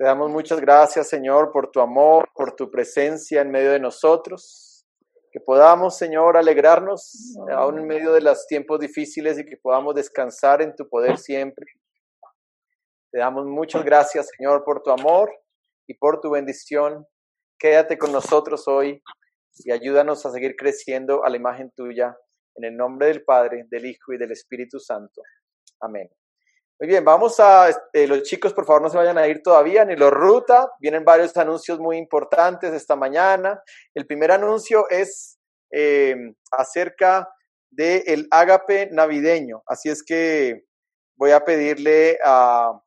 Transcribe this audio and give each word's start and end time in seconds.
Te 0.00 0.06
damos 0.06 0.30
muchas 0.30 0.62
gracias, 0.62 1.10
Señor, 1.10 1.52
por 1.52 1.70
tu 1.70 1.78
amor, 1.78 2.30
por 2.34 2.56
tu 2.56 2.70
presencia 2.70 3.42
en 3.42 3.50
medio 3.50 3.72
de 3.72 3.78
nosotros. 3.78 4.86
Que 5.30 5.40
podamos, 5.40 5.98
Señor, 5.98 6.38
alegrarnos 6.38 7.36
aún 7.54 7.80
en 7.80 7.86
medio 7.86 8.12
de 8.12 8.22
los 8.22 8.46
tiempos 8.46 8.80
difíciles 8.80 9.38
y 9.38 9.44
que 9.44 9.58
podamos 9.58 9.94
descansar 9.94 10.62
en 10.62 10.74
tu 10.74 10.88
poder 10.88 11.18
siempre. 11.18 11.66
Te 13.12 13.18
damos 13.18 13.44
muchas 13.44 13.84
gracias, 13.84 14.30
Señor, 14.38 14.64
por 14.64 14.82
tu 14.82 14.90
amor 14.90 15.30
y 15.86 15.92
por 15.92 16.22
tu 16.22 16.30
bendición. 16.30 17.06
Quédate 17.58 17.98
con 17.98 18.10
nosotros 18.10 18.66
hoy 18.68 19.02
y 19.58 19.70
ayúdanos 19.70 20.24
a 20.24 20.30
seguir 20.30 20.56
creciendo 20.56 21.26
a 21.26 21.28
la 21.28 21.36
imagen 21.36 21.72
tuya. 21.76 22.16
En 22.54 22.64
el 22.64 22.74
nombre 22.74 23.08
del 23.08 23.22
Padre, 23.22 23.66
del 23.70 23.84
Hijo 23.84 24.14
y 24.14 24.16
del 24.16 24.32
Espíritu 24.32 24.80
Santo. 24.80 25.20
Amén. 25.78 26.08
Muy 26.80 26.88
bien, 26.88 27.04
vamos 27.04 27.38
a, 27.40 27.68
eh, 27.92 28.06
los 28.06 28.22
chicos 28.22 28.54
por 28.54 28.64
favor 28.64 28.80
no 28.80 28.88
se 28.88 28.96
vayan 28.96 29.18
a 29.18 29.28
ir 29.28 29.42
todavía, 29.42 29.84
ni 29.84 29.96
los 29.96 30.10
ruta, 30.10 30.72
vienen 30.80 31.04
varios 31.04 31.36
anuncios 31.36 31.78
muy 31.78 31.98
importantes 31.98 32.72
esta 32.72 32.96
mañana. 32.96 33.62
El 33.94 34.06
primer 34.06 34.32
anuncio 34.32 34.88
es 34.88 35.38
eh, 35.70 36.16
acerca 36.50 37.28
del 37.70 38.02
el 38.06 38.28
ágape 38.30 38.88
navideño, 38.92 39.62
así 39.66 39.90
es 39.90 40.02
que 40.02 40.64
voy 41.18 41.32
a 41.32 41.44
pedirle 41.44 42.18
a 42.24 42.80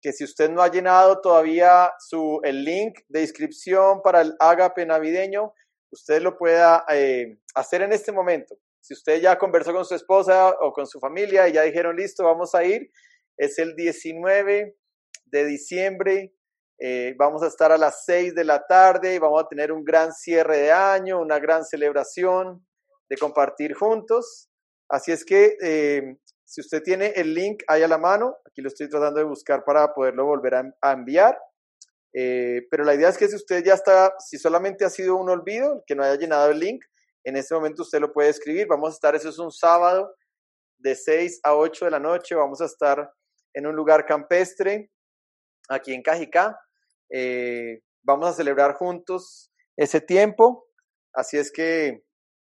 que 0.00 0.14
si 0.14 0.24
usted 0.24 0.48
no 0.48 0.62
ha 0.62 0.70
llenado 0.70 1.20
todavía 1.20 1.92
su, 1.98 2.40
el 2.42 2.64
link 2.64 3.00
de 3.08 3.20
inscripción 3.20 4.00
para 4.00 4.22
el 4.22 4.34
ágape 4.40 4.86
navideño, 4.86 5.52
usted 5.92 6.22
lo 6.22 6.38
pueda 6.38 6.86
eh, 6.88 7.36
hacer 7.54 7.82
en 7.82 7.92
este 7.92 8.12
momento. 8.12 8.56
Si 8.88 8.94
usted 8.94 9.20
ya 9.20 9.36
conversó 9.36 9.74
con 9.74 9.84
su 9.84 9.94
esposa 9.94 10.56
o 10.62 10.72
con 10.72 10.86
su 10.86 10.98
familia 10.98 11.46
y 11.46 11.52
ya 11.52 11.62
dijeron, 11.62 11.94
listo, 11.94 12.24
vamos 12.24 12.54
a 12.54 12.64
ir, 12.64 12.90
es 13.36 13.58
el 13.58 13.76
19 13.76 14.78
de 15.26 15.44
diciembre. 15.44 16.32
Eh, 16.80 17.14
vamos 17.18 17.42
a 17.42 17.48
estar 17.48 17.70
a 17.70 17.76
las 17.76 18.06
6 18.06 18.34
de 18.34 18.44
la 18.44 18.66
tarde 18.66 19.14
y 19.14 19.18
vamos 19.18 19.44
a 19.44 19.46
tener 19.46 19.72
un 19.72 19.84
gran 19.84 20.14
cierre 20.14 20.56
de 20.56 20.72
año, 20.72 21.20
una 21.20 21.38
gran 21.38 21.66
celebración 21.66 22.66
de 23.10 23.18
compartir 23.18 23.74
juntos. 23.74 24.48
Así 24.88 25.12
es 25.12 25.22
que 25.22 25.58
eh, 25.60 26.16
si 26.46 26.62
usted 26.62 26.82
tiene 26.82 27.08
el 27.08 27.34
link 27.34 27.64
ahí 27.68 27.82
a 27.82 27.88
la 27.88 27.98
mano, 27.98 28.38
aquí 28.46 28.62
lo 28.62 28.68
estoy 28.68 28.88
tratando 28.88 29.18
de 29.18 29.26
buscar 29.26 29.64
para 29.66 29.92
poderlo 29.92 30.24
volver 30.24 30.54
a, 30.54 30.92
enviar. 30.92 31.36
Eh, 32.14 32.62
pero 32.70 32.84
la 32.84 32.94
idea 32.94 33.10
es 33.10 33.18
que 33.18 33.28
si 33.28 33.36
usted 33.36 33.62
ya 33.62 33.74
está, 33.74 34.14
si 34.18 34.38
solamente 34.38 34.86
ha 34.86 34.88
sido 34.88 35.16
un 35.16 35.28
olvido, 35.28 35.84
que 35.86 35.94
no 35.94 36.04
haya 36.04 36.18
llenado 36.18 36.50
el 36.50 36.58
link, 36.58 36.82
en 37.24 37.36
este 37.36 37.54
momento 37.54 37.82
usted 37.82 38.00
lo 38.00 38.12
puede 38.12 38.30
escribir. 38.30 38.66
Vamos 38.66 38.90
a 38.90 38.94
estar, 38.94 39.14
eso 39.14 39.28
es 39.28 39.38
un 39.38 39.52
sábado 39.52 40.14
de 40.78 40.94
6 40.94 41.40
a 41.42 41.54
8 41.54 41.84
de 41.86 41.90
la 41.90 42.00
noche. 42.00 42.34
Vamos 42.34 42.60
a 42.60 42.66
estar 42.66 43.10
en 43.54 43.66
un 43.66 43.74
lugar 43.74 44.06
campestre 44.06 44.90
aquí 45.68 45.92
en 45.92 46.02
Cajicá. 46.02 46.58
Eh, 47.10 47.80
vamos 48.02 48.28
a 48.28 48.32
celebrar 48.32 48.74
juntos 48.74 49.50
ese 49.76 50.00
tiempo. 50.00 50.66
Así 51.12 51.36
es 51.36 51.50
que 51.50 52.04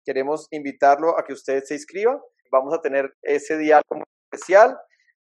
queremos 0.04 0.46
invitarlo 0.50 1.18
a 1.18 1.24
que 1.24 1.32
usted 1.32 1.62
se 1.64 1.74
inscriba. 1.74 2.20
Vamos 2.50 2.74
a 2.74 2.80
tener 2.80 3.14
ese 3.22 3.56
como 3.86 4.04
especial. 4.30 4.78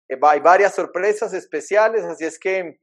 Eh, 0.09 0.19
hay 0.23 0.41
varias 0.41 0.75
sorpresas 0.75 1.33
especiales, 1.33 2.05
así 2.05 2.25
es 2.25 2.39
que 2.39 2.79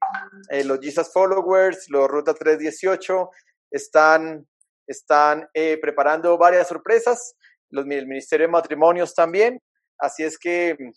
eh, 0.49 0.63
los 0.63 0.79
Jesus 0.79 1.11
Followers, 1.13 1.89
los 1.89 2.07
Ruta 2.07 2.33
318 2.33 3.29
están 3.71 4.47
están 4.89 5.47
eh, 5.53 5.77
preparando 5.79 6.37
varias 6.37 6.67
sorpresas, 6.67 7.35
los, 7.69 7.85
el 7.85 8.07
Ministerio 8.07 8.47
de 8.47 8.51
Matrimonios 8.51 9.13
también, 9.13 9.61
así 9.99 10.23
es 10.23 10.37
que 10.37 10.75
mm, 10.77 10.91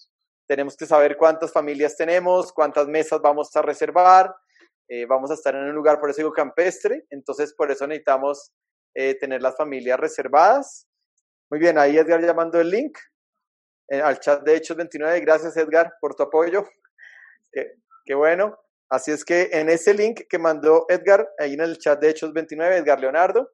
tenemos 0.49 0.77
que 0.77 0.87
saber 0.87 1.17
cuántas 1.19 1.53
familias 1.53 1.97
tenemos, 1.97 2.53
cuántas 2.53 2.89
mesas 2.89 3.21
vamos 3.21 3.55
a 3.55 3.61
reservar, 3.63 4.35
eh, 4.89 5.05
vamos 5.05 5.31
a 5.31 5.35
estar 5.35 5.55
en 5.55 5.65
un 5.65 5.75
lugar, 5.75 6.01
por 6.01 6.09
eso 6.09 6.23
digo 6.23 6.33
campestre, 6.33 7.05
entonces 7.11 7.55
por 7.55 7.71
eso 7.71 7.87
necesitamos 7.87 8.51
eh, 8.95 9.15
tener 9.19 9.43
las 9.43 9.57
familias 9.57 10.01
reservadas. 10.01 10.87
Muy 11.51 11.61
bien, 11.61 11.77
ahí 11.77 11.99
Edgar 11.99 12.23
llamando 12.23 12.61
el 12.61 12.71
link 12.71 12.99
al 13.91 14.19
chat. 14.21 14.43
De 14.43 14.57
Hechos 14.57 14.75
29, 14.75 15.21
gracias 15.21 15.55
Edgar 15.55 15.93
por 16.01 16.15
tu 16.15 16.23
apoyo, 16.23 16.65
qué 17.53 18.15
bueno. 18.15 18.59
Así 18.89 19.11
es 19.11 19.25
que 19.25 19.49
en 19.53 19.69
ese 19.69 19.93
link 19.93 20.23
que 20.29 20.39
mandó 20.39 20.87
Edgar, 20.89 21.29
ahí 21.39 21.55
en 21.55 21.61
el 21.61 21.79
chat 21.79 22.01
de 22.01 22.11
Hechos 22.11 22.33
29, 22.33 22.77
Edgar 22.77 23.01
Leonardo, 23.01 23.51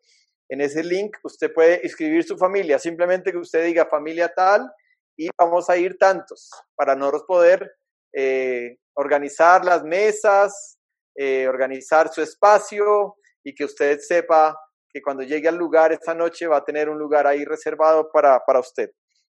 en 0.49 0.61
ese 0.61 0.83
link 0.83 1.17
usted 1.23 1.53
puede 1.53 1.81
inscribir 1.83 2.25
su 2.25 2.37
familia, 2.37 2.79
simplemente 2.79 3.31
que 3.31 3.39
usted 3.39 3.65
diga 3.65 3.87
familia 3.87 4.33
tal 4.35 4.71
y 5.17 5.29
vamos 5.39 5.69
a 5.69 5.77
ir 5.77 5.99
tantos 5.99 6.51
para 6.75 6.95
nosotros 6.95 7.25
poder 7.27 7.71
eh, 8.15 8.79
organizar 8.95 9.65
las 9.65 9.85
mesas, 9.85 10.79
eh, 11.15 11.47
organizar 11.47 12.13
su 12.13 12.23
espacio 12.23 13.17
y 13.45 13.55
que 13.55 13.65
usted 13.65 13.99
sepa 14.01 14.57
que 14.91 15.03
cuando 15.03 15.23
llegue 15.23 15.49
al 15.49 15.57
lugar 15.57 15.93
esta 15.93 16.15
noche 16.15 16.47
va 16.47 16.59
a 16.59 16.65
tener 16.65 16.89
un 16.89 16.99
lugar 16.99 17.27
ahí 17.27 17.45
reservado 17.45 18.11
para, 18.11 18.41
para 18.47 18.61
usted. 18.61 18.91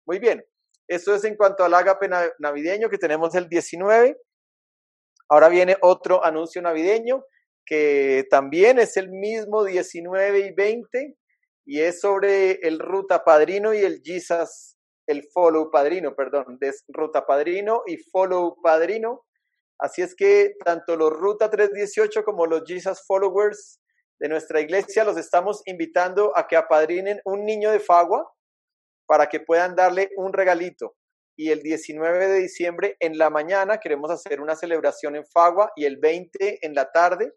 Muy 0.07 0.19
bien, 0.19 0.43
esto 0.89 1.15
es 1.15 1.25
en 1.25 1.37
cuanto 1.37 1.65
al 1.65 1.75
ágape 1.75 2.09
navideño 2.39 2.89
que 2.89 2.99
tenemos 2.99 3.35
el 3.35 3.49
19. 3.49 4.17
Ahora 5.29 5.49
viene 5.49 5.77
otro 5.81 6.25
anuncio 6.25 6.61
navideño 6.63 7.25
que 7.65 8.27
también 8.31 8.79
es 8.79 8.97
el 8.97 9.11
mismo 9.11 9.65
19 9.65 10.39
y 10.41 10.53
20 10.53 11.17
y 11.65 11.81
es 11.81 12.01
sobre 12.01 12.53
el 12.67 12.79
Ruta 12.79 13.25
Padrino 13.25 13.73
y 13.73 13.79
el 13.79 14.03
Jesus, 14.05 14.77
el 15.07 15.25
Follow 15.33 15.71
Padrino, 15.71 16.15
perdón, 16.15 16.59
de 16.61 16.73
Ruta 16.89 17.25
Padrino 17.25 17.83
y 17.87 17.97
Follow 17.99 18.57
Padrino. 18.61 19.25
Así 19.79 20.03
es 20.03 20.15
que 20.15 20.55
tanto 20.65 20.97
los 20.97 21.11
Ruta 21.11 21.51
318 21.51 22.25
como 22.25 22.47
los 22.47 22.63
Jesus 22.67 23.05
Followers 23.07 23.81
de 24.21 24.29
nuestra 24.29 24.61
iglesia 24.61 25.05
los 25.05 25.17
estamos 25.17 25.63
invitando 25.67 26.37
a 26.37 26.47
que 26.47 26.57
apadrinen 26.57 27.21
un 27.25 27.45
niño 27.45 27.71
de 27.71 27.81
Fagua 27.81 28.33
para 29.07 29.29
que 29.29 29.41
puedan 29.41 29.75
darle 29.75 30.11
un 30.17 30.33
regalito. 30.33 30.95
Y 31.37 31.51
el 31.51 31.61
19 31.63 32.29
de 32.29 32.39
diciembre 32.41 32.97
en 33.01 33.19
la 33.19 33.31
mañana 33.31 33.79
queremos 33.79 34.11
hacer 34.11 34.41
una 34.41 34.55
celebración 34.55 35.17
en 35.17 35.27
Fagua 35.27 35.73
y 35.75 35.87
el 35.87 35.97
20 35.97 36.65
en 36.65 36.75
la 36.75 36.91
tarde 36.93 37.33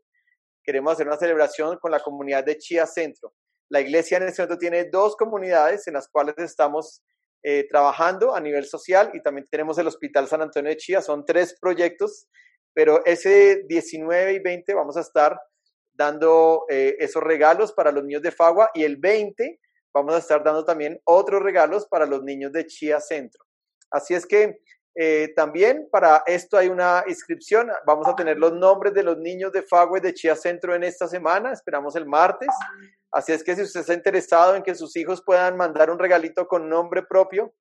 queremos 0.66 0.94
hacer 0.94 1.08
una 1.08 1.18
celebración 1.18 1.78
con 1.78 1.92
la 1.92 2.00
comunidad 2.00 2.44
de 2.44 2.58
Chía 2.58 2.86
Centro. 2.86 3.34
La 3.70 3.82
iglesia 3.82 4.18
en 4.18 4.24
este 4.24 4.42
momento 4.42 4.60
tiene 4.60 4.86
dos 4.86 5.16
comunidades 5.16 5.88
en 5.88 5.94
las 5.94 6.08
cuales 6.08 6.36
estamos 6.38 7.04
eh, 7.44 7.68
trabajando 7.70 8.36
a 8.36 8.42
nivel 8.42 8.66
social 8.66 9.12
y 9.14 9.22
también 9.22 9.46
tenemos 9.50 9.78
el 9.78 9.88
Hospital 9.88 10.28
San 10.28 10.42
Antonio 10.42 10.70
de 10.70 10.78
Chía. 10.78 11.02
Son 11.02 11.26
tres 11.26 11.58
proyectos, 11.60 12.28
pero 12.74 13.06
ese 13.06 13.64
19 13.68 14.34
y 14.34 14.40
20 14.40 14.74
vamos 14.74 14.98
a 14.98 15.02
estar 15.02 15.40
dando 15.94 16.66
eh, 16.70 16.96
esos 17.00 17.24
regalos 17.24 17.72
para 17.72 17.92
los 17.92 18.04
niños 18.04 18.22
de 18.22 18.32
Fagua 18.32 18.70
y 18.74 18.84
el 18.84 18.98
20 18.98 19.60
vamos 19.94 20.16
a 20.16 20.18
estar 20.18 20.44
dando 20.44 20.66
también 20.66 21.00
otros 21.06 21.42
regalos 21.42 21.88
para 21.88 22.06
los 22.06 22.24
niños 22.24 22.52
de 22.52 22.66
Chía 22.66 23.00
Centro. 23.00 23.46
Así 23.92 24.14
es 24.14 24.26
que 24.26 24.60
eh, 24.98 25.34
también 25.36 25.90
para 25.92 26.24
esto 26.26 26.58
hay 26.58 26.70
una 26.70 27.04
inscripción. 27.06 27.70
Vamos 27.86 28.08
a 28.08 28.16
tener 28.16 28.38
los 28.38 28.54
nombres 28.54 28.94
de 28.94 29.04
los 29.04 29.18
niños 29.18 29.52
de 29.52 29.62
Fagüe 29.62 30.00
de 30.00 30.14
Chía 30.14 30.36
Centro 30.38 30.74
en 30.74 30.84
esta 30.86 31.06
semana. 31.08 31.52
Esperamos 31.52 31.98
el 31.98 32.06
martes. 32.06 32.48
Así 33.12 33.34
es 33.34 33.44
que 33.44 33.56
si 33.56 33.64
usted 33.64 33.82
está 33.82 33.94
interesado 33.94 34.56
en 34.56 34.64
que 34.64 34.74
sus 34.74 34.96
hijos 34.96 35.22
puedan 35.22 35.58
mandar 35.58 35.92
un 35.92 36.00
regalito 36.00 36.48
con 36.48 36.70
nombre 36.70 37.04
propio, 37.04 37.54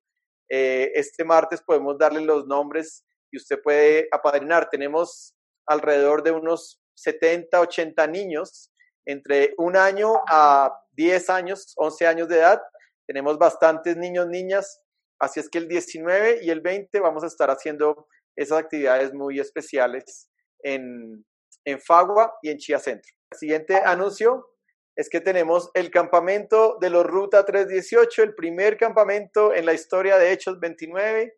eh, 0.48 0.92
este 0.94 1.24
martes 1.24 1.60
podemos 1.60 1.98
darle 1.98 2.20
los 2.20 2.46
nombres 2.46 3.04
y 3.32 3.36
usted 3.36 3.60
puede 3.60 4.06
apadrinar. 4.12 4.70
Tenemos 4.70 5.34
alrededor 5.66 6.22
de 6.22 6.30
unos 6.30 6.80
70, 6.94 7.60
80 7.60 8.06
niños 8.06 8.70
entre 9.06 9.54
un 9.58 9.76
año 9.76 10.22
a 10.28 10.72
10 10.92 11.30
años, 11.30 11.72
11 11.76 12.06
años 12.06 12.28
de 12.28 12.38
edad. 12.38 12.62
Tenemos 13.08 13.36
bastantes 13.38 13.96
niños, 13.96 14.28
niñas 14.28 14.83
Así 15.20 15.40
es 15.40 15.48
que 15.48 15.58
el 15.58 15.68
19 15.68 16.40
y 16.42 16.50
el 16.50 16.60
20 16.60 17.00
vamos 17.00 17.24
a 17.24 17.28
estar 17.28 17.50
haciendo 17.50 18.08
esas 18.36 18.58
actividades 18.58 19.12
muy 19.12 19.38
especiales 19.38 20.28
en, 20.62 21.24
en 21.64 21.80
Fagua 21.80 22.34
y 22.42 22.50
en 22.50 22.58
Chía 22.58 22.78
Centro. 22.78 23.12
El 23.30 23.38
siguiente 23.38 23.76
anuncio 23.76 24.54
es 24.96 25.08
que 25.08 25.20
tenemos 25.20 25.70
el 25.74 25.90
campamento 25.90 26.78
de 26.80 26.90
los 26.90 27.04
Ruta 27.04 27.44
318, 27.44 28.22
el 28.22 28.34
primer 28.34 28.76
campamento 28.76 29.52
en 29.52 29.66
la 29.66 29.74
historia 29.74 30.18
de 30.18 30.32
Hechos 30.32 30.60
29. 30.60 31.34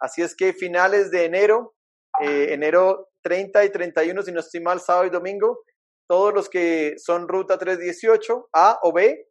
Así 0.00 0.22
es 0.22 0.36
que 0.36 0.52
finales 0.52 1.10
de 1.10 1.24
enero, 1.24 1.74
eh, 2.20 2.52
enero 2.52 3.08
30 3.22 3.64
y 3.64 3.70
31, 3.70 4.22
si 4.22 4.32
no 4.32 4.40
estoy 4.40 4.60
mal, 4.60 4.80
sábado 4.80 5.06
y 5.06 5.10
domingo, 5.10 5.62
todos 6.08 6.34
los 6.34 6.48
que 6.48 6.94
son 6.98 7.28
Ruta 7.28 7.58
318, 7.58 8.50
A 8.52 8.78
o 8.82 8.92
B, 8.92 9.26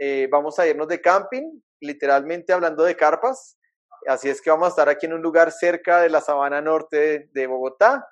eh, 0.00 0.28
vamos 0.30 0.58
a 0.58 0.66
irnos 0.66 0.88
de 0.88 1.00
camping 1.00 1.60
literalmente 1.80 2.52
hablando 2.52 2.84
de 2.84 2.96
carpas. 2.96 3.58
Así 4.06 4.28
es 4.28 4.40
que 4.40 4.50
vamos 4.50 4.66
a 4.66 4.70
estar 4.70 4.88
aquí 4.88 5.06
en 5.06 5.14
un 5.14 5.22
lugar 5.22 5.50
cerca 5.50 6.00
de 6.00 6.10
la 6.10 6.20
sabana 6.20 6.60
norte 6.60 7.28
de, 7.32 7.46
Bogotá 7.46 8.06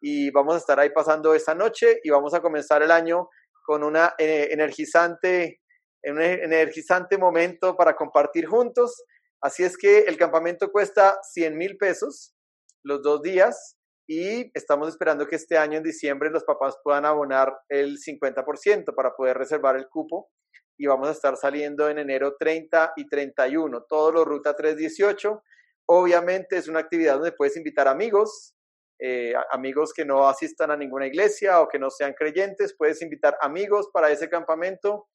y 0.00 0.30
vamos 0.30 0.54
a 0.54 0.58
estar 0.58 0.78
ahí 0.78 0.90
pasando 0.90 1.34
esta 1.34 1.54
noche 1.54 2.00
y 2.02 2.10
vamos 2.10 2.34
a 2.34 2.40
comenzar 2.40 2.82
el 2.82 2.90
año 2.90 3.28
con 3.64 3.82
una 3.82 4.14
eh, 4.18 4.48
energizante, 4.50 5.60
un 6.04 6.20
energizante 6.20 7.16
momento 7.18 7.76
para 7.76 7.96
compartir 7.96 8.46
juntos. 8.46 9.04
Así 9.40 9.64
es 9.64 9.76
que 9.76 10.00
el 10.00 10.16
campamento 10.16 10.70
cuesta 10.70 11.18
100 11.22 11.56
mil 11.56 11.76
pesos 11.78 12.34
los 12.82 13.02
dos 13.02 13.22
días 13.22 13.76
y 14.06 14.50
estamos 14.54 14.88
esperando 14.88 15.26
que 15.26 15.36
este 15.36 15.58
año 15.58 15.78
en 15.78 15.84
diciembre 15.84 16.30
los 16.30 16.44
papás 16.44 16.76
puedan 16.82 17.04
abonar 17.04 17.54
el 17.68 17.98
50% 17.98 18.94
para 18.94 19.14
poder 19.14 19.36
reservar 19.36 19.76
el 19.76 19.88
cupo 19.88 20.30
y 20.78 20.86
vamos 20.86 21.08
a 21.08 21.12
estar 21.12 21.36
saliendo 21.36 21.88
en 21.88 21.98
enero 21.98 22.36
30 22.38 22.92
y 22.96 23.06
31, 23.08 23.84
todo 23.88 24.12
lo 24.12 24.24
Ruta 24.24 24.54
318. 24.54 25.42
Obviamente 25.86 26.56
es 26.56 26.68
una 26.68 26.80
actividad 26.80 27.14
donde 27.14 27.32
puedes 27.32 27.56
invitar 27.56 27.88
amigos, 27.88 28.54
eh, 28.98 29.34
amigos 29.50 29.92
que 29.92 30.04
no 30.04 30.28
asistan 30.28 30.70
a 30.70 30.76
ninguna 30.76 31.06
iglesia 31.06 31.60
o 31.60 31.68
que 31.68 31.78
no 31.78 31.90
sean 31.90 32.14
creyentes, 32.14 32.74
puedes 32.76 33.02
invitar 33.02 33.36
amigos 33.42 33.90
para 33.92 34.10
ese 34.10 34.28
campamento 34.28 35.08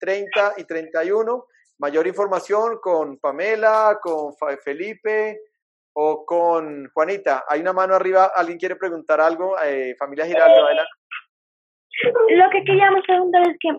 30 0.00 0.54
y 0.56 0.64
31. 0.64 1.46
Mayor 1.78 2.06
información 2.06 2.78
con 2.80 3.18
Pamela, 3.18 3.98
con 4.02 4.32
Felipe, 4.64 5.38
o 6.00 6.24
con 6.24 6.88
Juanita. 6.94 7.44
Hay 7.48 7.60
una 7.60 7.72
mano 7.72 7.96
arriba, 7.96 8.30
¿alguien 8.36 8.56
quiere 8.56 8.76
preguntar 8.76 9.20
algo? 9.20 9.56
Eh, 9.60 9.96
familia 9.98 10.26
Giraldo, 10.26 10.64
adelante. 10.64 10.92
Lo 12.30 12.50
que 12.50 12.62
queríamos 12.64 13.02
preguntar 13.04 13.42
es 13.48 13.56
que 13.58 13.70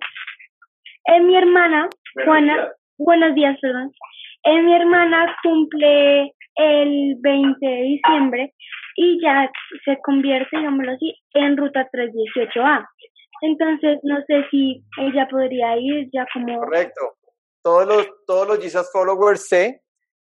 eh, 1.05 1.21
mi 1.21 1.35
hermana, 1.35 1.89
Juana, 2.25 2.71
buenos 2.97 3.35
días, 3.35 3.57
perdón. 3.61 3.91
Eh, 4.43 4.61
mi 4.61 4.73
hermana 4.73 5.35
cumple 5.43 6.33
el 6.55 7.15
20 7.19 7.65
de 7.65 7.81
diciembre 7.81 8.53
y 8.95 9.21
ya 9.21 9.49
se 9.85 9.97
convierte, 10.03 10.57
digámoslo 10.57 10.91
así, 10.91 11.15
en 11.33 11.57
ruta 11.57 11.87
318A. 11.91 12.87
Entonces, 13.41 13.99
no 14.03 14.17
sé 14.27 14.45
si 14.51 14.83
ella 14.97 15.27
podría 15.29 15.77
ir 15.77 16.09
ya 16.11 16.25
como... 16.33 16.59
Correcto. 16.59 17.15
Todos 17.63 17.87
los, 17.87 18.07
todos 18.25 18.47
los 18.47 18.59
Jesus 18.59 18.89
Followers 18.91 19.47
C 19.47 19.81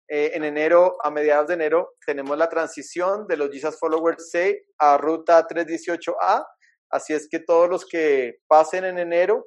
eh, 0.09 0.33
en 0.35 0.45
enero, 0.45 0.97
a 1.03 1.11
mediados 1.11 1.49
de 1.49 1.55
enero, 1.55 1.95
tenemos 2.05 2.37
la 2.39 2.49
transición 2.49 3.27
de 3.27 3.37
los 3.37 3.51
Jesus 3.51 3.79
Followers 3.79 4.31
C 4.31 4.67
a 4.79 4.97
Ruta 4.97 5.47
318A. 5.47 6.47
Así 6.91 7.13
es 7.13 7.29
que 7.29 7.41
todos 7.41 7.69
los 7.69 7.85
que 7.85 8.37
pasen 8.47 8.85
en 8.85 8.99
enero 8.99 9.47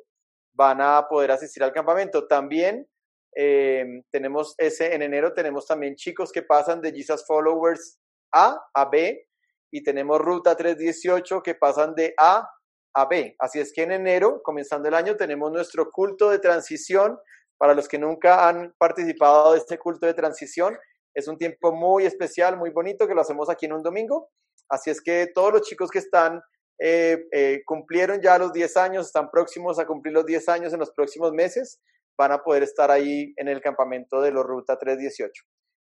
van 0.59 0.81
a 0.81 1.07
poder 1.07 1.31
asistir 1.31 1.63
al 1.63 1.71
campamento. 1.71 2.27
También 2.27 2.85
eh, 3.33 4.03
tenemos 4.11 4.55
ese, 4.57 4.93
en 4.93 5.01
enero 5.01 5.33
tenemos 5.33 5.65
también 5.65 5.95
chicos 5.95 6.33
que 6.33 6.41
pasan 6.41 6.81
de 6.81 6.91
Jesus 6.91 7.25
Followers 7.25 7.97
A 8.33 8.59
a 8.73 8.85
B 8.89 9.25
y 9.71 9.83
tenemos 9.83 10.19
Ruta 10.19 10.57
318 10.57 11.41
que 11.41 11.55
pasan 11.55 11.95
de 11.95 12.13
A 12.17 12.45
a 12.93 13.05
B. 13.05 13.37
Así 13.39 13.61
es 13.61 13.71
que 13.71 13.83
en 13.83 13.93
enero, 13.93 14.41
comenzando 14.43 14.89
el 14.89 14.95
año, 14.95 15.15
tenemos 15.15 15.49
nuestro 15.49 15.89
culto 15.91 16.29
de 16.29 16.39
transición 16.39 17.17
para 17.57 17.73
los 17.73 17.87
que 17.87 17.97
nunca 17.97 18.49
han 18.49 18.73
participado 18.77 19.53
de 19.53 19.59
este 19.59 19.77
culto 19.77 20.07
de 20.07 20.13
transición, 20.13 20.77
es 21.13 21.27
un 21.27 21.37
tiempo 21.37 21.71
muy 21.71 22.05
especial, 22.05 22.57
muy 22.57 22.69
bonito, 22.69 23.07
que 23.07 23.13
lo 23.13 23.21
hacemos 23.21 23.49
aquí 23.49 23.65
en 23.65 23.73
un 23.73 23.83
domingo. 23.83 24.29
Así 24.69 24.89
es 24.89 25.01
que 25.01 25.27
todos 25.33 25.53
los 25.53 25.61
chicos 25.61 25.89
que 25.89 25.99
están, 25.99 26.41
eh, 26.79 27.27
eh, 27.31 27.61
cumplieron 27.65 28.21
ya 28.21 28.37
los 28.37 28.53
10 28.53 28.77
años, 28.77 29.07
están 29.07 29.29
próximos 29.29 29.79
a 29.79 29.85
cumplir 29.85 30.13
los 30.13 30.25
10 30.25 30.47
años 30.49 30.73
en 30.73 30.79
los 30.79 30.91
próximos 30.91 31.33
meses, 31.33 31.79
van 32.17 32.31
a 32.31 32.41
poder 32.41 32.63
estar 32.63 32.89
ahí 32.89 33.33
en 33.37 33.47
el 33.49 33.61
campamento 33.61 34.21
de 34.21 34.31
los 34.31 34.45
Ruta 34.45 34.77
318. 34.77 35.43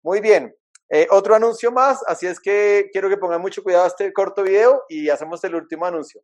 Muy 0.03 0.21
bien, 0.21 0.55
eh, 0.89 1.09
otro 1.11 1.35
anuncio 1.35 1.73
más, 1.73 2.03
así 2.07 2.27
es 2.27 2.39
que 2.39 2.89
quiero 2.93 3.09
que 3.09 3.17
pongan 3.17 3.41
mucho 3.41 3.63
cuidado 3.63 3.87
este 3.87 4.13
corto 4.13 4.45
video 4.45 4.85
y 4.89 5.09
hacemos 5.09 5.43
el 5.43 5.57
último 5.57 5.87
anuncio. 5.87 6.23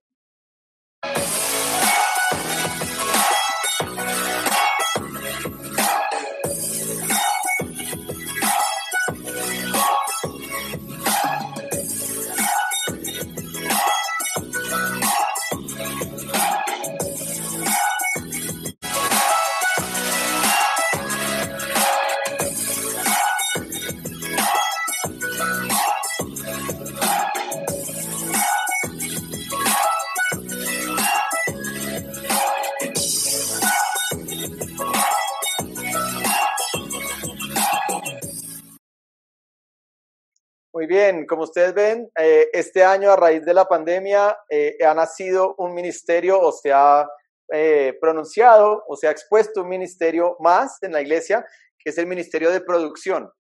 Bien, 40.93 41.25
como 41.25 41.45
ustedes 41.45 41.73
ven, 41.73 42.11
eh, 42.19 42.51
este 42.53 42.85
año 42.85 43.11
a 43.11 43.17
raíz 43.17 43.43
de 43.47 43.55
la 43.55 43.65
pandemia 43.65 44.37
eh, 44.51 44.77
ha 44.87 44.93
nacido 44.93 45.55
un 45.57 45.73
ministerio 45.73 46.39
o 46.39 46.53
se 46.53 46.71
ha 46.71 47.09
eh, 47.51 47.97
pronunciado 47.99 48.85
o 48.87 48.95
se 48.95 49.09
ha 49.09 49.11
expuesto 49.11 49.63
un 49.63 49.71
ministerio 49.71 50.37
más 50.41 50.83
en 50.83 50.93
la 50.93 51.01
iglesia, 51.01 51.47
que 51.79 51.89
es 51.89 51.97
el 51.97 52.07
ministerio 52.07 52.51
de 52.51 52.61
producción, 52.61 53.33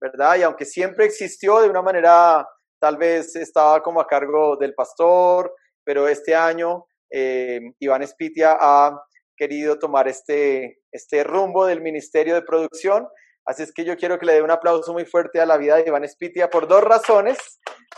¿verdad? 0.00 0.36
Y 0.36 0.42
aunque 0.42 0.64
siempre 0.64 1.04
existió 1.04 1.60
de 1.60 1.68
una 1.68 1.82
manera, 1.82 2.48
tal 2.78 2.96
vez 2.96 3.34
estaba 3.34 3.82
como 3.82 4.00
a 4.00 4.06
cargo 4.06 4.56
del 4.56 4.72
pastor, 4.72 5.52
pero 5.82 6.06
este 6.06 6.36
año 6.36 6.86
Iván 7.10 8.04
Espitia 8.04 8.56
ha 8.60 9.02
querido 9.36 9.80
tomar 9.80 10.06
este, 10.06 10.78
este 10.92 11.24
rumbo 11.24 11.66
del 11.66 11.80
ministerio 11.80 12.36
de 12.36 12.42
producción 12.42 13.08
Así 13.46 13.62
es 13.62 13.72
que 13.72 13.84
yo 13.84 13.96
quiero 13.96 14.18
que 14.18 14.26
le 14.26 14.34
dé 14.34 14.42
un 14.42 14.50
aplauso 14.50 14.92
muy 14.92 15.04
fuerte 15.04 15.40
a 15.40 15.46
la 15.46 15.56
vida 15.56 15.76
de 15.76 15.84
Iván 15.86 16.04
Espitia 16.04 16.50
por 16.50 16.68
dos 16.68 16.82
razones. 16.82 17.38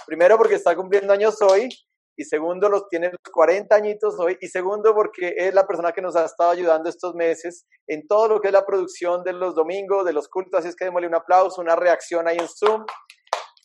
Primero, 0.07 0.39
porque 0.39 0.55
está 0.55 0.75
cumpliendo 0.77 1.13
años 1.13 1.41
hoy. 1.43 1.69
Y 2.17 2.25
segundo, 2.25 2.69
los 2.69 2.89
tiene 2.89 3.11
los 3.11 3.33
40 3.33 3.75
añitos 3.75 4.19
hoy. 4.19 4.37
Y 4.41 4.49
segundo, 4.49 4.95
porque 4.95 5.35
es 5.37 5.53
la 5.55 5.67
persona 5.67 5.93
que 5.93 6.03
nos 6.03 6.15
ha 6.15 6.25
estado 6.25 6.51
ayudando 6.51 6.89
estos 6.89 7.15
meses 7.15 7.67
en 7.87 8.07
todo 8.07 8.29
lo 8.29 8.41
que 8.41 8.49
es 8.49 8.53
la 8.53 8.65
producción 8.65 9.25
de 9.25 9.33
los 9.33 9.55
domingos, 9.55 10.05
de 10.05 10.13
los 10.13 10.29
cultos. 10.29 10.61
Así 10.61 10.69
es 10.69 10.77
que 10.77 10.85
démosle 10.85 11.09
un 11.09 11.15
aplauso, 11.15 11.61
una 11.61 11.75
reacción 11.75 12.29
ahí 12.29 12.37
en 12.39 12.49
Zoom. 12.49 12.85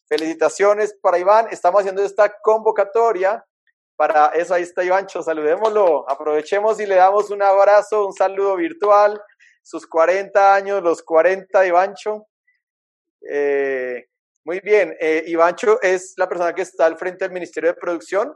Felicitaciones 0.10 0.98
para 1.02 1.20
Iván. 1.20 1.48
Estamos 1.52 1.82
haciendo 1.82 2.02
esta 2.04 2.34
convocatoria 2.42 3.46
para 3.98 4.28
eso. 4.28 4.54
Ahí 4.54 4.64
está 4.64 4.84
Ivancho. 4.84 5.22
Saludémoslo. 5.22 6.10
Aprovechemos 6.10 6.80
y 6.80 6.86
le 6.86 6.96
damos 6.96 7.30
un 7.30 7.44
abrazo, 7.44 8.08
un 8.08 8.14
saludo 8.14 8.56
virtual 8.56 9.22
sus 9.68 9.86
40 9.86 10.56
años, 10.56 10.82
los 10.82 11.04
40 11.04 11.60
de 11.60 11.68
Ivancho. 11.68 12.28
Eh, 13.30 14.06
muy 14.46 14.62
bien, 14.62 14.96
eh, 14.98 15.26
Ivancho 15.28 15.82
es 15.82 16.14
la 16.16 16.30
persona 16.30 16.56
que 16.56 16.62
está 16.62 16.86
al 16.86 16.98
frente 16.98 17.26
del 17.26 17.34
Ministerio 17.34 17.72
de 17.72 17.80
Producción. 17.80 18.34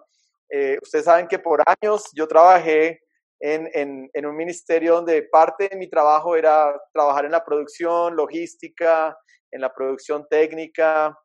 Eh, 0.49 0.77
ustedes 0.81 1.05
saben 1.05 1.29
que 1.29 1.39
por 1.39 1.63
años 1.65 2.03
yo 2.13 2.27
trabajé 2.27 2.99
en, 3.39 3.69
en, 3.73 4.09
en, 4.13 4.25
un 4.25 4.35
ministerio 4.35 4.95
donde 4.95 5.23
parte 5.23 5.69
de 5.69 5.77
mi 5.77 5.89
trabajo 5.89 6.35
era 6.35 6.77
trabajar 6.93 7.23
en 7.23 7.31
la 7.31 7.45
producción, 7.45 8.13
logística, 8.13 9.17
en 9.51 9.61
la 9.61 9.73
producción 9.73 10.27
técnica, 10.29 11.17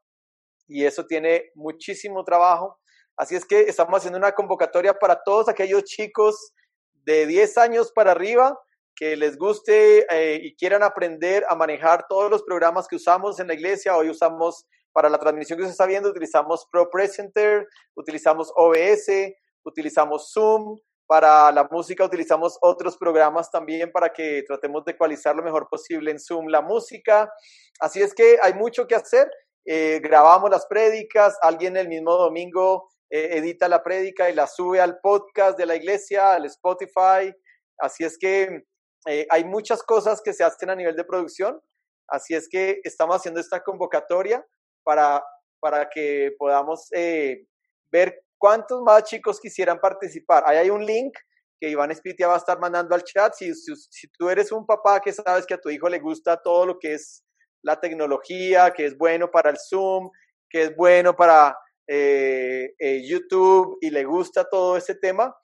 y 0.68 0.84
eso 0.84 1.04
tiene 1.04 1.50
muchísimo 1.56 2.22
trabajo. 2.22 2.78
Así 3.16 3.34
es 3.34 3.44
que 3.44 3.62
estamos 3.62 3.98
haciendo 3.98 4.18
una 4.18 4.30
convocatoria 4.30 4.94
para 4.94 5.20
todos 5.20 5.48
aquellos 5.48 5.82
chicos 5.82 6.52
de 6.92 7.26
10 7.26 7.58
años 7.58 7.90
para 7.92 8.12
arriba 8.12 8.56
que 8.96 9.14
les 9.14 9.36
guste 9.36 10.06
eh, 10.10 10.40
y 10.42 10.56
quieran 10.56 10.82
aprender 10.82 11.44
a 11.48 11.54
manejar 11.54 12.06
todos 12.08 12.30
los 12.30 12.42
programas 12.42 12.88
que 12.88 12.96
usamos 12.96 13.38
en 13.38 13.46
la 13.46 13.54
iglesia. 13.54 13.96
Hoy 13.96 14.08
usamos 14.08 14.66
para 14.92 15.10
la 15.10 15.18
transmisión 15.18 15.58
que 15.58 15.66
se 15.66 15.72
está 15.72 15.84
viendo, 15.84 16.08
utilizamos 16.08 16.66
Pro 16.72 16.88
Presenter, 16.88 17.68
utilizamos 17.94 18.50
OBS, 18.56 19.34
utilizamos 19.64 20.32
Zoom. 20.32 20.78
Para 21.06 21.52
la 21.52 21.68
música 21.70 22.04
utilizamos 22.04 22.58
otros 22.62 22.96
programas 22.96 23.50
también 23.50 23.92
para 23.92 24.12
que 24.12 24.42
tratemos 24.44 24.84
de 24.84 24.92
ecualizar 24.92 25.36
lo 25.36 25.42
mejor 25.42 25.68
posible 25.68 26.10
en 26.10 26.18
Zoom 26.18 26.48
la 26.48 26.62
música. 26.62 27.30
Así 27.78 28.02
es 28.02 28.12
que 28.14 28.38
hay 28.42 28.54
mucho 28.54 28.86
que 28.86 28.96
hacer. 28.96 29.30
Eh, 29.66 30.00
grabamos 30.02 30.50
las 30.50 30.66
prédicas, 30.66 31.36
alguien 31.42 31.76
el 31.76 31.88
mismo 31.88 32.16
domingo 32.16 32.88
eh, 33.10 33.36
edita 33.36 33.68
la 33.68 33.82
prédica 33.82 34.30
y 34.30 34.34
la 34.34 34.46
sube 34.46 34.80
al 34.80 34.98
podcast 35.00 35.58
de 35.58 35.66
la 35.66 35.76
iglesia, 35.76 36.32
al 36.32 36.46
Spotify. 36.46 37.32
Así 37.78 38.02
es 38.02 38.16
que 38.18 38.64
eh, 39.06 39.26
hay 39.30 39.44
muchas 39.44 39.82
cosas 39.82 40.20
que 40.20 40.32
se 40.32 40.44
hacen 40.44 40.70
a 40.70 40.74
nivel 40.74 40.96
de 40.96 41.04
producción, 41.04 41.60
así 42.08 42.34
es 42.34 42.48
que 42.48 42.80
estamos 42.82 43.16
haciendo 43.16 43.40
esta 43.40 43.62
convocatoria 43.62 44.44
para, 44.82 45.24
para 45.60 45.88
que 45.88 46.34
podamos 46.38 46.88
eh, 46.92 47.46
ver 47.90 48.24
cuántos 48.38 48.82
más 48.82 49.04
chicos 49.04 49.40
quisieran 49.40 49.80
participar. 49.80 50.44
Ahí 50.46 50.58
hay 50.58 50.70
un 50.70 50.84
link 50.84 51.16
que 51.60 51.70
Iván 51.70 51.90
Espitia 51.90 52.28
va 52.28 52.34
a 52.34 52.38
estar 52.38 52.58
mandando 52.58 52.94
al 52.94 53.04
chat. 53.04 53.32
Si, 53.34 53.54
si, 53.54 54.08
tú 54.08 54.28
eres 54.28 54.52
un 54.52 54.66
papá 54.66 55.00
que 55.00 55.12
sabes 55.12 55.46
que 55.46 55.54
a 55.54 55.60
tu 55.60 55.70
hijo 55.70 55.88
le 55.88 56.00
gusta 56.00 56.36
todo 56.42 56.66
lo 56.66 56.78
que 56.78 56.94
es 56.94 57.24
la 57.62 57.80
tecnología, 57.80 58.72
que 58.72 58.86
es 58.86 58.96
bueno 58.98 59.30
para 59.30 59.50
el 59.50 59.56
Zoom, 59.56 60.10
que 60.50 60.64
es 60.64 60.76
bueno 60.76 61.16
para 61.16 61.56
eh, 61.86 62.74
YouTube 63.04 63.78
y 63.80 63.90
le 63.90 64.04
gusta 64.04 64.44
todo 64.48 64.76
ese 64.76 64.94
tema, 64.96 65.34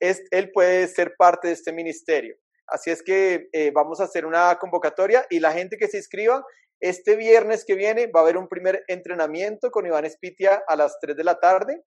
él 0.00 0.50
puede 0.52 0.88
ser 0.88 1.14
parte 1.16 1.48
de 1.48 1.54
este 1.54 1.72
ministerio. 1.72 2.36
Así 2.66 2.90
es 2.90 3.02
que 3.02 3.48
eh, 3.52 3.70
vamos 3.72 4.00
a 4.00 4.04
hacer 4.04 4.26
una 4.26 4.56
convocatoria 4.58 5.24
y 5.30 5.40
la 5.40 5.52
gente 5.52 5.76
que 5.76 5.88
se 5.88 5.98
inscriba 5.98 6.44
Este 6.80 7.16
viernes 7.16 7.64
que 7.64 7.74
viene 7.74 8.08
va 8.08 8.20
a 8.20 8.22
haber 8.24 8.36
un 8.36 8.48
primer 8.48 8.84
entrenamiento 8.88 9.70
con 9.70 9.86
Iván 9.86 10.04
Espitia 10.04 10.62
a 10.66 10.76
las 10.76 10.98
3 11.00 11.16
de 11.16 11.24
la 11.24 11.38
tarde. 11.38 11.82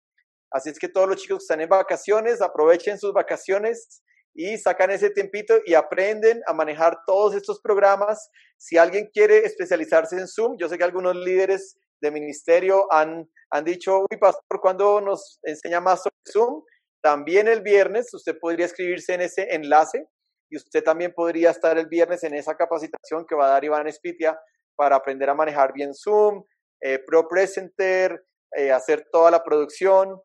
Así 0.51 0.71
es 0.71 0.79
que 0.79 0.89
todos 0.89 1.09
los 1.09 1.19
chicos 1.19 1.39
que 1.39 1.45
están 1.45 1.61
en 1.61 1.69
vacaciones, 1.69 2.41
aprovechen 2.41 2.99
sus 2.99 3.13
vacaciones 3.13 4.03
y 4.35 4.57
sacan 4.57 4.91
ese 4.91 5.11
tiempito 5.11 5.59
y 5.67 5.75
aprenden 5.75 6.41
a 6.47 6.55
manejar 6.55 7.01
todos 7.07 7.35
estos 7.35 7.61
programas. 7.61 8.31
Si 8.57 8.79
alguien 8.79 9.11
quiere 9.13 9.39
especializarse 9.45 10.17
en 10.17 10.27
Zoom, 10.27 10.57
yo 10.59 10.69
sé 10.69 10.79
que 10.79 10.85
algunos 10.85 11.17
líderes 11.17 11.77
de 12.01 12.11
ministerio 12.11 12.91
han, 12.91 13.29
han 13.51 13.65
dicho, 13.65 14.07
uy, 14.11 14.17
pastor, 14.19 14.61
¿cuándo 14.61 15.01
nos 15.01 15.39
enseña 15.43 15.81
más 15.81 16.03
sobre 16.03 16.17
Zoom? 16.33 16.63
También 17.03 17.47
el 17.49 17.61
viernes 17.61 18.15
usted 18.15 18.39
podría 18.39 18.67
escribirse 18.67 19.13
en 19.15 19.21
ese 19.23 19.55
enlace 19.55 20.07
y 20.51 20.57
usted 20.57 20.83
también 20.83 21.13
podría 21.13 21.51
estar 21.51 21.77
el 21.79 21.87
viernes 21.87 22.25
en 22.25 22.35
esa 22.35 22.57
capacitación 22.57 23.27
que 23.27 23.35
va 23.35 23.47
a 23.47 23.51
dar 23.51 23.65
Iván 23.65 23.87
Espitia 23.87 24.39
para 24.77 24.97
aprender 24.97 25.29
a 25.29 25.35
manejar 25.35 25.73
bien 25.73 25.95
Zoom, 25.95 26.45
eh, 26.81 27.01
Pro 27.05 27.27
Presenter, 27.29 28.25
eh, 28.57 28.71
hacer 28.71 29.07
toda 29.11 29.31
la 29.31 29.43
producción. 29.43 30.21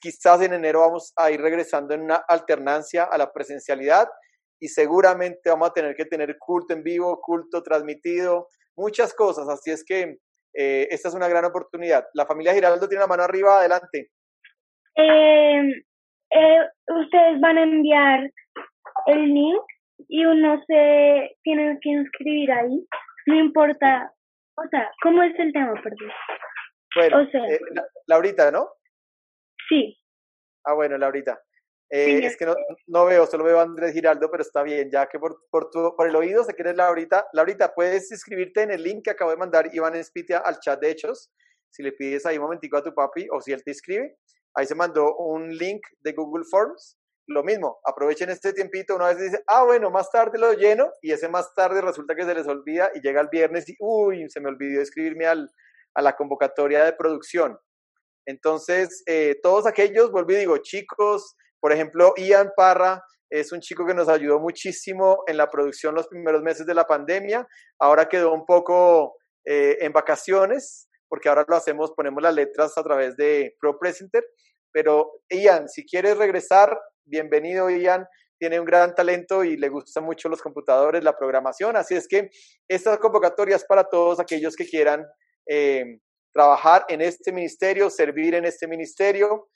quizás 0.00 0.40
en 0.40 0.54
enero 0.54 0.80
vamos 0.80 1.12
a 1.14 1.30
ir 1.30 1.38
regresando 1.38 1.92
en 1.92 2.00
una 2.00 2.16
alternancia 2.16 3.04
a 3.04 3.18
la 3.18 3.30
presencialidad 3.30 4.08
y 4.58 4.68
seguramente 4.68 5.50
vamos 5.50 5.68
a 5.68 5.72
tener 5.74 5.94
que 5.94 6.06
tener 6.06 6.38
culto 6.38 6.72
en 6.72 6.82
vivo, 6.82 7.20
culto 7.20 7.62
transmitido, 7.62 8.48
muchas 8.76 9.12
cosas. 9.12 9.48
Así 9.48 9.70
es 9.70 9.84
que 9.84 10.18
eh, 10.54 10.88
esta 10.90 11.08
es 11.08 11.14
una 11.14 11.28
gran 11.28 11.44
oportunidad. 11.44 12.06
La 12.14 12.26
familia 12.26 12.54
Giraldo 12.54 12.88
tiene 12.88 13.02
la 13.02 13.08
mano 13.08 13.24
arriba, 13.24 13.58
adelante. 13.58 14.10
Em, 14.94 15.82
ustedes 16.86 17.40
van 17.40 17.58
a 17.58 17.62
enviar 17.62 18.30
el 19.06 19.24
link 19.34 19.62
y 20.08 20.24
uno 20.24 20.62
se 20.66 21.36
tiene 21.42 21.78
que 21.80 21.90
inscribir 21.90 22.52
ahí. 22.52 22.86
No 23.26 23.36
importa, 23.36 24.12
o 24.56 24.68
sea, 24.68 24.90
¿cómo 25.02 25.22
es 25.22 25.38
el 25.38 25.52
tema, 25.52 25.74
perdón? 25.74 26.10
Bueno, 26.94 27.22
eh, 27.48 27.60
Laurita, 28.06 28.50
¿no? 28.50 28.68
Sí. 29.68 29.98
Ah, 30.64 30.74
bueno, 30.74 30.98
Laurita. 30.98 31.40
Eh, 31.90 32.24
es 32.24 32.36
que 32.38 32.46
no, 32.46 32.54
no, 32.86 33.04
veo, 33.04 33.26
solo 33.26 33.44
veo 33.44 33.58
a 33.58 33.62
Andrés 33.62 33.92
Giraldo, 33.92 34.30
pero 34.30 34.42
está 34.42 34.62
bien, 34.62 34.90
ya 34.90 35.06
que 35.08 35.18
por, 35.18 35.36
por, 35.50 35.68
tu, 35.68 35.94
por 35.94 36.08
el 36.08 36.16
oído 36.16 36.42
se 36.42 36.54
quiere 36.54 36.74
Laurita. 36.74 37.26
Laurita, 37.34 37.74
puedes 37.74 38.10
inscribirte 38.10 38.62
en 38.62 38.70
el 38.70 38.82
link 38.82 39.04
que 39.04 39.10
acabo 39.10 39.30
de 39.30 39.36
mandar 39.36 39.68
Iván 39.74 39.94
Espitia 39.94 40.38
al 40.38 40.58
chat 40.58 40.80
de 40.80 40.90
hechos. 40.90 41.30
Si 41.70 41.82
le 41.82 41.92
pides 41.92 42.24
ahí 42.24 42.36
un 42.36 42.44
momentico 42.44 42.78
a 42.78 42.82
tu 42.82 42.94
papi 42.94 43.26
o 43.30 43.40
si 43.40 43.52
él 43.52 43.62
te 43.62 43.72
inscribe, 43.72 44.16
ahí 44.54 44.66
se 44.66 44.74
mandó 44.74 45.16
un 45.16 45.50
link 45.50 45.82
de 46.00 46.12
Google 46.12 46.44
Forms 46.50 46.98
lo 47.32 47.42
mismo, 47.42 47.80
aprovechen 47.84 48.30
este 48.30 48.52
tiempito, 48.52 48.94
una 48.94 49.08
vez 49.08 49.18
dice, 49.18 49.42
ah, 49.46 49.64
bueno, 49.64 49.90
más 49.90 50.10
tarde 50.10 50.38
lo 50.38 50.52
lleno, 50.52 50.90
y 51.00 51.12
ese 51.12 51.28
más 51.28 51.54
tarde 51.54 51.80
resulta 51.80 52.14
que 52.14 52.24
se 52.24 52.34
les 52.34 52.46
olvida 52.46 52.90
y 52.94 53.00
llega 53.00 53.20
el 53.20 53.28
viernes 53.28 53.68
y, 53.68 53.76
uy, 53.80 54.28
se 54.28 54.40
me 54.40 54.48
olvidó 54.48 54.80
escribirme 54.80 55.26
al, 55.26 55.50
a 55.94 56.02
la 56.02 56.14
convocatoria 56.16 56.84
de 56.84 56.92
producción. 56.92 57.58
Entonces, 58.26 59.02
eh, 59.06 59.36
todos 59.42 59.66
aquellos, 59.66 60.10
vuelvo 60.10 60.32
y 60.32 60.36
digo, 60.36 60.58
chicos, 60.58 61.36
por 61.60 61.72
ejemplo, 61.72 62.14
Ian 62.16 62.52
Parra 62.56 63.02
es 63.30 63.50
un 63.52 63.60
chico 63.60 63.86
que 63.86 63.94
nos 63.94 64.08
ayudó 64.08 64.38
muchísimo 64.38 65.24
en 65.26 65.38
la 65.38 65.50
producción 65.50 65.94
los 65.94 66.08
primeros 66.08 66.42
meses 66.42 66.66
de 66.66 66.74
la 66.74 66.86
pandemia, 66.86 67.46
ahora 67.78 68.08
quedó 68.08 68.32
un 68.32 68.44
poco 68.44 69.16
eh, 69.44 69.78
en 69.80 69.92
vacaciones, 69.92 70.88
porque 71.08 71.28
ahora 71.28 71.44
lo 71.48 71.56
hacemos, 71.56 71.92
ponemos 71.92 72.22
las 72.22 72.34
letras 72.34 72.76
a 72.76 72.82
través 72.82 73.16
de 73.16 73.56
Pro 73.60 73.78
Presenter, 73.78 74.24
pero 74.72 75.12
Ian, 75.30 75.68
si 75.68 75.84
quieres 75.84 76.16
regresar, 76.16 76.78
bienvenido 77.04 77.70
Ian, 77.70 78.06
tiene 78.38 78.58
un 78.58 78.66
gran 78.66 78.94
talento 78.94 79.44
y 79.44 79.56
le 79.56 79.68
gustan 79.68 80.04
mucho 80.04 80.28
los 80.28 80.42
computadores, 80.42 81.04
la 81.04 81.16
programación, 81.16 81.76
así 81.76 81.94
es 81.94 82.08
que 82.08 82.30
esta 82.68 82.98
convocatoria 82.98 83.56
es 83.56 83.64
para 83.64 83.84
todos 83.84 84.18
aquellos 84.18 84.56
que 84.56 84.66
quieran 84.66 85.06
eh, 85.48 85.98
trabajar 86.32 86.84
en 86.88 87.02
este 87.02 87.32
ministerio, 87.32 87.90
servir 87.90 88.34
en 88.34 88.44
este 88.44 88.66
ministerio, 88.66 89.48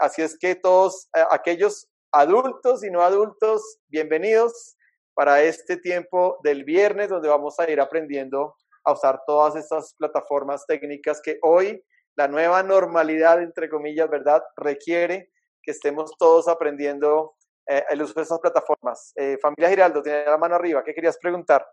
así 0.00 0.22
es 0.22 0.36
que 0.38 0.54
todos 0.56 1.08
aquellos 1.30 1.88
adultos 2.12 2.82
y 2.84 2.90
no 2.90 3.02
adultos, 3.02 3.78
bienvenidos 3.88 4.76
para 5.14 5.42
este 5.42 5.76
tiempo 5.76 6.38
del 6.42 6.64
viernes 6.64 7.10
donde 7.10 7.28
vamos 7.28 7.58
a 7.58 7.70
ir 7.70 7.80
aprendiendo 7.80 8.54
a 8.84 8.92
usar 8.92 9.20
todas 9.26 9.56
estas 9.56 9.94
plataformas 9.98 10.66
técnicas 10.66 11.20
que 11.22 11.38
hoy 11.42 11.82
la 12.16 12.28
nueva 12.28 12.62
normalidad, 12.62 13.42
entre 13.42 13.68
comillas, 13.68 14.08
¿verdad?, 14.08 14.42
requiere 14.56 15.30
que 15.62 15.70
estemos 15.70 16.16
todos 16.18 16.48
aprendiendo 16.48 17.34
eh, 17.66 17.84
el 17.90 18.02
uso 18.02 18.14
de 18.14 18.22
esas 18.22 18.40
plataformas. 18.40 19.12
Eh, 19.16 19.38
familia 19.40 19.70
Giraldo, 19.70 20.02
tiene 20.02 20.24
la 20.24 20.38
mano 20.38 20.56
arriba. 20.56 20.82
¿Qué 20.82 20.92
querías 20.92 21.18
preguntar? 21.18 21.66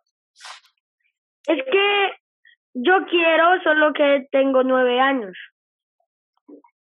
Es 1.48 1.58
que 1.66 2.12
yo 2.74 2.94
quiero, 3.10 3.62
solo 3.64 3.92
que 3.94 4.28
tengo 4.32 4.64
nueve 4.64 5.00
años. 5.00 5.36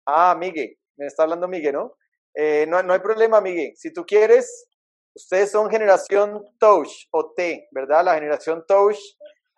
Ah, 0.06 0.36
Miguel, 0.38 0.76
me 0.96 1.06
está 1.06 1.22
hablando 1.22 1.48
Miguel, 1.48 1.74
¿no? 1.74 1.96
Eh, 2.34 2.66
no, 2.68 2.82
no 2.82 2.92
hay 2.92 3.00
problema, 3.00 3.40
Miguel. 3.40 3.72
Si 3.76 3.92
tú 3.92 4.04
quieres, 4.04 4.68
ustedes 5.14 5.50
son 5.50 5.70
generación 5.70 6.44
Touch 6.58 7.08
o 7.10 7.32
T, 7.32 7.68
¿verdad? 7.70 8.04
La 8.04 8.14
generación 8.14 8.64
Touch 8.66 8.98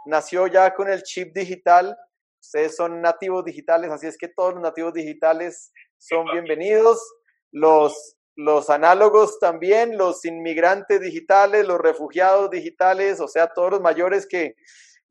nació 0.07 0.47
ya 0.47 0.73
con 0.75 0.89
el 0.89 1.03
chip 1.03 1.35
digital. 1.35 1.97
Ustedes 2.43 2.75
son 2.75 3.01
nativos 3.01 3.45
digitales, 3.45 3.91
así 3.93 4.09
es 4.09 4.19
que 4.19 4.27
todos 4.27 4.55
los 4.55 4.63
nativos 4.63 4.93
digitales 4.93 5.73
son 5.97 6.27
bienvenidos 6.33 7.01
los, 7.53 8.17
los 8.37 8.69
análogos 8.69 9.39
también, 9.39 9.97
los 9.97 10.25
inmigrantes 10.25 11.01
digitales, 11.01 11.65
los 11.67 11.79
refugiados 11.79 12.51
digitales, 12.51 13.21
o 13.21 13.29
sea, 13.29 13.47
todos 13.47 13.71
los 13.71 13.81
mayores 13.81 14.27
que, 14.27 14.57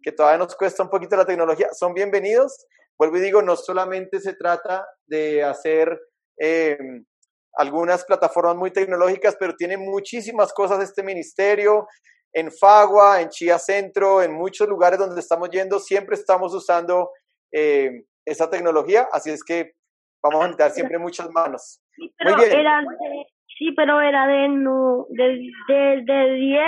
que 0.04 0.12
todavía 0.12 0.40
nos 0.40 0.56
cuesta 0.58 0.84
un 0.84 0.90
poquito 0.90 1.16
la 1.16 1.26
tecnología, 1.26 1.70
son 1.72 1.94
bienvenidos. 1.94 2.66
Vuelvo 3.00 3.18
y 3.18 3.22
digo, 3.22 3.42
no 3.42 3.56
solamente 3.56 4.20
se 4.20 4.34
trata 4.34 4.86
de 5.08 5.42
hacer 5.42 6.00
em, 6.38 7.06
algunas 7.54 8.04
plataformas 8.04 8.58
muy 8.58 8.72
tecnológicas, 8.72 9.38
pero 9.40 9.56
tiene 9.56 9.78
muchísimas 9.78 10.52
cosas 10.52 10.84
este 10.84 11.02
ministerio. 11.02 11.88
En 12.34 12.52
Fagua, 12.52 13.22
en 13.22 13.30
Chía 13.30 13.58
Centro, 13.58 14.22
en 14.22 14.34
muchos 14.34 14.68
lugares 14.68 15.00
donde 15.00 15.20
estamos 15.20 15.50
yendo, 15.50 15.80
siempre 15.80 16.16
estamos 16.16 16.54
usando 16.54 17.10
em, 17.52 18.04
esa 18.26 18.50
tecnología, 18.50 19.08
así 19.12 19.30
es 19.30 19.44
que 19.44 19.74
vamos 20.22 20.42
a 20.42 20.48
necesitar 20.48 20.72
siempre 20.72 20.98
muchas 20.98 21.30
manos. 21.32 21.82
Sí, 21.96 22.14
pero 22.18 22.42
era 22.42 22.82
de, 22.82 23.26
sí, 23.58 23.72
pero 23.76 24.02
era 24.02 24.28
de, 24.28 24.50
no, 24.50 25.08
de, 25.10 25.52
de, 25.68 26.34
10, 26.36 26.64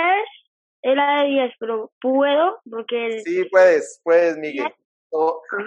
era 0.82 1.22
de 1.22 1.28
10, 1.28 1.52
pero 1.58 1.92
puedo 2.00 2.60
porque... 2.70 3.20
Sí, 3.24 3.44
puedes, 3.50 4.00
puedes, 4.02 4.36
Miguel. 4.36 4.72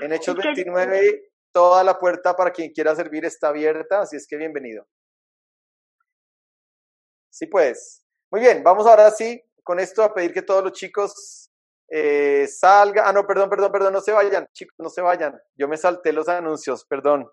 en 0.01 0.13
Hechos 0.13 0.36
29, 0.36 1.24
toda 1.51 1.83
la 1.83 1.97
puerta 1.97 2.36
para 2.36 2.51
quien 2.51 2.71
quiera 2.71 2.95
servir 2.95 3.25
está 3.25 3.50
abierta, 3.50 4.01
así 4.01 4.15
es 4.15 4.27
que 4.27 4.38
bienvenido. 4.38 4.86
Sí, 7.29 7.45
puedes. 7.45 8.03
Muy 8.31 8.41
bien, 8.41 8.63
vamos 8.63 8.86
ahora 8.88 9.09
sí 9.12 9.41
con 9.63 9.79
esto 9.79 10.01
a 10.01 10.13
pedir 10.13 10.33
que 10.33 10.41
todos 10.41 10.63
los 10.63 10.74
chicos 10.74 11.46
eh, 11.89 12.48
salgan. 12.48 13.06
Ah, 13.08 13.13
no, 13.13 13.25
perdón, 13.25 13.50
perdón, 13.50 13.72
perdón, 13.72 13.94
no 13.94 14.01
se 14.01 14.12
vayan, 14.12 14.48
chicos, 14.53 14.75
no 14.79 14.89
se 14.89 15.01
vayan. 15.01 15.39
Yo 15.56 15.67
me 15.67 15.77
salté 15.77 16.13
los 16.13 16.27
anuncios, 16.27 16.86
perdón 16.86 17.29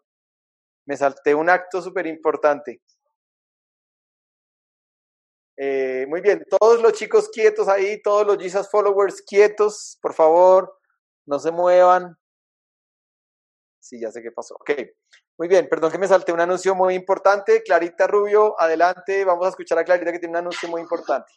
me 0.87 0.97
salté 0.97 1.35
un 1.35 1.49
acto 1.49 1.81
súper 1.81 2.07
importante. 2.07 2.81
Eh, 5.57 6.05
muy 6.09 6.21
bien, 6.21 6.45
todos 6.59 6.83
los 6.83 6.93
chicos 6.95 7.29
quietos 7.29 7.69
ahí, 7.69 8.03
todos 8.03 8.27
los 8.27 8.39
Jesus 8.39 8.69
followers 8.71 9.23
quietos, 9.23 9.99
por 10.03 10.13
favor, 10.13 10.79
no 11.27 11.39
se 11.39 11.53
muevan. 11.53 12.19
Sí, 13.81 14.01
ya 14.01 14.11
sé 14.11 14.23
qué 14.23 14.33
pasó. 14.33 14.57
Ok, 14.57 14.71
muy 15.39 15.47
bien, 15.47 15.69
perdón 15.69 15.93
que 15.93 15.99
me 15.99 16.09
salté 16.09 16.33
un 16.33 16.41
anuncio 16.41 16.75
muy 16.75 16.95
importante. 16.95 17.63
Clarita 17.63 18.07
Rubio, 18.07 18.61
adelante, 18.61 19.25
vamos 19.25 19.47
a 19.47 19.51
escuchar 19.51 19.79
a 19.79 19.85
Clarita 19.85 20.11
que 20.11 20.19
tiene 20.19 20.33
un 20.33 20.39
anuncio 20.39 20.69
muy 20.69 20.81
importante. 20.81 21.31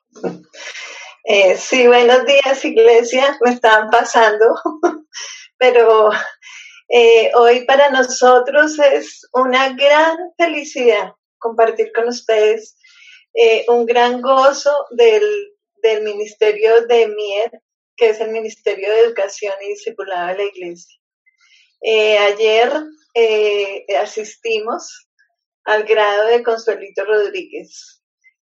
Eh, 1.30 1.58
sí, 1.58 1.86
buenos 1.88 2.26
días, 2.26 2.64
iglesia, 2.64 3.38
me 3.42 3.52
están 3.52 3.90
pasando, 3.90 4.46
pero 5.58 6.10
eh, 6.88 7.32
hoy 7.36 7.66
para 7.66 7.90
nosotros 7.90 8.80
es 8.80 9.28
una 9.34 9.74
gran 9.74 10.16
felicidad 10.38 11.12
compartir 11.38 11.92
con 11.92 12.08
ustedes 12.08 12.78
eh, 13.34 13.66
un 13.68 13.86
gran 13.86 14.22
gozo 14.22 14.72
del, 14.92 15.54
del 15.84 16.04
Ministerio 16.04 16.88
de 16.88 17.10
MIER, 17.10 17.62
que 17.98 18.12
es 18.12 18.22
el 18.22 18.32
Ministerio 18.32 18.90
de 18.90 19.02
Educación 19.02 19.54
y 19.64 19.68
Discipulado 19.72 20.28
de 20.28 20.36
la 20.38 20.44
Iglesia. 20.44 20.98
Ayer 22.22 22.72
asistimos 24.00 25.10
al 25.66 25.84
grado 25.84 26.28
de 26.28 26.42
Consuelito 26.42 27.04
Rodríguez 27.04 28.02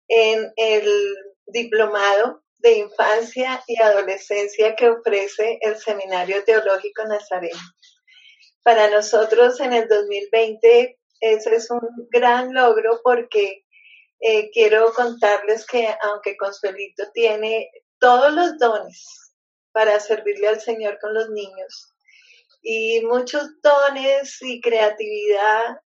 en 0.09 0.53
el 0.57 1.15
diplomado 1.47 2.43
de 2.63 2.79
infancia 2.79 3.63
y 3.67 3.81
adolescencia 3.83 4.77
que 4.77 4.89
ofrece 4.89 5.59
el 5.61 5.77
Seminario 5.77 6.45
Teológico 6.45 7.05
Nazareno. 7.05 7.61
Para 8.63 8.89
nosotros 8.89 9.59
en 9.61 9.73
el 9.73 9.89
2020 9.89 10.99
ese 11.21 11.55
es 11.55 11.71
un 11.71 11.81
gran 12.11 12.55
logro 12.55 13.01
porque 13.03 13.65
eh, 14.21 14.51
quiero 14.51 14.93
contarles 14.93 15.67
que 15.67 15.89
aunque 16.03 16.37
Consuelito 16.37 17.11
tiene 17.13 17.69
todos 17.99 18.33
los 18.33 18.59
dones 18.59 19.35
para 19.73 19.99
servirle 19.99 20.49
al 20.49 20.61
Señor 20.61 20.99
con 21.01 21.15
los 21.15 21.31
niños. 21.31 21.95
Y 22.61 23.01
muchos 23.05 23.61
dones 23.61 24.41
y 24.43 24.61
creatividad, 24.61 25.81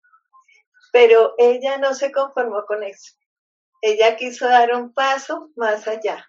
pero 0.91 1.35
ella 1.37 1.77
no 1.77 1.93
se 1.93 2.11
conformó 2.11 2.65
con 2.65 2.83
eso. 2.83 3.15
Ella 3.81 4.17
quiso 4.17 4.47
dar 4.47 4.73
un 4.73 4.93
paso 4.93 5.51
más 5.55 5.87
allá 5.87 6.25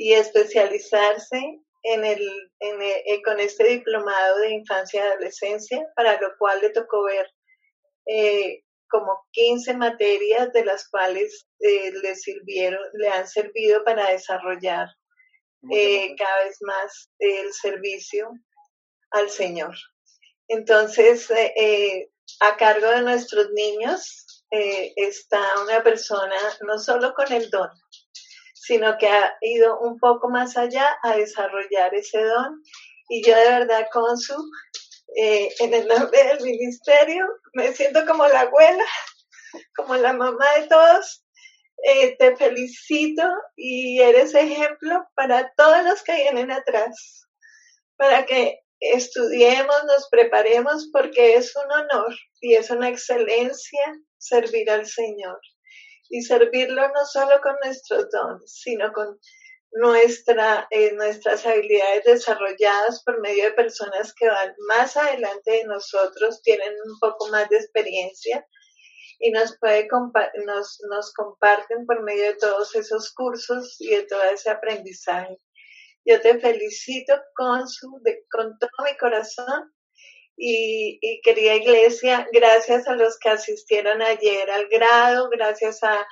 y 0.00 0.14
especializarse 0.14 1.60
en 1.82 2.04
el, 2.06 2.50
eh, 2.60 3.22
con 3.22 3.38
este 3.38 3.68
diplomado 3.68 4.38
de 4.38 4.52
infancia 4.52 5.04
y 5.04 5.06
adolescencia, 5.06 5.86
para 5.94 6.18
lo 6.18 6.30
cual 6.38 6.58
le 6.62 6.70
tocó 6.70 7.04
ver 7.04 7.26
eh, 8.06 8.62
como 8.88 9.26
15 9.32 9.74
materias 9.74 10.54
de 10.54 10.64
las 10.64 10.88
cuales 10.88 11.46
eh, 11.58 11.92
le 12.02 12.14
sirvieron, 12.14 12.80
le 12.94 13.08
han 13.08 13.28
servido 13.28 13.84
para 13.84 14.10
desarrollar 14.10 14.88
cada 15.70 16.44
vez 16.44 16.56
más 16.62 17.10
el 17.18 17.52
servicio 17.52 18.32
al 19.10 19.28
Señor. 19.28 19.74
Entonces, 20.48 21.30
a 22.40 22.56
cargo 22.56 22.86
de 22.86 23.02
nuestros 23.02 23.50
niños 23.50 24.42
está 24.50 25.42
una 25.62 25.82
persona 25.82 26.36
no 26.62 26.78
solo 26.78 27.12
con 27.12 27.30
el 27.30 27.50
don, 27.50 27.68
sino 28.60 28.98
que 28.98 29.08
ha 29.08 29.36
ido 29.40 29.80
un 29.80 29.98
poco 29.98 30.28
más 30.28 30.56
allá 30.58 30.98
a 31.02 31.16
desarrollar 31.16 31.94
ese 31.94 32.22
don. 32.22 32.62
Y 33.08 33.24
yo 33.26 33.34
de 33.34 33.48
verdad, 33.48 33.88
Consu, 33.90 34.36
eh, 35.16 35.48
en 35.60 35.72
el 35.72 35.88
nombre 35.88 36.22
del 36.24 36.40
ministerio, 36.42 37.26
me 37.54 37.72
siento 37.72 38.04
como 38.06 38.26
la 38.28 38.40
abuela, 38.42 38.84
como 39.76 39.96
la 39.96 40.12
mamá 40.12 40.44
de 40.58 40.66
todos. 40.66 41.24
Eh, 41.82 42.16
te 42.18 42.36
felicito 42.36 43.22
y 43.56 44.00
eres 44.00 44.34
ejemplo 44.34 45.08
para 45.14 45.50
todos 45.56 45.82
los 45.82 46.02
que 46.02 46.14
vienen 46.14 46.50
atrás, 46.50 47.26
para 47.96 48.26
que 48.26 48.60
estudiemos, 48.78 49.84
nos 49.86 50.06
preparemos, 50.10 50.90
porque 50.92 51.36
es 51.36 51.56
un 51.56 51.72
honor 51.72 52.14
y 52.42 52.56
es 52.56 52.68
una 52.68 52.90
excelencia 52.90 53.80
servir 54.18 54.70
al 54.70 54.84
Señor 54.84 55.40
y 56.10 56.22
servirlo 56.22 56.82
no 56.88 57.06
solo 57.06 57.40
con 57.40 57.56
nuestros 57.64 58.10
dones, 58.10 58.52
sino 58.52 58.92
con 58.92 59.18
nuestra, 59.72 60.66
eh, 60.70 60.92
nuestras 60.92 61.46
habilidades 61.46 62.04
desarrolladas 62.04 63.02
por 63.04 63.20
medio 63.20 63.44
de 63.44 63.52
personas 63.52 64.12
que 64.14 64.26
van 64.26 64.52
más 64.66 64.96
adelante 64.96 65.52
de 65.52 65.64
nosotros, 65.64 66.42
tienen 66.42 66.74
un 66.84 66.98
poco 66.98 67.28
más 67.28 67.48
de 67.48 67.58
experiencia 67.58 68.44
y 69.20 69.30
nos, 69.30 69.56
puede 69.58 69.86
nos, 70.44 70.80
nos 70.90 71.12
comparten 71.14 71.86
por 71.86 72.02
medio 72.02 72.24
de 72.24 72.36
todos 72.36 72.74
esos 72.74 73.12
cursos 73.12 73.76
y 73.78 73.90
de 73.90 74.02
todo 74.02 74.22
ese 74.24 74.50
aprendizaje. 74.50 75.38
Yo 76.04 76.20
te 76.20 76.40
felicito 76.40 77.14
con, 77.36 77.68
su, 77.68 77.88
con 78.32 78.58
todo 78.58 78.84
mi 78.84 78.96
corazón 78.96 79.72
y, 80.42 81.20
querida 81.22 81.54
iglesia, 81.54 82.26
gracias 82.32 82.88
a 82.88 82.94
los 82.94 83.18
que 83.18 83.28
asistieron 83.28 84.00
ayer 84.00 84.50
al 84.50 84.68
grado, 84.68 85.28
gracias 85.28 85.82
a, 85.82 86.06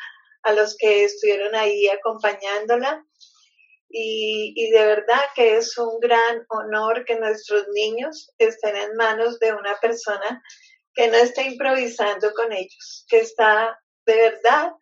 los 0.54 0.76
que 0.76 1.04
estuvieron 1.04 1.54
ahí 1.54 1.88
acompañándola. 1.88 3.04
Y, 3.88 4.52
y, 4.54 4.70
de 4.70 4.84
verdad 4.84 5.20
que 5.34 5.56
es 5.56 5.76
un 5.78 5.98
gran 5.98 6.44
honor 6.50 7.06
que 7.06 7.16
nuestros 7.16 7.66
niños 7.74 8.30
estén 8.38 8.76
en 8.76 8.94
manos 8.96 9.38
de 9.38 9.52
una 9.52 9.74
persona 9.80 10.42
que 10.94 11.08
no 11.08 11.16
está 11.16 11.42
improvisando 11.42 12.32
con 12.34 12.52
ellos, 12.52 13.06
que 13.08 13.20
está 13.20 13.78
de 14.04 14.16
verdad 14.16 14.72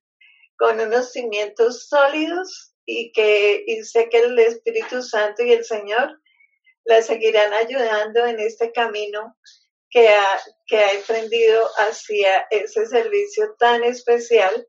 con 0.59 0.81
unos 0.81 1.13
cimientos 1.13 1.89
sólidos 1.89 2.73
y 2.85 3.13
que 3.13 3.63
y 3.67 3.83
sé 3.85 4.09
que 4.09 4.19
el 4.19 4.39
Espíritu 4.39 5.03
Santo 5.03 5.43
y 5.45 5.53
el 5.53 5.65
Señor 5.65 6.21
la 6.87 7.03
seguirán 7.03 7.53
ayudando 7.53 8.25
en 8.27 8.41
este 8.41 8.73
camino 8.73 9.37
que 9.91 10.09
ha, 10.09 10.41
que 10.67 10.79
ha 10.79 10.93
emprendido 10.93 11.67
hacia 11.79 12.47
ese 12.51 12.87
servicio 12.87 13.55
tan 13.59 13.85
especial 13.85 14.67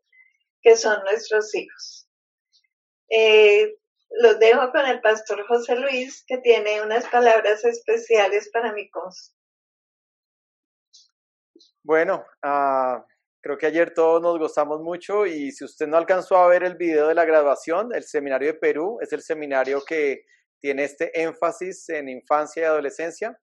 que 0.62 0.76
son 0.76 1.02
nuestros 1.04 1.54
hijos. 1.56 2.10
Eh, 3.10 3.76
los 4.10 4.40
dejo 4.40 4.72
con 4.72 4.86
el 4.86 5.02
pastor 5.02 5.46
José 5.48 5.76
Luis, 5.76 6.24
que 6.28 6.38
tiene 6.40 6.82
unas 6.82 7.08
palabras 7.08 7.64
especiales 7.64 8.50
para 8.52 8.74
mi 8.74 8.90
cons. 8.90 9.36
Bueno, 11.84 12.26
uh, 12.44 13.04
creo 13.42 13.58
que 13.58 13.68
ayer 13.68 13.94
todos 13.94 14.22
nos 14.22 14.40
gozamos 14.40 14.82
mucho 14.82 15.26
y 15.26 15.52
si 15.52 15.64
usted 15.64 15.88
no 15.88 15.98
alcanzó 15.98 16.38
a 16.38 16.48
ver 16.48 16.64
el 16.64 16.76
video 16.76 17.08
de 17.08 17.16
la 17.16 17.26
graduación, 17.26 17.94
el 17.94 18.04
seminario 18.04 18.48
de 18.48 18.60
Perú 18.60 18.98
es 19.02 19.14
el 19.14 19.22
seminario 19.22 19.84
que 19.86 20.26
tiene 20.60 20.84
este 20.84 21.22
énfasis 21.22 21.90
en 21.90 22.10
infancia 22.10 22.62
y 22.62 22.66
adolescencia. 22.66 23.38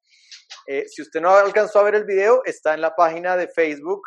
Eh, 0.67 0.85
si 0.89 1.03
usted 1.03 1.21
no 1.21 1.31
alcanzó 1.31 1.81
a 1.81 1.85
ver 1.85 1.95
el 1.95 2.05
video, 2.05 2.43
está 2.45 2.75
en 2.75 2.81
la 2.81 2.95
página 2.95 3.37
de 3.37 3.49
Facebook, 3.49 4.03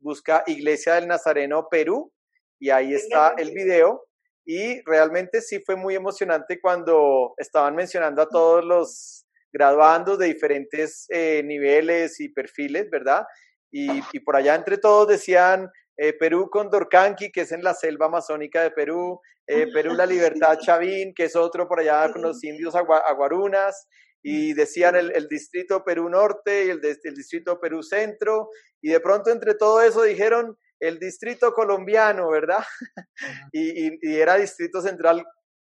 busca 0.00 0.42
Iglesia 0.46 0.94
del 0.94 1.08
Nazareno 1.08 1.68
Perú 1.70 2.12
y 2.58 2.70
ahí 2.70 2.94
está 2.94 3.34
el 3.38 3.52
video. 3.52 4.04
Y 4.44 4.82
realmente 4.84 5.40
sí 5.40 5.62
fue 5.64 5.76
muy 5.76 5.94
emocionante 5.94 6.60
cuando 6.60 7.34
estaban 7.36 7.76
mencionando 7.76 8.22
a 8.22 8.28
todos 8.28 8.64
los 8.64 9.24
graduandos 9.52 10.18
de 10.18 10.26
diferentes 10.26 11.06
eh, 11.10 11.42
niveles 11.44 12.18
y 12.20 12.28
perfiles, 12.30 12.88
¿verdad? 12.90 13.24
Y, 13.70 13.88
y, 14.12 14.20
por 14.20 14.36
allá 14.36 14.54
entre 14.54 14.78
todos 14.78 15.08
decían 15.08 15.70
eh, 15.96 16.12
Perú 16.14 16.48
con 16.50 16.70
Dorcanqui, 16.70 17.30
que 17.30 17.42
es 17.42 17.52
en 17.52 17.62
la 17.62 17.74
selva 17.74 18.06
amazónica 18.06 18.62
de 18.62 18.70
Perú, 18.70 19.20
eh, 19.46 19.66
Perú 19.72 19.94
La 19.94 20.06
Libertad 20.06 20.58
Chavín, 20.58 21.12
que 21.14 21.24
es 21.24 21.36
otro 21.36 21.68
por 21.68 21.80
allá 21.80 22.10
con 22.12 22.22
los 22.22 22.42
indios 22.44 22.74
aguarunas, 22.74 23.88
y 24.24 24.54
decían 24.54 24.94
el, 24.94 25.28
distrito 25.28 25.82
Perú 25.84 26.08
Norte 26.08 26.66
y 26.66 26.70
el, 26.70 26.80
el, 26.84 27.14
distrito 27.14 27.60
Perú 27.60 27.82
Centro, 27.82 28.48
y 28.80 28.90
de 28.90 29.00
pronto 29.00 29.30
entre 29.30 29.54
todo 29.54 29.82
eso 29.82 30.02
dijeron 30.02 30.56
el 30.80 30.98
distrito 30.98 31.52
colombiano, 31.52 32.30
¿verdad? 32.30 32.64
y, 33.52 33.88
y, 34.00 34.16
era 34.16 34.36
distrito 34.36 34.80
central 34.80 35.24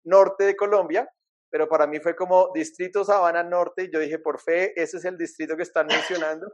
norte 0.06 0.44
de 0.44 0.56
Colombia, 0.56 1.10
pero 1.50 1.68
para 1.70 1.88
mí 1.88 2.00
fue 2.00 2.16
como 2.16 2.52
distrito 2.54 3.06
Sabana 3.06 3.44
Norte, 3.44 3.86
y 3.86 3.92
yo 3.94 4.00
dije, 4.00 4.20
por 4.20 4.42
fe, 4.42 4.74
ese 4.76 4.98
es 4.98 5.06
el 5.06 5.18
distrito 5.18 5.56
que 5.56 5.64
están 5.64 5.88
mencionando. 5.88 6.52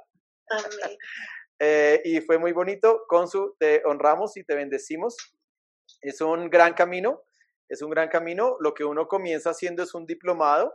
Eh, 1.59 2.01
y 2.05 2.21
fue 2.21 2.37
muy 2.37 2.53
bonito. 2.53 3.03
Consu, 3.07 3.55
te 3.59 3.81
honramos 3.85 4.37
y 4.37 4.43
te 4.43 4.55
bendecimos. 4.55 5.15
Es 6.01 6.21
un 6.21 6.49
gran 6.49 6.73
camino, 6.73 7.23
es 7.67 7.81
un 7.81 7.89
gran 7.89 8.07
camino. 8.09 8.55
Lo 8.59 8.73
que 8.73 8.85
uno 8.85 9.07
comienza 9.07 9.51
haciendo 9.51 9.83
es 9.83 9.93
un 9.93 10.05
diplomado. 10.05 10.73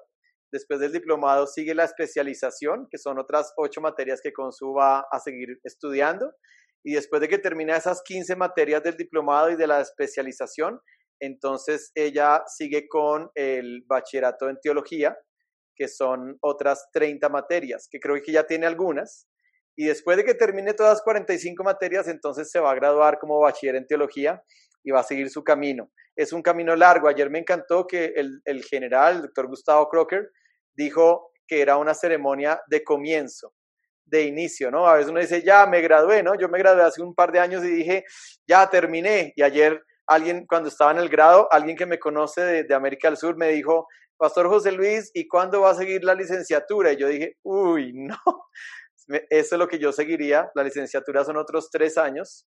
Después 0.52 0.78
del 0.80 0.92
diplomado 0.92 1.46
sigue 1.46 1.74
la 1.74 1.84
especialización, 1.84 2.86
que 2.90 2.98
son 2.98 3.18
otras 3.18 3.52
ocho 3.56 3.80
materias 3.80 4.20
que 4.22 4.32
Consu 4.32 4.74
va 4.74 5.06
a 5.10 5.18
seguir 5.18 5.58
estudiando. 5.64 6.32
Y 6.84 6.94
después 6.94 7.20
de 7.22 7.28
que 7.28 7.38
termina 7.38 7.76
esas 7.76 8.02
15 8.02 8.36
materias 8.36 8.82
del 8.82 8.96
diplomado 8.96 9.50
y 9.50 9.56
de 9.56 9.66
la 9.66 9.80
especialización, 9.80 10.80
entonces 11.18 11.90
ella 11.94 12.42
sigue 12.46 12.88
con 12.88 13.30
el 13.34 13.82
bachillerato 13.86 14.50
en 14.50 14.60
teología, 14.60 15.16
que 15.74 15.88
son 15.88 16.36
otras 16.42 16.88
30 16.92 17.28
materias, 17.30 17.88
que 17.90 17.98
creo 17.98 18.20
que 18.22 18.32
ya 18.32 18.46
tiene 18.46 18.66
algunas 18.66 19.26
y 19.76 19.86
después 19.86 20.16
de 20.16 20.24
que 20.24 20.34
termine 20.34 20.74
todas 20.74 20.94
las 20.94 21.02
45 21.02 21.64
materias, 21.64 22.08
entonces 22.08 22.50
se 22.50 22.60
va 22.60 22.70
a 22.70 22.74
graduar 22.74 23.18
como 23.18 23.40
bachiller 23.40 23.76
en 23.76 23.86
teología 23.86 24.42
y 24.82 24.90
va 24.90 25.00
a 25.00 25.04
seguir 25.04 25.30
su 25.30 25.42
camino. 25.42 25.90
Es 26.14 26.32
un 26.32 26.42
camino 26.42 26.76
largo. 26.76 27.08
Ayer 27.08 27.30
me 27.30 27.40
encantó 27.40 27.86
que 27.86 28.12
el, 28.16 28.40
el 28.44 28.62
general, 28.64 29.16
el 29.16 29.22
doctor 29.22 29.48
Gustavo 29.48 29.88
Crocker, 29.88 30.30
dijo 30.74 31.32
que 31.46 31.60
era 31.60 31.76
una 31.76 31.94
ceremonia 31.94 32.60
de 32.68 32.84
comienzo, 32.84 33.54
de 34.04 34.22
inicio, 34.22 34.70
¿no? 34.70 34.86
A 34.86 34.94
veces 34.94 35.10
uno 35.10 35.20
dice, 35.20 35.42
ya 35.42 35.66
me 35.66 35.80
gradué, 35.80 36.22
¿no? 36.22 36.34
Yo 36.38 36.48
me 36.48 36.58
gradué 36.58 36.82
hace 36.82 37.02
un 37.02 37.14
par 37.14 37.32
de 37.32 37.40
años 37.40 37.64
y 37.64 37.68
dije, 37.68 38.04
ya 38.46 38.68
terminé. 38.70 39.32
Y 39.34 39.42
ayer 39.42 39.82
alguien, 40.06 40.46
cuando 40.46 40.68
estaba 40.68 40.92
en 40.92 40.98
el 40.98 41.08
grado, 41.08 41.48
alguien 41.50 41.76
que 41.76 41.86
me 41.86 41.98
conoce 41.98 42.42
de, 42.42 42.64
de 42.64 42.74
América 42.74 43.08
del 43.08 43.16
Sur 43.16 43.36
me 43.36 43.48
dijo, 43.48 43.88
Pastor 44.16 44.48
José 44.48 44.72
Luis, 44.72 45.10
¿y 45.12 45.26
cuándo 45.26 45.62
va 45.62 45.70
a 45.70 45.74
seguir 45.74 46.04
la 46.04 46.14
licenciatura? 46.14 46.92
Y 46.92 46.96
yo 46.96 47.08
dije, 47.08 47.36
uy, 47.42 47.92
no, 47.94 48.16
eso 49.08 49.54
es 49.54 49.58
lo 49.58 49.68
que 49.68 49.78
yo 49.78 49.92
seguiría. 49.92 50.50
La 50.54 50.64
licenciatura 50.64 51.24
son 51.24 51.36
otros 51.36 51.70
tres 51.70 51.98
años. 51.98 52.46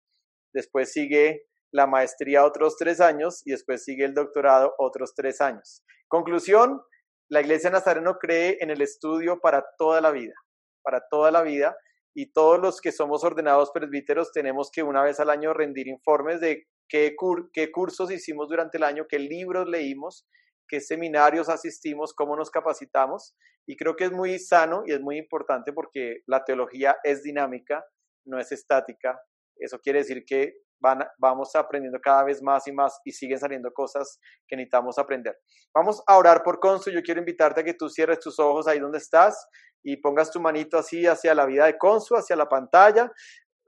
Después 0.52 0.92
sigue 0.92 1.44
la 1.72 1.86
maestría 1.86 2.44
otros 2.44 2.76
tres 2.76 3.00
años 3.00 3.42
y 3.44 3.50
después 3.50 3.84
sigue 3.84 4.04
el 4.04 4.14
doctorado 4.14 4.74
otros 4.78 5.14
tres 5.14 5.40
años. 5.40 5.82
Conclusión, 6.08 6.80
la 7.28 7.40
Iglesia 7.40 7.70
Nazareno 7.70 8.18
cree 8.18 8.58
en 8.60 8.70
el 8.70 8.80
estudio 8.80 9.40
para 9.40 9.64
toda 9.76 10.00
la 10.00 10.10
vida, 10.12 10.34
para 10.82 11.02
toda 11.10 11.30
la 11.30 11.42
vida, 11.42 11.76
y 12.14 12.32
todos 12.32 12.58
los 12.58 12.80
que 12.80 12.92
somos 12.92 13.24
ordenados 13.24 13.70
presbíteros 13.72 14.32
tenemos 14.32 14.70
que 14.72 14.82
una 14.82 15.02
vez 15.02 15.20
al 15.20 15.28
año 15.28 15.52
rendir 15.52 15.86
informes 15.86 16.40
de 16.40 16.64
qué, 16.88 17.14
qué 17.52 17.70
cursos 17.70 18.10
hicimos 18.10 18.48
durante 18.48 18.78
el 18.78 18.84
año, 18.84 19.04
qué 19.06 19.18
libros 19.18 19.68
leímos, 19.68 20.26
qué 20.68 20.80
seminarios 20.80 21.48
asistimos, 21.48 22.14
cómo 22.14 22.36
nos 22.36 22.50
capacitamos. 22.50 23.34
Y 23.66 23.76
creo 23.76 23.96
que 23.96 24.04
es 24.04 24.12
muy 24.12 24.38
sano 24.38 24.82
y 24.86 24.92
es 24.92 25.00
muy 25.00 25.18
importante 25.18 25.72
porque 25.72 26.22
la 26.26 26.44
teología 26.44 26.96
es 27.02 27.22
dinámica, 27.22 27.84
no 28.24 28.38
es 28.38 28.52
estática, 28.52 29.20
Eso 29.58 29.78
quiere 29.80 30.00
decir 30.00 30.24
que 30.26 30.54
van, 30.80 31.00
vamos 31.18 31.54
aprendiendo 31.56 31.98
cada 32.00 32.24
vez 32.24 32.42
más 32.42 32.66
y 32.66 32.72
más 32.72 33.00
y 33.04 33.12
siguen 33.12 33.38
saliendo 33.38 33.72
cosas 33.72 34.20
que 34.46 34.56
necesitamos 34.56 34.98
aprender. 34.98 35.38
Vamos 35.74 36.02
a 36.06 36.16
orar 36.16 36.42
por 36.42 36.60
Consu. 36.60 36.90
Yo 36.90 37.02
quiero 37.02 37.20
invitarte 37.20 37.60
a 37.60 37.64
que 37.64 37.74
tú 37.74 37.88
cierres 37.88 38.20
tus 38.20 38.38
ojos 38.38 38.68
ahí 38.68 38.78
donde 38.78 38.98
estás 38.98 39.48
y 39.82 39.96
pongas 39.96 40.30
tu 40.30 40.40
manito 40.40 40.78
así 40.78 41.06
hacia 41.06 41.34
la 41.34 41.46
vida 41.46 41.66
de 41.66 41.78
Consu, 41.78 42.16
hacia 42.16 42.36
la 42.36 42.48
pantalla. 42.48 43.10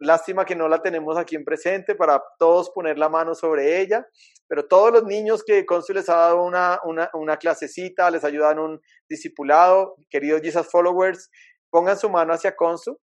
Lástima 0.01 0.45
que 0.45 0.55
no 0.55 0.69
la 0.69 0.81
tenemos 0.81 1.19
aquí 1.19 1.35
en 1.35 1.45
presente 1.45 1.97
para 1.97 2.23
todos 2.39 2.71
poner 2.71 2.99
la 2.99 3.09
mano 3.09 3.35
sobre 3.35 3.81
ella, 3.81 4.07
pero 4.47 4.67
todos 4.67 4.93
los 4.93 5.05
niños 5.05 5.43
que 5.45 5.67
Consu 5.67 5.93
les 5.93 6.09
ha 6.09 6.17
dado 6.17 6.45
una, 6.45 6.79
una, 7.15 7.37
clasecita, 7.37 8.09
les 8.11 8.23
ayudan 8.23 8.61
un 8.61 8.81
discipulado, 9.09 9.97
queridos 10.09 10.41
Jesus 10.41 10.69
followers, 10.71 11.31
pongan 11.69 11.99
su 11.99 12.09
mano 12.09 12.33
hacia 12.33 12.55
Consu. 12.55 12.97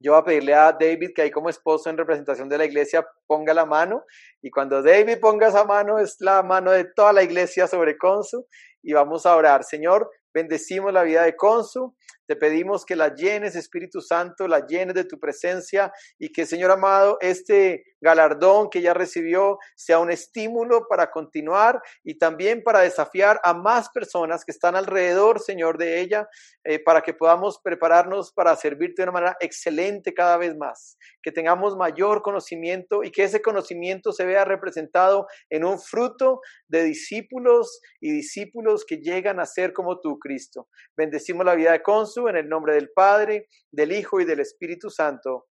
Yo 0.00 0.12
voy 0.12 0.20
a 0.20 0.24
pedirle 0.24 0.54
a 0.54 0.72
David 0.72 1.12
que 1.14 1.22
ahí 1.22 1.30
como 1.30 1.48
esposo 1.48 1.88
en 1.88 1.96
representación 1.96 2.48
de 2.48 2.58
la 2.58 2.66
iglesia 2.66 3.06
ponga 3.26 3.54
la 3.54 3.64
mano 3.64 4.04
y 4.42 4.50
cuando 4.50 4.82
David 4.82 5.18
ponga 5.20 5.48
esa 5.48 5.64
mano 5.64 5.98
es 5.98 6.16
la 6.20 6.42
mano 6.42 6.72
de 6.72 6.84
toda 6.84 7.12
la 7.12 7.22
iglesia 7.22 7.66
sobre 7.66 7.96
Consu 7.96 8.46
y 8.82 8.92
vamos 8.92 9.24
a 9.24 9.34
orar. 9.36 9.64
Señor, 9.64 10.10
bendecimos 10.34 10.92
la 10.92 11.02
vida 11.02 11.22
de 11.22 11.34
Consu, 11.34 11.96
te 12.26 12.36
pedimos 12.36 12.84
que 12.84 12.96
la 12.96 13.14
llenes, 13.14 13.56
Espíritu 13.56 14.00
Santo, 14.00 14.48
la 14.48 14.66
llenes 14.66 14.94
de 14.94 15.04
tu 15.04 15.18
presencia 15.18 15.92
y 16.18 16.32
que, 16.32 16.46
Señor 16.46 16.70
amado, 16.70 17.18
este 17.20 17.84
galardón 18.00 18.68
que 18.70 18.82
ya 18.82 18.94
recibió 18.94 19.58
sea 19.74 19.98
un 19.98 20.10
estímulo 20.10 20.86
para 20.88 21.10
continuar 21.10 21.80
y 22.04 22.18
también 22.18 22.62
para 22.62 22.80
desafiar 22.80 23.40
a 23.42 23.54
más 23.54 23.88
personas 23.90 24.44
que 24.44 24.52
están 24.52 24.76
alrededor, 24.76 25.40
Señor, 25.40 25.78
de 25.78 26.00
ella, 26.00 26.28
eh, 26.64 26.78
para 26.78 27.00
que 27.00 27.14
podamos 27.14 27.60
prepararnos 27.62 28.32
para 28.32 28.54
servirte 28.56 29.02
de 29.02 29.04
una 29.04 29.12
manera 29.12 29.36
excelente 29.40 30.14
cada 30.14 30.36
vez 30.36 30.56
más, 30.56 30.98
que 31.22 31.32
tengamos 31.32 31.76
mayor 31.76 32.22
conocimiento 32.22 33.02
y 33.02 33.10
que 33.10 33.24
ese 33.24 33.42
conocimiento 33.42 34.12
se 34.12 34.24
vea 34.24 34.44
representado 34.44 35.26
en 35.50 35.64
un 35.64 35.78
fruto 35.78 36.40
de 36.68 36.84
discípulos 36.84 37.80
y 38.00 38.12
discípulos 38.12 38.84
que 38.84 38.98
llegan 38.98 39.40
a 39.40 39.46
ser 39.46 39.72
como 39.72 40.00
tú, 40.00 40.18
Cristo. 40.18 40.68
Bendecimos 40.96 41.44
la 41.44 41.54
vida 41.54 41.72
de 41.72 41.82
En 42.16 42.36
el 42.36 42.48
nombre 42.48 42.72
del 42.72 42.90
Padre, 42.92 43.48
del 43.70 43.92
Hijo 43.92 44.20
y 44.20 44.24
del 44.24 44.40
Espíritu 44.40 44.88
Santo. 44.88 45.48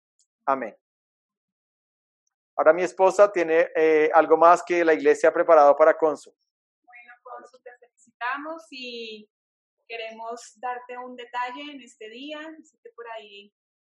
Amén. 0.46 0.76
Ahora 2.56 2.72
mi 2.72 2.84
esposa 2.84 3.32
tiene 3.32 3.72
eh, 3.76 4.12
algo 4.14 4.38
más 4.38 4.62
que 4.64 4.86
la 4.86 4.94
iglesia 4.94 5.30
ha 5.30 5.34
preparado 5.34 5.76
para 5.76 5.98
Consu. 5.98 6.32
Bueno, 6.84 7.14
Consu, 7.24 7.58
te 7.64 7.72
felicitamos 7.80 8.68
y 8.70 9.28
queremos 9.88 10.54
darte 10.58 11.00
un 11.00 11.16
detalle 11.16 11.64
en 11.72 11.82
este 11.82 12.08
día. 12.10 12.40
Por 12.96 13.08
ahí 13.18 13.52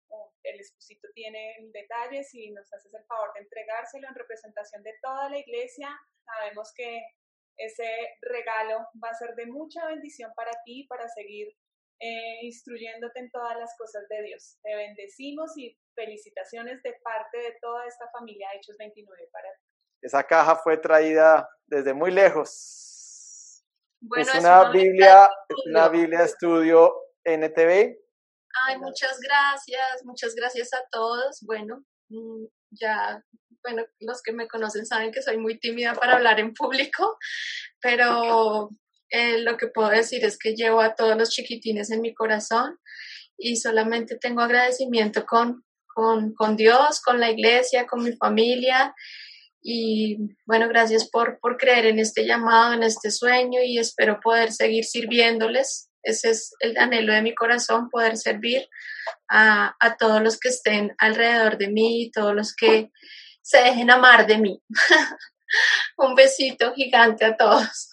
oh, 0.10 0.34
el 0.44 0.60
esposito 0.60 1.08
tiene 1.14 1.70
detalles 1.72 2.34
y 2.34 2.52
nos 2.52 2.72
haces 2.74 2.94
el 2.94 3.06
favor 3.06 3.32
de 3.34 3.44
entregárselo 3.44 4.10
en 4.10 4.16
representación 4.16 4.84
de 4.84 4.94
toda 5.02 5.30
la 5.30 5.38
iglesia. 5.38 5.90
Sabemos 6.26 6.74
que 6.76 7.02
ese 7.56 8.18
regalo 8.22 8.80
va 9.02 9.10
a 9.10 9.16
ser 9.16 9.36
de 9.36 9.46
mucha 9.46 9.86
bendición 9.88 10.34
para 10.36 10.52
ti, 10.66 10.86
para 10.90 11.08
seguir 11.08 11.56
eh, 12.00 12.40
instruyéndote 12.44 13.20
en 13.20 13.32
todas 13.32 13.58
las 13.58 13.76
cosas 13.78 14.08
de 14.10 14.22
Dios. 14.24 14.58
Te 14.62 14.76
bendecimos 14.76 15.58
y 15.58 15.78
felicitaciones 15.96 16.82
de 16.84 16.94
parte 17.04 17.38
de 17.38 17.58
toda 17.62 17.86
esta 17.88 18.06
familia 18.12 18.48
Hechos 18.56 18.78
29 18.78 19.30
para 19.32 19.50
ti. 19.54 19.66
Esa 20.02 20.24
caja 20.24 20.56
fue 20.56 20.78
traída 20.78 21.50
desde 21.66 21.94
muy 21.94 22.12
lejos. 22.12 23.64
es, 24.16 24.36
una, 24.36 24.70
Biblia, 24.70 25.30
es 25.50 25.58
una 25.66 25.90
Biblia 25.90 26.24
estudio 26.24 26.94
NTV. 27.24 27.98
Ay, 28.66 28.78
muchas 28.80 29.20
gracias, 29.20 30.06
muchas 30.06 30.36
gracias 30.36 30.74
a 30.74 30.84
todos. 30.92 31.40
Bueno, 31.42 31.84
mm, 32.10 32.46
ya, 32.72 33.24
bueno, 33.64 33.84
los 34.00 34.22
que 34.22 34.34
me 34.34 34.48
conocen 34.48 34.86
saben 34.86 35.12
que 35.12 35.22
soy 35.22 35.38
muy 35.38 35.60
tímida 35.60 35.94
para 35.94 36.14
hablar 36.14 36.40
en 36.40 36.54
público, 36.54 37.18
pero 37.82 38.70
eh, 39.10 39.40
lo 39.40 39.58
que 39.58 39.68
puedo 39.68 39.90
decir 39.90 40.24
es 40.26 40.38
que 40.38 40.56
llevo 40.56 40.82
a 40.82 40.96
todos 40.96 41.18
los 41.18 41.30
chiquitines 41.30 41.92
en 41.92 42.02
mi 42.02 42.14
corazón 42.14 42.78
y 43.38 43.58
solamente 43.58 44.18
tengo 44.18 44.42
agradecimiento 44.42 45.26
con, 45.26 45.64
con, 45.86 46.34
con 46.34 46.58
Dios, 46.58 47.02
con 47.02 47.20
la 47.20 47.30
iglesia, 47.30 47.86
con 47.86 48.04
mi 48.04 48.14
familia. 48.14 48.94
Y 49.62 50.18
bueno, 50.46 50.68
gracias 50.68 51.10
por, 51.10 51.40
por 51.40 51.58
creer 51.58 51.86
en 51.86 52.00
este 52.00 52.26
llamado, 52.26 52.74
en 52.74 52.84
este 52.84 53.12
sueño 53.12 53.62
y 53.64 53.78
espero 53.78 54.20
poder 54.20 54.52
seguir 54.52 54.86
sirviéndoles. 54.86 55.90
Ese 56.04 56.30
es 56.30 56.54
el 56.60 56.78
anhelo 56.78 57.14
de 57.14 57.22
mi 57.22 57.36
corazón, 57.36 57.90
poder 57.90 58.18
servir 58.18 58.68
a, 59.30 59.76
a 59.80 59.98
todos 59.98 60.22
los 60.22 60.40
que 60.40 60.50
estén 60.50 60.96
alrededor 60.98 61.58
de 61.58 61.68
mí, 61.70 62.12
todos 62.14 62.34
los 62.34 62.56
que 62.56 62.92
se 63.42 63.58
dejen 63.60 63.90
amar 63.92 64.26
de 64.26 64.38
mí. 64.38 64.62
Un 65.98 66.16
besito 66.16 66.74
gigante 66.74 67.26
a 67.26 67.36
todos. 67.36 67.90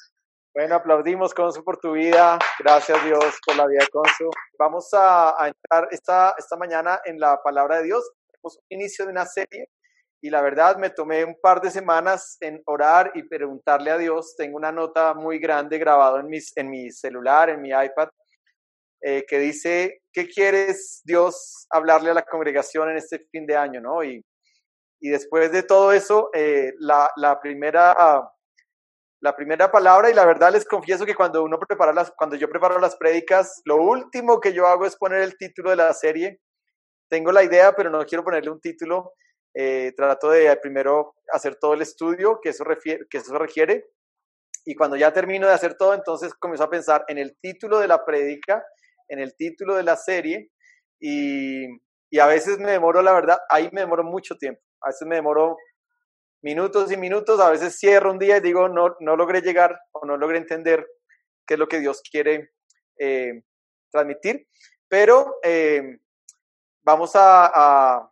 Bueno, 0.54 0.76
aplaudimos, 0.76 1.34
Consu, 1.34 1.64
por 1.64 1.78
tu 1.78 1.94
vida. 1.94 2.38
Gracias, 2.60 3.04
Dios, 3.04 3.40
por 3.44 3.56
la 3.56 3.66
vida 3.66 3.84
Consu. 3.90 4.30
Vamos 4.56 4.88
a, 4.92 5.34
entrar 5.48 5.88
esta, 5.90 6.32
mañana 6.56 7.00
en 7.04 7.18
la 7.18 7.42
palabra 7.42 7.78
de 7.78 7.86
Dios. 7.86 8.08
Tenemos 8.30 8.58
un 8.58 8.64
inicio 8.68 9.04
de 9.04 9.10
una 9.10 9.26
serie 9.26 9.68
y 10.22 10.30
la 10.30 10.42
verdad 10.42 10.76
me 10.76 10.90
tomé 10.90 11.24
un 11.24 11.34
par 11.42 11.60
de 11.60 11.72
semanas 11.72 12.36
en 12.40 12.62
orar 12.66 13.10
y 13.16 13.24
preguntarle 13.24 13.90
a 13.90 13.98
Dios. 13.98 14.36
Tengo 14.38 14.56
una 14.56 14.70
nota 14.70 15.12
muy 15.12 15.40
grande 15.40 15.76
grabada 15.76 16.20
en, 16.20 16.70
mi 16.70 16.90
celular, 16.92 17.50
en 17.50 17.60
mi 17.60 17.70
iPad, 17.70 18.10
eh, 19.00 19.24
que 19.26 19.40
dice, 19.40 20.02
¿qué 20.12 20.28
quieres 20.28 21.02
Dios 21.04 21.66
hablarle 21.68 22.10
a 22.10 22.14
la 22.14 22.22
congregación 22.22 22.90
en 22.90 22.98
este 22.98 23.26
fin 23.32 23.44
de 23.44 23.56
año? 23.56 23.80
¿no? 23.80 24.04
Y, 24.04 24.24
después 25.00 25.50
de 25.50 25.64
todo 25.64 25.92
eso, 25.92 26.30
eh, 26.32 26.72
la 26.78 27.40
primera 27.42 28.30
la 29.24 29.34
primera 29.34 29.72
palabra 29.72 30.10
y 30.10 30.14
la 30.14 30.26
verdad 30.26 30.52
les 30.52 30.66
confieso 30.66 31.06
que 31.06 31.14
cuando 31.14 31.42
uno 31.42 31.58
prepara 31.58 31.94
las, 31.94 32.10
cuando 32.10 32.36
yo 32.36 32.46
preparo 32.46 32.78
las 32.78 32.94
prédicas, 32.96 33.62
lo 33.64 33.76
último 33.76 34.38
que 34.38 34.52
yo 34.52 34.66
hago 34.66 34.84
es 34.84 34.96
poner 34.96 35.22
el 35.22 35.38
título 35.38 35.70
de 35.70 35.76
la 35.76 35.94
serie. 35.94 36.42
Tengo 37.08 37.32
la 37.32 37.42
idea, 37.42 37.74
pero 37.74 37.88
no 37.88 38.04
quiero 38.04 38.22
ponerle 38.22 38.50
un 38.50 38.60
título. 38.60 39.14
Eh, 39.54 39.94
trato 39.96 40.28
de 40.28 40.54
primero 40.58 41.14
hacer 41.32 41.56
todo 41.56 41.72
el 41.72 41.80
estudio 41.80 42.38
que 42.42 42.50
eso, 42.50 42.64
refiere, 42.64 43.06
que 43.08 43.16
eso 43.16 43.38
requiere. 43.38 43.86
Y 44.66 44.74
cuando 44.74 44.94
ya 44.94 45.10
termino 45.10 45.46
de 45.46 45.54
hacer 45.54 45.74
todo, 45.78 45.94
entonces 45.94 46.34
comienzo 46.34 46.64
a 46.64 46.70
pensar 46.70 47.06
en 47.08 47.16
el 47.16 47.34
título 47.40 47.78
de 47.78 47.88
la 47.88 48.04
prédica, 48.04 48.62
en 49.08 49.20
el 49.20 49.34
título 49.36 49.74
de 49.76 49.84
la 49.84 49.96
serie. 49.96 50.50
Y, 51.00 51.64
y 52.10 52.18
a 52.18 52.26
veces 52.26 52.58
me 52.58 52.72
demoro, 52.72 53.00
la 53.00 53.14
verdad, 53.14 53.38
ahí 53.48 53.70
me 53.72 53.80
demoro 53.80 54.04
mucho 54.04 54.34
tiempo. 54.36 54.60
A 54.82 54.88
veces 54.88 55.08
me 55.08 55.14
demoro 55.14 55.56
minutos 56.44 56.92
y 56.92 56.98
minutos, 56.98 57.40
a 57.40 57.48
veces 57.48 57.78
cierro 57.78 58.10
un 58.10 58.18
día 58.18 58.36
y 58.36 58.40
digo, 58.40 58.68
no, 58.68 58.96
no 59.00 59.16
logré 59.16 59.40
llegar 59.40 59.80
o 59.92 60.04
no 60.04 60.18
logré 60.18 60.36
entender 60.36 60.86
qué 61.46 61.54
es 61.54 61.60
lo 61.60 61.66
que 61.66 61.80
Dios 61.80 62.02
quiere 62.02 62.50
eh, 62.98 63.42
transmitir, 63.90 64.46
pero 64.86 65.36
eh, 65.42 66.00
vamos, 66.82 67.12
a, 67.14 68.10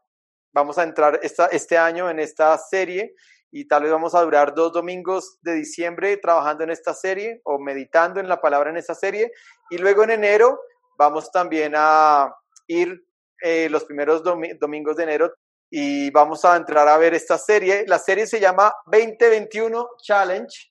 vamos 0.54 0.78
a 0.78 0.82
entrar 0.82 1.20
esta, 1.22 1.46
este 1.48 1.76
año 1.76 2.08
en 2.08 2.20
esta 2.20 2.56
serie 2.56 3.14
y 3.50 3.68
tal 3.68 3.82
vez 3.82 3.92
vamos 3.92 4.14
a 4.14 4.22
durar 4.22 4.54
dos 4.54 4.72
domingos 4.72 5.38
de 5.42 5.52
diciembre 5.52 6.16
trabajando 6.16 6.64
en 6.64 6.70
esta 6.70 6.94
serie 6.94 7.42
o 7.44 7.58
meditando 7.58 8.18
en 8.18 8.28
la 8.28 8.40
palabra 8.40 8.70
en 8.70 8.78
esta 8.78 8.94
serie. 8.94 9.30
Y 9.68 9.76
luego 9.76 10.04
en 10.04 10.10
enero 10.10 10.58
vamos 10.96 11.30
también 11.30 11.74
a 11.76 12.34
ir 12.66 13.04
eh, 13.42 13.68
los 13.68 13.84
primeros 13.84 14.22
domingos 14.58 14.96
de 14.96 15.02
enero 15.02 15.34
y 15.74 16.10
vamos 16.10 16.44
a 16.44 16.54
entrar 16.54 16.86
a 16.86 16.98
ver 16.98 17.14
esta 17.14 17.38
serie. 17.38 17.86
La 17.86 17.98
serie 17.98 18.26
se 18.26 18.38
llama 18.38 18.74
2021 18.84 19.88
Challenge. 20.02 20.70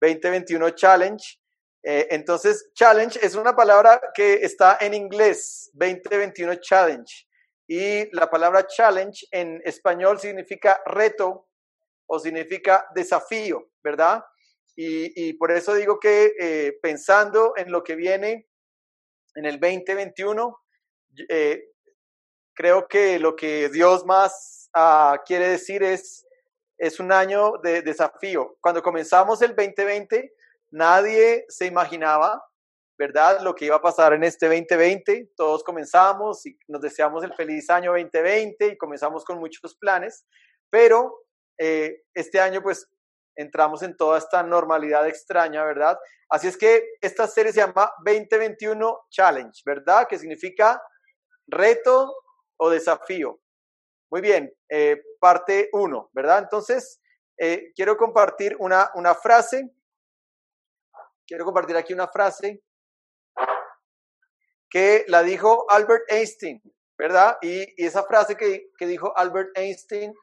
2021 0.00 0.70
Challenge. 0.70 1.38
Eh, 1.82 2.06
entonces, 2.10 2.70
challenge 2.74 3.18
es 3.20 3.34
una 3.34 3.56
palabra 3.56 4.00
que 4.14 4.34
está 4.34 4.78
en 4.80 4.94
inglés, 4.94 5.70
2021 5.72 6.54
Challenge. 6.60 7.26
Y 7.66 8.08
la 8.14 8.30
palabra 8.30 8.68
challenge 8.68 9.26
en 9.32 9.60
español 9.64 10.20
significa 10.20 10.80
reto 10.86 11.48
o 12.06 12.20
significa 12.20 12.86
desafío, 12.94 13.72
¿verdad? 13.82 14.22
Y, 14.76 15.32
por 15.32 15.50
eso 15.50 15.74
digo 15.74 15.98
que 15.98 16.34
eh, 16.38 16.78
pensando 16.80 17.52
en 17.56 17.72
lo 17.72 17.82
que 17.82 17.96
viene 17.96 18.46
en 19.34 19.44
el 19.44 19.58
2021, 19.58 20.56
eh, 21.28 21.64
creo 22.58 22.88
que 22.88 23.20
lo 23.20 23.36
que 23.36 23.68
Dios 23.68 24.04
más 24.04 24.68
uh, 24.76 25.16
quiere 25.24 25.48
decir 25.48 25.80
es, 25.84 26.26
es 26.76 26.98
un 26.98 27.12
año 27.12 27.52
de 27.62 27.82
desafío. 27.82 28.56
Cuando 28.60 28.82
comenzamos 28.82 29.40
el 29.42 29.54
2020, 29.54 30.34
nadie 30.72 31.44
se 31.48 31.66
imaginaba, 31.66 32.44
¿verdad?, 32.98 33.42
lo 33.42 33.54
que 33.54 33.66
iba 33.66 33.76
a 33.76 33.80
pasar 33.80 34.12
en 34.12 34.24
este 34.24 34.46
2020. 34.46 35.34
Todos 35.36 35.62
comenzamos 35.62 36.44
y 36.46 36.58
nos 36.66 36.80
deseamos 36.80 37.22
el 37.22 37.32
feliz 37.32 37.70
año 37.70 37.92
2020 37.92 38.66
y 38.66 38.76
comenzamos 38.76 39.24
con 39.24 39.38
muchos 39.38 39.76
planes, 39.76 40.26
pero 40.68 41.26
eh, 41.58 42.02
este 42.12 42.40
año 42.40 42.60
pues 42.60 42.88
entramos 43.36 43.84
en 43.84 43.96
toda 43.96 44.18
esta 44.18 44.42
normalidad 44.42 45.06
extraña, 45.06 45.62
¿verdad? 45.62 45.96
Así 46.28 46.48
es 46.48 46.56
que 46.56 46.96
esta 47.00 47.28
serie 47.28 47.52
se 47.52 47.60
llama 47.60 47.92
2021 48.04 48.98
Challenge, 49.10 49.62
¿verdad? 49.64 50.08
Que 50.08 50.18
significa 50.18 50.82
reto 51.46 52.12
o 52.58 52.70
desafío. 52.70 53.40
Muy 54.10 54.20
bien, 54.20 54.54
eh, 54.68 55.02
parte 55.20 55.68
1, 55.72 56.10
¿verdad? 56.12 56.38
Entonces, 56.40 57.00
eh, 57.38 57.72
quiero 57.74 57.96
compartir 57.96 58.56
una, 58.58 58.90
una 58.94 59.14
frase. 59.14 59.70
Quiero 61.26 61.44
compartir 61.44 61.76
aquí 61.76 61.92
una 61.92 62.08
frase 62.08 62.62
que 64.70 65.04
la 65.08 65.22
dijo 65.22 65.70
Albert 65.70 66.04
Einstein, 66.10 66.62
¿verdad? 66.96 67.38
Y, 67.42 67.82
esa 67.82 68.02
frase 68.04 68.36
que, 68.36 68.70
que 68.78 68.86
dijo 68.86 69.16
Albert 69.16 69.56
Einstein 69.56 70.14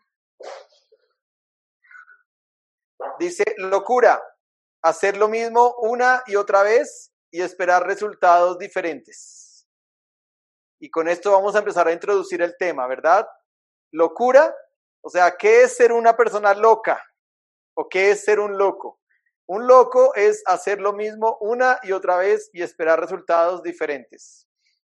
dice, 3.20 3.44
locura, 3.58 4.22
hacer 4.82 5.18
lo 5.18 5.28
mismo 5.28 5.76
una 5.80 6.24
y 6.28 6.36
otra 6.36 6.64
vez 6.64 7.12
y 7.32 7.42
esperar 7.42 7.86
resultados 7.86 8.58
diferentes. 8.58 9.45
Y 10.80 10.90
con 10.90 11.08
esto 11.08 11.32
vamos 11.32 11.56
a 11.56 11.60
empezar 11.60 11.88
a 11.88 11.94
introducir 11.94 12.42
el 12.42 12.56
tema, 12.58 12.88
¿verdad? 12.88 13.28
Locura, 13.92 14.54
o 15.02 15.10
sea, 15.10 15.36
¿qué 15.38 15.64
es 15.64 15.76
ser 15.76 15.92
una 15.92 16.16
persona 16.16 16.54
loca? 16.54 17.02
¿O 17.76 17.88
qué 17.88 18.12
es 18.12 18.24
ser 18.24 18.40
un 18.40 18.58
loco? 18.58 19.00
Un 19.48 19.68
loco 19.68 20.14
es 20.16 20.42
hacer 20.48 20.82
lo 20.82 20.94
mismo 20.94 21.38
una 21.40 21.80
y 21.84 21.92
otra 21.92 22.18
vez 22.18 22.50
y 22.52 22.62
esperar 22.62 23.00
resultados 23.00 23.62
diferentes. 23.62 24.48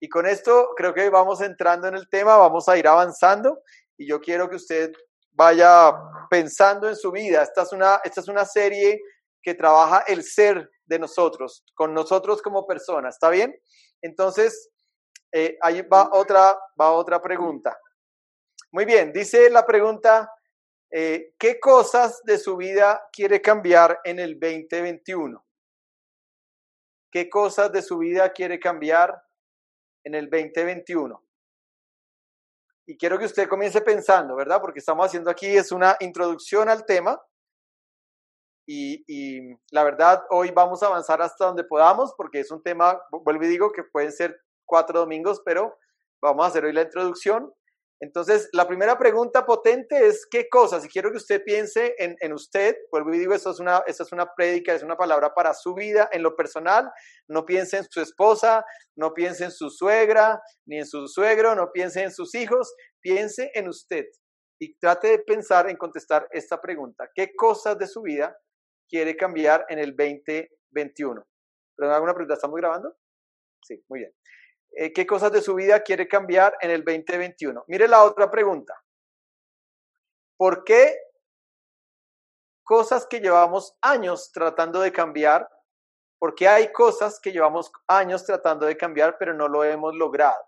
Y 0.00 0.08
con 0.08 0.26
esto 0.26 0.70
creo 0.76 0.94
que 0.94 1.10
vamos 1.10 1.40
entrando 1.40 1.88
en 1.88 1.94
el 1.94 2.08
tema, 2.08 2.36
vamos 2.36 2.68
a 2.68 2.78
ir 2.78 2.86
avanzando 2.88 3.62
y 3.96 4.08
yo 4.08 4.20
quiero 4.20 4.48
que 4.48 4.56
usted 4.56 4.92
vaya 5.32 5.92
pensando 6.30 6.88
en 6.88 6.96
su 6.96 7.10
vida. 7.12 7.42
Esta 7.42 7.62
es 7.62 7.72
una, 7.72 8.00
esta 8.04 8.20
es 8.20 8.28
una 8.28 8.44
serie 8.44 9.00
que 9.42 9.54
trabaja 9.54 10.04
el 10.06 10.22
ser 10.22 10.70
de 10.86 10.98
nosotros, 10.98 11.64
con 11.74 11.92
nosotros 11.92 12.40
como 12.42 12.66
personas, 12.66 13.16
¿está 13.16 13.28
bien? 13.28 13.54
Entonces, 14.02 14.70
eh, 15.32 15.58
ahí 15.60 15.82
va 15.82 16.10
otra, 16.12 16.58
va 16.80 16.92
otra 16.92 17.20
pregunta. 17.20 17.78
Muy 18.72 18.84
bien, 18.84 19.12
dice 19.12 19.50
la 19.50 19.64
pregunta, 19.64 20.30
eh, 20.90 21.34
¿qué 21.38 21.60
cosas 21.60 22.22
de 22.24 22.38
su 22.38 22.56
vida 22.56 23.08
quiere 23.12 23.40
cambiar 23.40 24.00
en 24.04 24.18
el 24.18 24.38
2021? 24.38 25.44
¿Qué 27.10 27.28
cosas 27.28 27.72
de 27.72 27.82
su 27.82 27.98
vida 27.98 28.30
quiere 28.32 28.58
cambiar 28.58 29.22
en 30.04 30.14
el 30.14 30.28
2021? 30.28 31.22
Y 32.86 32.96
quiero 32.96 33.18
que 33.18 33.26
usted 33.26 33.48
comience 33.48 33.80
pensando, 33.82 34.34
¿verdad? 34.34 34.60
Porque 34.60 34.78
estamos 34.78 35.06
haciendo 35.06 35.30
aquí 35.30 35.46
es 35.46 35.72
una 35.72 35.96
introducción 36.00 36.70
al 36.70 36.86
tema. 36.86 37.20
Y, 38.66 39.04
y, 39.06 39.58
la 39.70 39.84
verdad, 39.84 40.24
hoy 40.30 40.50
vamos 40.50 40.82
a 40.82 40.86
avanzar 40.86 41.20
hasta 41.22 41.46
donde 41.46 41.64
podamos, 41.64 42.14
porque 42.16 42.40
es 42.40 42.50
un 42.50 42.62
tema, 42.62 43.00
vuelvo 43.10 43.44
y 43.44 43.48
digo, 43.48 43.72
que 43.72 43.82
pueden 43.82 44.12
ser 44.12 44.38
cuatro 44.68 45.00
domingos, 45.00 45.42
pero 45.44 45.76
vamos 46.22 46.44
a 46.44 46.48
hacer 46.48 46.64
hoy 46.64 46.72
la 46.72 46.82
introducción. 46.82 47.52
Entonces, 48.00 48.48
la 48.52 48.68
primera 48.68 48.96
pregunta 48.96 49.44
potente 49.44 50.06
es 50.06 50.24
qué 50.30 50.48
cosas, 50.48 50.84
y 50.84 50.88
quiero 50.88 51.10
que 51.10 51.16
usted 51.16 51.42
piense 51.42 51.96
en, 51.98 52.14
en 52.20 52.32
usted, 52.32 52.76
vuelvo 52.92 53.12
y 53.12 53.18
digo, 53.18 53.34
esto 53.34 53.50
es, 53.50 53.58
una, 53.58 53.82
esto 53.88 54.04
es 54.04 54.12
una 54.12 54.32
prédica, 54.36 54.72
es 54.72 54.84
una 54.84 54.96
palabra 54.96 55.34
para 55.34 55.52
su 55.52 55.74
vida, 55.74 56.08
en 56.12 56.22
lo 56.22 56.36
personal, 56.36 56.88
no 57.26 57.44
piense 57.44 57.78
en 57.78 57.84
su 57.90 58.00
esposa, 58.00 58.64
no 58.96 59.14
piense 59.14 59.46
en 59.46 59.50
su 59.50 59.68
suegra, 59.68 60.40
ni 60.64 60.78
en 60.78 60.86
su 60.86 61.08
suegro, 61.08 61.56
no 61.56 61.72
piense 61.72 62.04
en 62.04 62.12
sus 62.12 62.36
hijos, 62.36 62.72
piense 63.00 63.50
en 63.54 63.68
usted 63.68 64.04
y 64.60 64.74
trate 64.78 65.08
de 65.08 65.18
pensar 65.20 65.68
en 65.70 65.76
contestar 65.76 66.28
esta 66.30 66.60
pregunta, 66.60 67.08
¿qué 67.14 67.34
cosas 67.34 67.78
de 67.78 67.86
su 67.86 68.02
vida 68.02 68.36
quiere 68.88 69.16
cambiar 69.16 69.64
en 69.68 69.78
el 69.78 69.94
2021? 69.96 71.24
¿Pero 71.76 71.94
alguna 71.94 72.14
pregunta? 72.14 72.34
¿Estamos 72.34 72.56
grabando? 72.56 72.96
Sí, 73.62 73.82
muy 73.88 74.00
bien. 74.00 74.12
Eh, 74.72 74.92
qué 74.92 75.06
cosas 75.06 75.32
de 75.32 75.40
su 75.40 75.54
vida 75.54 75.82
quiere 75.82 76.06
cambiar 76.06 76.56
en 76.60 76.70
el 76.70 76.84
2021. 76.84 77.64
Mire 77.68 77.88
la 77.88 78.04
otra 78.04 78.30
pregunta. 78.30 78.74
¿Por 80.36 80.64
qué 80.64 80.96
cosas 82.62 83.06
que 83.06 83.20
llevamos 83.20 83.76
años 83.80 84.30
tratando 84.32 84.80
de 84.80 84.92
cambiar? 84.92 85.48
¿Por 86.18 86.34
qué 86.34 86.48
hay 86.48 86.72
cosas 86.72 87.18
que 87.20 87.32
llevamos 87.32 87.72
años 87.86 88.24
tratando 88.24 88.66
de 88.66 88.76
cambiar 88.76 89.16
pero 89.18 89.34
no 89.34 89.48
lo 89.48 89.64
hemos 89.64 89.94
logrado? 89.94 90.42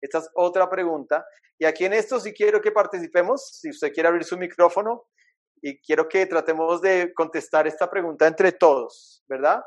Esta 0.00 0.18
es 0.18 0.30
otra 0.34 0.68
pregunta. 0.70 1.26
Y 1.58 1.64
aquí 1.64 1.84
en 1.84 1.94
esto 1.94 2.20
sí 2.20 2.32
quiero 2.32 2.60
que 2.60 2.72
participemos. 2.72 3.48
Si 3.58 3.70
usted 3.70 3.92
quiere 3.92 4.08
abrir 4.08 4.24
su 4.24 4.36
micrófono 4.36 5.06
y 5.60 5.80
quiero 5.80 6.08
que 6.08 6.26
tratemos 6.26 6.80
de 6.80 7.12
contestar 7.14 7.66
esta 7.66 7.90
pregunta 7.90 8.26
entre 8.26 8.52
todos, 8.52 9.24
¿verdad? 9.26 9.62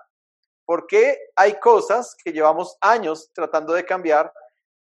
¿Por 0.70 0.86
qué 0.86 1.18
hay 1.36 1.60
cosas 1.60 2.16
que 2.24 2.32
llevamos 2.32 2.78
años 2.80 3.32
tratando 3.34 3.74
de 3.74 3.84
cambiar, 3.84 4.32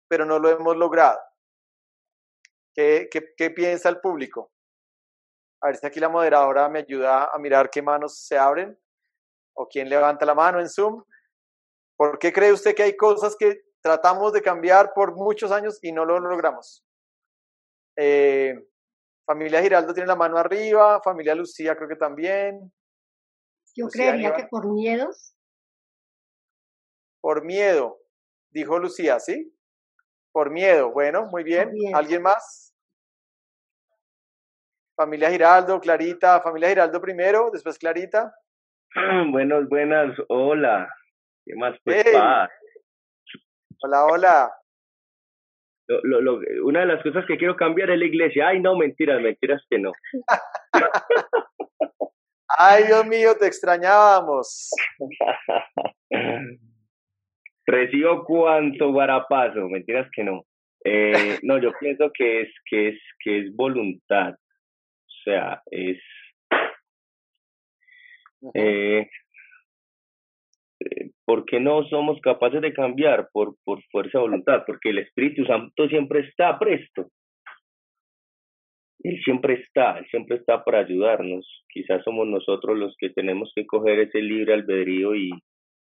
pero 0.06 0.26
no 0.26 0.38
lo 0.38 0.50
hemos 0.50 0.76
logrado? 0.76 1.18
¿Qué, 2.74 3.08
piensa 3.56 3.88
el 3.88 3.98
público? 3.98 4.52
A 5.62 5.68
ver 5.68 5.76
si 5.78 5.86
aquí 5.86 5.98
la 5.98 6.10
moderadora 6.10 6.68
me 6.68 6.80
ayuda 6.80 7.30
a 7.32 7.38
mirar 7.38 7.70
qué 7.70 7.80
manos 7.80 8.18
se 8.18 8.36
abren 8.36 8.78
o 9.56 9.66
quién 9.66 9.88
levanta 9.88 10.26
la 10.26 10.34
mano 10.34 10.60
en 10.60 10.68
Zoom. 10.68 11.02
¿Por 11.96 12.18
qué 12.18 12.34
cree 12.34 12.52
usted 12.52 12.74
que 12.74 12.82
hay 12.82 12.94
cosas 12.94 13.34
que 13.34 13.62
tratamos 13.80 14.34
de 14.34 14.42
cambiar 14.42 14.92
por 14.92 15.14
muchos 15.14 15.50
años 15.50 15.78
y 15.80 15.90
no 15.90 16.04
lo 16.04 16.20
logramos? 16.20 16.84
Eh, 17.96 18.62
familia 19.24 19.62
Giraldo 19.62 19.94
tiene 19.94 20.08
la 20.08 20.16
mano 20.16 20.36
arriba, 20.36 21.00
familia 21.00 21.34
Lucía 21.34 21.74
creo 21.74 21.88
que 21.88 21.96
también. 21.96 22.70
Yo 23.74 23.88
creería 23.88 24.34
que 24.34 24.46
por 24.48 24.70
miedos. 24.70 25.34
Por 27.20 27.44
miedo, 27.44 27.98
dijo 28.50 28.78
Lucía, 28.78 29.18
¿sí? 29.18 29.52
Por 30.32 30.50
miedo, 30.50 30.92
bueno, 30.92 31.26
muy 31.26 31.42
bien. 31.42 31.70
¿Alguien 31.94 32.22
más? 32.22 32.74
Familia 34.96 35.30
Giraldo, 35.30 35.80
Clarita, 35.80 36.40
familia 36.40 36.70
Giraldo 36.70 37.00
primero, 37.00 37.50
después 37.52 37.78
Clarita. 37.78 38.34
Buenos, 39.30 39.68
buenas, 39.68 40.16
hola. 40.28 40.88
¿Qué 41.44 41.54
más 41.56 41.76
pues, 41.84 42.04
Hola, 43.80 44.04
hola. 44.06 44.52
Lo, 45.86 46.20
lo, 46.20 46.40
una 46.64 46.80
de 46.80 46.86
las 46.86 47.02
cosas 47.02 47.24
que 47.26 47.38
quiero 47.38 47.56
cambiar 47.56 47.90
es 47.90 47.98
la 47.98 48.04
iglesia. 48.04 48.48
Ay, 48.48 48.60
no, 48.60 48.76
mentiras, 48.76 49.22
mentiras 49.22 49.62
que 49.70 49.78
no. 49.78 49.92
Ay, 52.48 52.84
Dios 52.84 53.06
mío, 53.06 53.36
te 53.38 53.46
extrañábamos. 53.46 54.70
Recibo 57.68 58.24
cuánto 58.24 58.90
guarapazo, 58.90 59.68
mentiras 59.68 60.08
que 60.10 60.24
no. 60.24 60.46
Eh, 60.84 61.12
no, 61.42 61.58
yo 61.60 61.70
pienso 61.78 62.10
que 62.14 62.40
es, 62.40 62.48
que 62.64 62.88
es, 62.88 63.00
que 63.22 63.40
es 63.40 63.54
voluntad. 63.54 64.32
O 64.32 65.12
sea, 65.24 65.60
es 65.70 65.98
eh, 68.54 69.06
eh, 70.80 71.10
¿Por 71.26 71.44
qué 71.44 71.60
no 71.60 71.86
somos 71.88 72.18
capaces 72.22 72.62
de 72.62 72.72
cambiar? 72.72 73.28
Por, 73.32 73.56
por 73.64 73.82
fuerza 73.90 74.16
de 74.16 74.22
voluntad, 74.22 74.62
porque 74.66 74.88
el 74.88 75.00
Espíritu 75.00 75.44
Santo 75.44 75.88
siempre 75.88 76.20
está 76.20 76.58
presto. 76.58 77.10
Él 79.00 79.20
siempre 79.24 79.54
está, 79.62 79.98
Él 79.98 80.06
siempre 80.10 80.36
está 80.36 80.64
para 80.64 80.78
ayudarnos. 80.78 81.46
Quizás 81.68 82.02
somos 82.02 82.26
nosotros 82.26 82.78
los 82.78 82.96
que 82.96 83.10
tenemos 83.10 83.52
que 83.54 83.66
coger 83.66 83.98
ese 83.98 84.22
libre 84.22 84.54
albedrío 84.54 85.14
y, 85.14 85.30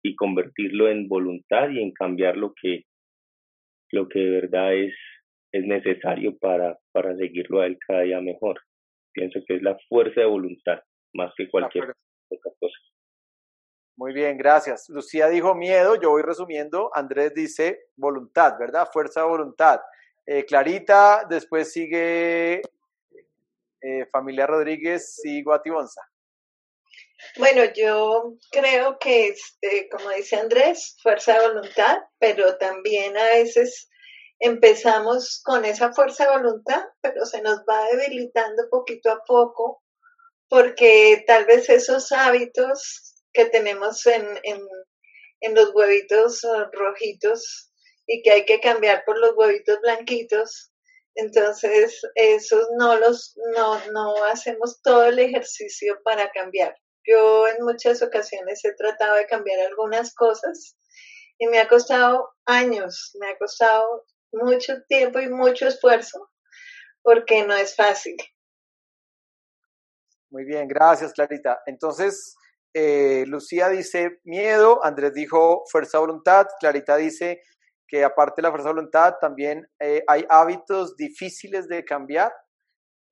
y 0.03 0.15
convertirlo 0.15 0.89
en 0.89 1.07
voluntad 1.07 1.69
y 1.69 1.81
en 1.81 1.91
cambiar 1.93 2.37
lo 2.37 2.53
que, 2.61 2.83
lo 3.91 4.07
que 4.09 4.19
de 4.19 4.29
verdad 4.29 4.73
es, 4.75 4.93
es 5.53 5.63
necesario 5.65 6.37
para, 6.37 6.77
para 6.91 7.15
seguirlo 7.15 7.61
a 7.61 7.67
él 7.67 7.77
cada 7.87 8.01
día 8.01 8.21
mejor. 8.21 8.59
Pienso 9.13 9.39
que 9.47 9.55
es 9.55 9.63
la 9.63 9.77
fuerza 9.87 10.21
de 10.21 10.27
voluntad 10.27 10.79
más 11.13 11.31
que 11.37 11.49
cualquier 11.49 11.85
otra 12.29 12.51
cosa. 12.59 12.75
Muy 13.95 14.11
bien, 14.11 14.37
gracias. 14.37 14.89
Lucía 14.89 15.27
dijo 15.29 15.53
miedo, 15.53 15.95
yo 16.01 16.09
voy 16.09 16.23
resumiendo. 16.23 16.89
Andrés 16.93 17.33
dice 17.33 17.85
voluntad, 17.95 18.57
¿verdad? 18.59 18.89
Fuerza 18.91 19.21
de 19.21 19.27
voluntad. 19.27 19.79
Eh, 20.25 20.45
Clarita, 20.45 21.25
después 21.29 21.71
sigue 21.71 22.61
eh, 23.81 24.05
Familia 24.11 24.47
Rodríguez 24.47 25.21
y 25.23 25.43
Guatibonza. 25.43 26.01
Bueno, 27.37 27.63
yo 27.75 28.35
creo 28.51 28.97
que, 28.99 29.27
este, 29.27 29.89
como 29.89 30.09
dice 30.11 30.35
Andrés, 30.35 30.97
fuerza 31.01 31.33
de 31.39 31.47
voluntad, 31.47 31.97
pero 32.19 32.57
también 32.57 33.17
a 33.17 33.25
veces 33.25 33.89
empezamos 34.39 35.41
con 35.43 35.65
esa 35.65 35.93
fuerza 35.93 36.25
de 36.25 36.37
voluntad, 36.37 36.83
pero 37.01 37.25
se 37.25 37.41
nos 37.41 37.59
va 37.59 37.87
debilitando 37.91 38.63
poquito 38.69 39.11
a 39.11 39.23
poco, 39.25 39.83
porque 40.49 41.23
tal 41.25 41.45
vez 41.45 41.69
esos 41.69 42.11
hábitos 42.11 43.15
que 43.33 43.45
tenemos 43.45 44.05
en, 44.05 44.27
en 45.43 45.55
los 45.55 45.73
huevitos 45.73 46.41
rojitos 46.71 47.71
y 48.07 48.21
que 48.21 48.31
hay 48.31 48.45
que 48.45 48.59
cambiar 48.59 49.03
por 49.05 49.17
los 49.19 49.33
huevitos 49.35 49.79
blanquitos, 49.81 50.71
entonces 51.15 52.01
esos 52.15 52.67
no 52.77 52.97
los, 52.97 53.37
no, 53.55 53.79
no 53.91 54.23
hacemos 54.25 54.81
todo 54.81 55.05
el 55.05 55.19
ejercicio 55.19 55.99
para 56.03 56.31
cambiar. 56.31 56.75
Yo 57.05 57.47
en 57.47 57.63
muchas 57.63 58.01
ocasiones 58.01 58.63
he 58.63 58.73
tratado 58.73 59.15
de 59.15 59.25
cambiar 59.25 59.59
algunas 59.67 60.13
cosas 60.15 60.77
y 61.37 61.47
me 61.47 61.59
ha 61.59 61.67
costado 61.67 62.29
años, 62.45 63.11
me 63.19 63.29
ha 63.29 63.37
costado 63.37 64.05
mucho 64.31 64.73
tiempo 64.87 65.19
y 65.19 65.29
mucho 65.29 65.67
esfuerzo, 65.67 66.29
porque 67.01 67.45
no 67.45 67.55
es 67.55 67.75
fácil. 67.75 68.15
Muy 70.29 70.45
bien, 70.45 70.67
gracias 70.67 71.13
Clarita. 71.13 71.61
Entonces, 71.65 72.35
eh, 72.73 73.23
Lucía 73.27 73.69
dice 73.69 74.19
miedo, 74.23 74.83
Andrés 74.83 75.13
dijo 75.13 75.63
fuerza 75.69 75.99
voluntad, 75.99 76.47
Clarita 76.59 76.95
dice 76.95 77.41
que 77.87 78.03
aparte 78.03 78.41
de 78.41 78.43
la 78.43 78.49
fuerza 78.49 78.69
voluntad 78.69 79.15
también 79.21 79.69
eh, 79.79 80.03
hay 80.07 80.25
hábitos 80.29 80.95
difíciles 80.95 81.67
de 81.67 81.85
cambiar. 81.85 82.33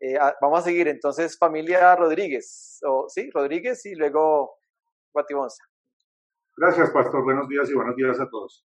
Eh, 0.03 0.17
vamos 0.41 0.59
a 0.59 0.63
seguir 0.63 0.87
entonces 0.87 1.37
familia 1.37 1.95
Rodríguez, 1.95 2.79
sí, 3.07 3.29
Rodríguez 3.31 3.85
y 3.85 3.93
luego 3.93 4.55
Guatibonza. 5.13 5.63
Gracias, 6.57 6.89
Pastor. 6.89 7.23
Buenos 7.23 7.47
días 7.47 7.69
y 7.69 7.75
buenos 7.75 7.95
días 7.95 8.19
a 8.19 8.27
todos. 8.27 8.65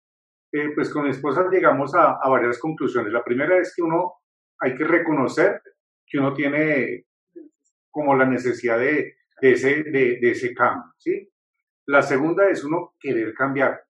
pues 0.74 0.90
con 0.90 1.04
mi 1.04 1.10
esposa 1.10 1.50
llegamos 1.52 1.94
a, 1.94 2.18
a 2.22 2.30
varias 2.30 2.58
conclusiones. 2.60 3.12
La 3.12 3.24
primera 3.24 3.58
es 3.58 3.74
que 3.76 3.82
uno 3.82 4.14
hay 4.60 4.74
que 4.74 4.86
reconocer 4.86 5.62
que 6.06 6.18
uno 6.18 6.34
tiene 6.34 7.06
como 7.92 8.16
la 8.16 8.26
necesidad 8.26 8.80
de, 8.80 9.16
ese, 9.42 9.84
de, 9.84 10.20
ese 10.22 10.54
cambio, 10.54 10.94
¿sí? 10.98 11.30
La 11.88 12.02
segunda 12.02 12.48
es 12.50 12.64
uno 12.64 12.96
querer 13.00 13.34
cambiar. 13.34 13.87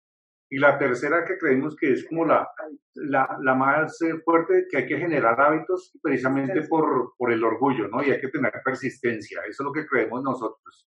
Y 0.50 0.60
la 0.60 0.78
tercera 0.78 1.26
que 1.26 1.38
creemos 1.38 1.76
que 1.76 1.92
es 1.92 2.06
como 2.08 2.26
la, 2.26 2.50
la, 2.94 3.56
más 3.56 4.02
eh, 4.02 4.18
fuerte, 4.24 4.66
que 4.70 4.78
hay 4.78 4.86
que 4.88 4.98
generar 4.98 5.40
hábitos 5.40 5.92
precisamente 6.02 6.62
por, 6.68 7.14
por 7.18 7.32
el 7.32 7.44
orgullo, 7.44 7.88
¿no? 7.90 8.02
Y 8.04 8.12
hay 8.12 8.22
que 8.22 8.30
tener 8.30 8.54
persistencia. 8.64 9.42
Eso 9.42 9.64
es 9.64 9.66
lo 9.66 9.74
que 9.74 9.86
creemos 9.86 10.24
nosotros. 10.24 10.88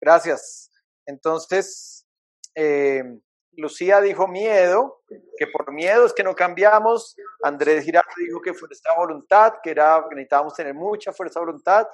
Gracias. 0.00 0.70
Entonces, 1.06 2.06
eh, 2.54 3.04
Lucía 3.52 4.00
dijo 4.00 4.28
miedo, 4.28 5.02
que 5.36 5.46
por 5.48 5.72
miedo 5.72 6.06
es 6.06 6.12
que 6.12 6.22
no 6.22 6.34
cambiamos. 6.34 7.16
Andrés 7.42 7.84
Girardo 7.84 8.10
dijo 8.16 8.40
que 8.40 8.54
fuerza 8.54 8.94
voluntad, 8.96 9.54
que, 9.62 9.70
era, 9.70 10.04
necesitábamos 10.10 10.54
tener 10.54 10.74
mucha 10.74 11.12
fuerza 11.12 11.40
de 11.40 11.46
voluntad. 11.46 11.88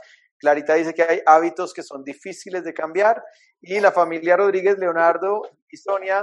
Clarita 0.44 0.74
dice 0.74 0.92
que 0.92 1.02
hay 1.02 1.20
hábitos 1.24 1.72
que 1.72 1.82
son 1.82 2.04
difíciles 2.04 2.62
de 2.64 2.74
cambiar. 2.74 3.24
Y 3.62 3.80
la 3.80 3.90
familia 3.92 4.36
Rodríguez, 4.36 4.76
Leonardo 4.76 5.40
y 5.70 5.76
Sonia, 5.78 6.22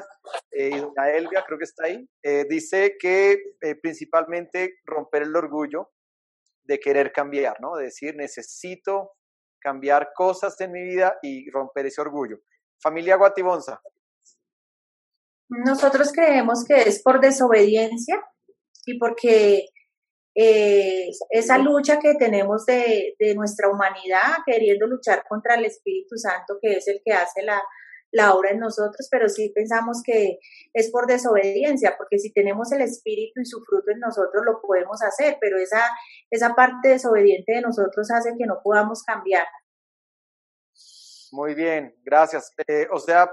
eh, 0.51 0.69
y 0.75 0.79
doña 0.79 1.09
Elvia, 1.09 1.43
creo 1.43 1.57
que 1.57 1.63
está 1.63 1.85
ahí, 1.85 2.07
eh, 2.21 2.45
dice 2.47 2.97
que 2.99 3.31
eh, 3.59 3.75
principalmente 3.81 4.75
romper 4.85 5.23
el 5.23 5.35
orgullo 5.35 5.89
de 6.63 6.79
querer 6.79 7.11
cambiar, 7.11 7.59
¿no? 7.61 7.75
De 7.75 7.85
decir, 7.85 8.15
necesito 8.15 9.13
cambiar 9.59 10.11
cosas 10.13 10.61
en 10.61 10.71
mi 10.71 10.83
vida 10.83 11.17
y 11.23 11.49
romper 11.49 11.87
ese 11.87 12.01
orgullo. 12.01 12.41
Familia 12.79 13.15
Guatibonza. 13.15 13.81
Nosotros 15.49 16.11
creemos 16.13 16.63
que 16.63 16.75
es 16.83 17.01
por 17.01 17.19
desobediencia 17.19 18.23
y 18.85 18.99
porque 18.99 19.65
eh, 20.33 21.09
esa 21.29 21.57
lucha 21.57 21.99
que 21.99 22.15
tenemos 22.15 22.65
de, 22.65 23.15
nuestra 23.35 23.69
humanidad, 23.69 24.37
queriendo 24.45 24.87
luchar 24.87 25.23
contra 25.27 25.55
el 25.55 25.65
Espíritu 25.65 26.17
Santo, 26.17 26.57
que 26.61 26.77
es 26.77 26.87
el 26.87 27.01
que 27.03 27.13
hace 27.13 27.43
la, 27.43 27.61
la 28.11 28.33
obra 28.33 28.51
en 28.51 28.59
nosotros, 28.59 29.07
pero 29.11 29.27
sí 29.27 29.51
pensamos 29.53 30.01
que 30.03 30.39
es 30.73 30.89
por 30.89 31.07
desobediencia, 31.07 31.95
porque 31.97 32.17
si 32.17 32.31
tenemos 32.31 32.71
el 32.71 32.81
Espíritu 32.81 33.41
y 33.41 33.45
su 33.45 33.61
fruto 33.63 33.91
en 33.91 33.99
nosotros, 33.99 34.43
lo 34.45 34.61
podemos 34.61 35.01
hacer, 35.01 35.37
pero 35.41 35.57
esa, 35.57 35.81
esa 36.29 36.55
parte 36.55 36.89
desobediente 36.89 37.53
de 37.53 37.61
nosotros 37.61 38.09
hace 38.11 38.35
que 38.37 38.45
no 38.45 38.61
podamos 38.63 39.03
cambiar. 39.03 39.47
Muy 41.31 41.55
bien, 41.55 41.95
gracias. 42.03 42.51
Eh, 42.67 42.87
o 42.91 42.99
sea, 42.99 43.31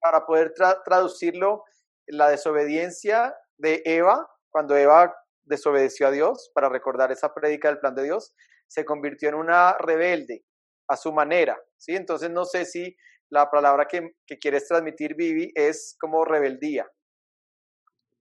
para 0.00 0.24
poder 0.24 0.54
traducirlo, 0.84 1.64
la 2.06 2.30
desobediencia 2.30 3.36
de 3.58 3.82
Eva, 3.84 4.26
cuando 4.50 4.76
Eva 4.76 5.14
desobedeció 5.48 6.08
a 6.08 6.10
Dios, 6.10 6.50
para 6.54 6.68
recordar 6.68 7.10
esa 7.12 7.32
prédica 7.34 7.68
del 7.68 7.78
plan 7.78 7.94
de 7.94 8.04
Dios, 8.04 8.34
se 8.66 8.84
convirtió 8.84 9.28
en 9.28 9.34
una 9.34 9.76
rebelde 9.78 10.44
a 10.88 10.96
su 10.96 11.12
manera, 11.12 11.60
¿sí? 11.76 11.96
Entonces 11.96 12.30
no 12.30 12.44
sé 12.44 12.64
si 12.64 12.96
la 13.30 13.50
palabra 13.50 13.86
que, 13.86 14.14
quieres 14.40 14.66
transmitir, 14.66 15.14
Vivi, 15.14 15.52
es 15.54 15.96
como 16.00 16.24
rebeldía. 16.24 16.90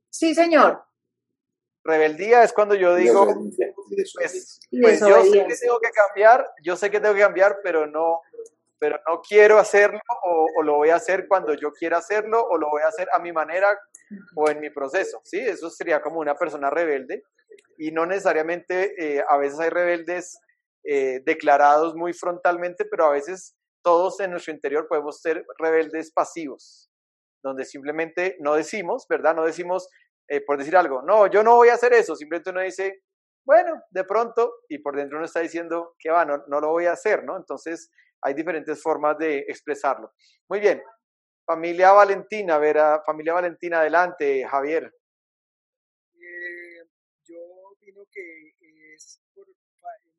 Sí, 0.09 0.35
señor. 0.35 0.83
Rebeldía 1.83 2.43
es 2.43 2.51
cuando 2.51 2.75
yo 2.75 2.95
digo, 2.95 3.25
pues, 3.25 4.59
pues 4.69 4.99
yo 4.99 5.23
sé 5.23 5.45
que 5.47 5.55
tengo 5.55 5.79
que 5.79 5.91
cambiar, 5.91 6.49
yo 6.61 6.75
sé 6.75 6.91
que 6.91 6.99
tengo 6.99 7.15
que 7.15 7.21
cambiar, 7.21 7.59
pero 7.63 7.87
no, 7.87 8.21
pero 8.79 8.99
no 9.07 9.21
quiero 9.21 9.57
hacerlo 9.57 9.99
o, 10.23 10.63
lo 10.63 10.75
voy 10.75 10.89
a 10.89 10.95
hacer 10.95 11.27
cuando 11.27 11.53
yo 11.53 11.71
quiera 11.71 11.97
hacerlo 11.97 12.45
o 12.45 12.57
lo 12.57 12.69
voy 12.69 12.81
a 12.81 12.87
hacer 12.87 13.07
a 13.13 13.19
mi 13.19 13.31
manera 13.31 13.79
o 14.35 14.49
en 14.49 14.59
mi 14.59 14.69
proceso, 14.69 15.21
¿sí? 15.23 15.39
Eso 15.39 15.69
sería 15.69 16.01
como 16.01 16.19
una 16.19 16.35
persona 16.35 16.69
rebelde 16.69 17.23
y 17.77 17.91
no 17.91 18.05
necesariamente 18.05 18.93
eh, 18.97 19.23
a 19.27 19.37
veces 19.37 19.59
hay 19.59 19.69
rebeldes 19.69 20.39
eh, 20.83 21.21
declarados 21.25 21.95
muy 21.95 22.13
frontalmente, 22.13 22.85
pero 22.85 23.05
a 23.05 23.11
veces 23.11 23.55
todos 23.83 24.19
en 24.19 24.31
nuestro 24.31 24.53
interior 24.53 24.87
podemos 24.87 25.21
ser 25.21 25.45
rebeldes 25.57 26.11
pasivos, 26.11 26.89
donde 27.43 27.65
simplemente 27.65 28.37
no 28.39 28.55
decimos, 28.55 29.05
¿verdad? 29.09 29.35
No 29.35 29.45
decimos, 29.45 29.89
eh, 30.27 30.41
por 30.41 30.57
decir 30.57 30.75
algo, 30.75 31.01
no, 31.01 31.27
yo 31.27 31.43
no 31.43 31.55
voy 31.55 31.69
a 31.69 31.75
hacer 31.75 31.93
eso, 31.93 32.15
simplemente 32.15 32.49
uno 32.49 32.61
dice, 32.61 33.01
bueno, 33.45 33.81
de 33.91 34.03
pronto, 34.03 34.55
y 34.67 34.79
por 34.79 34.95
dentro 34.95 35.17
uno 35.17 35.25
está 35.25 35.39
diciendo 35.39 35.95
que 35.99 36.09
va, 36.09 36.25
no, 36.25 36.43
no 36.47 36.59
lo 36.59 36.69
voy 36.69 36.85
a 36.85 36.93
hacer, 36.93 37.23
¿no? 37.23 37.37
Entonces, 37.37 37.91
hay 38.21 38.33
diferentes 38.33 38.81
formas 38.81 39.17
de 39.17 39.39
expresarlo. 39.47 40.13
Muy 40.49 40.59
bien, 40.59 40.81
familia 41.47 41.93
Valentina, 41.93 42.55
a 42.55 42.59
ver, 42.59 42.77
familia 43.05 43.33
Valentina, 43.33 43.79
adelante, 43.79 44.45
Javier. 44.45 44.93
Eh, 46.13 46.83
yo 47.23 47.37
opino 47.71 48.03
que 48.11 48.53
es 48.93 49.21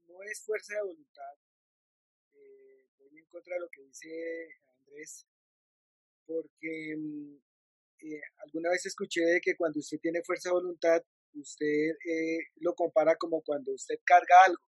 no 0.08 0.22
es 0.22 0.42
fuerza 0.44 0.74
de 0.74 0.82
voluntad. 0.82 1.34
Eh, 2.32 2.82
voy 2.98 3.18
en 3.18 3.26
contra 3.26 3.54
de 3.54 3.60
lo 3.60 3.68
que 3.68 3.82
dice 3.82 4.08
Andrés, 4.78 5.26
porque 6.26 6.96
mm, 6.96 7.36
eh, 8.06 8.20
alguna 8.46 8.70
vez 8.70 8.86
escuché 8.86 9.20
que 9.42 9.54
cuando 9.54 9.80
usted 9.80 9.98
tiene 10.00 10.22
fuerza 10.24 10.48
de 10.48 10.54
voluntad, 10.54 11.02
usted 11.34 11.90
lo 12.56 12.74
compara 12.74 13.16
como 13.16 13.42
cuando 13.42 13.74
usted 13.74 13.96
carga 14.02 14.34
algo. 14.46 14.62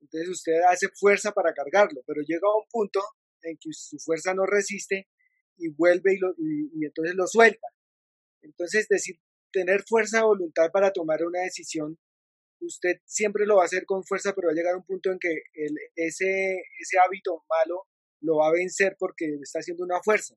Entonces 0.00 0.30
usted 0.30 0.60
hace 0.68 0.86
fuerza 0.94 1.32
para 1.32 1.52
cargarlo, 1.52 2.00
pero 2.06 2.22
llega 2.22 2.46
a 2.46 2.56
un 2.56 2.68
punto 2.70 3.00
en 3.42 3.56
que 3.56 3.70
su 3.72 3.98
fuerza 3.98 4.32
no 4.34 4.46
resiste 4.46 5.08
y 5.60 5.68
vuelve 5.68 6.14
y, 6.14 6.84
entonces 6.84 7.14
lo 7.14 7.26
suelta. 7.26 7.68
Entonces, 8.42 8.88
decir, 8.88 9.16
tener 9.52 9.82
fuerza 9.86 10.18
de 10.18 10.24
voluntad 10.24 10.70
para 10.72 10.92
tomar 10.92 11.24
una 11.24 11.40
decisión, 11.40 11.98
usted 12.60 12.96
siempre 13.04 13.46
lo 13.46 13.56
va 13.56 13.62
a 13.62 13.66
hacer 13.66 13.84
con 13.86 14.04
fuerza, 14.04 14.34
pero 14.34 14.48
va 14.48 14.52
a 14.52 14.54
llegar 14.54 14.76
un 14.76 14.84
punto 14.84 15.10
en 15.10 15.18
que 15.18 15.42
ese, 15.94 16.56
ese 16.78 16.98
hábito 17.04 17.44
malo 17.48 17.86
lo 18.22 18.38
va 18.38 18.48
a 18.48 18.52
vencer 18.52 18.96
porque 18.98 19.26
está 19.42 19.60
haciendo 19.60 19.84
una 19.84 20.02
fuerza. 20.02 20.34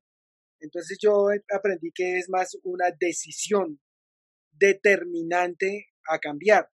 Entonces 0.59 0.97
yo 1.01 1.27
aprendí 1.53 1.91
que 1.93 2.17
es 2.17 2.29
más 2.29 2.57
una 2.63 2.91
decisión 2.97 3.79
determinante 4.51 5.87
a 6.07 6.19
cambiar 6.19 6.69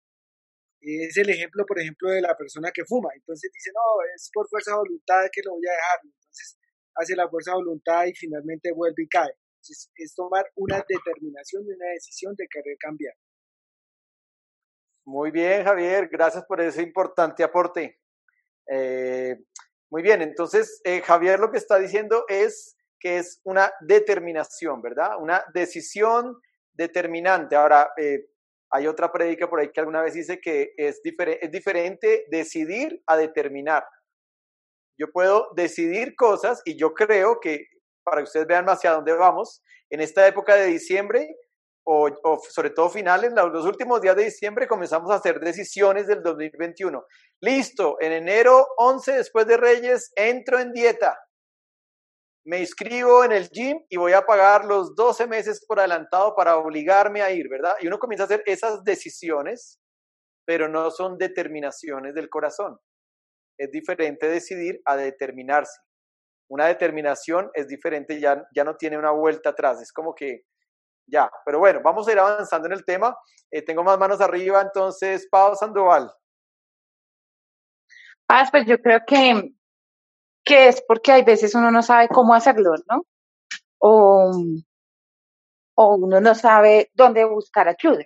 es 0.80 1.16
el 1.16 1.28
ejemplo, 1.30 1.64
por 1.66 1.78
ejemplo, 1.78 2.10
de 2.10 2.22
la 2.22 2.36
persona 2.36 2.70
que 2.72 2.84
fuma. 2.84 3.10
Entonces 3.14 3.50
dice, 3.52 3.70
no, 3.74 4.14
es 4.14 4.30
por 4.32 4.48
fuerza 4.48 4.72
de 4.72 4.78
voluntad 4.78 5.28
que 5.32 5.42
lo 5.44 5.52
voy 5.52 5.66
a 5.68 5.72
dejar. 5.72 6.00
Entonces 6.04 6.58
hace 6.94 7.16
la 7.16 7.28
fuerza 7.28 7.54
voluntad 7.54 8.06
y 8.06 8.14
finalmente 8.14 8.72
vuelve 8.72 9.02
y 9.04 9.08
cae. 9.08 9.32
Es 9.96 10.14
tomar 10.14 10.46
una 10.56 10.84
determinación 10.88 11.64
y 11.66 11.72
una 11.72 11.90
decisión 11.92 12.34
de 12.36 12.46
querer 12.48 12.76
cambiar. 12.78 13.14
Muy 15.06 15.30
bien, 15.30 15.64
Javier, 15.64 16.08
gracias 16.08 16.44
por 16.44 16.60
ese 16.60 16.82
importante 16.82 17.42
aporte. 17.42 17.98
Eh, 18.70 19.36
muy 19.90 20.02
bien, 20.02 20.22
entonces 20.22 20.80
eh, 20.84 21.00
Javier 21.00 21.40
lo 21.40 21.50
que 21.50 21.58
está 21.58 21.78
diciendo 21.78 22.24
es 22.28 22.76
que 23.00 23.18
es 23.18 23.40
una 23.44 23.72
determinación, 23.80 24.80
¿verdad? 24.82 25.20
Una 25.20 25.42
decisión 25.52 26.36
determinante. 26.72 27.56
Ahora, 27.56 27.90
eh, 27.96 28.26
hay 28.70 28.86
otra 28.86 29.10
prédica 29.10 29.48
por 29.48 29.58
ahí 29.58 29.72
que 29.72 29.80
alguna 29.80 30.02
vez 30.02 30.14
dice 30.14 30.40
que 30.40 30.74
es, 30.76 31.00
es 31.04 31.50
diferente 31.50 32.26
decidir 32.30 33.02
a 33.06 33.16
determinar. 33.16 33.84
Yo 35.00 35.10
puedo 35.10 35.48
decidir 35.56 36.14
cosas 36.14 36.60
y 36.64 36.78
yo 36.78 36.92
creo 36.92 37.40
que, 37.40 37.66
para 38.04 38.18
que 38.18 38.24
ustedes 38.24 38.46
vean 38.46 38.66
hacia 38.68 38.92
dónde 38.92 39.14
vamos, 39.14 39.62
en 39.88 40.00
esta 40.00 40.26
época 40.26 40.54
de 40.56 40.66
diciembre 40.66 41.36
o, 41.84 42.10
sobre 42.50 42.70
todo 42.70 42.90
finales, 42.90 43.32
los 43.32 43.64
últimos 43.64 44.00
días 44.00 44.14
de 44.14 44.24
diciembre 44.24 44.68
comenzamos 44.68 45.10
a 45.10 45.14
hacer 45.14 45.40
decisiones 45.40 46.06
del 46.06 46.22
2021. 46.22 47.04
Listo, 47.40 47.96
en 48.00 48.12
enero 48.12 48.68
11 48.76 49.12
después 49.12 49.46
de 49.46 49.56
Reyes 49.56 50.12
entro 50.14 50.60
en 50.60 50.72
dieta 50.72 51.18
me 52.44 52.60
inscribo 52.60 53.24
en 53.24 53.32
el 53.32 53.48
gym 53.50 53.84
y 53.88 53.96
voy 53.96 54.12
a 54.12 54.24
pagar 54.24 54.64
los 54.64 54.94
12 54.94 55.26
meses 55.26 55.64
por 55.66 55.78
adelantado 55.78 56.34
para 56.34 56.56
obligarme 56.56 57.22
a 57.22 57.30
ir, 57.30 57.48
¿verdad? 57.48 57.74
Y 57.80 57.86
uno 57.86 57.98
comienza 57.98 58.24
a 58.24 58.26
hacer 58.26 58.42
esas 58.46 58.82
decisiones, 58.82 59.78
pero 60.46 60.68
no 60.68 60.90
son 60.90 61.18
determinaciones 61.18 62.14
del 62.14 62.28
corazón. 62.28 62.78
Es 63.60 63.70
diferente 63.70 64.26
decidir 64.26 64.80
a 64.86 64.96
determinarse. 64.96 65.80
Una 66.48 66.66
determinación 66.66 67.50
es 67.54 67.68
diferente, 67.68 68.18
ya, 68.18 68.42
ya 68.54 68.64
no 68.64 68.76
tiene 68.76 68.98
una 68.98 69.10
vuelta 69.12 69.50
atrás, 69.50 69.82
es 69.82 69.92
como 69.92 70.14
que 70.14 70.44
Ya, 71.06 71.30
pero 71.44 71.58
bueno, 71.58 71.80
vamos 71.84 72.08
a 72.08 72.12
ir 72.12 72.18
avanzando 72.18 72.68
en 72.68 72.72
el 72.74 72.84
tema. 72.84 73.16
Eh, 73.50 73.62
tengo 73.62 73.82
más 73.84 73.98
manos 73.98 74.20
arriba, 74.20 74.62
entonces, 74.62 75.28
Pau 75.30 75.54
Sandoval. 75.56 76.10
Ah, 78.28 78.48
pues 78.50 78.64
yo 78.66 78.78
creo 78.80 79.00
que, 79.06 79.52
que 80.44 80.68
es 80.68 80.82
porque 80.86 81.12
hay 81.12 81.24
veces 81.24 81.54
uno 81.54 81.70
no 81.70 81.82
sabe 81.82 82.08
cómo 82.08 82.34
hacerlo, 82.34 82.72
¿no? 82.88 83.02
O, 83.78 84.32
o 85.76 85.96
uno 85.96 86.20
no 86.20 86.34
sabe 86.34 86.90
dónde 86.94 87.24
buscar 87.24 87.68
ayuda, 87.68 88.04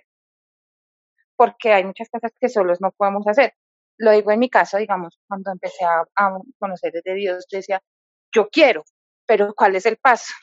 porque 1.37 1.73
hay 1.73 1.83
muchas 1.85 2.09
cosas 2.09 2.31
que 2.39 2.49
solos 2.49 2.81
no 2.81 2.91
podemos 2.91 3.27
hacer. 3.27 3.53
Lo 3.97 4.11
digo 4.11 4.31
en 4.31 4.39
mi 4.39 4.49
caso, 4.49 4.77
digamos, 4.77 5.17
cuando 5.27 5.51
empecé 5.51 5.85
a, 5.85 6.03
conocer 6.59 6.93
de 7.03 7.13
Dios, 7.13 7.45
decía, 7.49 7.81
yo 8.33 8.49
quiero, 8.49 8.83
pero 9.25 9.53
¿cuál 9.55 9.75
es 9.75 9.85
el 9.85 9.97
paso? 9.97 10.33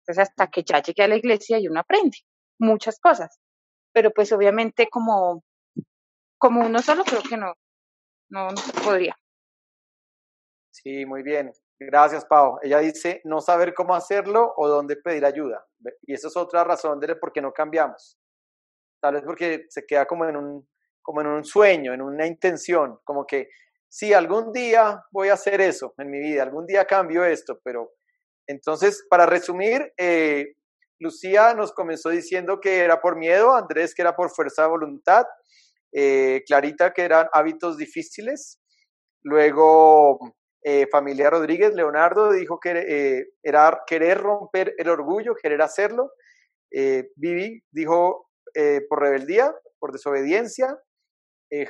Entonces, 0.00 0.28
hasta 0.28 0.48
que 0.48 0.62
ya 0.64 0.80
llegué 0.80 1.04
a 1.04 1.08
la 1.08 1.16
iglesia 1.16 1.58
y 1.58 1.68
uno 1.68 1.80
aprende 1.80 2.18
muchas 2.58 2.98
cosas. 2.98 3.38
Pero 3.92 4.10
pues 4.10 4.32
obviamente 4.32 4.88
como, 4.88 5.44
como 6.38 6.64
uno 6.64 6.80
solo 6.80 7.04
creo 7.04 7.22
que 7.22 7.36
no, 7.36 7.54
no, 8.30 8.48
no 8.48 8.82
podría. 8.82 9.16
Sí, 10.70 11.04
muy 11.04 11.22
bien. 11.22 11.52
Gracias, 11.78 12.24
Pau. 12.24 12.58
Ella 12.62 12.78
dice 12.78 13.20
no 13.24 13.40
saber 13.40 13.74
cómo 13.74 13.94
hacerlo 13.94 14.54
o 14.56 14.68
dónde 14.68 14.96
pedir 14.96 15.24
ayuda. 15.24 15.64
Y 16.02 16.14
eso 16.14 16.28
es 16.28 16.36
otra 16.36 16.64
razón 16.64 16.98
de 17.00 17.14
por 17.16 17.32
qué 17.32 17.42
no 17.42 17.52
cambiamos. 17.52 18.18
Tal 19.00 19.14
vez 19.14 19.22
porque 19.24 19.66
se 19.68 19.84
queda 19.84 20.06
como 20.06 20.24
en 20.24 20.36
un, 20.36 20.68
como 21.02 21.20
en 21.20 21.26
un 21.26 21.44
sueño, 21.44 21.92
en 21.92 22.02
una 22.02 22.26
intención, 22.26 22.98
como 23.04 23.26
que 23.26 23.48
sí, 23.88 24.14
algún 24.14 24.52
día 24.52 25.04
voy 25.10 25.28
a 25.28 25.34
hacer 25.34 25.60
eso 25.60 25.94
en 25.98 26.10
mi 26.10 26.18
vida, 26.18 26.42
algún 26.42 26.66
día 26.66 26.86
cambio 26.86 27.24
esto, 27.24 27.60
pero 27.62 27.92
entonces, 28.46 29.04
para 29.08 29.26
resumir, 29.26 29.92
eh, 29.96 30.54
Lucía 30.98 31.54
nos 31.54 31.72
comenzó 31.72 32.10
diciendo 32.10 32.60
que 32.60 32.80
era 32.80 33.00
por 33.00 33.16
miedo, 33.16 33.54
Andrés 33.54 33.94
que 33.94 34.02
era 34.02 34.14
por 34.14 34.30
fuerza 34.30 34.62
de 34.62 34.68
voluntad, 34.68 35.24
eh, 35.92 36.42
Clarita 36.46 36.92
que 36.92 37.02
eran 37.02 37.28
hábitos 37.32 37.76
difíciles, 37.76 38.60
luego 39.22 40.18
eh, 40.64 40.86
familia 40.90 41.30
Rodríguez, 41.30 41.74
Leonardo 41.74 42.32
dijo 42.32 42.58
que 42.60 43.26
era 43.42 43.82
querer 43.86 44.18
romper 44.18 44.74
el 44.78 44.88
orgullo, 44.88 45.34
querer 45.34 45.62
hacerlo, 45.62 46.12
Vivi 47.16 47.62
dijo 47.70 48.30
por 48.88 49.00
rebeldía, 49.00 49.54
por 49.78 49.92
desobediencia, 49.92 50.78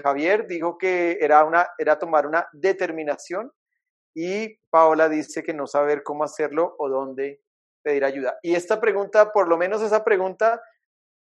Javier 0.02 0.46
dijo 0.46 0.78
que 0.78 1.18
era, 1.20 1.44
una, 1.44 1.66
era 1.78 1.98
tomar 1.98 2.26
una 2.26 2.46
determinación, 2.52 3.50
y 4.14 4.58
Paola 4.70 5.08
dice 5.08 5.42
que 5.42 5.54
no 5.54 5.66
saber 5.66 6.02
cómo 6.02 6.24
hacerlo 6.24 6.74
o 6.78 6.88
dónde 6.88 7.40
pedir 7.82 8.04
ayuda. 8.04 8.38
Y 8.42 8.54
esta 8.54 8.80
pregunta, 8.80 9.32
por 9.32 9.48
lo 9.48 9.56
menos 9.56 9.82
esa 9.82 10.04
pregunta, 10.04 10.60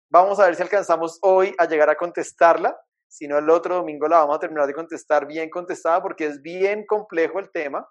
vamos 0.09 0.39
a 0.39 0.47
ver 0.47 0.55
si 0.55 0.63
alcanzamos 0.63 1.19
hoy 1.23 1.55
a 1.59 1.67
llegar 1.67 1.91
a 1.91 1.97
contestarla. 1.97 2.79
Si 3.09 3.29
no, 3.29 3.39
el 3.39 3.51
otro 3.51 3.77
domingo 3.77 4.09
la 4.09 4.19
vamos 4.19 4.37
a 4.37 4.41
terminar 4.41 4.67
de 4.67 4.75
contestar 4.75 5.27
bien 5.27 5.51
contestada 5.51 6.03
porque 6.03 6.27
es 6.27 6.43
bien 6.43 6.87
complejo 6.87 7.39
el 7.39 7.51
tema. 7.51 7.89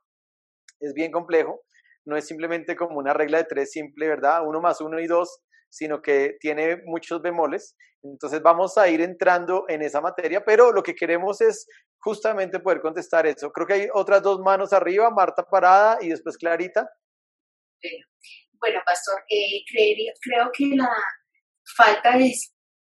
Es 0.80 0.94
bien 0.94 1.12
complejo. 1.12 1.62
No 2.06 2.16
es 2.16 2.28
simplemente 2.28 2.76
como 2.76 2.98
una 3.00 3.14
regla 3.14 3.40
de 3.40 3.46
tres 3.46 3.72
simple, 3.72 4.08
¿verdad? 4.08 4.46
Uno 4.46 4.62
más 4.62 4.82
uno 4.82 5.00
y 5.00 5.08
dos, 5.08 5.42
sino 5.76 6.02
que 6.02 6.38
tiene 6.40 6.82
muchos 6.86 7.22
bemoles. 7.22 7.76
Entonces 8.02 8.42
vamos 8.42 8.78
a 8.78 8.88
ir 8.88 9.02
entrando 9.02 9.66
en 9.68 9.82
esa 9.82 10.00
materia, 10.00 10.44
pero 10.46 10.72
lo 10.72 10.82
que 10.84 10.96
queremos 10.96 11.42
es 11.42 11.68
justamente 12.00 12.60
poder 12.60 12.80
contestar 12.80 13.28
eso. 13.28 13.52
Creo 13.52 13.68
que 13.68 13.74
hay 13.74 13.88
otras 13.94 14.22
dos 14.22 14.40
manos 14.40 14.72
arriba, 14.72 15.10
Marta 15.10 15.44
Parada 15.44 15.98
y 16.02 16.10
después 16.10 16.38
Clarita. 16.38 16.88
Bueno, 18.54 18.80
Pastor, 18.86 19.22
eh, 19.30 19.64
creo 20.22 20.50
que 20.54 20.76
la 20.76 20.90
falta 21.76 22.18
de 22.18 22.32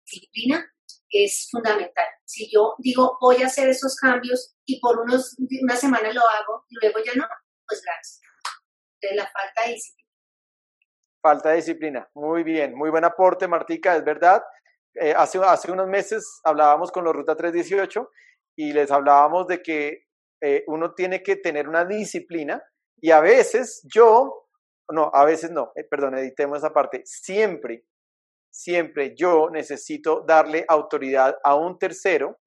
disciplina 0.04 0.66
es 1.10 1.48
fundamental. 1.50 2.06
Si 2.24 2.50
yo 2.52 2.74
digo 2.78 3.18
voy 3.20 3.42
a 3.42 3.46
hacer 3.46 3.68
esos 3.68 3.94
cambios 3.96 4.56
y 4.64 4.80
por 4.80 4.98
unos, 5.00 5.36
una 5.62 5.76
semana 5.76 6.12
lo 6.12 6.20
hago 6.20 6.64
y 6.68 6.76
luego 6.80 6.98
ya 7.04 7.14
no, 7.14 7.26
pues 7.68 7.82
gracias. 7.84 8.20
Entonces 9.00 9.16
la 9.16 9.30
falta 9.30 9.66
de 9.66 9.74
disciplina. 9.74 9.99
Falta 11.22 11.50
de 11.50 11.56
disciplina. 11.56 12.08
Muy 12.14 12.42
bien, 12.42 12.74
muy 12.74 12.88
buen 12.90 13.04
aporte, 13.04 13.46
Martica, 13.46 13.94
es 13.96 14.04
verdad. 14.04 14.42
Eh, 14.94 15.14
hace, 15.14 15.38
unos 15.70 15.86
meses 15.86 16.40
hablábamos 16.44 16.90
con 16.90 17.04
los 17.04 17.14
Ruta 17.14 17.36
318 17.36 18.10
y 18.56 18.72
les 18.72 18.90
hablábamos 18.90 19.46
de 19.46 19.62
que 19.62 20.06
eh, 20.42 20.64
uno 20.66 20.94
tiene 20.94 21.22
que 21.22 21.36
tener 21.36 21.68
una 21.68 21.84
disciplina 21.84 22.62
y 22.96 23.10
a 23.10 23.20
veces 23.20 23.86
yo, 23.92 24.48
no, 24.90 25.10
a 25.12 25.24
veces 25.24 25.50
no, 25.50 25.72
eh, 25.76 25.84
perdón, 25.84 26.16
editemos 26.16 26.58
esa 26.58 26.72
parte, 26.72 27.02
siempre, 27.04 27.84
siempre 28.50 29.14
yo 29.14 29.48
necesito 29.50 30.24
darle 30.26 30.64
autoridad 30.68 31.36
a 31.44 31.54
un 31.54 31.78
tercero 31.78 32.38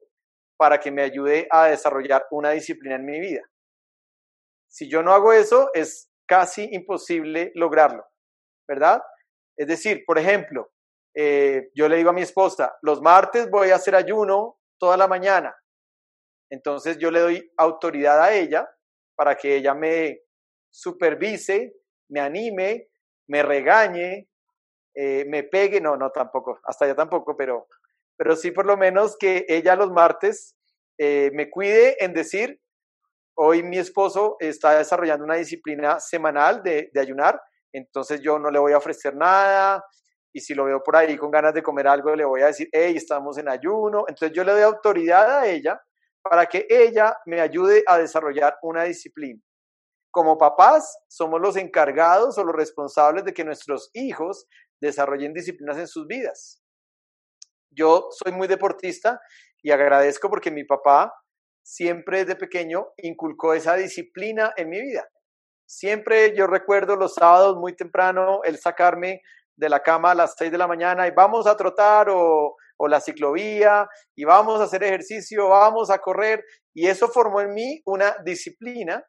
para 0.58 0.80
que 0.80 0.92
me 0.92 1.04
ayude 1.04 1.48
a 1.50 1.68
desarrollar 1.68 2.26
una 2.32 2.52
disciplina 2.52 2.96
en 2.96 3.06
mi 3.06 3.20
vida. 3.20 3.42
Si 4.68 4.90
yo 4.90 5.04
no 5.04 5.14
hago 5.14 5.32
eso, 5.32 5.70
es 5.74 6.10
casi 6.28 6.68
imposible 6.72 7.52
lograrlo, 7.56 8.06
¿verdad? 8.68 9.02
Es 9.58 9.68
decir, 9.68 10.04
por 10.06 10.18
ejemplo, 10.18 10.72
eh, 11.16 11.70
yo 11.76 11.88
le 11.88 11.98
digo 11.98 12.10
a 12.10 12.14
mi 12.14 12.22
esposa, 12.22 12.76
los 12.82 13.02
martes 13.02 13.50
voy 13.50 13.70
a 13.70 13.76
hacer 13.76 13.96
ayuno 13.96 14.58
toda 14.80 14.98
la 14.98 15.08
mañana. 15.08 15.56
Entonces 16.50 16.98
yo 16.98 17.12
le 17.12 17.20
doy 17.20 17.52
autoridad 17.58 18.22
a 18.22 18.34
ella 18.34 18.70
para 19.16 19.36
que 19.36 19.56
ella 19.56 19.74
me 19.74 20.22
supervise, 20.72 21.76
me 22.10 22.20
anime, 22.20 22.90
me 23.28 23.44
regañe, 23.44 24.28
eh, 24.96 25.26
me 25.28 25.44
pegue, 25.44 25.82
no, 25.82 25.98
no 25.98 26.12
tampoco, 26.12 26.60
hasta 26.66 26.86
allá 26.86 26.96
tampoco, 26.96 27.36
pero, 27.38 27.68
pero 28.18 28.36
sí 28.36 28.52
por 28.52 28.66
lo 28.66 28.78
menos 28.78 29.18
que 29.18 29.46
ella 29.48 29.76
los 29.76 29.92
martes 29.92 30.56
eh, 31.00 31.32
me 31.34 31.50
cuide 31.50 32.04
en 32.04 32.14
decir, 32.14 32.60
hoy 33.36 33.64
mi 33.64 33.78
esposo 33.78 34.36
está 34.40 34.78
desarrollando 34.78 35.26
una 35.26 35.36
disciplina 35.36 36.00
semanal 36.00 36.62
de, 36.62 36.90
de 36.94 37.00
ayunar, 37.00 37.42
entonces 37.74 38.22
yo 38.22 38.40
no 38.40 38.50
le 38.50 38.60
voy 38.60 38.74
a 38.74 38.78
ofrecer 38.78 39.16
nada, 39.16 39.84
y 40.34 40.40
si 40.40 40.56
lo 40.56 40.66
veo 40.66 40.82
por 40.82 40.96
ahí 40.96 41.16
con 41.16 41.30
ganas 41.30 41.54
de 41.54 41.62
comer 41.62 41.88
algo, 41.88 42.16
le 42.16 42.26
voy 42.26 42.42
a 42.42 42.48
decir, 42.48 42.68
hey, 42.72 42.96
estamos 42.98 43.38
en 43.38 43.48
ayuno. 43.48 44.06
Entonces 44.08 44.36
yo 44.36 44.44
le 44.44 44.54
doy 44.54 44.64
autoridad 44.64 45.40
a 45.40 45.48
ella 45.48 45.80
para 46.24 46.48
que 46.48 46.66
ella 46.70 47.16
me 47.28 47.40
ayude 47.40 47.84
a 47.86 48.00
desarrollar 48.00 48.58
una 48.64 48.84
disciplina. 48.84 49.40
Como 50.10 50.38
papás, 50.38 50.98
somos 51.08 51.40
los 51.40 51.56
encargados 51.56 52.38
o 52.38 52.44
los 52.44 52.56
responsables 52.56 53.24
de 53.26 53.34
que 53.34 53.44
nuestros 53.44 53.92
hijos 53.94 54.48
desarrollen 54.82 55.34
disciplinas 55.34 55.78
en 55.78 55.88
sus 55.88 56.08
vidas. 56.08 56.64
Yo 57.70 58.08
soy 58.12 58.32
muy 58.32 58.48
deportista 58.48 59.20
y 59.62 59.72
agradezco 59.72 60.30
porque 60.30 60.52
mi 60.52 60.64
papá 60.64 61.14
siempre 61.64 62.20
desde 62.20 62.36
pequeño 62.36 62.88
inculcó 62.98 63.54
esa 63.54 63.76
disciplina 63.76 64.54
en 64.58 64.70
mi 64.70 64.82
vida. 64.82 65.08
Siempre 65.66 66.36
yo 66.36 66.48
recuerdo 66.48 66.96
los 66.96 67.16
sábados 67.16 67.58
muy 67.58 67.76
temprano 67.76 68.42
el 68.44 68.58
sacarme 68.58 69.22
de 69.56 69.70
la 69.70 69.82
cama 69.82 70.12
a 70.12 70.16
las 70.16 70.36
6 70.38 70.52
de 70.52 70.58
la 70.58 70.68
mañana 70.68 71.08
y 71.08 71.12
vamos 71.12 71.48
a 71.48 71.56
trotar 71.56 72.08
o 72.10 72.56
la 72.88 73.00
ciclovía 73.00 73.88
y 74.16 74.26
vamos 74.26 74.60
a 74.60 74.66
hacer 74.66 74.84
ejercicio, 74.84 75.50
vamos 75.50 75.90
a 75.90 76.00
correr. 76.00 76.44
Y 76.74 76.88
eso 76.88 77.08
formó 77.08 77.42
en 77.42 77.54
mí 77.54 77.82
una 77.86 78.16
disciplina, 78.26 79.04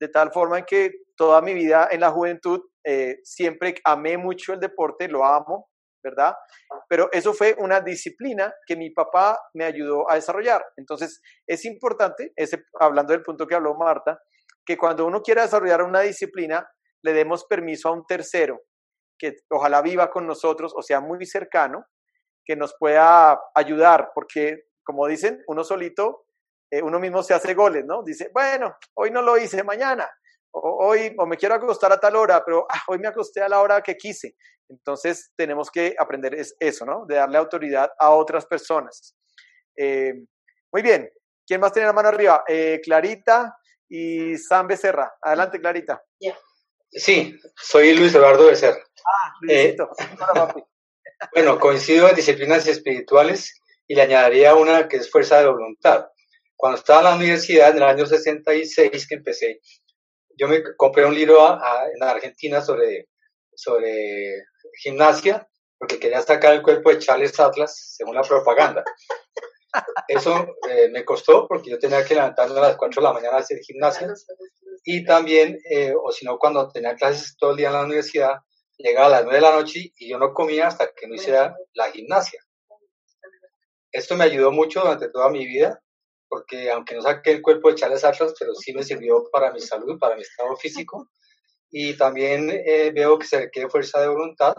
de 0.00 0.08
tal 0.08 0.32
forma 0.32 0.58
en 0.58 0.64
que 0.64 0.92
toda 1.16 1.40
mi 1.40 1.54
vida 1.54 1.88
en 1.90 2.00
la 2.00 2.10
juventud 2.10 2.60
eh, 2.84 3.16
siempre 3.24 3.74
amé 3.84 4.16
mucho 4.18 4.52
el 4.52 4.60
deporte, 4.60 5.08
lo 5.08 5.24
amo, 5.24 5.68
¿verdad? 6.04 6.34
Pero 6.88 7.08
eso 7.10 7.32
fue 7.32 7.56
una 7.58 7.80
disciplina 7.80 8.54
que 8.66 8.76
mi 8.76 8.90
papá 8.90 9.40
me 9.54 9.64
ayudó 9.64 10.08
a 10.08 10.14
desarrollar. 10.14 10.64
Entonces, 10.76 11.20
es 11.48 11.64
importante, 11.64 12.32
ese, 12.36 12.64
hablando 12.78 13.12
del 13.12 13.22
punto 13.22 13.46
que 13.46 13.56
habló 13.56 13.74
Marta, 13.74 14.20
que 14.66 14.76
cuando 14.76 15.06
uno 15.06 15.22
quiera 15.22 15.42
desarrollar 15.42 15.82
una 15.82 16.00
disciplina, 16.00 16.68
le 17.02 17.12
demos 17.12 17.44
permiso 17.44 17.88
a 17.88 17.92
un 17.92 18.04
tercero 18.04 18.60
que 19.18 19.36
ojalá 19.50 19.80
viva 19.80 20.10
con 20.10 20.26
nosotros 20.26 20.74
o 20.76 20.82
sea 20.82 21.00
muy 21.00 21.24
cercano 21.24 21.86
que 22.44 22.56
nos 22.56 22.74
pueda 22.78 23.40
ayudar, 23.54 24.10
porque 24.14 24.66
como 24.84 25.06
dicen, 25.06 25.42
uno 25.48 25.64
solito, 25.64 26.26
eh, 26.70 26.80
uno 26.80 27.00
mismo 27.00 27.22
se 27.22 27.34
hace 27.34 27.54
goles, 27.54 27.84
¿no? 27.84 28.02
Dice, 28.04 28.30
bueno, 28.32 28.76
hoy 28.94 29.10
no 29.10 29.20
lo 29.20 29.36
hice, 29.36 29.64
mañana, 29.64 30.08
o, 30.52 30.86
hoy, 30.86 31.12
o 31.18 31.26
me 31.26 31.36
quiero 31.36 31.56
acostar 31.56 31.92
a 31.92 31.98
tal 31.98 32.14
hora, 32.14 32.44
pero 32.44 32.66
ah, 32.70 32.82
hoy 32.86 32.98
me 32.98 33.08
acosté 33.08 33.42
a 33.42 33.48
la 33.48 33.60
hora 33.60 33.82
que 33.82 33.96
quise. 33.96 34.36
Entonces 34.68 35.32
tenemos 35.36 35.70
que 35.70 35.94
aprender 35.98 36.36
eso, 36.60 36.84
¿no? 36.84 37.04
De 37.06 37.16
darle 37.16 37.38
autoridad 37.38 37.90
a 37.98 38.10
otras 38.10 38.46
personas. 38.46 39.16
Eh, 39.76 40.14
muy 40.72 40.82
bien, 40.82 41.10
¿quién 41.46 41.60
más 41.60 41.72
tiene 41.72 41.86
la 41.86 41.92
mano 41.92 42.08
arriba? 42.08 42.44
Eh, 42.46 42.80
Clarita 42.82 43.56
y 43.88 44.36
Sam 44.38 44.68
Becerra. 44.68 45.14
Adelante, 45.20 45.60
Clarita. 45.60 46.02
Sí, 46.90 47.38
soy 47.56 47.94
Luis 47.94 48.14
Eduardo 48.14 48.46
Becerra. 48.46 48.82
Ah, 49.04 49.32
Luisito. 49.40 49.88
Bueno, 51.32 51.58
coincido 51.58 52.10
en 52.10 52.14
disciplinas 52.14 52.66
espirituales 52.66 53.58
y 53.86 53.94
le 53.94 54.02
añadiría 54.02 54.54
una 54.54 54.86
que 54.86 54.98
es 54.98 55.10
fuerza 55.10 55.38
de 55.38 55.48
voluntad. 55.48 56.08
Cuando 56.54 56.78
estaba 56.78 57.00
en 57.00 57.04
la 57.04 57.16
universidad, 57.16 57.70
en 57.70 57.78
el 57.78 57.82
año 57.84 58.04
66 58.04 59.08
que 59.08 59.14
empecé, 59.14 59.60
yo 60.36 60.46
me 60.46 60.62
compré 60.76 61.06
un 61.06 61.14
libro 61.14 61.38
en 61.46 62.02
Argentina 62.02 62.60
sobre, 62.60 63.08
sobre 63.54 64.44
gimnasia 64.82 65.48
porque 65.78 65.98
quería 65.98 66.22
sacar 66.22 66.54
el 66.54 66.62
cuerpo 66.62 66.90
de 66.90 66.98
Charles 66.98 67.38
Atlas, 67.38 67.94
según 67.96 68.14
la 68.14 68.22
propaganda. 68.22 68.84
Eso 70.08 70.56
eh, 70.68 70.88
me 70.90 71.04
costó 71.04 71.46
porque 71.46 71.70
yo 71.70 71.78
tenía 71.78 72.04
que 72.04 72.14
levantarme 72.14 72.58
a 72.58 72.62
las 72.62 72.76
4 72.76 73.00
de 73.00 73.08
la 73.08 73.12
mañana 73.12 73.36
a 73.36 73.40
hacer 73.40 73.58
gimnasia 73.60 74.12
y 74.84 75.04
también, 75.04 75.58
eh, 75.68 75.94
o 76.00 76.12
si 76.12 76.24
no, 76.24 76.38
cuando 76.38 76.70
tenía 76.70 76.94
clases 76.94 77.36
todo 77.36 77.50
el 77.50 77.56
día 77.56 77.68
en 77.68 77.74
la 77.74 77.84
universidad, 77.84 78.34
llegaba 78.78 79.06
a 79.06 79.10
las 79.10 79.24
9 79.24 79.36
de 79.36 79.42
la 79.42 79.56
noche 79.56 79.92
y 79.96 80.08
yo 80.08 80.18
no 80.18 80.32
comía 80.32 80.68
hasta 80.68 80.92
que 80.94 81.08
no 81.08 81.14
hiciera 81.14 81.56
la 81.74 81.90
gimnasia. 81.90 82.40
Esto 83.90 84.14
me 84.14 84.24
ayudó 84.24 84.52
mucho 84.52 84.80
durante 84.80 85.08
toda 85.08 85.28
mi 85.30 85.46
vida 85.46 85.82
porque 86.28 86.70
aunque 86.70 86.94
no 86.94 87.02
saqué 87.02 87.32
el 87.32 87.42
cuerpo 87.42 87.68
de 87.68 87.76
Charles 87.76 88.04
Atlas, 88.04 88.34
pero 88.38 88.54
sí 88.54 88.72
me 88.72 88.82
sirvió 88.82 89.28
para 89.30 89.52
mi 89.52 89.60
salud, 89.60 89.98
para 89.98 90.16
mi 90.16 90.22
estado 90.22 90.56
físico. 90.56 91.10
Y 91.70 91.96
también 91.96 92.50
eh, 92.50 92.90
veo 92.94 93.18
que 93.18 93.26
se 93.26 93.40
requiere 93.40 93.70
fuerza 93.70 94.00
de 94.00 94.08
voluntad. 94.08 94.54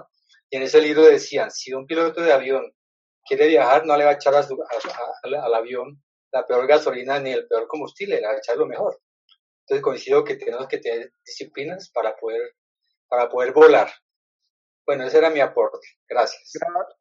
Y 0.49 0.57
en 0.57 0.63
ese 0.63 0.81
libro 0.81 1.03
decían, 1.03 1.51
si 1.51 1.73
un 1.73 1.85
piloto 1.85 2.21
de 2.21 2.33
avión 2.33 2.73
quiere 3.27 3.47
viajar, 3.47 3.85
no 3.85 3.97
le 3.97 4.05
va 4.05 4.11
a 4.11 4.13
echar 4.13 4.33
al 4.35 5.53
avión 5.53 6.01
la 6.31 6.45
peor 6.45 6.67
gasolina 6.67 7.19
ni 7.19 7.31
el 7.31 7.47
peor 7.47 7.67
combustible, 7.67 8.19
le 8.19 8.27
va 8.27 8.33
a 8.33 8.37
echar 8.37 8.57
lo 8.57 8.65
mejor. 8.65 8.99
Entonces 9.61 9.83
coincido 9.83 10.23
que 10.23 10.35
tenemos 10.35 10.67
que 10.67 10.77
tener 10.77 11.11
disciplinas 11.25 11.91
para 11.93 12.15
poder, 12.15 12.53
para 13.07 13.29
poder 13.29 13.53
volar. 13.53 13.89
Bueno, 14.85 15.05
ese 15.05 15.17
era 15.17 15.29
mi 15.29 15.41
aporte. 15.41 15.85
Gracias. 16.07 16.53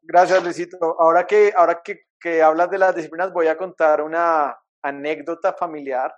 Gracias, 0.03 0.43
Luisito. 0.43 0.97
Ahora 0.99 1.25
que, 1.27 1.53
ahora 1.55 1.81
que, 1.85 2.07
que 2.21 2.43
hablas 2.43 2.69
de 2.71 2.79
las 2.79 2.95
disciplinas, 2.97 3.33
voy 3.33 3.47
a 3.47 3.57
contar 3.57 4.03
una 4.03 4.59
anécdota 4.83 5.53
familiar 5.53 6.13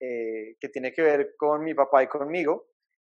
eh, 0.00 0.56
que 0.58 0.68
tiene 0.68 0.92
que 0.92 1.02
ver 1.02 1.34
con 1.36 1.62
mi 1.62 1.74
papá 1.74 2.02
y 2.02 2.08
conmigo 2.08 2.68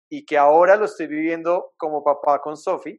y 0.10 0.26
que 0.26 0.38
ahora 0.38 0.76
lo 0.76 0.86
estoy 0.86 1.08
viviendo 1.08 1.74
como 1.78 2.04
papá 2.04 2.40
con 2.40 2.56
Sofi. 2.56 2.98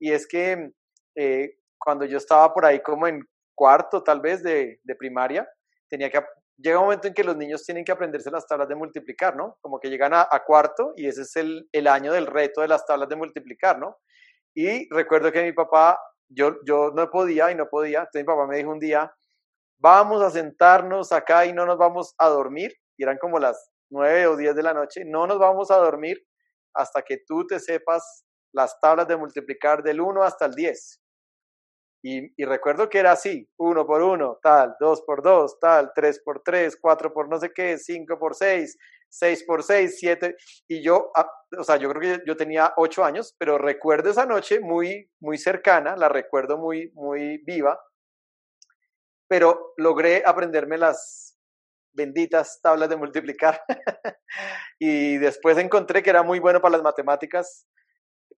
Y 0.00 0.10
es 0.10 0.26
que 0.26 0.72
eh, 1.14 1.58
cuando 1.78 2.04
yo 2.04 2.18
estaba 2.18 2.52
por 2.52 2.64
ahí 2.64 2.80
como 2.80 3.06
en 3.06 3.22
cuarto 3.54 4.02
tal 4.02 4.20
vez 4.20 4.42
de, 4.42 4.80
primaria, 4.98 5.48
tenía 5.88 6.10
que, 6.10 6.20
llega 6.58 6.78
un 6.78 6.84
momento 6.84 7.08
en 7.08 7.14
que 7.14 7.24
los 7.24 7.36
niños 7.36 7.64
tienen 7.64 7.84
que 7.84 7.92
aprenderse 7.92 8.30
las 8.30 8.46
tablas 8.46 8.68
de 8.68 8.74
multiplicar, 8.74 9.36
¿no? 9.36 9.58
Como 9.60 9.78
que 9.80 9.88
llegan 9.88 10.14
a, 10.14 10.28
a 10.30 10.44
cuarto 10.44 10.92
y 10.96 11.06
ese 11.06 11.22
es 11.22 11.36
el, 11.36 11.68
el, 11.72 11.86
año 11.86 12.12
del 12.12 12.26
reto 12.26 12.60
de 12.60 12.68
las 12.68 12.84
tablas 12.84 13.08
de 13.08 13.16
multiplicar, 13.16 13.78
¿no? 13.78 13.98
Y 14.54 14.88
recuerdo 14.94 15.32
que 15.32 15.42
mi 15.42 15.52
papá, 15.52 15.98
yo, 16.28 16.56
yo 16.64 16.90
no 16.94 17.10
podía 17.10 17.50
y 17.50 17.54
no 17.54 17.68
podía, 17.68 18.00
entonces 18.00 18.22
mi 18.22 18.26
papá 18.26 18.46
me 18.46 18.56
dijo 18.56 18.70
un 18.70 18.78
día, 18.78 19.12
vamos 19.78 20.22
a 20.22 20.30
sentarnos 20.30 21.12
acá 21.12 21.46
y 21.46 21.52
no 21.52 21.66
nos 21.66 21.78
vamos 21.78 22.14
a 22.18 22.28
dormir, 22.28 22.72
y 22.96 23.02
eran 23.02 23.18
como 23.18 23.38
las 23.38 23.70
nueve 23.90 24.26
o 24.26 24.36
diez 24.36 24.54
de 24.54 24.62
la 24.62 24.74
noche, 24.74 25.04
no 25.04 25.26
nos 25.26 25.38
vamos 25.38 25.70
a 25.70 25.76
dormir 25.76 26.18
hasta 26.74 27.02
que 27.02 27.18
tú 27.26 27.46
te 27.46 27.58
sepas 27.58 28.24
las 28.52 28.78
tablas 28.80 29.06
de 29.08 29.16
multiplicar 29.16 29.82
del 29.82 30.00
1 30.00 30.22
hasta 30.22 30.46
el 30.46 30.54
10. 30.54 31.00
Y, 32.08 32.44
recuerdo 32.44 32.88
que 32.88 33.00
era 33.00 33.10
así, 33.10 33.48
1 33.56 33.84
por 33.84 34.00
1, 34.00 34.38
tal, 34.40 34.76
2 34.78 35.02
por 35.02 35.24
2, 35.24 35.58
tal, 35.58 35.90
3 35.92 36.20
por 36.20 36.40
3, 36.40 36.78
4 36.80 37.12
por 37.12 37.28
no 37.28 37.36
sé 37.40 37.50
qué, 37.52 37.78
5 37.78 38.16
por 38.16 38.36
6, 38.36 38.78
6 39.08 39.44
por 39.44 39.64
6, 39.64 39.96
7, 39.98 40.36
y 40.68 40.84
yo, 40.84 41.10
ah, 41.16 41.28
o 41.58 41.64
sea, 41.64 41.78
yo 41.78 41.90
creo 41.90 42.18
que 42.18 42.22
yo 42.24 42.36
tenía 42.36 42.72
8 42.76 43.04
años, 43.04 43.34
pero 43.36 43.58
recuerdo 43.58 44.10
esa 44.10 44.24
noche 44.24 44.60
muy, 44.60 45.10
muy 45.18 45.36
cercana, 45.36 45.96
la 45.96 46.08
recuerdo 46.08 46.58
muy, 46.58 46.92
muy 46.94 47.38
viva, 47.38 47.76
pero 49.26 49.72
logré 49.76 50.22
aprenderme 50.24 50.78
las 50.78 51.36
benditas 51.92 52.60
tablas 52.62 52.88
de 52.88 52.94
multiplicar 52.94 53.64
y 54.78 55.16
después 55.18 55.58
encontré 55.58 56.04
que 56.04 56.10
era 56.10 56.22
muy 56.22 56.38
bueno 56.38 56.60
para 56.60 56.76
las 56.76 56.84
matemáticas, 56.84 57.66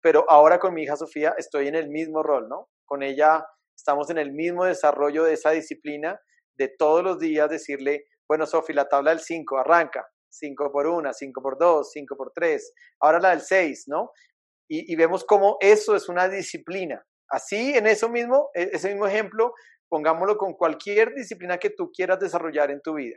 pero 0.01 0.25
ahora 0.27 0.59
con 0.59 0.73
mi 0.73 0.85
hija 0.85 0.97
Sofía 0.97 1.35
estoy 1.37 1.69
en 1.69 1.75
el 1.75 1.91
mismo 1.91 2.23
rol, 2.23 2.49
¿no? 2.49 2.71
Con 2.87 3.03
ella 3.03 3.45
estamos 3.79 4.11
en 4.11 4.19
el 4.19 4.33
mismo 4.33 4.65
desarrollo 4.65 5.23
de 5.23 5.35
esa 5.35 5.53
disciplina 5.53 6.21
de 6.57 6.69
todos 6.77 7.05
los 7.05 7.21
días 7.21 7.49
decirle, 7.49 8.07
bueno, 8.29 8.45
Sofía, 8.45 8.75
la 8.75 8.89
tabla 8.89 9.13
del 9.13 9.21
5, 9.21 9.57
arranca, 9.57 10.05
5 10.31 10.73
por 10.73 10.89
1, 10.89 11.13
5 11.13 11.41
por 11.41 11.57
2, 11.57 11.91
5 11.93 12.17
por 12.17 12.33
3, 12.35 12.75
ahora 13.01 13.21
la 13.21 13.31
del 13.31 13.41
6, 13.41 13.85
¿no? 13.87 14.11
Y, 14.69 14.93
y, 14.93 14.97
vemos 14.97 15.25
cómo 15.25 15.57
eso 15.61 15.95
es 15.95 16.09
una 16.09 16.29
disciplina. 16.29 17.03
Así, 17.31 17.75
en 17.75 17.87
eso 17.87 18.09
mismo, 18.09 18.51
e, 18.53 18.71
ese 18.73 18.89
mismo 18.89 19.07
ejemplo, 19.07 19.55
pongámoslo 19.89 20.37
con 20.37 20.55
cualquier 20.55 21.15
disciplina 21.15 21.57
que 21.59 21.71
tú 21.71 21.91
quieras 21.93 22.19
desarrollar 22.19 22.73
en 22.73 22.83
tu 22.83 22.95
vida. 22.95 23.17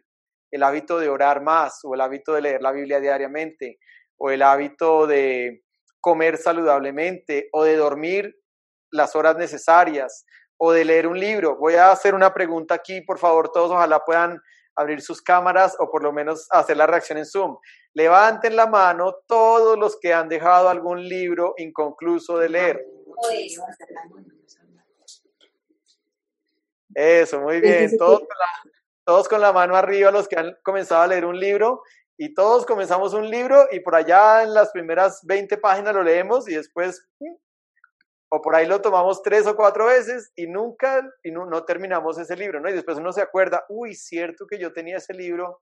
El 0.51 0.61
hábito 0.61 0.99
de 0.99 1.09
orar 1.09 1.41
más, 1.41 1.79
o 1.83 1.95
el 1.95 2.01
hábito 2.01 2.33
de 2.33 2.41
leer 2.41 2.61
la 2.61 2.71
Biblia 2.71 2.99
diariamente, 2.99 3.79
o 4.17 4.29
el 4.29 4.43
hábito 4.43 5.07
de 5.07 5.63
comer 5.99 6.37
saludablemente, 6.37 7.49
o 7.51 7.63
de 7.63 7.75
dormir 7.75 8.35
las 8.91 9.15
horas 9.15 9.35
necesarias, 9.37 10.25
o 10.63 10.71
de 10.71 10.85
leer 10.85 11.07
un 11.07 11.19
libro. 11.19 11.55
Voy 11.55 11.73
a 11.73 11.89
hacer 11.89 12.13
una 12.13 12.35
pregunta 12.35 12.75
aquí, 12.75 13.01
por 13.01 13.17
favor, 13.17 13.51
todos 13.51 13.71
ojalá 13.71 14.05
puedan 14.05 14.39
abrir 14.75 15.01
sus 15.01 15.19
cámaras 15.19 15.75
o 15.79 15.89
por 15.89 16.03
lo 16.03 16.13
menos 16.13 16.45
hacer 16.51 16.77
la 16.77 16.85
reacción 16.85 17.17
en 17.17 17.25
Zoom. 17.25 17.57
Levanten 17.95 18.55
la 18.55 18.67
mano 18.67 19.15
todos 19.25 19.75
los 19.75 19.97
que 19.99 20.13
han 20.13 20.29
dejado 20.29 20.69
algún 20.69 21.01
libro 21.09 21.55
inconcluso 21.57 22.37
de 22.37 22.49
leer. 22.49 22.85
Eso, 26.93 27.41
muy 27.41 27.59
bien. 27.59 27.97
Todos 27.97 28.19
con, 28.19 28.27
la, 28.27 28.71
todos 29.03 29.27
con 29.27 29.41
la 29.41 29.51
mano 29.51 29.75
arriba 29.75 30.11
los 30.11 30.27
que 30.27 30.37
han 30.37 30.55
comenzado 30.61 31.01
a 31.01 31.07
leer 31.07 31.25
un 31.25 31.39
libro 31.39 31.81
y 32.17 32.35
todos 32.35 32.67
comenzamos 32.67 33.15
un 33.15 33.27
libro 33.27 33.65
y 33.71 33.79
por 33.79 33.95
allá 33.95 34.43
en 34.43 34.53
las 34.53 34.69
primeras 34.69 35.25
20 35.25 35.57
páginas 35.57 35.95
lo 35.95 36.03
leemos 36.03 36.47
y 36.47 36.53
después 36.53 37.03
o 38.33 38.41
por 38.41 38.55
ahí 38.55 38.65
lo 38.65 38.81
tomamos 38.81 39.21
tres 39.21 39.45
o 39.45 39.57
cuatro 39.57 39.87
veces 39.87 40.31
y 40.37 40.47
nunca, 40.47 41.05
y 41.21 41.31
no, 41.31 41.45
no, 41.45 41.65
terminamos 41.65 42.17
ese 42.17 42.37
libro, 42.37 42.61
¿no? 42.61 42.69
Y 42.69 42.73
después 42.73 42.97
uno 42.97 43.11
se 43.11 43.21
acuerda, 43.21 43.65
uy, 43.67 43.93
cierto 43.93 44.47
que 44.47 44.57
yo 44.57 44.71
tenía 44.71 44.97
ese 44.97 45.13
libro. 45.13 45.61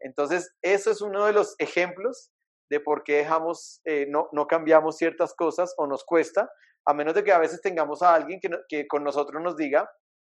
Entonces, 0.00 0.52
eso 0.62 0.90
es 0.90 1.00
uno 1.00 1.24
de 1.26 1.32
los 1.32 1.54
ejemplos 1.58 2.32
de 2.68 2.80
por 2.80 3.04
qué 3.04 3.18
dejamos, 3.18 3.80
eh, 3.84 4.06
no, 4.08 4.28
no 4.32 4.48
cambiamos 4.48 4.96
ciertas 4.96 5.32
cosas 5.34 5.74
o 5.76 5.86
nos 5.86 6.04
cuesta, 6.04 6.50
a 6.84 6.92
menos 6.92 7.14
de 7.14 7.22
que 7.22 7.32
a 7.32 7.38
veces 7.38 7.60
tengamos 7.60 8.02
a 8.02 8.14
alguien 8.14 8.40
que, 8.40 8.50
que 8.68 8.88
con 8.88 9.04
nosotros 9.04 9.40
nos 9.40 9.56
diga, 9.56 9.88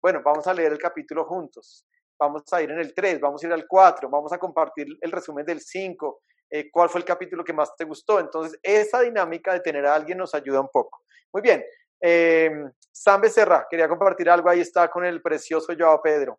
bueno, 0.02 0.20
vamos 0.22 0.46
a 0.46 0.52
leer 0.52 0.72
el 0.72 0.78
capítulo 0.78 1.24
juntos, 1.24 1.86
vamos 2.20 2.42
a 2.52 2.60
ir 2.60 2.72
en 2.72 2.80
el 2.80 2.92
3, 2.92 3.20
vamos 3.20 3.42
a 3.42 3.46
ir 3.46 3.52
al 3.54 3.66
4, 3.66 4.10
vamos 4.10 4.34
a 4.34 4.38
compartir 4.38 4.86
el 5.00 5.10
resumen 5.10 5.46
del 5.46 5.60
5, 5.60 6.20
eh, 6.50 6.70
cuál 6.70 6.88
fue 6.88 7.00
el 7.00 7.04
capítulo 7.04 7.44
que 7.44 7.52
más 7.52 7.74
te 7.76 7.84
gustó. 7.84 8.20
Entonces, 8.20 8.58
esa 8.62 9.00
dinámica 9.00 9.52
de 9.52 9.60
tener 9.60 9.86
a 9.86 9.94
alguien 9.94 10.18
nos 10.18 10.34
ayuda 10.34 10.60
un 10.60 10.68
poco. 10.68 11.02
Muy 11.32 11.42
bien. 11.42 11.64
Eh, 12.00 12.50
Sam 12.92 13.22
Becerra, 13.22 13.66
quería 13.68 13.88
compartir 13.88 14.28
algo. 14.30 14.48
Ahí 14.48 14.60
está 14.60 14.88
con 14.88 15.04
el 15.04 15.22
precioso 15.22 15.72
Joao 15.78 16.00
Pedro. 16.02 16.38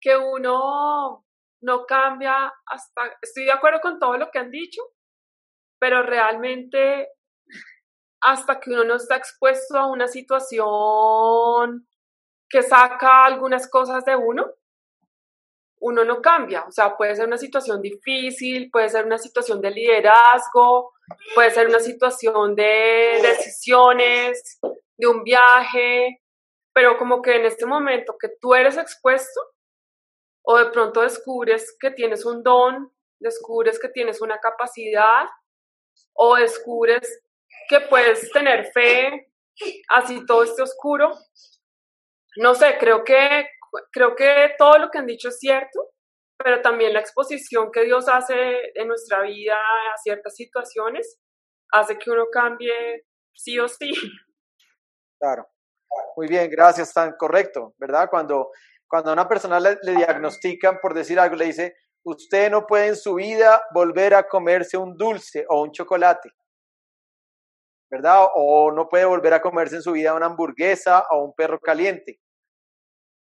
Que 0.00 0.16
uno 0.16 1.24
no 1.60 1.86
cambia 1.86 2.52
hasta. 2.66 3.18
Estoy 3.20 3.44
de 3.44 3.52
acuerdo 3.52 3.80
con 3.80 3.98
todo 3.98 4.16
lo 4.16 4.30
que 4.30 4.38
han 4.38 4.50
dicho, 4.50 4.82
pero 5.78 6.02
realmente 6.02 7.08
hasta 8.22 8.60
que 8.60 8.70
uno 8.70 8.84
no 8.84 8.96
está 8.96 9.16
expuesto 9.16 9.78
a 9.78 9.86
una 9.86 10.06
situación 10.06 11.86
que 12.48 12.62
saca 12.62 13.24
algunas 13.24 13.68
cosas 13.70 14.04
de 14.04 14.16
uno, 14.16 14.52
uno 15.80 16.04
no 16.04 16.20
cambia. 16.20 16.64
O 16.66 16.72
sea, 16.72 16.96
puede 16.96 17.16
ser 17.16 17.26
una 17.26 17.38
situación 17.38 17.80
difícil, 17.82 18.70
puede 18.70 18.88
ser 18.88 19.04
una 19.06 19.18
situación 19.18 19.60
de 19.60 19.70
liderazgo, 19.70 20.92
puede 21.34 21.50
ser 21.50 21.66
una 21.68 21.80
situación 21.80 22.54
de 22.54 23.18
decisiones, 23.22 24.60
de 24.96 25.06
un 25.06 25.24
viaje, 25.24 26.22
pero 26.72 26.98
como 26.98 27.22
que 27.22 27.36
en 27.36 27.46
este 27.46 27.66
momento 27.66 28.16
que 28.18 28.28
tú 28.40 28.54
eres 28.54 28.76
expuesto 28.76 29.40
o 30.42 30.58
de 30.58 30.66
pronto 30.66 31.00
descubres 31.00 31.76
que 31.80 31.90
tienes 31.90 32.24
un 32.24 32.42
don, 32.42 32.92
descubres 33.18 33.78
que 33.78 33.88
tienes 33.88 34.20
una 34.20 34.38
capacidad 34.38 35.26
o 36.12 36.36
descubres 36.36 37.22
que 37.68 37.80
puedes 37.80 38.30
tener 38.30 38.66
fe, 38.72 39.32
así 39.88 40.24
todo 40.26 40.42
esté 40.42 40.62
oscuro. 40.62 41.12
No 42.36 42.54
sé, 42.54 42.76
creo 42.78 43.04
que 43.04 43.48
creo 43.92 44.14
que 44.14 44.54
todo 44.58 44.78
lo 44.78 44.90
que 44.90 44.98
han 44.98 45.06
dicho 45.06 45.28
es 45.28 45.38
cierto, 45.38 45.90
pero 46.36 46.62
también 46.62 46.92
la 46.92 47.00
exposición 47.00 47.70
que 47.70 47.84
Dios 47.84 48.08
hace 48.08 48.72
en 48.74 48.88
nuestra 48.88 49.22
vida 49.22 49.54
a 49.56 49.96
ciertas 50.02 50.34
situaciones 50.34 51.18
hace 51.72 51.98
que 51.98 52.10
uno 52.10 52.26
cambie 52.32 53.04
sí 53.34 53.58
o 53.58 53.68
sí. 53.68 53.92
Claro. 55.20 55.46
Muy 56.16 56.28
bien, 56.28 56.50
gracias, 56.50 56.92
tan 56.94 57.12
correcto, 57.16 57.74
¿verdad? 57.78 58.08
Cuando, 58.10 58.52
cuando 58.88 59.10
a 59.10 59.12
una 59.12 59.28
persona 59.28 59.60
le, 59.60 59.76
le 59.82 59.96
diagnostican, 59.96 60.78
por 60.80 60.94
decir 60.94 61.18
algo, 61.18 61.36
le 61.36 61.46
dice, 61.46 61.76
usted 62.04 62.50
no 62.50 62.66
puede 62.66 62.88
en 62.88 62.96
su 62.96 63.14
vida 63.14 63.62
volver 63.74 64.14
a 64.14 64.26
comerse 64.26 64.76
un 64.76 64.96
dulce 64.96 65.44
o 65.48 65.62
un 65.62 65.72
chocolate, 65.72 66.30
¿verdad? 67.90 68.28
O 68.34 68.70
no 68.72 68.88
puede 68.88 69.04
volver 69.04 69.34
a 69.34 69.42
comerse 69.42 69.76
en 69.76 69.82
su 69.82 69.92
vida 69.92 70.14
una 70.14 70.26
hamburguesa 70.26 71.04
o 71.10 71.24
un 71.24 71.34
perro 71.34 71.58
caliente. 71.60 72.20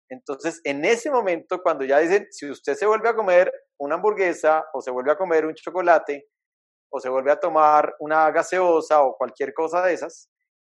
Entonces, 0.09 0.61
en 0.63 0.85
ese 0.85 1.11
momento, 1.11 1.61
cuando 1.61 1.83
ya 1.83 1.99
dicen, 1.99 2.27
si 2.31 2.49
usted 2.49 2.75
se 2.75 2.85
vuelve 2.85 3.09
a 3.09 3.15
comer 3.15 3.51
una 3.77 3.95
hamburguesa 3.95 4.65
o 4.73 4.81
se 4.81 4.91
vuelve 4.91 5.11
a 5.11 5.17
comer 5.17 5.45
un 5.45 5.53
chocolate 5.53 6.29
o 6.89 6.99
se 6.99 7.09
vuelve 7.09 7.31
a 7.31 7.39
tomar 7.39 7.95
una 7.99 8.31
gaseosa 8.31 9.01
o 9.01 9.17
cualquier 9.17 9.53
cosa 9.53 9.81
de 9.83 9.93
esas, 9.93 10.29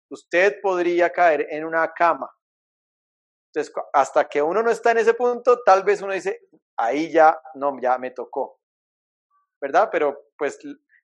usted 0.10 0.60
podría 0.62 1.12
caer 1.12 1.48
en 1.52 1.64
una 1.64 1.92
cama. 1.94 2.30
Entonces, 3.54 3.74
hasta 3.94 4.28
que 4.28 4.42
uno 4.42 4.62
no 4.64 4.72
está 4.72 4.92
en 4.92 5.00
ese 5.00 5.14
punto, 5.14 5.62
tal 5.64 5.84
vez 5.84 6.02
uno 6.02 6.14
dice, 6.14 6.42
ahí 6.78 7.12
ya, 7.12 7.40
no, 7.56 7.80
ya 7.80 7.98
me 7.98 8.12
tocó. 8.12 8.60
¿Verdad? 9.62 9.90
Pero 9.92 10.18
pues 10.38 10.58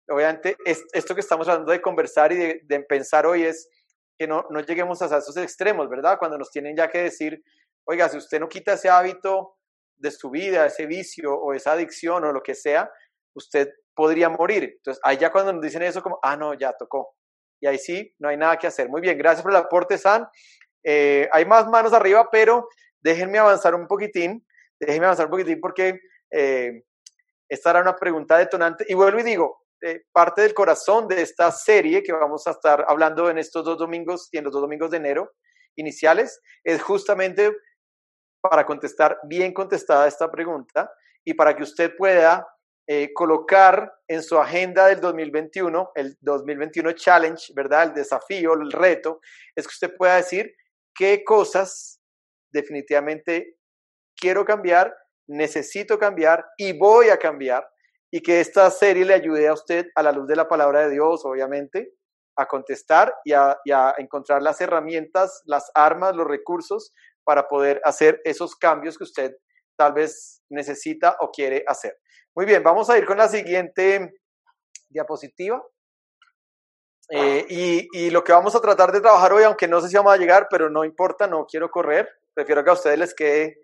obviamente 0.08 0.56
esto 0.94 1.14
que 1.14 1.22
estamos 1.22 1.48
hablando 1.48 1.72
de 1.72 1.82
conversar 1.82 2.32
y 2.32 2.62
de, 2.64 2.80
pensar 2.88 3.26
hoy 3.26 3.44
es 3.44 3.70
que 4.18 4.28
no, 4.28 4.46
no 4.50 4.62
lleguemos 4.62 5.02
a 5.02 5.18
esos 5.18 5.36
extremos, 5.38 5.90
¿verdad? 5.90 6.18
Cuando 6.18 6.38
nos 6.38 6.52
tienen 6.52 6.76
ya 6.76 6.90
que 6.90 7.00
decir, 7.00 7.44
oiga, 7.86 8.10
si 8.10 8.18
usted 8.18 8.40
no 8.40 8.50
quita 8.50 8.74
ese 8.74 8.90
hábito 8.90 9.58
de 9.98 10.12
su 10.12 10.30
vida, 10.30 10.66
ese 10.66 10.86
vicio 10.86 11.34
o 11.34 11.54
esa 11.54 11.74
adicción 11.74 12.24
o 12.26 12.32
lo 12.32 12.42
que 12.42 12.56
sea, 12.56 12.90
usted 13.36 13.70
podría 13.96 14.30
morir. 14.30 14.76
Entonces, 14.78 15.02
ahí 15.04 15.18
ya 15.18 15.32
cuando 15.32 15.54
nos 15.54 15.62
dicen 15.62 15.82
eso, 15.82 16.02
como, 16.02 16.20
ah, 16.22 16.36
no, 16.36 16.54
ya 16.54 16.74
tocó. 16.74 17.16
Y 17.62 17.68
ahí 17.68 17.78
sí, 17.78 18.14
no 18.20 18.30
hay 18.30 18.38
nada 18.38 18.58
que 18.58 18.68
hacer. 18.68 18.90
Muy 18.90 19.02
bien, 19.02 19.18
gracias 19.18 19.42
por 19.42 19.52
el 19.52 19.58
aporte, 19.58 19.98
San. 19.98 20.28
Eh, 20.84 21.28
hay 21.32 21.46
más 21.46 21.68
manos 21.68 21.94
arriba, 21.94 22.30
pero 22.32 22.68
déjenme 23.02 23.40
avanzar 23.40 23.74
un 23.74 23.88
poquitín, 23.88 24.46
déjenme 24.80 25.06
avanzar 25.06 25.26
un 25.28 25.32
poquitín 25.32 25.60
porque 25.60 26.00
eh, 26.32 26.84
esta 27.50 27.70
era 27.72 27.82
una 27.82 27.96
pregunta 27.96 28.38
detonante. 28.38 28.86
Y 28.88 28.94
vuelvo 28.94 29.20
y 29.20 29.24
digo, 29.24 29.66
eh, 29.82 30.04
parte 30.12 30.42
del 30.42 30.54
corazón 30.54 31.08
de 31.08 31.22
esta 31.22 31.52
serie 31.52 32.04
que 32.04 32.12
vamos 32.12 32.46
a 32.48 32.52
estar 32.52 32.86
hablando 32.88 33.30
en 33.30 33.38
estos 33.38 33.64
dos 33.64 33.78
domingos 33.78 34.30
y 34.32 34.38
en 34.38 34.46
los 34.46 34.54
dos 34.54 34.62
domingos 34.62 34.92
de 34.92 34.98
enero 34.98 35.32
iniciales 35.76 36.42
es 36.64 36.82
justamente 36.82 37.52
para 38.50 38.66
contestar 38.66 39.20
bien 39.24 39.54
contestada 39.54 40.08
esta 40.08 40.30
pregunta 40.30 40.92
y 41.24 41.34
para 41.34 41.56
que 41.56 41.64
usted 41.64 41.96
pueda 41.96 42.48
eh, 42.88 43.12
colocar 43.14 43.92
en 44.08 44.22
su 44.22 44.38
agenda 44.38 44.88
del 44.88 45.02
2021, 45.02 45.92
el 45.96 46.18
2021 46.22 46.92
challenge, 46.92 47.52
¿verdad? 47.56 47.84
El 47.84 47.94
desafío, 47.94 48.54
el 48.54 48.72
reto, 48.72 49.22
es 49.56 49.66
que 49.68 49.72
usted 49.72 49.98
pueda 49.98 50.18
decir 50.18 50.54
qué 50.94 51.24
cosas 51.24 52.00
definitivamente 52.52 53.58
quiero 54.16 54.46
cambiar, 54.46 54.96
necesito 55.28 55.98
cambiar 55.98 56.46
y 56.58 56.78
voy 56.78 57.10
a 57.10 57.18
cambiar 57.18 57.68
y 58.12 58.22
que 58.22 58.40
esta 58.40 58.70
serie 58.70 59.04
le 59.04 59.16
ayude 59.16 59.48
a 59.48 59.54
usted 59.54 59.88
a 59.96 60.04
la 60.04 60.12
luz 60.12 60.28
de 60.28 60.36
la 60.36 60.48
palabra 60.48 60.82
de 60.82 60.92
Dios, 60.92 61.26
obviamente, 61.26 61.94
a 62.38 62.46
contestar 62.46 63.14
y 63.24 63.34
a, 63.34 63.58
y 63.66 63.72
a 63.72 63.96
encontrar 63.98 64.42
las 64.44 64.62
herramientas, 64.62 65.42
las 65.46 65.72
armas, 65.74 66.16
los 66.16 66.28
recursos 66.28 66.94
para 67.26 67.48
poder 67.48 67.82
hacer 67.84 68.22
esos 68.24 68.56
cambios 68.56 68.98
que 68.98 69.04
usted 69.04 69.36
tal 69.76 69.94
vez 69.94 70.42
necesita 70.50 71.18
o 71.20 71.32
quiere 71.32 71.64
hacer. 71.68 71.98
Muy 72.36 72.46
bien, 72.46 72.64
vamos 72.64 72.90
a 72.90 72.98
ir 72.98 73.06
con 73.06 73.18
la 73.18 73.28
siguiente 73.28 74.14
diapositiva. 74.90 75.62
Eh, 77.10 77.46
y, 77.94 78.10
lo 78.10 78.24
que 78.24 78.34
vamos 78.34 78.56
a 78.56 78.62
tratar 78.62 78.92
de 78.92 79.02
trabajar 79.02 79.32
hoy, 79.34 79.44
aunque 79.44 79.68
no 79.68 79.80
sé 79.80 79.90
si 79.90 79.96
vamos 79.96 80.14
a 80.14 80.18
llegar, 80.18 80.48
pero 80.50 80.70
no 80.70 80.84
importa, 80.84 81.28
no 81.28 81.46
quiero 81.46 81.70
correr, 81.70 82.10
prefiero 82.34 82.64
que 82.64 82.72
a 82.72 82.74
ustedes 82.74 82.98
les 82.98 83.14
quede 83.14 83.62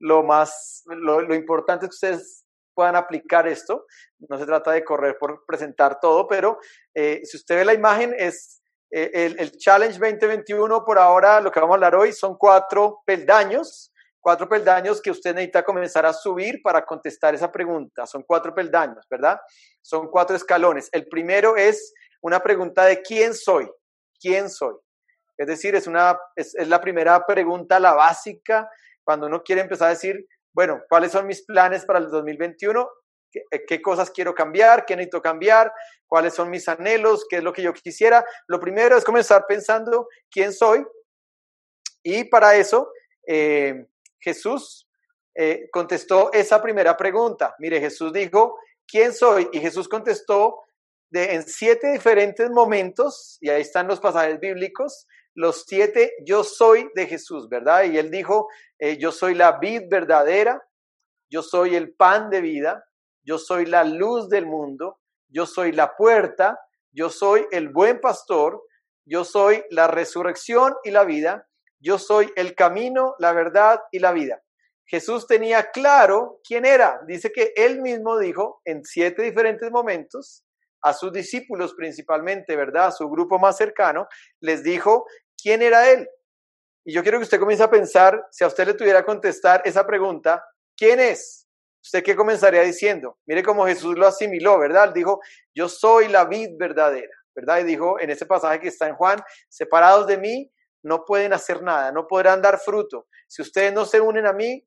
lo 0.00 0.22
más, 0.22 0.82
lo, 0.86 1.34
importante 1.34 1.86
es 1.86 1.90
que 1.90 2.06
ustedes 2.06 2.44
puedan 2.74 2.96
aplicar 2.96 3.48
esto. 3.48 3.86
No 4.28 4.38
se 4.38 4.46
trata 4.46 4.72
de 4.72 4.84
correr 4.84 5.16
por 5.18 5.44
presentar 5.46 5.98
todo, 6.00 6.26
pero 6.28 6.58
eh, 6.94 7.20
si 7.24 7.36
usted 7.36 7.56
ve 7.56 7.64
la 7.64 7.74
imagen, 7.74 8.14
es 8.16 8.62
eh, 8.96 9.34
el, 9.38 9.52
Challenge 9.52 9.98
2021 9.98 10.84
por 10.84 10.98
ahora, 10.98 11.40
lo 11.40 11.50
que 11.50 11.60
vamos 11.60 11.74
a 11.74 11.76
hablar 11.76 11.96
hoy 11.96 12.12
son 12.12 12.36
cuatro 12.36 13.02
peldaños 13.04 13.90
cuatro 14.24 14.48
peldaños 14.48 15.02
que 15.02 15.10
usted 15.10 15.34
necesita 15.34 15.62
comenzar 15.62 16.06
a 16.06 16.12
subir 16.14 16.62
para 16.62 16.82
contestar 16.86 17.34
esa 17.34 17.52
pregunta. 17.52 18.06
Son 18.06 18.22
cuatro 18.22 18.54
peldaños, 18.54 19.06
¿verdad? 19.10 19.38
Son 19.82 20.08
cuatro 20.08 20.34
escalones. 20.34 20.88
El 20.92 21.06
primero 21.08 21.58
es 21.58 21.92
una 22.22 22.42
pregunta 22.42 22.86
de 22.86 23.02
quién 23.02 23.34
soy, 23.34 23.70
quién 24.18 24.48
soy. 24.48 24.76
Es 25.36 25.46
decir, 25.46 25.74
es, 25.74 25.86
una, 25.86 26.18
es, 26.36 26.54
la 26.66 26.80
primera 26.80 27.26
pregunta, 27.26 27.78
la 27.78 27.92
básica, 27.92 28.66
cuando 29.04 29.26
uno 29.26 29.42
quiere 29.42 29.60
empezar 29.60 29.88
a 29.88 29.90
decir, 29.90 30.26
bueno, 30.54 30.80
¿cuáles 30.88 31.12
son 31.12 31.26
mis 31.26 31.44
planes 31.44 31.84
para 31.84 31.98
el 31.98 32.08
2021? 32.08 32.88
¿Qué, 33.50 33.64
¿Qué, 33.66 33.82
cosas 33.82 34.10
quiero 34.10 34.34
cambiar? 34.34 34.84
¿Qué 34.86 34.94
necesito 34.94 35.20
cambiar? 35.20 35.72
¿Cuáles 36.06 36.34
son 36.34 36.50
mis 36.50 36.68
anhelos? 36.68 37.26
¿Qué 37.28 37.38
es 37.38 37.42
lo 37.42 37.52
que 37.52 37.62
yo 37.62 37.72
quisiera? 37.72 38.24
Lo 38.46 38.60
primero 38.60 38.96
es 38.96 39.04
comenzar 39.04 39.44
pensando 39.48 40.08
quién 40.30 40.52
soy. 40.52 40.86
Y 42.04 42.24
para 42.24 42.54
eso, 42.54 42.92
eh, 43.26 43.86
Jesús 44.20 44.88
eh, 45.34 45.68
contestó 45.72 46.32
esa 46.32 46.62
primera 46.62 46.96
pregunta. 46.96 47.56
Mire, 47.58 47.80
Jesús 47.80 48.12
dijo, 48.12 48.56
¿quién 48.86 49.12
soy? 49.12 49.48
Y 49.52 49.58
Jesús 49.58 49.88
contestó 49.88 50.60
de, 51.10 51.34
en 51.34 51.42
siete 51.42 51.92
diferentes 51.92 52.50
momentos, 52.50 53.38
y 53.40 53.48
ahí 53.48 53.62
están 53.62 53.88
los 53.88 54.00
pasajes 54.00 54.38
bíblicos, 54.38 55.06
los 55.34 55.64
siete 55.66 56.14
yo 56.24 56.44
soy 56.44 56.88
de 56.94 57.06
Jesús, 57.06 57.48
¿verdad? 57.48 57.84
Y 57.84 57.98
él 57.98 58.10
dijo, 58.10 58.48
eh, 58.78 58.96
yo 58.98 59.10
soy 59.10 59.34
la 59.34 59.58
vid 59.58 59.82
verdadera, 59.88 60.62
yo 61.30 61.42
soy 61.42 61.74
el 61.74 61.94
pan 61.94 62.30
de 62.30 62.40
vida, 62.40 62.84
yo 63.24 63.38
soy 63.38 63.66
la 63.66 63.84
luz 63.84 64.28
del 64.28 64.46
mundo, 64.46 65.00
yo 65.28 65.46
soy 65.46 65.72
la 65.72 65.96
puerta, 65.96 66.60
yo 66.92 67.10
soy 67.10 67.46
el 67.50 67.70
buen 67.70 68.00
pastor, 68.00 68.62
yo 69.04 69.24
soy 69.24 69.64
la 69.70 69.88
resurrección 69.88 70.74
y 70.84 70.90
la 70.90 71.04
vida, 71.04 71.48
yo 71.80 71.98
soy 71.98 72.32
el 72.36 72.54
camino, 72.54 73.14
la 73.18 73.32
verdad 73.32 73.80
y 73.90 73.98
la 73.98 74.12
vida. 74.12 74.42
Jesús 74.86 75.26
tenía 75.26 75.70
claro 75.70 76.40
quién 76.46 76.64
era. 76.64 77.00
Dice 77.06 77.32
que 77.32 77.52
él 77.56 77.80
mismo 77.80 78.18
dijo 78.18 78.60
en 78.64 78.84
siete 78.84 79.22
diferentes 79.22 79.70
momentos 79.70 80.44
a 80.82 80.92
sus 80.92 81.12
discípulos 81.12 81.74
principalmente, 81.74 82.56
¿verdad? 82.56 82.88
A 82.88 82.92
su 82.92 83.08
grupo 83.08 83.38
más 83.38 83.56
cercano, 83.56 84.06
les 84.40 84.62
dijo 84.62 85.06
quién 85.40 85.62
era 85.62 85.90
él. 85.90 86.08
Y 86.84 86.92
yo 86.92 87.02
quiero 87.02 87.18
que 87.18 87.24
usted 87.24 87.40
comience 87.40 87.64
a 87.64 87.70
pensar, 87.70 88.26
si 88.30 88.44
a 88.44 88.46
usted 88.46 88.66
le 88.66 88.74
tuviera 88.74 89.00
que 89.00 89.06
contestar 89.06 89.62
esa 89.64 89.86
pregunta, 89.86 90.44
¿quién 90.76 91.00
es? 91.00 91.43
¿Usted 91.84 92.02
qué 92.02 92.16
comenzaría 92.16 92.62
diciendo? 92.62 93.18
Mire 93.26 93.42
cómo 93.42 93.66
Jesús 93.66 93.94
lo 93.98 94.06
asimiló, 94.06 94.58
¿verdad? 94.58 94.94
Dijo, 94.94 95.20
yo 95.54 95.68
soy 95.68 96.08
la 96.08 96.24
vid 96.24 96.52
verdadera, 96.58 97.12
¿verdad? 97.36 97.58
Y 97.58 97.64
dijo 97.64 98.00
en 98.00 98.08
ese 98.08 98.24
pasaje 98.24 98.58
que 98.58 98.68
está 98.68 98.88
en 98.88 98.94
Juan, 98.94 99.22
separados 99.50 100.06
de 100.06 100.16
mí, 100.16 100.50
no 100.82 101.04
pueden 101.04 101.34
hacer 101.34 101.62
nada, 101.62 101.92
no 101.92 102.06
podrán 102.06 102.40
dar 102.40 102.58
fruto. 102.58 103.06
Si 103.28 103.42
ustedes 103.42 103.74
no 103.74 103.84
se 103.84 104.00
unen 104.00 104.26
a 104.26 104.32
mí, 104.32 104.66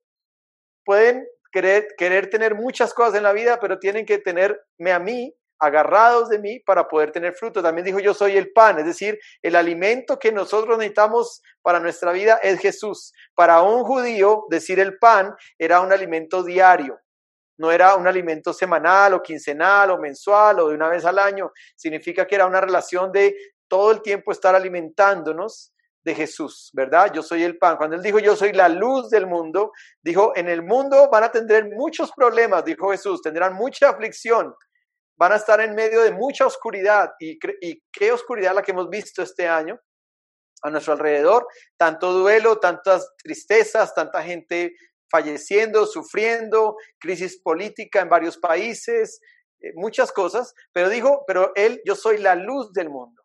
pueden 0.85 1.27
querer, 1.51 1.87
querer 1.97 2.29
tener 2.29 2.53
muchas 2.53 2.93
cosas 2.93 3.15
en 3.15 3.23
la 3.23 3.33
vida, 3.33 3.59
pero 3.59 3.79
tienen 3.79 4.05
que 4.05 4.19
tenerme 4.19 4.91
a 4.91 4.99
mí, 4.99 5.35
agarrados 5.57 6.29
de 6.29 6.37
mí, 6.37 6.59
para 6.59 6.87
poder 6.87 7.11
tener 7.11 7.33
fruto. 7.33 7.63
También 7.63 7.85
dijo, 7.85 7.99
yo 7.99 8.13
soy 8.13 8.37
el 8.37 8.51
pan, 8.51 8.77
es 8.77 8.85
decir, 8.85 9.17
el 9.41 9.55
alimento 9.55 10.19
que 10.19 10.31
nosotros 10.31 10.77
necesitamos 10.77 11.41
para 11.63 11.79
nuestra 11.79 12.11
vida 12.11 12.39
es 12.43 12.59
Jesús. 12.59 13.11
Para 13.33 13.63
un 13.63 13.83
judío, 13.83 14.45
decir 14.51 14.79
el 14.79 14.99
pan 14.99 15.35
era 15.57 15.81
un 15.81 15.91
alimento 15.91 16.43
diario. 16.43 16.99
No 17.57 17.71
era 17.71 17.95
un 17.95 18.07
alimento 18.07 18.53
semanal 18.53 19.13
o 19.13 19.21
quincenal 19.21 19.91
o 19.91 19.97
mensual 19.97 20.59
o 20.59 20.69
de 20.69 20.75
una 20.75 20.89
vez 20.89 21.05
al 21.05 21.19
año. 21.19 21.51
Significa 21.75 22.25
que 22.25 22.35
era 22.35 22.45
una 22.45 22.61
relación 22.61 23.11
de 23.11 23.35
todo 23.67 23.91
el 23.91 24.01
tiempo 24.01 24.31
estar 24.31 24.55
alimentándonos 24.55 25.73
de 26.03 26.15
Jesús, 26.15 26.69
¿verdad? 26.73 27.11
Yo 27.13 27.21
soy 27.21 27.43
el 27.43 27.57
pan. 27.57 27.75
Cuando 27.77 27.95
él 27.95 28.01
dijo, 28.01 28.19
yo 28.19 28.35
soy 28.35 28.53
la 28.53 28.69
luz 28.69 29.09
del 29.09 29.27
mundo, 29.27 29.71
dijo, 30.01 30.31
en 30.35 30.47
el 30.47 30.63
mundo 30.63 31.09
van 31.11 31.25
a 31.25 31.31
tener 31.31 31.65
muchos 31.75 32.11
problemas, 32.13 32.63
dijo 32.63 32.91
Jesús, 32.91 33.21
tendrán 33.21 33.55
mucha 33.55 33.89
aflicción, 33.89 34.55
van 35.17 35.33
a 35.33 35.35
estar 35.35 35.59
en 35.59 35.75
medio 35.75 36.03
de 36.03 36.11
mucha 36.11 36.45
oscuridad. 36.45 37.11
¿Y, 37.19 37.37
y 37.61 37.83
qué 37.91 38.11
oscuridad 38.13 38.55
la 38.55 38.61
que 38.61 38.71
hemos 38.71 38.89
visto 38.89 39.21
este 39.21 39.47
año? 39.47 39.77
a 40.63 40.69
nuestro 40.69 40.93
alrededor, 40.93 41.47
tanto 41.77 42.13
duelo, 42.13 42.59
tantas 42.59 43.15
tristezas, 43.17 43.93
tanta 43.93 44.23
gente 44.23 44.75
falleciendo, 45.09 45.85
sufriendo, 45.85 46.75
crisis 46.99 47.39
política 47.41 48.01
en 48.01 48.09
varios 48.09 48.37
países, 48.37 49.19
eh, 49.61 49.71
muchas 49.75 50.11
cosas, 50.11 50.53
pero 50.73 50.89
dijo, 50.89 51.23
pero 51.27 51.51
él, 51.55 51.81
yo 51.85 51.95
soy 51.95 52.17
la 52.17 52.35
luz 52.35 52.73
del 52.73 52.89
mundo. 52.89 53.23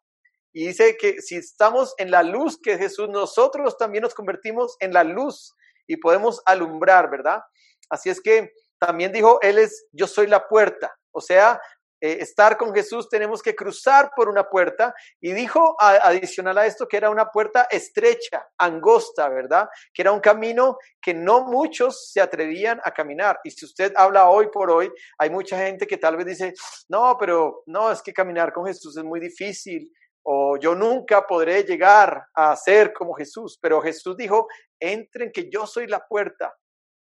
Y 0.55 0.67
dice 0.67 0.97
que 0.99 1.21
si 1.23 1.37
estamos 1.37 1.95
en 1.99 2.11
la 2.11 2.23
luz 2.23 2.59
que 2.63 2.79
Jesús, 2.79 3.09
nosotros 3.09 3.77
también 3.79 4.03
nos 4.03 4.15
convertimos 4.15 4.77
en 4.81 4.93
la 4.93 5.03
luz 5.03 5.55
y 5.87 5.97
podemos 5.97 6.43
alumbrar, 6.45 7.11
¿verdad? 7.11 7.41
Así 7.89 8.11
es 8.11 8.21
que 8.21 8.53
también 8.79 9.13
dijo, 9.13 9.39
Él 9.41 9.59
es, 9.59 9.87
yo 9.93 10.07
soy 10.07 10.27
la 10.27 10.49
puerta. 10.49 10.95
O 11.13 11.21
sea, 11.21 11.61
eh, 12.05 12.19
estar 12.21 12.57
con 12.57 12.75
Jesús 12.75 13.09
tenemos 13.09 13.41
que 13.41 13.55
cruzar 13.55 14.11
por 14.17 14.29
una 14.29 14.49
puerta. 14.49 14.93
Y 15.21 15.33
dijo 15.33 15.77
adicional 15.79 16.59
a 16.59 16.67
esto 16.67 16.89
que 16.89 16.97
era 16.97 17.11
una 17.11 17.27
puerta 17.31 17.69
estrecha, 17.71 18.45
angosta, 18.59 19.29
¿verdad? 19.29 19.69
Que 19.95 20.03
era 20.03 20.11
un 20.11 20.19
camino 20.19 20.79
que 21.01 21.15
no 21.15 21.45
muchos 21.45 22.11
se 22.11 22.21
atrevían 22.21 22.81
a 22.83 22.91
caminar. 22.91 23.39
Y 23.45 23.53
si 23.53 23.65
usted 23.65 23.93
habla 23.95 24.29
hoy 24.29 24.49
por 24.53 24.69
hoy, 24.69 24.93
hay 25.17 25.31
mucha 25.31 25.57
gente 25.57 25.87
que 25.87 25.97
tal 25.97 26.17
vez 26.17 26.27
dice, 26.27 26.55
no, 26.89 27.17
pero 27.17 27.63
no, 27.67 27.93
es 27.93 28.03
que 28.03 28.13
caminar 28.13 28.53
con 28.53 28.67
Jesús 28.67 28.97
es 28.97 29.05
muy 29.05 29.21
difícil 29.21 29.89
o 30.25 30.57
yo 30.57 30.75
nunca 30.75 31.25
podré 31.25 31.63
llegar 31.63 32.27
a 32.35 32.55
ser 32.57 32.93
como 32.93 33.15
Jesús, 33.15 33.59
pero 33.61 33.81
Jesús 33.81 34.17
dijo, 34.17 34.49
entren 34.81 35.31
que 35.33 35.49
yo 35.49 35.67
soy 35.67 35.87
la 35.87 36.05
puerta, 36.05 36.53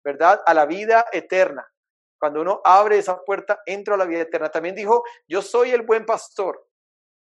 ¿verdad? 0.05 0.43
A 0.45 0.53
la 0.53 0.67
vida 0.67 1.07
eterna. 1.11 1.67
Cuando 2.19 2.41
uno 2.41 2.61
abre 2.65 2.99
esa 2.99 3.23
puerta, 3.23 3.61
entro 3.67 3.95
a 3.95 3.99
la 3.99 4.05
vida 4.05 4.23
eterna. 4.23 4.51
También 4.51 4.75
dijo, 4.75 5.03
yo 5.29 5.43
soy 5.43 5.71
el 5.71 5.83
buen 5.83 6.05
pastor. 6.07 6.67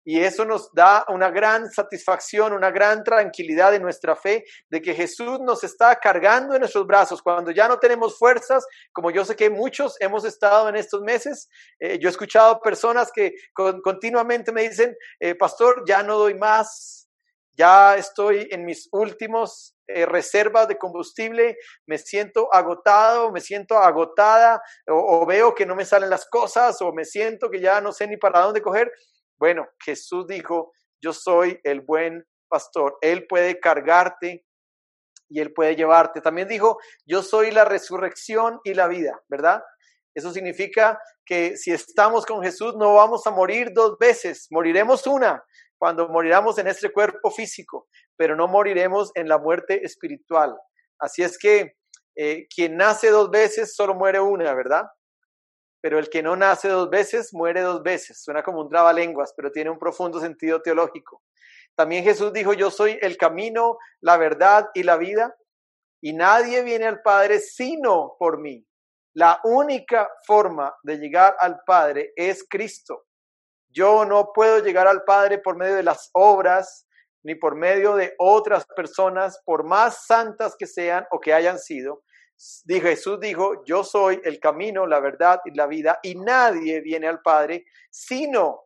Y 0.03 0.19
eso 0.19 0.45
nos 0.45 0.73
da 0.73 1.05
una 1.09 1.29
gran 1.29 1.69
satisfacción, 1.69 2.53
una 2.53 2.71
gran 2.71 3.03
tranquilidad 3.03 3.75
en 3.75 3.83
nuestra 3.83 4.15
fe 4.15 4.43
de 4.67 4.81
que 4.81 4.95
Jesús 4.95 5.39
nos 5.41 5.63
está 5.63 5.95
cargando 5.97 6.55
en 6.55 6.61
nuestros 6.61 6.87
brazos 6.87 7.21
cuando 7.21 7.51
ya 7.51 7.67
no 7.67 7.77
tenemos 7.77 8.17
fuerzas, 8.17 8.65
como 8.91 9.11
yo 9.11 9.23
sé 9.25 9.35
que 9.35 9.51
muchos 9.51 9.95
hemos 9.99 10.25
estado 10.25 10.69
en 10.69 10.75
estos 10.75 11.01
meses. 11.01 11.49
Eh, 11.79 11.99
yo 11.99 12.09
he 12.09 12.11
escuchado 12.11 12.59
personas 12.61 13.11
que 13.13 13.35
continuamente 13.53 14.51
me 14.51 14.63
dicen, 14.63 14.95
eh, 15.19 15.35
pastor, 15.35 15.83
ya 15.85 16.01
no 16.01 16.17
doy 16.17 16.33
más, 16.33 17.07
ya 17.55 17.95
estoy 17.95 18.47
en 18.49 18.65
mis 18.65 18.89
últimos 18.91 19.75
eh, 19.95 20.05
reservas 20.05 20.67
de 20.67 20.77
combustible, 20.77 21.57
me 21.87 21.97
siento 21.97 22.53
agotado, 22.53 23.31
me 23.31 23.41
siento 23.41 23.77
agotada, 23.77 24.61
o 24.87 25.25
veo 25.25 25.53
que 25.55 25.65
no 25.65 25.75
me 25.75 25.85
salen 25.85 26.09
las 26.09 26.27
cosas, 26.29 26.81
o 26.81 26.91
me 26.93 27.05
siento 27.05 27.49
que 27.49 27.59
ya 27.59 27.81
no 27.81 27.91
sé 27.91 28.07
ni 28.07 28.17
para 28.17 28.41
dónde 28.41 28.61
coger. 28.61 28.91
Bueno, 29.37 29.67
Jesús 29.83 30.27
dijo, 30.27 30.71
yo 31.01 31.13
soy 31.13 31.59
el 31.63 31.81
buen 31.81 32.25
pastor. 32.47 32.97
Él 33.01 33.25
puede 33.27 33.59
cargarte 33.59 34.45
y 35.29 35.39
Él 35.39 35.53
puede 35.53 35.75
llevarte. 35.75 36.21
También 36.21 36.47
dijo, 36.47 36.77
yo 37.05 37.23
soy 37.23 37.51
la 37.51 37.65
resurrección 37.65 38.59
y 38.63 38.73
la 38.73 38.87
vida, 38.87 39.19
¿verdad? 39.29 39.63
Eso 40.13 40.31
significa 40.31 40.99
que 41.25 41.55
si 41.57 41.71
estamos 41.71 42.25
con 42.25 42.43
Jesús 42.43 42.75
no 42.75 42.95
vamos 42.95 43.25
a 43.25 43.31
morir 43.31 43.71
dos 43.73 43.97
veces, 43.97 44.47
moriremos 44.51 45.07
una 45.07 45.43
cuando 45.81 46.07
moriramos 46.09 46.59
en 46.59 46.67
este 46.67 46.91
cuerpo 46.91 47.31
físico, 47.31 47.87
pero 48.15 48.35
no 48.35 48.47
moriremos 48.47 49.09
en 49.15 49.27
la 49.27 49.39
muerte 49.39 49.83
espiritual. 49.83 50.55
Así 50.99 51.23
es 51.23 51.39
que 51.39 51.77
eh, 52.15 52.45
quien 52.53 52.77
nace 52.77 53.09
dos 53.09 53.31
veces 53.31 53.73
solo 53.75 53.95
muere 53.95 54.19
una, 54.19 54.53
¿verdad? 54.53 54.85
pero 55.81 55.97
el 55.97 56.11
que 56.11 56.21
no 56.21 56.35
nace 56.35 56.69
dos 56.69 56.91
veces 56.91 57.33
muere 57.33 57.61
dos 57.61 57.81
veces. 57.81 58.21
Suena 58.21 58.43
como 58.43 58.61
un 58.61 58.69
trabalenguas, 58.69 59.33
pero 59.35 59.51
tiene 59.51 59.71
un 59.71 59.79
profundo 59.79 60.19
sentido 60.19 60.61
teológico. 60.61 61.23
También 61.75 62.03
Jesús 62.03 62.31
dijo, 62.31 62.53
yo 62.53 62.69
soy 62.69 62.99
el 63.01 63.17
camino, 63.17 63.79
la 64.01 64.17
verdad 64.17 64.69
y 64.75 64.83
la 64.83 64.97
vida, 64.97 65.35
y 65.99 66.13
nadie 66.13 66.61
viene 66.61 66.85
al 66.85 67.01
Padre 67.01 67.39
sino 67.39 68.15
por 68.19 68.39
mí. 68.39 68.63
La 69.15 69.41
única 69.43 70.07
forma 70.27 70.75
de 70.83 70.97
llegar 70.97 71.35
al 71.39 71.61
Padre 71.65 72.13
es 72.15 72.45
Cristo. 72.47 73.05
Yo 73.71 74.05
no 74.05 74.31
puedo 74.33 74.59
llegar 74.59 74.87
al 74.87 75.03
Padre 75.03 75.39
por 75.39 75.57
medio 75.57 75.75
de 75.75 75.83
las 75.83 76.09
obras, 76.13 76.87
ni 77.23 77.35
por 77.35 77.55
medio 77.55 77.95
de 77.95 78.15
otras 78.17 78.65
personas, 78.75 79.39
por 79.45 79.63
más 79.63 80.05
santas 80.05 80.55
que 80.57 80.67
sean 80.67 81.05
o 81.11 81.19
que 81.19 81.33
hayan 81.33 81.59
sido, 81.59 82.03
Jesús 82.67 83.19
dijo, 83.19 83.63
yo 83.65 83.83
soy 83.83 84.19
el 84.23 84.39
camino, 84.39 84.87
la 84.87 84.99
verdad 84.99 85.39
y 85.45 85.51
la 85.55 85.67
vida, 85.67 85.99
y 86.01 86.15
nadie 86.15 86.81
viene 86.81 87.07
al 87.07 87.21
Padre 87.21 87.65
sino, 87.89 88.63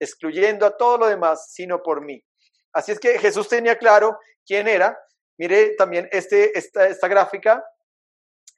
excluyendo 0.00 0.66
a 0.66 0.76
todo 0.76 0.98
lo 0.98 1.06
demás, 1.06 1.52
sino 1.52 1.82
por 1.82 2.04
mí. 2.04 2.22
Así 2.72 2.92
es 2.92 3.00
que 3.00 3.18
Jesús 3.18 3.48
tenía 3.48 3.78
claro 3.78 4.18
quién 4.44 4.68
era. 4.68 4.98
Mire 5.38 5.74
también 5.76 6.08
este, 6.12 6.56
esta, 6.58 6.86
esta 6.86 7.08
gráfica. 7.08 7.64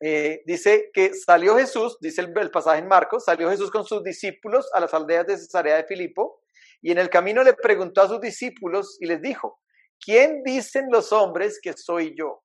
Eh, 0.01 0.43
dice 0.47 0.91
que 0.95 1.13
salió 1.15 1.57
Jesús, 1.57 1.99
dice 2.01 2.23
el, 2.23 2.33
el 2.37 2.51
pasaje 2.51 2.79
en 2.79 2.89
Marcos, 2.89 3.25
salió 3.25 3.51
Jesús 3.51 3.71
con 3.71 3.85
sus 3.85 4.03
discípulos 4.03 4.69
a 4.73 4.81
las 4.81 4.95
aldeas 4.95 5.27
de 5.27 5.37
Cesarea 5.37 5.77
de 5.77 5.85
Filipo, 5.85 6.41
y 6.81 6.91
en 6.91 6.99
el 6.99 7.11
camino 7.11 7.43
le 7.43 7.53
preguntó 7.53 8.01
a 8.01 8.09
sus 8.09 8.21
discípulos 8.21 8.97
y 9.01 9.07
les 9.07 9.21
dijo, 9.21 9.61
¿quién 10.03 10.43
dicen 10.43 10.87
los 10.91 11.13
hombres 11.13 11.61
que 11.63 11.75
soy 11.75 12.15
yo? 12.17 12.43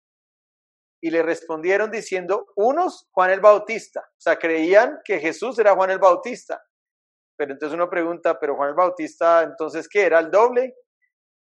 y 1.06 1.12
le 1.12 1.22
respondieron 1.22 1.92
diciendo, 1.92 2.48
unos 2.56 3.08
Juan 3.12 3.30
el 3.30 3.40
Bautista, 3.40 4.00
o 4.00 4.20
sea, 4.20 4.38
creían 4.38 5.02
que 5.06 5.20
Jesús 5.20 5.60
era 5.60 5.76
Juan 5.76 5.92
el 5.92 6.00
Bautista. 6.00 6.64
Pero 7.38 7.54
entonces 7.54 7.76
uno 7.76 7.88
pregunta, 7.92 8.40
pero 8.40 8.56
Juan 8.56 8.70
el 8.70 8.76
Bautista, 8.76 9.44
entonces, 9.44 9.88
¿qué? 9.88 10.08
¿Era 10.08 10.18
el 10.18 10.32
doble? 10.32 10.74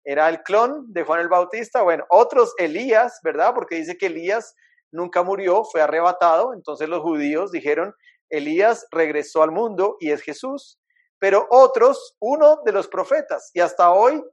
¿Era 0.03 0.29
el 0.29 0.43
clon 0.43 0.93
de 0.93 1.01
Juan 1.01 1.21
el 1.21 1.29
Bautista? 1.29 1.81
Bueno, 1.81 2.05
otros 2.09 2.53
Elías, 2.59 3.19
¿verdad? 3.23 3.55
Porque 3.55 3.77
dice 3.77 3.97
que 3.97 4.05
Elías 4.05 4.53
nunca 4.95 5.23
murió, 5.23 5.63
fue 5.63 5.81
arrebatado. 5.81 6.53
Entonces 6.53 6.89
los 6.89 7.01
judíos 7.01 7.51
dijeron, 7.51 7.93
Elías 8.29 8.87
regresó 8.91 9.43
al 9.43 9.51
mundo 9.51 9.97
y 9.99 10.11
es 10.11 10.21
Jesús. 10.21 10.79
Pero 11.19 11.47
otros, 11.49 12.15
uno 12.19 12.61
de 12.65 12.71
los 12.71 12.87
profetas. 12.87 13.51
Y 13.53 13.59
hasta 13.59 13.91
hoy, 13.91 14.23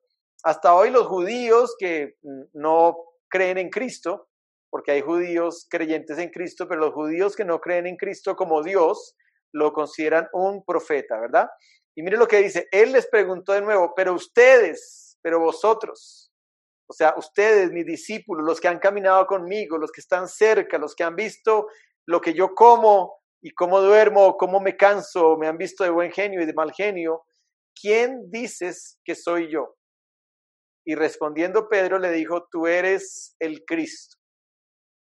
hasta 0.43 0.75
hoy 0.75 0.91
los 0.91 1.07
judíos 1.07 1.75
que 1.79 2.17
no 2.53 2.97
creen 3.29 3.59
en 3.59 3.71
Cristo, 3.71 4.29
porque 4.71 4.93
hay 4.93 5.01
judíos 5.03 5.67
creyentes 5.69 6.19
en 6.19 6.31
Cristo, 6.31 6.67
pero 6.67 6.81
los 6.81 6.95
judíos 6.95 7.37
que 7.37 7.45
no 7.45 7.61
creen 7.61 7.87
en 7.87 7.97
Cristo 7.97 8.37
como 8.37 8.63
Dios 8.63 9.17
lo 9.53 9.73
consideran 9.73 10.29
un 10.33 10.65
profeta, 10.65 11.21
¿verdad? 11.21 11.49
Y 11.95 12.03
mire 12.03 12.17
lo 12.17 12.27
que 12.27 12.39
dice, 12.39 12.69
él 12.73 12.93
les 12.93 13.07
preguntó 13.07 13.53
de 13.53 13.61
nuevo, 13.61 13.93
pero 13.95 14.15
ustedes, 14.15 15.19
pero 15.23 15.41
vosotros, 15.41 16.22
o 16.93 16.95
sea, 16.95 17.15
ustedes, 17.17 17.71
mis 17.73 17.87
discípulos, 17.87 18.45
los 18.45 18.61
que 18.61 18.69
han 18.69 18.79
caminado 18.79 19.27
conmigo, 19.27 19.79
los 19.79 19.91
que 19.91 20.03
están 20.03 20.29
cerca, 20.29 20.77
los 20.77 20.95
que 20.95 21.05
han 21.05 21.17
visto 21.17 21.69
lo 22.07 22.21
que 22.21 22.35
yo 22.35 22.55
como 22.55 23.15
y 23.41 23.53
cómo 23.53 23.81
duermo, 23.81 24.37
cómo 24.37 24.61
me 24.61 24.77
canso, 24.77 25.39
me 25.39 25.49
han 25.49 25.57
visto 25.57 25.85
de 25.85 25.91
buen 25.91 26.13
genio 26.13 26.43
y 26.43 26.47
de 26.47 26.53
mal 26.53 26.71
genio, 26.73 27.23
¿quién 27.75 28.31
dices 28.31 28.99
que 29.05 29.15
soy 29.15 29.51
yo? 29.51 29.77
Y 30.85 30.97
respondiendo 30.97 31.67
Pedro 31.67 31.99
le 31.99 32.11
dijo, 32.11 32.47
tú 32.51 32.67
eres 32.67 33.37
el 33.41 33.65
Cristo. 33.65 34.19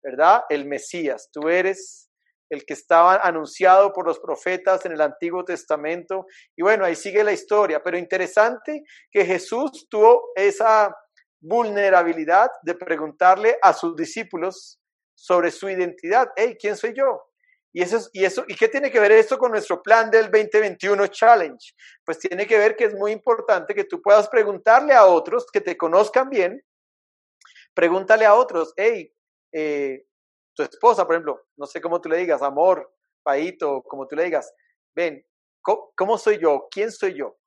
¿verdad? 0.01 0.43
El 0.49 0.65
Mesías, 0.65 1.29
tú 1.31 1.49
eres 1.49 2.09
el 2.49 2.65
que 2.65 2.73
estaba 2.73 3.15
anunciado 3.15 3.93
por 3.93 4.05
los 4.05 4.19
profetas 4.19 4.85
en 4.85 4.91
el 4.91 5.01
Antiguo 5.01 5.45
Testamento. 5.45 6.25
Y 6.57 6.63
bueno, 6.63 6.83
ahí 6.83 6.95
sigue 6.95 7.23
la 7.23 7.31
historia, 7.31 7.81
pero 7.83 7.97
interesante 7.97 8.83
que 9.09 9.25
Jesús 9.25 9.87
tuvo 9.89 10.31
esa 10.35 10.93
vulnerabilidad 11.41 12.49
de 12.61 12.75
preguntarle 12.75 13.57
a 13.61 13.73
sus 13.73 13.95
discípulos 13.95 14.79
sobre 15.13 15.51
su 15.51 15.69
identidad. 15.69 16.31
Hey, 16.35 16.55
¿quién 16.59 16.77
soy 16.77 16.93
yo? 16.93 17.27
Y 17.73 17.81
eso, 17.81 18.09
y 18.13 18.25
eso, 18.25 18.43
¿y 18.47 18.55
qué 18.55 18.67
tiene 18.67 18.91
que 18.91 18.99
ver 18.99 19.13
esto 19.13 19.37
con 19.37 19.51
nuestro 19.51 19.81
plan 19.81 20.11
del 20.11 20.29
2021 20.29 21.07
Challenge? 21.07 21.73
Pues 22.05 22.19
tiene 22.19 22.45
que 22.45 22.57
ver 22.57 22.75
que 22.75 22.85
es 22.85 22.93
muy 22.93 23.11
importante 23.11 23.73
que 23.73 23.85
tú 23.85 24.01
puedas 24.01 24.27
preguntarle 24.29 24.93
a 24.93 25.05
otros 25.05 25.45
que 25.51 25.61
te 25.61 25.77
conozcan 25.77 26.29
bien. 26.29 26.61
Pregúntale 27.73 28.25
a 28.25 28.35
otros, 28.35 28.73
hey, 28.75 29.13
eh, 29.53 30.05
tu 30.53 30.63
esposa, 30.63 31.05
por 31.05 31.15
ejemplo, 31.15 31.45
no 31.55 31.65
sé 31.65 31.79
cómo 31.79 32.01
tú 32.01 32.09
le 32.09 32.17
digas, 32.17 32.41
amor, 32.41 32.93
paito, 33.23 33.81
como 33.83 34.07
tú 34.07 34.15
le 34.15 34.25
digas, 34.25 34.53
ven, 34.93 35.25
¿cómo, 35.61 36.17
soy 36.17 36.39
yo? 36.39 36.67
¿Quién 36.69 36.91
soy 36.91 37.13
yo? 37.13 37.37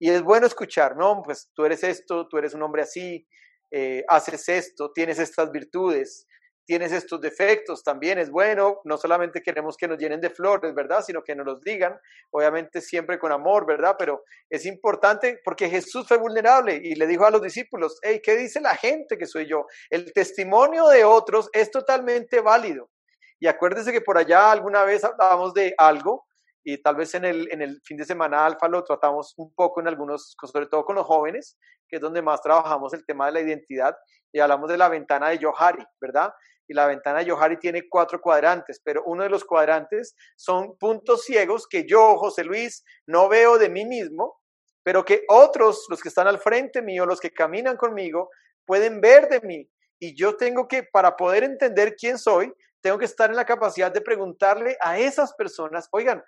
Y 0.00 0.10
es 0.10 0.22
bueno 0.22 0.46
escuchar, 0.46 0.96
no, 0.96 1.22
pues 1.22 1.50
tú 1.54 1.66
eres 1.66 1.84
esto, 1.84 2.26
tú 2.26 2.38
eres 2.38 2.54
un 2.54 2.62
hombre 2.62 2.82
así, 2.82 3.28
eh, 3.70 4.02
haces 4.08 4.48
esto, 4.48 4.92
tienes 4.92 5.18
estas 5.18 5.52
virtudes, 5.52 6.26
tienes 6.64 6.90
estos 6.92 7.20
defectos, 7.20 7.84
también 7.84 8.18
es 8.18 8.30
bueno, 8.30 8.80
no 8.84 8.96
solamente 8.96 9.42
queremos 9.42 9.76
que 9.76 9.88
nos 9.88 9.98
llenen 9.98 10.22
de 10.22 10.30
flores, 10.30 10.74
¿verdad? 10.74 11.04
Sino 11.04 11.22
que 11.22 11.34
nos 11.34 11.44
los 11.44 11.60
digan, 11.60 11.98
obviamente 12.30 12.80
siempre 12.80 13.18
con 13.18 13.30
amor, 13.30 13.66
¿verdad? 13.66 13.96
Pero 13.98 14.24
es 14.48 14.64
importante 14.64 15.38
porque 15.44 15.68
Jesús 15.68 16.08
fue 16.08 16.16
vulnerable 16.16 16.80
y 16.82 16.94
le 16.94 17.06
dijo 17.06 17.26
a 17.26 17.30
los 17.30 17.42
discípulos, 17.42 17.98
hey, 18.00 18.22
¿qué 18.22 18.36
dice 18.36 18.62
la 18.62 18.76
gente 18.76 19.18
que 19.18 19.26
soy 19.26 19.46
yo? 19.46 19.66
El 19.90 20.14
testimonio 20.14 20.86
de 20.88 21.04
otros 21.04 21.50
es 21.52 21.70
totalmente 21.70 22.40
válido. 22.40 22.90
Y 23.38 23.48
acuérdense 23.48 23.92
que 23.92 24.00
por 24.00 24.16
allá 24.16 24.50
alguna 24.50 24.84
vez 24.84 25.04
hablábamos 25.04 25.52
de 25.52 25.74
algo 25.76 26.26
y 26.64 26.78
tal 26.82 26.96
vez 26.96 27.14
en 27.14 27.24
el, 27.24 27.48
en 27.52 27.62
el 27.62 27.80
fin 27.84 27.96
de 27.96 28.04
semana 28.04 28.44
alfa 28.44 28.68
lo 28.68 28.84
tratamos 28.84 29.34
un 29.36 29.54
poco 29.54 29.80
en 29.80 29.88
algunos, 29.88 30.36
sobre 30.50 30.66
todo 30.66 30.84
con 30.84 30.96
los 30.96 31.06
jóvenes, 31.06 31.58
que 31.88 31.96
es 31.96 32.02
donde 32.02 32.22
más 32.22 32.42
trabajamos 32.42 32.92
el 32.94 33.04
tema 33.04 33.26
de 33.26 33.32
la 33.32 33.40
identidad 33.40 33.96
y 34.32 34.40
hablamos 34.40 34.70
de 34.70 34.78
la 34.78 34.88
ventana 34.88 35.30
de 35.30 35.38
Johari, 35.42 35.84
¿verdad? 36.00 36.32
y 36.70 36.72
la 36.72 36.86
ventana 36.86 37.18
de 37.18 37.28
Johari 37.28 37.58
tiene 37.58 37.88
cuatro 37.88 38.20
cuadrantes, 38.20 38.80
pero 38.84 39.02
uno 39.04 39.24
de 39.24 39.28
los 39.28 39.44
cuadrantes 39.44 40.14
son 40.36 40.78
puntos 40.78 41.24
ciegos 41.24 41.66
que 41.66 41.84
yo, 41.84 42.16
José 42.16 42.44
Luis, 42.44 42.84
no 43.06 43.28
veo 43.28 43.58
de 43.58 43.68
mí 43.68 43.84
mismo, 43.84 44.38
pero 44.84 45.04
que 45.04 45.24
otros, 45.26 45.86
los 45.90 46.00
que 46.00 46.10
están 46.10 46.28
al 46.28 46.38
frente 46.38 46.80
mío, 46.80 47.06
los 47.06 47.18
que 47.18 47.32
caminan 47.32 47.76
conmigo, 47.76 48.30
pueden 48.64 49.00
ver 49.00 49.28
de 49.28 49.40
mí. 49.40 49.68
Y 49.98 50.14
yo 50.14 50.36
tengo 50.36 50.68
que, 50.68 50.84
para 50.84 51.16
poder 51.16 51.42
entender 51.42 51.96
quién 51.96 52.18
soy, 52.18 52.52
tengo 52.80 52.98
que 52.98 53.04
estar 53.06 53.30
en 53.30 53.36
la 53.36 53.44
capacidad 53.44 53.90
de 53.92 54.00
preguntarle 54.00 54.76
a 54.80 54.96
esas 54.96 55.34
personas, 55.34 55.88
oigan, 55.90 56.22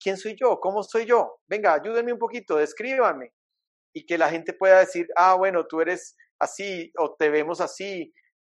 ¿quién 0.00 0.16
soy 0.16 0.36
yo? 0.38 0.58
¿Cómo 0.60 0.82
soy 0.82 1.06
yo? 1.06 1.40
Venga, 1.46 1.74
ayúdenme 1.74 2.12
un 2.12 2.18
poquito, 2.18 2.56
descríbanme. 2.56 3.32
Y 3.92 4.06
que 4.06 4.18
la 4.18 4.30
gente 4.30 4.52
pueda 4.52 4.80
decir, 4.80 5.08
ah, 5.16 5.34
bueno, 5.34 5.66
tú 5.66 5.80
eres 5.80 6.16
así 6.38 6.92
o 6.98 7.14
te 7.14 7.30
vemos 7.30 7.60
así 7.60 8.12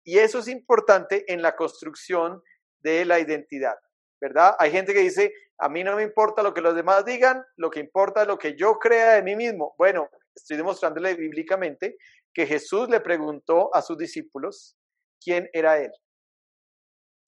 y 0.03 0.17
eso 0.17 0.39
es 0.39 0.47
importante 0.47 1.31
en 1.31 1.41
la 1.41 1.55
construcción 1.55 2.41
de 2.79 3.05
la 3.05 3.19
identidad, 3.19 3.75
¿verdad? 4.19 4.55
Hay 4.57 4.71
gente 4.71 4.93
que 4.93 5.01
dice, 5.01 5.31
a 5.59 5.69
mí 5.69 5.83
no 5.83 5.95
me 5.95 6.01
importa 6.03 6.41
lo 6.41 6.53
que 6.53 6.61
los 6.61 6.75
demás 6.75 7.05
digan, 7.05 7.43
lo 7.57 7.69
que 7.69 7.79
importa 7.79 8.23
es 8.23 8.27
lo 8.27 8.39
que 8.39 8.55
yo 8.55 8.79
crea 8.79 9.13
de 9.13 9.21
mí 9.21 9.35
mismo. 9.35 9.75
Bueno, 9.77 10.09
estoy 10.33 10.57
demostrándole 10.57 11.15
bíblicamente 11.15 11.97
que 12.33 12.47
Jesús 12.47 12.89
le 12.89 13.01
preguntó 13.01 13.69
a 13.75 13.81
sus 13.81 13.97
discípulos 13.97 14.77
quién 15.23 15.49
era 15.53 15.77
él. 15.77 15.91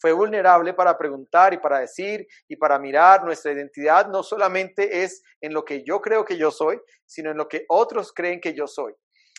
Fue 0.02 0.14
vulnerable 0.14 0.74
para 0.74 0.97
preguntar 0.97 1.54
y 1.54 1.60
para 1.60 1.80
decir 1.80 2.28
y 2.47 2.56
para 2.56 2.80
mirar. 2.80 3.24
Nuestra 3.24 3.52
identidad 3.52 4.08
no 4.08 4.24
solamente 4.24 5.04
es 5.04 5.22
en 5.39 5.54
lo 5.54 5.64
que 5.64 5.84
yo 5.84 6.02
creo 6.02 6.26
que 6.26 6.38
yo 6.38 6.49
soy, 6.49 6.82
sino 7.06 7.30
en 7.30 7.38
lo 7.38 7.47
que 7.47 7.66
otros 7.70 8.12
creen 8.12 8.41
que 8.41 8.56
yo 8.56 8.66
soy. 8.66 8.95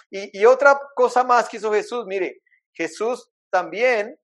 Y, 0.08 0.44
otra 0.44 0.78
cosa 0.94 1.24
más 1.24 1.48
que 1.48 1.56
hizo 1.56 1.72
Jesús, 1.72 2.04
mire, 2.06 2.42
Jesús 2.74 3.30
también, 3.50 4.16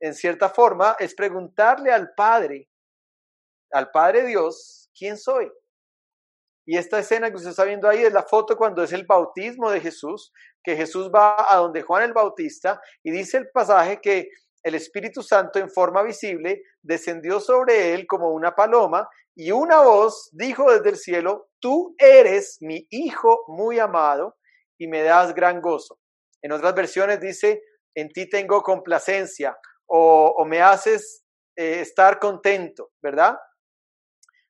en 0.00 0.14
cierta 0.14 0.50
forma, 0.50 0.94
es 0.98 1.14
preguntarle 1.14 1.90
al 1.90 2.12
Padre, 2.14 2.68
al 3.72 3.90
Padre 3.90 4.26
Dios, 4.26 4.90
¿quién 4.96 5.16
soy? 5.16 5.50
Y 6.66 6.76
esta 6.76 6.98
escena 6.98 7.30
que 7.30 7.36
usted 7.36 7.50
está 7.50 7.64
viendo 7.64 7.88
ahí 7.88 8.02
es 8.02 8.12
la 8.12 8.22
foto 8.22 8.56
cuando 8.56 8.82
es 8.82 8.92
el 8.92 9.06
bautismo 9.06 9.70
de 9.70 9.80
Jesús, 9.80 10.30
que 10.62 10.76
Jesús 10.76 11.10
va 11.10 11.52
a 11.52 11.56
donde 11.56 11.80
Juan 11.80 12.02
el 12.02 12.12
Bautista 12.12 12.80
y 13.02 13.10
dice 13.10 13.38
el 13.38 13.50
pasaje 13.50 14.00
que 14.02 14.28
el 14.62 14.74
Espíritu 14.74 15.22
Santo 15.22 15.58
en 15.58 15.70
forma 15.70 16.02
visible 16.02 16.62
descendió 16.82 17.40
sobre 17.40 17.94
él 17.94 18.06
como 18.06 18.30
una 18.30 18.54
paloma 18.54 19.08
y 19.34 19.52
una 19.52 19.82
voz 19.82 20.28
dijo 20.32 20.72
desde 20.72 20.90
el 20.90 20.96
cielo, 20.96 21.48
tú 21.60 21.94
eres 21.98 22.58
mi 22.60 22.86
Hijo 22.90 23.44
muy 23.48 23.78
amado 23.78 24.36
y 24.78 24.88
me 24.88 25.02
das 25.02 25.34
gran 25.34 25.60
gozo. 25.60 25.98
En 26.42 26.52
otras 26.52 26.74
versiones 26.74 27.20
dice, 27.20 27.62
en 27.94 28.08
ti 28.08 28.28
tengo 28.28 28.62
complacencia 28.62 29.56
o, 29.86 30.44
me 30.44 30.60
haces 30.60 31.24
eh, 31.56 31.80
estar 31.80 32.18
contento, 32.18 32.90
¿verdad? 33.02 33.36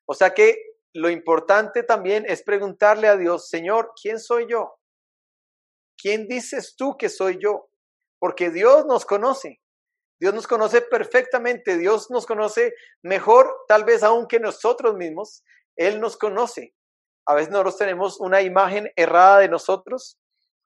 O 0.07 0.15
sea 0.15 0.31
que 0.31 0.57
lo 0.95 1.11
importante 1.11 1.83
también 1.83 2.25
es 2.27 2.43
preguntarle 2.43 3.09
a 3.09 3.17
Dios, 3.17 3.49
Señor, 3.49 3.93
¿quién 4.01 4.19
soy 4.19 4.47
yo? 4.49 4.79
¿Quién 5.97 6.27
dices 6.29 6.75
tú 6.77 6.97
que 6.97 7.09
soy 7.09 7.39
yo? 7.41 7.69
Porque 8.19 8.51
Dios 8.51 8.87
nos 8.87 9.05
conoce. 9.05 9.61
Dios 10.21 10.35
nos 10.35 10.47
conoce 10.47 10.83
perfectamente. 10.83 11.77
Dios 11.77 12.11
nos 12.11 12.27
conoce 12.27 12.75
mejor, 13.03 13.55
tal 13.69 13.85
vez 13.85 14.03
aún 14.03 14.27
que 14.27 14.41
nosotros 14.41 14.97
mismos. 14.97 15.45
Él 15.77 16.01
nos 16.01 16.17
conoce. 16.17 16.75
A 17.27 17.35
veces 17.35 17.51
nosotros 17.51 17.77
tenemos 17.77 18.21
una 18.21 18.43
imagen 18.43 18.91
errada 18.97 19.41
de 19.41 19.49
nosotros 19.49 20.19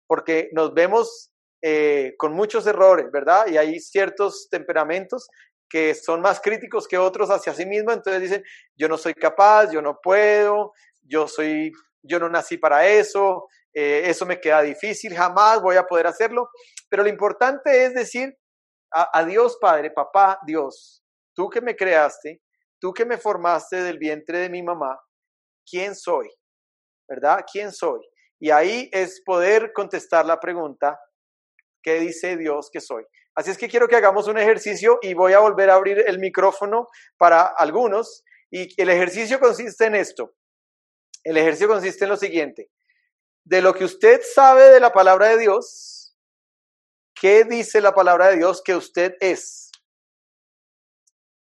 porque 0.06 0.48
nos 0.52 0.74
vemos 0.74 1.32
eh, 1.62 2.14
con 2.18 2.32
muchos 2.32 2.66
errores, 2.66 3.10
¿verdad? 3.12 3.46
Y 3.48 3.56
hay 3.56 3.80
ciertos 3.80 4.48
temperamentos 4.50 5.28
que 5.68 5.94
son 5.94 6.20
más 6.20 6.40
críticos 6.40 6.86
que 6.86 6.98
otros 6.98 7.30
hacia 7.30 7.54
sí 7.54 7.64
mismos, 7.64 7.94
entonces 7.94 8.20
dicen, 8.20 8.44
yo 8.76 8.88
no 8.88 8.98
soy 8.98 9.14
capaz, 9.14 9.72
yo 9.72 9.80
no 9.80 9.98
puedo, 10.02 10.72
yo 11.00 11.26
soy, 11.26 11.72
yo 12.02 12.18
no 12.18 12.28
nací 12.28 12.58
para 12.58 12.86
eso, 12.86 13.48
eh, 13.72 14.02
eso 14.04 14.26
me 14.26 14.38
queda 14.38 14.60
difícil, 14.60 15.14
jamás 15.14 15.62
voy 15.62 15.76
a 15.76 15.84
poder 15.84 16.06
hacerlo. 16.06 16.50
Pero 16.90 17.04
lo 17.04 17.08
importante 17.08 17.84
es 17.84 17.94
decir 17.94 18.36
a, 18.94 19.24
Dios 19.24 19.58
Padre, 19.60 19.90
papá, 19.90 20.38
Dios, 20.46 21.02
tú 21.34 21.48
que 21.48 21.60
me 21.60 21.76
creaste, 21.76 22.42
tú 22.80 22.92
que 22.92 23.04
me 23.04 23.18
formaste 23.18 23.82
del 23.82 23.98
vientre 23.98 24.38
de 24.38 24.50
mi 24.50 24.62
mamá, 24.62 24.98
¿quién 25.68 25.94
soy? 25.94 26.28
¿Verdad? 27.08 27.44
¿Quién 27.50 27.72
soy? 27.72 28.00
Y 28.40 28.50
ahí 28.50 28.88
es 28.92 29.22
poder 29.24 29.72
contestar 29.72 30.26
la 30.26 30.40
pregunta, 30.40 30.98
¿qué 31.82 32.00
dice 32.00 32.36
Dios 32.36 32.70
que 32.72 32.80
soy? 32.80 33.04
Así 33.34 33.50
es 33.50 33.56
que 33.56 33.68
quiero 33.68 33.88
que 33.88 33.96
hagamos 33.96 34.28
un 34.28 34.38
ejercicio 34.38 34.98
y 35.00 35.14
voy 35.14 35.32
a 35.32 35.38
volver 35.38 35.70
a 35.70 35.74
abrir 35.74 36.04
el 36.06 36.18
micrófono 36.18 36.88
para 37.16 37.42
algunos. 37.42 38.24
Y 38.50 38.68
el 38.80 38.90
ejercicio 38.90 39.40
consiste 39.40 39.86
en 39.86 39.94
esto. 39.94 40.34
El 41.24 41.36
ejercicio 41.38 41.68
consiste 41.68 42.04
en 42.04 42.10
lo 42.10 42.16
siguiente. 42.16 42.70
De 43.44 43.62
lo 43.62 43.74
que 43.74 43.84
usted 43.84 44.20
sabe 44.22 44.64
de 44.68 44.80
la 44.80 44.92
palabra 44.92 45.28
de 45.28 45.38
Dios, 45.38 46.01
¿qué 47.22 47.44
dice 47.44 47.80
la 47.80 47.94
palabra 47.94 48.30
de 48.30 48.38
Dios 48.38 48.60
que 48.64 48.74
usted 48.74 49.14
es? 49.20 49.70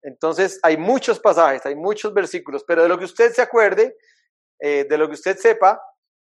Entonces, 0.02 0.60
hay 0.62 0.76
muchos 0.76 1.18
pasajes, 1.18 1.64
hay 1.64 1.76
muchos 1.76 2.12
versículos, 2.12 2.62
pero 2.68 2.82
de 2.82 2.90
lo 2.90 2.98
que 2.98 3.06
usted 3.06 3.32
se 3.32 3.40
acuerde, 3.40 3.96
eh, 4.60 4.84
de 4.84 4.98
lo 4.98 5.08
que 5.08 5.14
usted 5.14 5.38
sepa, 5.38 5.80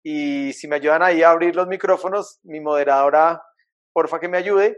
y 0.05 0.53
si 0.53 0.67
me 0.67 0.75
ayudan 0.75 1.01
ahí 1.01 1.23
a 1.23 1.31
abrir 1.31 1.55
los 1.55 1.67
micrófonos, 1.67 2.39
mi 2.43 2.59
moderadora, 2.59 3.41
porfa 3.91 4.19
que 4.19 4.27
me 4.27 4.37
ayude, 4.37 4.77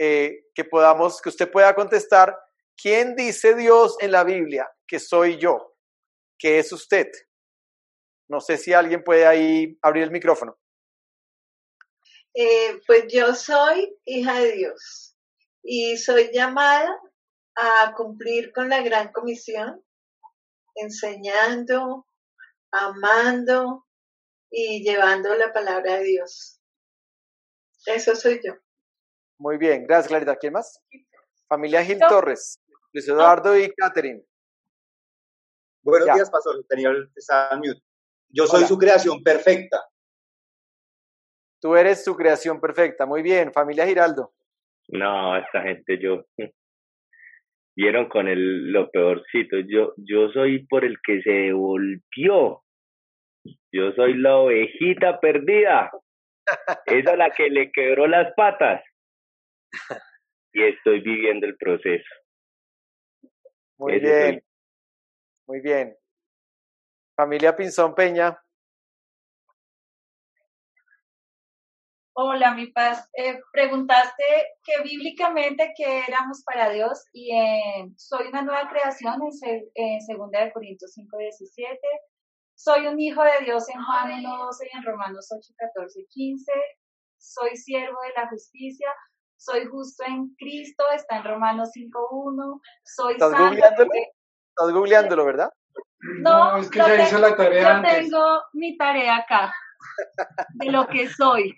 eh, 0.00 0.46
que 0.54 0.64
podamos, 0.64 1.20
que 1.20 1.28
usted 1.28 1.50
pueda 1.50 1.74
contestar, 1.74 2.34
¿quién 2.74 3.14
dice 3.14 3.54
Dios 3.54 3.96
en 4.00 4.12
la 4.12 4.24
Biblia 4.24 4.70
que 4.88 5.00
soy 5.00 5.36
yo? 5.36 5.74
¿Qué 6.38 6.58
es 6.58 6.72
usted? 6.72 7.10
No 8.30 8.40
sé 8.40 8.56
si 8.56 8.72
alguien 8.72 9.04
puede 9.04 9.26
ahí 9.26 9.78
abrir 9.82 10.04
el 10.04 10.10
micrófono. 10.10 10.56
Eh, 12.34 12.80
pues 12.86 13.04
yo 13.12 13.34
soy 13.34 13.94
hija 14.04 14.40
de 14.40 14.52
Dios 14.52 15.16
y 15.62 15.96
soy 15.98 16.30
llamada 16.32 16.98
a 17.54 17.92
cumplir 17.94 18.52
con 18.52 18.68
la 18.68 18.80
gran 18.82 19.12
comisión, 19.12 19.84
enseñando, 20.74 22.06
amando 22.70 23.86
y 24.50 24.82
llevando 24.82 25.34
la 25.34 25.52
palabra 25.52 25.98
de 25.98 26.04
Dios. 26.04 26.60
Eso 27.86 28.14
soy 28.16 28.40
yo. 28.42 28.54
Muy 29.38 29.58
bien, 29.58 29.84
gracias 29.84 30.08
Clarita. 30.08 30.36
¿Quién 30.36 30.54
más? 30.54 30.80
Familia 31.48 31.84
Gil 31.84 31.98
Torres, 31.98 32.60
Luis 32.92 33.08
Eduardo 33.08 33.56
y 33.58 33.70
Catherine. 33.74 34.24
Buenos 35.82 36.14
días, 36.14 36.30
pastor. 36.30 36.64
Tenía 36.68 36.90
el, 36.90 37.10
mute. 37.58 37.82
Yo 38.28 38.46
soy 38.46 38.64
su 38.64 38.78
creación 38.78 39.22
perfecta. 39.22 39.84
Tú 41.62 41.76
eres 41.76 42.02
su 42.02 42.16
creación 42.16 42.60
perfecta. 42.60 43.06
Muy 43.06 43.22
bien, 43.22 43.52
familia 43.52 43.86
Giraldo. 43.86 44.32
No, 44.88 45.36
esta 45.36 45.62
gente 45.62 45.96
yo. 45.98 46.24
Vieron 47.76 48.08
con 48.08 48.26
el, 48.28 48.72
lo 48.72 48.90
peorcito. 48.90 49.56
Yo, 49.60 49.94
yo 49.96 50.28
soy 50.32 50.66
por 50.66 50.84
el 50.84 50.98
que 51.00 51.22
se 51.22 51.30
devolvió. 51.30 52.62
Yo 53.72 53.92
soy 53.94 54.14
la 54.14 54.36
ovejita 54.36 55.20
perdida. 55.20 55.90
Esa 56.86 57.16
la 57.16 57.30
que 57.30 57.48
le 57.48 57.70
quebró 57.70 58.08
las 58.08 58.34
patas 58.34 58.82
y 60.52 60.64
estoy 60.64 61.00
viviendo 61.00 61.46
el 61.46 61.56
proceso. 61.56 62.14
Muy 63.78 64.00
bien, 64.00 64.42
muy 65.46 65.60
bien. 65.60 65.96
Familia 67.16 67.56
Pinzón 67.56 67.94
Peña. 67.94 68.41
Hola, 72.14 72.54
mi 72.54 72.66
paz. 72.66 73.08
Eh, 73.14 73.40
preguntaste 73.52 74.24
que 74.64 74.82
bíblicamente 74.82 75.72
que 75.76 76.04
éramos 76.06 76.42
para 76.44 76.70
Dios 76.70 77.04
y 77.12 77.34
eh, 77.34 77.90
soy 77.96 78.26
una 78.28 78.42
nueva 78.42 78.68
creación 78.68 79.20
en, 79.42 79.62
en 79.74 79.98
2 80.18 80.30
de 80.30 80.52
Corintios 80.52 80.92
5, 80.92 81.16
17. 81.16 81.78
Soy 82.54 82.86
un 82.86 83.00
hijo 83.00 83.22
de 83.22 83.44
Dios 83.44 83.68
en 83.68 83.82
Juan 83.82 84.12
1, 84.20 84.44
12 84.44 84.68
y 84.70 84.76
en 84.76 84.84
Romanos 84.84 85.28
8, 85.32 85.54
14, 85.56 86.06
15. 86.08 86.52
Soy 87.18 87.56
siervo 87.56 87.98
de 88.02 88.20
la 88.20 88.28
justicia 88.28 88.88
soy 89.44 89.66
justo 89.66 90.04
en 90.06 90.34
Cristo, 90.36 90.84
está 90.94 91.16
en 91.16 91.24
Romanos 91.24 91.70
5.1, 91.74 92.60
soy 92.84 93.14
¿Estás 93.14 93.32
Googleándolo? 93.32 93.90
Estás 93.92 94.72
googleándolo, 94.72 95.24
¿verdad? 95.24 95.50
No, 96.20 96.56
es 96.58 96.70
que 96.70 96.78
ya 96.78 97.02
hizo 97.02 97.18
la 97.18 97.34
tarea 97.36 97.82
Yo 97.82 97.82
tengo 97.82 98.42
mi 98.52 98.76
tarea 98.76 99.16
acá, 99.16 99.52
de 100.54 100.70
lo 100.70 100.86
que 100.86 101.08
soy. 101.08 101.54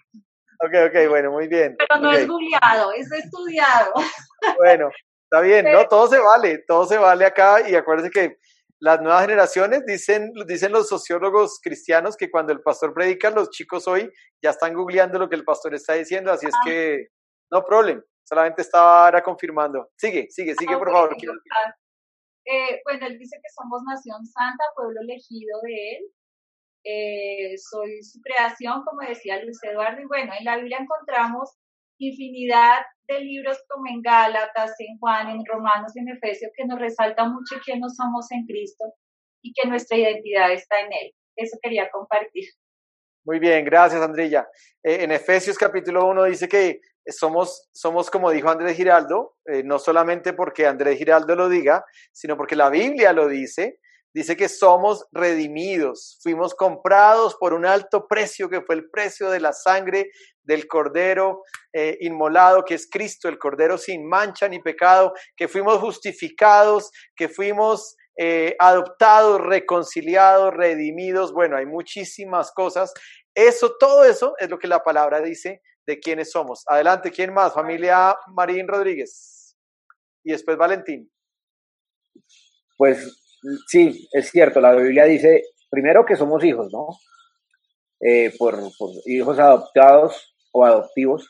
Ok, 0.60 0.72
ok, 0.88 1.08
bueno, 1.08 1.32
muy 1.32 1.48
bien. 1.48 1.76
Pero 1.78 2.00
no 2.00 2.12
es 2.12 2.26
googleado, 2.26 2.92
es 2.92 3.10
estudiado. 3.12 3.92
Bueno, 4.58 4.90
está 5.22 5.40
bien, 5.40 5.64
¿no? 5.72 5.88
Todo 5.88 6.06
se 6.06 6.18
vale, 6.18 6.58
todo 6.68 6.84
se 6.84 6.98
vale 6.98 7.24
acá 7.24 7.66
y 7.66 7.74
acuérdense 7.74 8.10
que 8.10 8.38
las 8.78 9.00
nuevas 9.00 9.22
generaciones 9.22 9.86
dicen, 9.86 10.30
dicen 10.46 10.70
los 10.70 10.86
sociólogos 10.86 11.58
cristianos 11.62 12.14
que 12.14 12.30
cuando 12.30 12.52
el 12.52 12.60
pastor 12.60 12.92
predica, 12.92 13.30
los 13.30 13.48
chicos 13.48 13.88
hoy 13.88 14.12
ya 14.42 14.50
están 14.50 14.74
googleando 14.74 15.18
lo 15.18 15.30
que 15.30 15.36
el 15.36 15.44
pastor 15.44 15.74
está 15.74 15.94
diciendo, 15.94 16.30
así 16.30 16.46
es 16.46 16.54
ah. 16.54 16.60
que 16.66 17.08
no 17.50 17.64
problem, 17.64 18.02
solamente 18.22 18.60
estaba 18.60 19.06
ahora 19.06 19.22
confirmando. 19.22 19.88
Sigue, 19.96 20.26
sigue, 20.28 20.54
sigue, 20.54 20.76
por 20.76 20.92
favor. 20.92 21.16
Eh, 22.46 22.80
bueno, 22.84 23.06
él 23.06 23.18
dice 23.18 23.38
que 23.42 23.48
somos 23.54 23.82
nación 23.84 24.26
santa, 24.26 24.64
pueblo 24.76 25.00
elegido 25.00 25.58
de 25.62 25.96
él. 25.96 26.04
Eh, 26.84 27.56
soy 27.56 28.02
su 28.02 28.20
creación, 28.20 28.84
como 28.84 29.08
decía 29.08 29.42
Luis 29.42 29.58
Eduardo. 29.62 30.00
Y 30.00 30.06
bueno, 30.06 30.32
en 30.38 30.44
la 30.44 30.56
Biblia 30.56 30.78
encontramos 30.80 31.56
infinidad 31.98 32.82
de 33.08 33.20
libros 33.20 33.58
como 33.68 33.86
en 33.88 34.02
Gálatas, 34.02 34.74
en 34.78 34.98
Juan, 34.98 35.28
en 35.30 35.44
Romanos, 35.46 35.96
en 35.96 36.08
Efesios, 36.08 36.52
que 36.56 36.66
nos 36.66 36.78
resalta 36.78 37.24
mucho 37.24 37.56
quién 37.64 37.80
no 37.80 37.88
somos 37.88 38.30
en 38.32 38.44
Cristo 38.46 38.84
y 39.42 39.52
que 39.52 39.68
nuestra 39.68 39.96
identidad 39.96 40.52
está 40.52 40.80
en 40.80 40.92
Él. 40.92 41.12
Eso 41.36 41.58
quería 41.62 41.88
compartir. 41.90 42.44
Muy 43.24 43.38
bien, 43.38 43.64
gracias 43.64 44.02
Andrilla. 44.02 44.46
Eh, 44.82 44.98
en 45.02 45.10
Efesios 45.10 45.56
capítulo 45.56 46.06
1 46.06 46.24
dice 46.24 46.48
que 46.48 46.80
somos, 47.06 47.68
somos 47.72 48.10
como 48.10 48.30
dijo 48.30 48.50
Andrés 48.50 48.76
Giraldo, 48.76 49.36
eh, 49.46 49.62
no 49.62 49.78
solamente 49.78 50.32
porque 50.32 50.66
Andrés 50.66 50.98
Giraldo 50.98 51.34
lo 51.34 51.48
diga, 51.48 51.84
sino 52.12 52.36
porque 52.36 52.56
la 52.56 52.70
Biblia 52.70 53.12
lo 53.12 53.28
dice. 53.28 53.78
Dice 54.14 54.36
que 54.36 54.48
somos 54.48 55.06
redimidos, 55.10 56.20
fuimos 56.22 56.54
comprados 56.54 57.34
por 57.34 57.52
un 57.52 57.66
alto 57.66 58.06
precio 58.06 58.48
que 58.48 58.60
fue 58.60 58.76
el 58.76 58.88
precio 58.88 59.28
de 59.28 59.40
la 59.40 59.52
sangre 59.52 60.12
del 60.44 60.68
Cordero 60.68 61.42
eh, 61.72 61.98
inmolado, 62.00 62.64
que 62.64 62.74
es 62.74 62.88
Cristo, 62.88 63.28
el 63.28 63.38
Cordero 63.38 63.76
sin 63.76 64.08
mancha 64.08 64.48
ni 64.48 64.60
pecado, 64.60 65.14
que 65.36 65.48
fuimos 65.48 65.78
justificados, 65.78 66.92
que 67.16 67.28
fuimos 67.28 67.96
eh, 68.16 68.54
adoptados, 68.60 69.40
reconciliados, 69.40 70.54
redimidos. 70.54 71.32
Bueno, 71.32 71.56
hay 71.56 71.66
muchísimas 71.66 72.52
cosas. 72.52 72.92
Eso, 73.34 73.76
todo 73.80 74.04
eso 74.04 74.34
es 74.38 74.48
lo 74.48 74.60
que 74.60 74.68
la 74.68 74.84
palabra 74.84 75.20
dice 75.20 75.60
de 75.88 75.98
quiénes 75.98 76.30
somos. 76.30 76.62
Adelante, 76.68 77.10
¿quién 77.10 77.34
más? 77.34 77.52
Familia 77.52 78.16
Marín 78.28 78.68
Rodríguez. 78.68 79.56
Y 80.22 80.30
después 80.30 80.56
Valentín. 80.56 81.10
Pues 82.76 83.23
sí, 83.66 84.08
es 84.12 84.30
cierto, 84.30 84.60
la 84.60 84.74
Biblia 84.74 85.04
dice 85.04 85.42
primero 85.70 86.04
que 86.04 86.16
somos 86.16 86.44
hijos, 86.44 86.72
¿no? 86.72 86.88
Eh, 88.00 88.32
por, 88.38 88.58
hijos 89.06 89.38
adoptados 89.38 90.34
o 90.52 90.64
adoptivos 90.64 91.28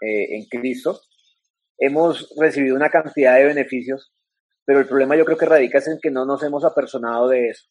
eh, 0.00 0.36
en 0.36 0.44
Cristo. 0.46 1.00
Hemos 1.78 2.32
recibido 2.38 2.76
una 2.76 2.90
cantidad 2.90 3.36
de 3.36 3.46
beneficios, 3.46 4.12
pero 4.64 4.78
el 4.78 4.86
problema 4.86 5.16
yo 5.16 5.24
creo 5.24 5.36
que 5.36 5.46
radica 5.46 5.78
en 5.78 5.98
que 6.00 6.10
no 6.10 6.24
nos 6.24 6.42
hemos 6.42 6.64
apersonado 6.64 7.28
de 7.28 7.48
eso. 7.48 7.64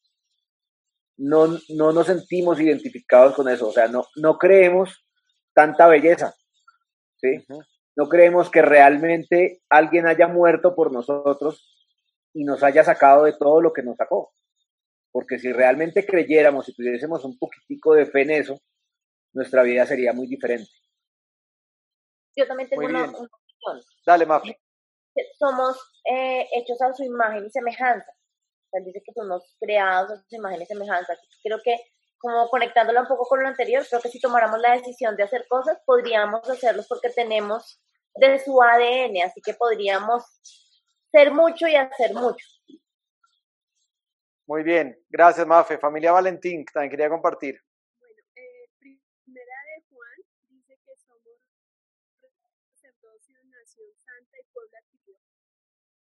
No, 1.17 1.47
no 1.69 1.91
nos 1.91 2.07
sentimos 2.07 2.59
identificados 2.59 3.35
con 3.35 3.47
eso, 3.47 3.67
o 3.67 3.71
sea, 3.71 3.87
no, 3.87 4.05
no 4.15 4.37
creemos 4.37 5.05
tanta 5.53 5.87
belleza, 5.87 6.33
¿sí? 7.17 7.45
No 7.95 8.09
creemos 8.09 8.49
que 8.49 8.61
realmente 8.61 9.61
alguien 9.69 10.07
haya 10.07 10.27
muerto 10.27 10.73
por 10.75 10.91
nosotros 10.91 11.70
y 12.33 12.43
nos 12.43 12.63
haya 12.63 12.83
sacado 12.83 13.25
de 13.25 13.33
todo 13.33 13.61
lo 13.61 13.73
que 13.73 13.83
nos 13.83 13.97
sacó. 13.97 14.33
Porque 15.11 15.39
si 15.39 15.51
realmente 15.51 16.05
creyéramos 16.05 16.69
y 16.69 16.73
tuviésemos 16.73 17.25
un 17.25 17.37
poquitico 17.37 17.93
de 17.93 18.05
fe 18.05 18.21
en 18.21 18.31
eso, 18.31 18.61
nuestra 19.33 19.63
vida 19.63 19.85
sería 19.85 20.13
muy 20.13 20.27
diferente. 20.27 20.71
Yo 22.35 22.47
también 22.47 22.69
tengo 22.69 22.85
una, 22.85 23.03
opinión. 23.03 23.83
Dale, 24.05 24.25
Mafi. 24.25 24.55
Somos 25.37 25.77
eh, 26.09 26.47
hechos 26.53 26.81
a 26.81 26.93
su 26.93 27.03
imagen 27.03 27.45
y 27.45 27.49
semejanza. 27.49 28.11
Él 28.71 28.85
dice 28.85 29.01
que 29.05 29.11
somos 29.13 29.55
creados 29.59 30.11
a 30.11 30.23
su 30.29 30.35
imagen 30.35 30.61
y 30.61 30.65
semejanza. 30.65 31.13
Creo 31.43 31.59
que, 31.61 31.75
como 32.17 32.47
conectándolo 32.47 33.01
un 33.01 33.07
poco 33.07 33.25
con 33.25 33.41
lo 33.41 33.49
anterior, 33.49 33.85
creo 33.89 34.01
que 34.01 34.07
si 34.07 34.21
tomáramos 34.21 34.59
la 34.59 34.77
decisión 34.77 35.17
de 35.17 35.23
hacer 35.23 35.45
cosas, 35.49 35.77
podríamos 35.85 36.49
hacerlos 36.49 36.87
porque 36.87 37.09
tenemos 37.09 37.81
de 38.15 38.39
su 38.39 38.61
ADN, 38.61 39.23
así 39.25 39.41
que 39.41 39.53
podríamos 39.53 40.23
ser 41.11 41.31
mucho 41.33 41.67
y 41.67 41.75
hacer 41.75 42.13
mucho. 42.13 42.45
Muy 44.47 44.63
bien, 44.63 44.97
gracias 45.09 45.45
Mafe. 45.45 45.77
Familia 45.77 46.11
Valentín, 46.11 46.65
también 46.73 46.91
quería 46.91 47.09
compartir. 47.09 47.59
Bueno, 47.99 48.15
eh, 48.35 48.69
primera 48.79 49.55
de 49.75 49.85
Juan 49.89 50.17
dice 50.49 50.77
que 50.85 50.95
somos 50.97 51.39
sacerdocio, 52.73 53.35
nación 53.45 53.87
santa 54.03 54.37
y 54.37 54.53
pueblo 54.53 54.77
adquirido. 54.77 55.19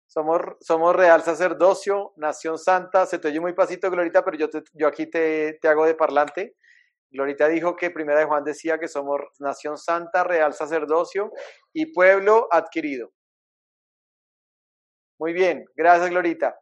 Somos, 0.08 0.42
somos 0.60 0.96
real 0.96 1.22
sacerdocio, 1.22 2.14
nación 2.18 2.58
santa. 2.58 3.06
Se 3.06 3.20
te 3.20 3.28
oye 3.28 3.40
muy 3.40 3.54
pasito, 3.54 3.92
Glorita, 3.92 4.24
pero 4.24 4.38
yo, 4.38 4.48
yo 4.74 4.88
aquí 4.88 5.08
te, 5.08 5.60
te 5.62 5.68
hago 5.68 5.86
de 5.86 5.96
parlante. 5.96 6.56
Glorita 7.12 7.48
dijo 7.48 7.76
que 7.76 7.92
Primera 7.92 8.20
de 8.20 8.26
Juan 8.26 8.44
decía 8.44 8.80
que 8.80 8.88
somos 8.88 9.22
nación 9.40 9.78
santa, 9.78 10.24
real 10.24 10.54
sacerdocio 10.54 11.32
y 11.74 11.94
pueblo 11.94 12.48
adquirido. 12.50 13.12
Muy 15.22 15.34
bien, 15.34 15.66
gracias 15.76 16.10
Glorita. 16.10 16.60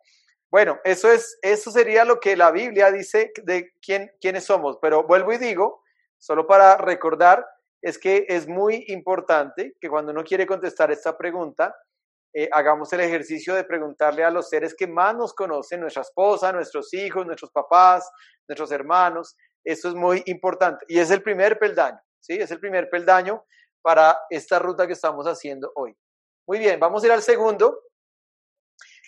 Bueno, 0.52 0.82
eso, 0.84 1.10
es, 1.10 1.40
eso 1.42 1.72
sería 1.72 2.04
lo 2.04 2.20
que 2.20 2.36
la 2.36 2.52
Biblia 2.52 2.92
dice 2.92 3.32
de 3.44 3.72
quién, 3.82 4.12
quiénes 4.20 4.44
somos, 4.44 4.78
pero 4.82 5.04
vuelvo 5.08 5.32
y 5.32 5.38
digo, 5.38 5.82
solo 6.18 6.46
para 6.46 6.76
recordar, 6.76 7.48
es 7.82 7.98
que 7.98 8.26
es 8.28 8.50
muy 8.50 8.84
importante 8.90 9.78
que 9.80 9.88
cuando 9.88 10.12
uno 10.12 10.26
quiere 10.26 10.46
contestar 10.46 10.92
esta 10.92 11.18
pregunta, 11.18 11.74
eh, 12.34 12.50
hagamos 12.52 12.92
el 12.92 13.00
ejercicio 13.00 13.56
de 13.56 13.64
preguntarle 13.64 14.26
a 14.26 14.30
los 14.30 14.50
seres 14.50 14.76
que 14.76 14.88
más 14.88 15.16
nos 15.16 15.34
conocen, 15.34 15.80
nuestra 15.80 16.02
esposa, 16.02 16.52
nuestros 16.52 16.94
hijos, 16.94 17.26
nuestros 17.26 17.52
papás, 17.52 18.12
nuestros 18.46 18.74
hermanos. 18.74 19.38
Eso 19.64 19.88
es 19.88 19.96
muy 19.96 20.22
importante 20.26 20.86
y 20.90 21.00
es 21.00 21.10
el 21.12 21.24
primer 21.24 21.58
peldaño, 21.58 22.02
¿sí? 22.20 22.34
Es 22.34 22.52
el 22.52 22.60
primer 22.60 22.90
peldaño 22.90 23.46
para 23.82 24.20
esta 24.30 24.60
ruta 24.60 24.86
que 24.86 24.94
estamos 24.94 25.26
haciendo 25.28 25.72
hoy. 25.76 25.96
Muy 26.46 26.60
bien, 26.60 26.78
vamos 26.78 27.04
a 27.04 27.06
ir 27.06 27.14
al 27.14 27.22
segundo. 27.22 27.84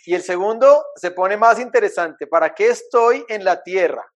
Y 0.05 0.15
el 0.15 0.21
segundo 0.21 0.85
se 0.95 1.11
pone 1.11 1.37
más 1.37 1.59
interesante. 1.59 2.27
¿Para 2.27 2.53
qué 2.53 2.67
estoy 2.67 3.23
en 3.27 3.43
la 3.43 3.61
tierra? 3.61 4.11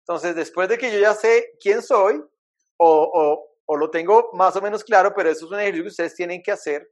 Entonces, 0.00 0.34
después 0.34 0.68
de 0.68 0.78
que 0.78 0.92
yo 0.92 0.98
ya 0.98 1.14
sé 1.14 1.52
quién 1.60 1.82
soy, 1.82 2.22
o, 2.76 3.48
lo 3.68 3.90
tengo 3.90 4.30
más 4.34 4.54
o 4.56 4.60
menos 4.60 4.84
claro, 4.84 5.14
pero 5.14 5.30
eso 5.30 5.46
es 5.46 5.50
un 5.50 5.58
ejercicio 5.58 5.84
que 5.84 5.88
ustedes 5.88 6.14
tienen 6.14 6.42
que 6.42 6.52
hacer. 6.52 6.90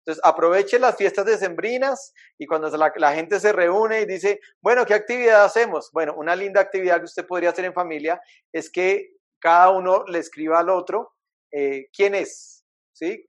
Entonces, 0.00 0.22
aprovechen 0.24 0.80
las 0.80 0.96
fiestas 0.96 1.24
decembrinas 1.24 2.12
y 2.38 2.46
cuando 2.46 2.68
la, 2.76 2.92
la, 2.96 3.14
gente 3.14 3.40
se 3.40 3.52
reúne 3.52 4.02
y 4.02 4.06
dice, 4.06 4.40
bueno, 4.60 4.84
¿qué 4.84 4.94
actividad 4.94 5.44
hacemos? 5.44 5.90
Bueno, 5.92 6.14
una 6.16 6.36
linda 6.36 6.60
actividad 6.60 6.98
que 6.98 7.04
usted 7.04 7.26
podría 7.26 7.50
hacer 7.50 7.64
en 7.64 7.72
familia 7.72 8.20
es 8.52 8.70
que 8.70 9.16
cada 9.38 9.70
uno 9.70 10.04
le 10.06 10.18
escriba 10.18 10.58
al 10.58 10.70
otro 10.70 11.14
eh, 11.50 11.88
quién 11.92 12.14
es, 12.14 12.64
¿sí? 12.92 13.26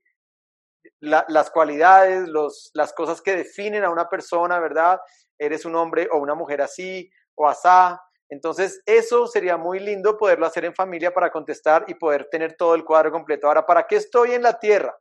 Las 1.00 1.50
cualidades, 1.50 2.28
los, 2.28 2.70
las 2.74 2.92
cosas 2.92 3.20
que 3.20 3.36
definen 3.36 3.84
a 3.84 3.90
una 3.90 4.08
persona, 4.08 4.58
¿verdad? 4.58 5.00
Eres 5.38 5.64
un 5.64 5.74
hombre 5.76 6.08
o 6.12 6.18
una 6.18 6.34
mujer 6.34 6.62
así 6.62 7.10
o 7.34 7.48
asá. 7.48 8.00
Entonces, 8.28 8.80
eso 8.86 9.26
sería 9.26 9.56
muy 9.56 9.80
lindo 9.80 10.16
poderlo 10.16 10.46
hacer 10.46 10.64
en 10.64 10.74
familia 10.74 11.12
para 11.12 11.30
contestar 11.30 11.84
y 11.88 11.94
poder 11.94 12.28
tener 12.30 12.54
todo 12.56 12.74
el 12.74 12.84
cuadro 12.84 13.10
completo. 13.10 13.48
Ahora, 13.48 13.66
¿para 13.66 13.86
qué 13.86 13.96
estoy 13.96 14.32
en 14.32 14.42
la 14.42 14.58
tierra? 14.58 14.96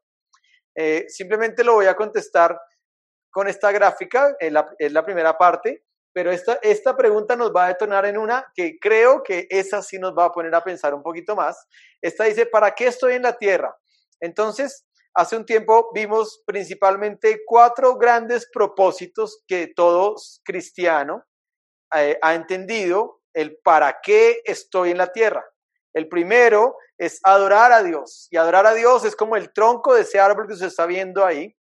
Eh, 0.75 1.05
simplemente 1.09 1.63
lo 1.63 1.73
voy 1.73 1.85
a 1.85 1.95
contestar 1.95 2.59
con 3.29 3.47
esta 3.47 3.71
gráfica, 3.71 4.35
es 4.39 4.51
la, 4.51 4.67
es 4.79 4.91
la 4.91 5.05
primera 5.05 5.37
parte, 5.37 5.83
pero 6.13 6.31
esta, 6.31 6.59
esta 6.63 6.97
pregunta 6.97 7.35
nos 7.35 7.55
va 7.55 7.65
a 7.65 7.67
detonar 7.69 8.05
en 8.05 8.17
una 8.17 8.51
que 8.55 8.79
creo 8.79 9.21
que 9.21 9.45
esa 9.49 9.83
sí 9.83 9.99
nos 9.99 10.17
va 10.17 10.25
a 10.25 10.31
poner 10.31 10.53
a 10.55 10.63
pensar 10.63 10.93
un 10.93 11.03
poquito 11.03 11.35
más. 11.35 11.67
Esta 12.01 12.23
dice, 12.23 12.47
¿para 12.47 12.73
qué 12.73 12.87
estoy 12.87 13.13
en 13.13 13.23
la 13.23 13.37
tierra? 13.37 13.77
Entonces, 14.19 14.85
Hace 15.19 15.35
un 15.35 15.45
tiempo 15.45 15.91
vimos 15.93 16.41
principalmente 16.45 17.41
cuatro 17.45 17.97
grandes 17.97 18.49
propósitos 18.53 19.43
que 19.49 19.67
todo 19.67 20.15
cristiano 20.45 21.25
eh, 21.93 22.17
ha 22.21 22.35
entendido 22.35 23.19
el 23.33 23.57
para 23.61 23.99
qué 24.01 24.39
estoy 24.45 24.91
en 24.91 24.97
la 24.97 25.11
tierra. 25.11 25.43
El 25.93 26.07
primero 26.07 26.77
es 26.97 27.19
adorar 27.25 27.73
a 27.73 27.83
Dios. 27.83 28.29
Y 28.31 28.37
adorar 28.37 28.65
a 28.65 28.73
Dios 28.73 29.03
es 29.03 29.13
como 29.13 29.35
el 29.35 29.51
tronco 29.51 29.93
de 29.93 30.03
ese 30.03 30.21
árbol 30.21 30.47
que 30.47 30.55
se 30.55 30.67
está 30.67 30.85
viendo 30.85 31.25
ahí. 31.25 31.53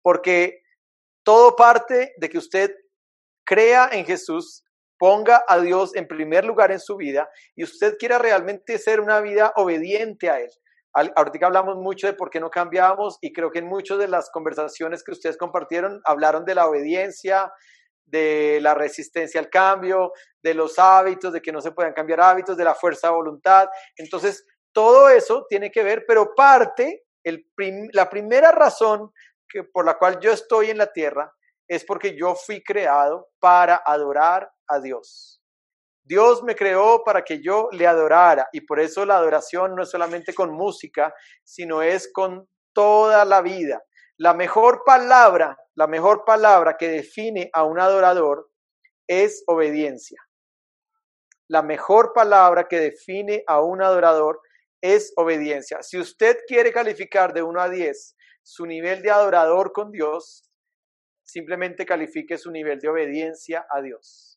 Porque 0.00 0.62
todo 1.24 1.54
parte 1.54 2.14
de 2.16 2.30
que 2.30 2.38
usted 2.38 2.74
crea 3.44 3.90
en 3.92 4.06
Jesús, 4.06 4.64
ponga 4.98 5.44
a 5.46 5.60
Dios 5.60 5.94
en 5.94 6.08
primer 6.08 6.46
lugar 6.46 6.72
en 6.72 6.80
su 6.80 6.96
vida 6.96 7.28
y 7.54 7.64
usted 7.64 7.98
quiera 7.98 8.16
realmente 8.16 8.78
ser 8.78 9.00
una 9.00 9.20
vida 9.20 9.52
obediente 9.56 10.30
a 10.30 10.40
Él. 10.40 10.50
Ahorita 10.92 11.46
hablamos 11.46 11.76
mucho 11.76 12.06
de 12.06 12.14
por 12.14 12.30
qué 12.30 12.40
no 12.40 12.50
cambiamos 12.50 13.18
y 13.20 13.32
creo 13.32 13.50
que 13.50 13.60
en 13.60 13.66
muchas 13.66 13.98
de 13.98 14.08
las 14.08 14.30
conversaciones 14.30 15.04
que 15.04 15.12
ustedes 15.12 15.36
compartieron 15.36 16.00
hablaron 16.04 16.44
de 16.44 16.54
la 16.54 16.66
obediencia, 16.66 17.52
de 18.06 18.58
la 18.62 18.74
resistencia 18.74 19.40
al 19.40 19.50
cambio, 19.50 20.12
de 20.42 20.54
los 20.54 20.78
hábitos, 20.78 21.32
de 21.32 21.42
que 21.42 21.52
no 21.52 21.60
se 21.60 21.72
puedan 21.72 21.92
cambiar 21.92 22.20
hábitos, 22.20 22.56
de 22.56 22.64
la 22.64 22.74
fuerza 22.74 23.08
de 23.08 23.14
voluntad. 23.14 23.68
Entonces, 23.96 24.46
todo 24.72 25.08
eso 25.08 25.46
tiene 25.48 25.70
que 25.70 25.82
ver, 25.82 26.04
pero 26.06 26.34
parte, 26.34 27.04
el 27.22 27.46
la 27.92 28.08
primera 28.08 28.52
razón 28.52 29.12
que, 29.48 29.64
por 29.64 29.84
la 29.84 29.98
cual 29.98 30.18
yo 30.20 30.32
estoy 30.32 30.70
en 30.70 30.78
la 30.78 30.92
tierra 30.92 31.32
es 31.68 31.84
porque 31.84 32.16
yo 32.16 32.34
fui 32.34 32.62
creado 32.62 33.28
para 33.40 33.82
adorar 33.84 34.50
a 34.66 34.80
Dios. 34.80 35.37
Dios 36.08 36.42
me 36.42 36.56
creó 36.56 37.04
para 37.04 37.22
que 37.22 37.42
yo 37.42 37.68
le 37.70 37.86
adorara 37.86 38.48
y 38.50 38.62
por 38.62 38.80
eso 38.80 39.04
la 39.04 39.18
adoración 39.18 39.74
no 39.74 39.82
es 39.82 39.90
solamente 39.90 40.32
con 40.32 40.50
música, 40.50 41.14
sino 41.44 41.82
es 41.82 42.10
con 42.10 42.48
toda 42.72 43.26
la 43.26 43.42
vida. 43.42 43.82
La 44.16 44.32
mejor 44.32 44.84
palabra, 44.86 45.58
la 45.74 45.86
mejor 45.86 46.24
palabra 46.24 46.78
que 46.78 46.88
define 46.88 47.50
a 47.52 47.64
un 47.64 47.78
adorador 47.78 48.48
es 49.06 49.44
obediencia. 49.46 50.18
La 51.46 51.62
mejor 51.62 52.14
palabra 52.14 52.68
que 52.68 52.80
define 52.80 53.44
a 53.46 53.60
un 53.60 53.82
adorador 53.82 54.40
es 54.80 55.12
obediencia. 55.16 55.82
Si 55.82 55.98
usted 55.98 56.38
quiere 56.46 56.72
calificar 56.72 57.34
de 57.34 57.42
1 57.42 57.60
a 57.60 57.68
10 57.68 58.16
su 58.42 58.64
nivel 58.64 59.02
de 59.02 59.10
adorador 59.10 59.72
con 59.72 59.92
Dios, 59.92 60.42
simplemente 61.22 61.84
califique 61.84 62.38
su 62.38 62.50
nivel 62.50 62.78
de 62.78 62.88
obediencia 62.88 63.66
a 63.68 63.82
Dios. 63.82 64.27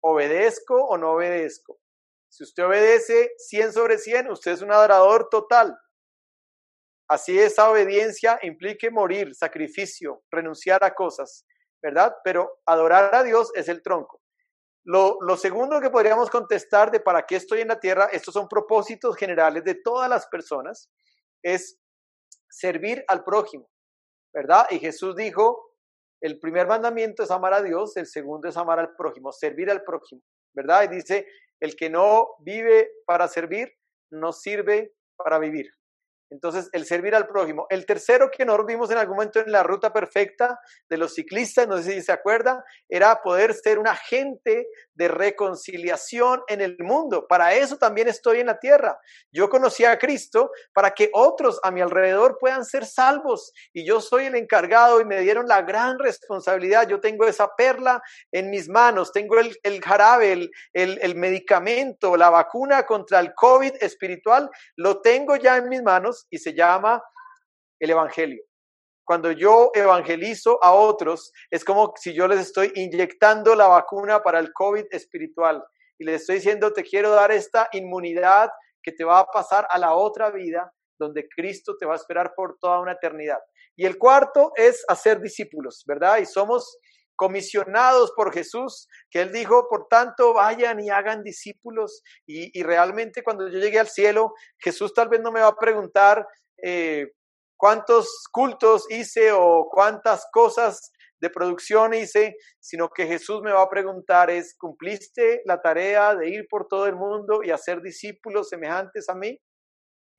¿Obedezco 0.00 0.74
o 0.74 0.96
no 0.96 1.12
obedezco? 1.12 1.78
Si 2.28 2.44
usted 2.44 2.66
obedece 2.66 3.32
100 3.38 3.72
sobre 3.72 3.98
100, 3.98 4.30
usted 4.30 4.52
es 4.52 4.62
un 4.62 4.72
adorador 4.72 5.28
total. 5.28 5.76
Así 7.08 7.38
esa 7.38 7.70
obediencia 7.70 8.38
implique 8.42 8.90
morir, 8.90 9.34
sacrificio, 9.34 10.22
renunciar 10.30 10.84
a 10.84 10.94
cosas, 10.94 11.46
¿verdad? 11.82 12.14
Pero 12.22 12.60
adorar 12.66 13.14
a 13.14 13.22
Dios 13.22 13.50
es 13.54 13.68
el 13.68 13.82
tronco. 13.82 14.20
Lo, 14.84 15.18
lo, 15.20 15.36
segundo 15.36 15.80
que 15.80 15.90
podríamos 15.90 16.30
contestar 16.30 16.90
de 16.90 17.00
para 17.00 17.24
qué 17.26 17.36
estoy 17.36 17.60
en 17.60 17.68
la 17.68 17.80
tierra, 17.80 18.06
estos 18.12 18.34
son 18.34 18.48
propósitos 18.48 19.16
generales 19.16 19.64
de 19.64 19.74
todas 19.74 20.08
las 20.08 20.26
personas, 20.28 20.90
es 21.42 21.78
servir 22.48 23.04
al 23.08 23.24
prójimo, 23.24 23.70
¿verdad? 24.32 24.66
Y 24.70 24.78
Jesús 24.78 25.14
dijo, 25.14 25.67
el 26.20 26.38
primer 26.38 26.66
mandamiento 26.66 27.22
es 27.22 27.30
amar 27.30 27.54
a 27.54 27.62
Dios, 27.62 27.96
el 27.96 28.06
segundo 28.06 28.48
es 28.48 28.56
amar 28.56 28.78
al 28.78 28.94
prójimo, 28.96 29.32
servir 29.32 29.70
al 29.70 29.82
prójimo, 29.82 30.22
¿verdad? 30.54 30.84
Y 30.84 30.96
dice, 30.96 31.26
el 31.60 31.76
que 31.76 31.90
no 31.90 32.28
vive 32.40 32.90
para 33.06 33.28
servir, 33.28 33.72
no 34.10 34.32
sirve 34.32 34.94
para 35.16 35.38
vivir. 35.38 35.70
Entonces, 36.30 36.68
el 36.72 36.84
servir 36.84 37.14
al 37.14 37.26
prójimo. 37.26 37.66
El 37.70 37.86
tercero 37.86 38.30
que 38.30 38.44
nos 38.44 38.64
vimos 38.66 38.90
en 38.90 38.98
algún 38.98 39.16
momento 39.16 39.40
en 39.40 39.50
la 39.50 39.62
ruta 39.62 39.92
perfecta 39.92 40.60
de 40.88 40.98
los 40.98 41.14
ciclistas, 41.14 41.66
no 41.66 41.78
sé 41.78 41.94
si 41.94 42.02
se 42.02 42.12
acuerda, 42.12 42.64
era 42.88 43.22
poder 43.22 43.54
ser 43.54 43.78
un 43.78 43.88
agente 43.88 44.66
de 44.94 45.08
reconciliación 45.08 46.42
en 46.48 46.60
el 46.60 46.76
mundo. 46.80 47.26
Para 47.28 47.54
eso 47.54 47.78
también 47.78 48.08
estoy 48.08 48.40
en 48.40 48.46
la 48.46 48.58
tierra. 48.58 48.98
Yo 49.32 49.48
conocí 49.48 49.84
a 49.84 49.98
Cristo 49.98 50.50
para 50.72 50.90
que 50.90 51.08
otros 51.14 51.60
a 51.62 51.70
mi 51.70 51.80
alrededor 51.80 52.36
puedan 52.38 52.64
ser 52.64 52.84
salvos. 52.84 53.52
Y 53.72 53.86
yo 53.86 54.00
soy 54.00 54.26
el 54.26 54.34
encargado 54.34 55.00
y 55.00 55.04
me 55.04 55.20
dieron 55.20 55.46
la 55.46 55.62
gran 55.62 55.98
responsabilidad. 55.98 56.88
Yo 56.88 57.00
tengo 57.00 57.26
esa 57.26 57.54
perla 57.56 58.02
en 58.32 58.50
mis 58.50 58.68
manos, 58.68 59.12
tengo 59.12 59.36
el, 59.38 59.80
jarabe, 59.82 60.50
el 60.72 61.14
medicamento, 61.14 62.16
la 62.16 62.28
vacuna 62.28 62.84
contra 62.84 63.20
el 63.20 63.32
COVID 63.34 63.72
espiritual, 63.80 64.50
lo 64.76 65.00
tengo 65.00 65.36
ya 65.36 65.56
en 65.56 65.68
mis 65.68 65.82
manos 65.82 66.17
y 66.30 66.38
se 66.38 66.54
llama 66.54 67.02
el 67.80 67.90
Evangelio. 67.90 68.42
Cuando 69.04 69.32
yo 69.32 69.70
evangelizo 69.72 70.62
a 70.62 70.74
otros, 70.74 71.32
es 71.50 71.64
como 71.64 71.94
si 71.96 72.12
yo 72.12 72.28
les 72.28 72.40
estoy 72.40 72.72
inyectando 72.74 73.54
la 73.54 73.66
vacuna 73.66 74.22
para 74.22 74.38
el 74.38 74.52
COVID 74.52 74.84
espiritual 74.90 75.64
y 75.98 76.04
les 76.04 76.20
estoy 76.20 76.36
diciendo, 76.36 76.72
te 76.72 76.84
quiero 76.84 77.10
dar 77.10 77.32
esta 77.32 77.68
inmunidad 77.72 78.50
que 78.82 78.92
te 78.92 79.04
va 79.04 79.20
a 79.20 79.26
pasar 79.26 79.66
a 79.70 79.78
la 79.78 79.94
otra 79.94 80.30
vida, 80.30 80.72
donde 80.98 81.26
Cristo 81.26 81.76
te 81.78 81.86
va 81.86 81.94
a 81.94 81.96
esperar 81.96 82.34
por 82.36 82.58
toda 82.60 82.80
una 82.80 82.92
eternidad. 82.92 83.38
Y 83.76 83.86
el 83.86 83.96
cuarto 83.96 84.52
es 84.56 84.84
hacer 84.88 85.20
discípulos, 85.20 85.84
¿verdad? 85.86 86.18
Y 86.18 86.26
somos 86.26 86.78
comisionados 87.18 88.12
por 88.12 88.32
Jesús, 88.32 88.88
que 89.10 89.20
Él 89.20 89.32
dijo, 89.32 89.68
por 89.68 89.88
tanto, 89.88 90.34
vayan 90.34 90.78
y 90.80 90.88
hagan 90.88 91.24
discípulos. 91.24 92.02
Y, 92.26 92.62
realmente 92.62 93.22
cuando 93.22 93.48
yo 93.48 93.58
llegué 93.58 93.80
al 93.80 93.88
cielo, 93.88 94.32
Jesús 94.58 94.94
tal 94.94 95.08
vez 95.08 95.20
no 95.20 95.32
me 95.32 95.40
va 95.40 95.48
a 95.48 95.56
preguntar 95.56 96.26
eh, 96.62 97.08
cuántos 97.56 98.24
cultos 98.30 98.86
hice 98.88 99.32
o 99.32 99.68
cuántas 99.68 100.26
cosas 100.32 100.92
de 101.20 101.28
producción 101.28 101.92
hice, 101.92 102.36
sino 102.60 102.88
que 102.88 103.06
Jesús 103.06 103.42
me 103.42 103.52
va 103.52 103.62
a 103.62 103.68
preguntar 103.68 104.30
es, 104.30 104.54
¿cumpliste 104.56 105.42
la 105.44 105.60
tarea 105.60 106.14
de 106.14 106.30
ir 106.30 106.46
por 106.48 106.68
todo 106.68 106.86
el 106.86 106.94
mundo 106.94 107.40
y 107.42 107.50
hacer 107.50 107.82
discípulos 107.82 108.48
semejantes 108.48 109.08
a 109.08 109.16
mí? 109.16 109.40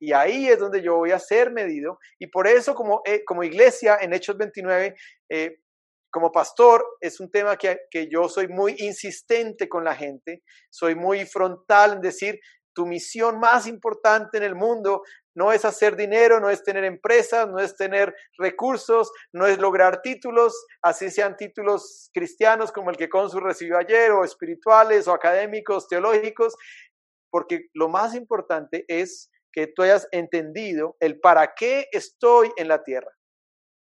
Y 0.02 0.12
ahí 0.12 0.48
es 0.48 0.58
donde 0.58 0.82
yo 0.82 0.96
voy 0.96 1.12
a 1.12 1.18
ser 1.18 1.50
medido. 1.50 1.98
Y 2.18 2.26
por 2.26 2.46
eso 2.46 2.74
como, 2.74 3.00
eh, 3.06 3.24
como 3.24 3.42
iglesia 3.42 3.98
en 4.02 4.12
Hechos 4.12 4.36
29, 4.36 4.94
eh, 5.30 5.56
como 6.10 6.32
pastor 6.32 6.84
es 7.00 7.20
un 7.20 7.30
tema 7.30 7.56
que, 7.56 7.78
yo 8.10 8.28
soy 8.28 8.48
muy 8.48 8.74
insistente 8.78 9.68
con 9.68 9.84
la 9.84 9.94
gente, 9.94 10.42
soy 10.70 10.94
muy 10.94 11.24
frontal 11.24 11.94
en 11.94 12.00
decir, 12.00 12.40
tu 12.74 12.86
misión 12.86 13.38
más 13.38 13.66
importante 13.66 14.38
en 14.38 14.44
el 14.44 14.54
mundo 14.54 15.02
no 15.34 15.52
es 15.52 15.64
hacer 15.64 15.96
dinero, 15.96 16.40
no 16.40 16.50
es 16.50 16.62
tener 16.62 16.84
empresas, 16.84 17.48
no 17.48 17.58
es 17.58 17.76
tener 17.76 18.14
recursos, 18.38 19.10
no 19.32 19.46
es 19.46 19.58
lograr 19.58 20.02
títulos, 20.02 20.66
así 20.82 21.10
sean 21.10 21.36
títulos 21.36 22.10
cristianos 22.12 22.72
como 22.72 22.90
el 22.90 22.96
que 22.96 23.08
Consul 23.08 23.42
recibió 23.42 23.78
ayer, 23.78 24.10
o 24.12 24.24
espirituales, 24.24 25.06
o 25.08 25.12
académicos, 25.12 25.88
teológicos, 25.88 26.54
porque 27.30 27.68
lo 27.74 27.88
más 27.88 28.14
importante 28.14 28.84
es 28.88 29.30
que 29.52 29.66
tú 29.68 29.82
hayas 29.82 30.08
entendido 30.12 30.96
el 31.00 31.20
para 31.20 31.54
qué 31.54 31.86
estoy 31.92 32.50
en 32.56 32.68
la 32.68 32.82
tierra, 32.82 33.10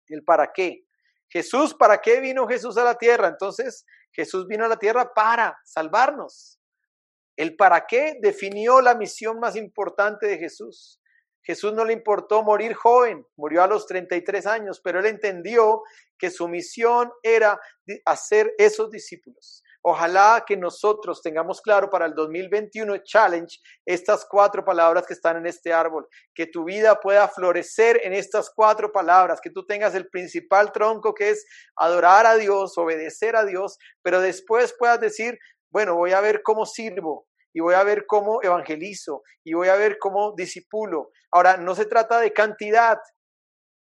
el 0.08 0.22
para 0.24 0.52
qué. 0.52 0.85
Jesús, 1.28 1.74
¿para 1.74 2.00
qué 2.00 2.20
vino 2.20 2.46
Jesús 2.46 2.76
a 2.76 2.84
la 2.84 2.96
tierra? 2.96 3.28
Entonces, 3.28 3.84
Jesús 4.12 4.46
vino 4.46 4.64
a 4.64 4.68
la 4.68 4.78
tierra 4.78 5.12
para 5.14 5.58
salvarnos. 5.64 6.58
El 7.36 7.56
para 7.56 7.86
qué 7.86 8.14
definió 8.20 8.80
la 8.80 8.94
misión 8.94 9.38
más 9.38 9.56
importante 9.56 10.26
de 10.26 10.38
Jesús. 10.38 11.00
Jesús 11.42 11.72
no 11.74 11.84
le 11.84 11.92
importó 11.92 12.42
morir 12.42 12.74
joven, 12.74 13.24
murió 13.36 13.62
a 13.62 13.68
los 13.68 13.86
33 13.86 14.46
años, 14.46 14.80
pero 14.82 14.98
él 14.98 15.06
entendió 15.06 15.82
que 16.18 16.30
su 16.30 16.48
misión 16.48 17.12
era 17.22 17.60
hacer 18.04 18.52
esos 18.58 18.90
discípulos. 18.90 19.62
Ojalá 19.88 20.42
que 20.44 20.56
nosotros 20.56 21.22
tengamos 21.22 21.60
claro 21.60 21.88
para 21.88 22.06
el 22.06 22.14
2021 22.16 23.04
Challenge 23.04 23.56
estas 23.84 24.26
cuatro 24.28 24.64
palabras 24.64 25.06
que 25.06 25.12
están 25.12 25.36
en 25.36 25.46
este 25.46 25.72
árbol, 25.72 26.08
que 26.34 26.48
tu 26.48 26.64
vida 26.64 26.98
pueda 26.98 27.28
florecer 27.28 28.00
en 28.02 28.12
estas 28.12 28.50
cuatro 28.50 28.90
palabras, 28.90 29.40
que 29.40 29.50
tú 29.50 29.64
tengas 29.64 29.94
el 29.94 30.08
principal 30.08 30.72
tronco 30.72 31.14
que 31.14 31.30
es 31.30 31.46
adorar 31.76 32.26
a 32.26 32.34
Dios, 32.34 32.76
obedecer 32.76 33.36
a 33.36 33.44
Dios, 33.44 33.78
pero 34.02 34.20
después 34.20 34.74
puedas 34.76 34.98
decir, 34.98 35.38
bueno, 35.70 35.94
voy 35.94 36.10
a 36.10 36.20
ver 36.20 36.42
cómo 36.42 36.66
sirvo, 36.66 37.28
y 37.54 37.60
voy 37.60 37.74
a 37.74 37.84
ver 37.84 38.06
cómo 38.06 38.42
evangelizo 38.42 39.22
y 39.44 39.54
voy 39.54 39.68
a 39.68 39.76
ver 39.76 39.98
cómo 40.00 40.34
disipulo. 40.36 41.10
Ahora, 41.30 41.58
no 41.58 41.76
se 41.76 41.86
trata 41.86 42.18
de 42.18 42.32
cantidad, 42.32 42.98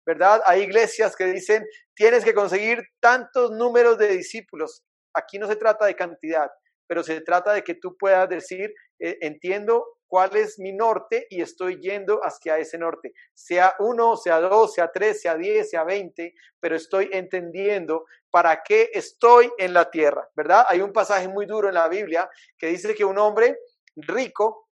¿verdad? 0.04 0.42
Hay 0.46 0.62
iglesias 0.62 1.14
que 1.14 1.26
dicen, 1.26 1.64
tienes 1.94 2.24
que 2.24 2.34
conseguir 2.34 2.82
tantos 3.00 3.52
números 3.52 3.98
de 3.98 4.08
discípulos 4.08 4.82
aquí 5.14 5.38
no 5.38 5.46
se 5.46 5.56
trata 5.56 5.86
de 5.86 5.96
cantidad, 5.96 6.50
pero 6.86 7.02
se 7.02 7.20
trata 7.20 7.52
de 7.52 7.62
que 7.62 7.74
tú 7.74 7.96
puedas 7.96 8.28
decir, 8.28 8.74
eh, 8.98 9.18
entiendo 9.20 9.86
cuál 10.06 10.36
es 10.36 10.58
mi 10.58 10.72
norte 10.74 11.26
y 11.30 11.40
estoy 11.40 11.80
yendo 11.80 12.20
hacia 12.22 12.58
ese 12.58 12.76
norte, 12.76 13.14
sea 13.32 13.74
uno, 13.78 14.16
sea 14.16 14.40
dos, 14.40 14.74
sea 14.74 14.90
tres, 14.92 15.22
sea 15.22 15.36
diez, 15.36 15.70
sea 15.70 15.84
veinte, 15.84 16.34
pero 16.60 16.76
estoy 16.76 17.08
entendiendo 17.12 18.04
para 18.30 18.62
qué 18.62 18.90
estoy 18.92 19.50
en 19.56 19.72
la 19.72 19.90
tierra, 19.90 20.28
¿verdad? 20.36 20.66
Hay 20.68 20.82
un 20.82 20.92
pasaje 20.92 21.28
muy 21.28 21.46
duro 21.46 21.68
en 21.68 21.74
la 21.74 21.88
Biblia 21.88 22.28
que 22.58 22.66
dice 22.66 22.94
que 22.94 23.06
un 23.06 23.18
hombre 23.18 23.56
rico 23.96 24.68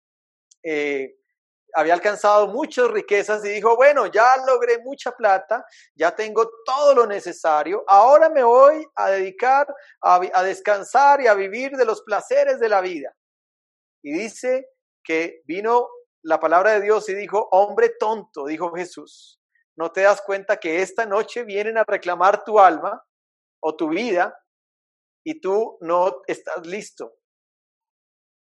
eh, 0.63 1.17
había 1.78 1.93
alcanzado 1.93 2.47
muchas 2.47 2.89
riquezas 2.89 3.45
y 3.45 3.49
dijo, 3.49 3.75
bueno, 3.75 4.07
ya 4.07 4.36
logré 4.47 4.80
mucha 4.80 5.11
plata, 5.11 5.63
ya 5.93 6.15
tengo 6.15 6.49
todo 6.65 6.95
lo 6.95 7.05
necesario, 7.05 7.84
ahora 7.88 8.30
me 8.30 8.41
voy 8.41 8.84
a 8.95 9.11
dedicar 9.11 9.67
a, 10.01 10.43
descansar 10.43 11.21
y 11.21 11.28
a 11.28 11.36
vivir 11.36 11.73
de 11.78 11.86
los 11.86 12.01
placeres 12.01 12.59
de 12.59 12.67
la 12.67 12.82
vida. 12.82 13.15
Y 14.01 14.11
dice 14.11 14.69
que 15.03 15.43
vino 15.45 15.88
la 16.23 16.39
palabra 16.39 16.71
de 16.71 16.82
Dios 16.82 17.07
y 17.09 17.13
dijo, 17.13 17.47
hombre 17.51 17.89
tonto, 17.99 18.47
dijo 18.47 18.73
Jesús, 18.73 19.39
¿no 19.75 19.91
te 19.91 20.01
das 20.01 20.23
cuenta 20.23 20.57
que 20.57 20.82
esta 20.82 21.05
noche 21.05 21.43
vienen 21.43 21.78
a 21.78 21.84
reclamar 21.84 22.43
tu 22.43 22.59
alma 22.59 23.05
o 23.59 23.75
tu 23.75 23.89
vida 23.89 24.36
y 25.23 25.39
tú 25.39 25.78
no 25.82 26.23
estás 26.25 26.65
listo? 26.65 27.13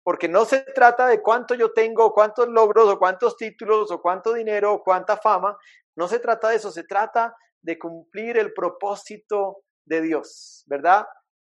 Porque 0.04 0.28
no 0.28 0.44
se 0.44 0.60
trata 0.60 1.06
de 1.06 1.22
cuánto 1.22 1.54
yo 1.54 1.72
tengo, 1.72 2.12
cuántos 2.12 2.48
logros, 2.48 2.88
o 2.88 2.98
cuántos 2.98 3.36
títulos, 3.36 3.90
o 3.90 4.00
cuánto 4.00 4.32
dinero, 4.32 4.74
o 4.74 4.82
cuánta 4.82 5.16
fama, 5.16 5.56
no 5.96 6.08
se 6.08 6.18
trata 6.18 6.48
de 6.48 6.56
eso, 6.56 6.70
se 6.70 6.84
trata 6.84 7.36
de 7.62 7.78
cumplir 7.78 8.38
el 8.38 8.52
propósito 8.52 9.62
de 9.84 10.00
Dios, 10.00 10.64
¿verdad? 10.66 11.06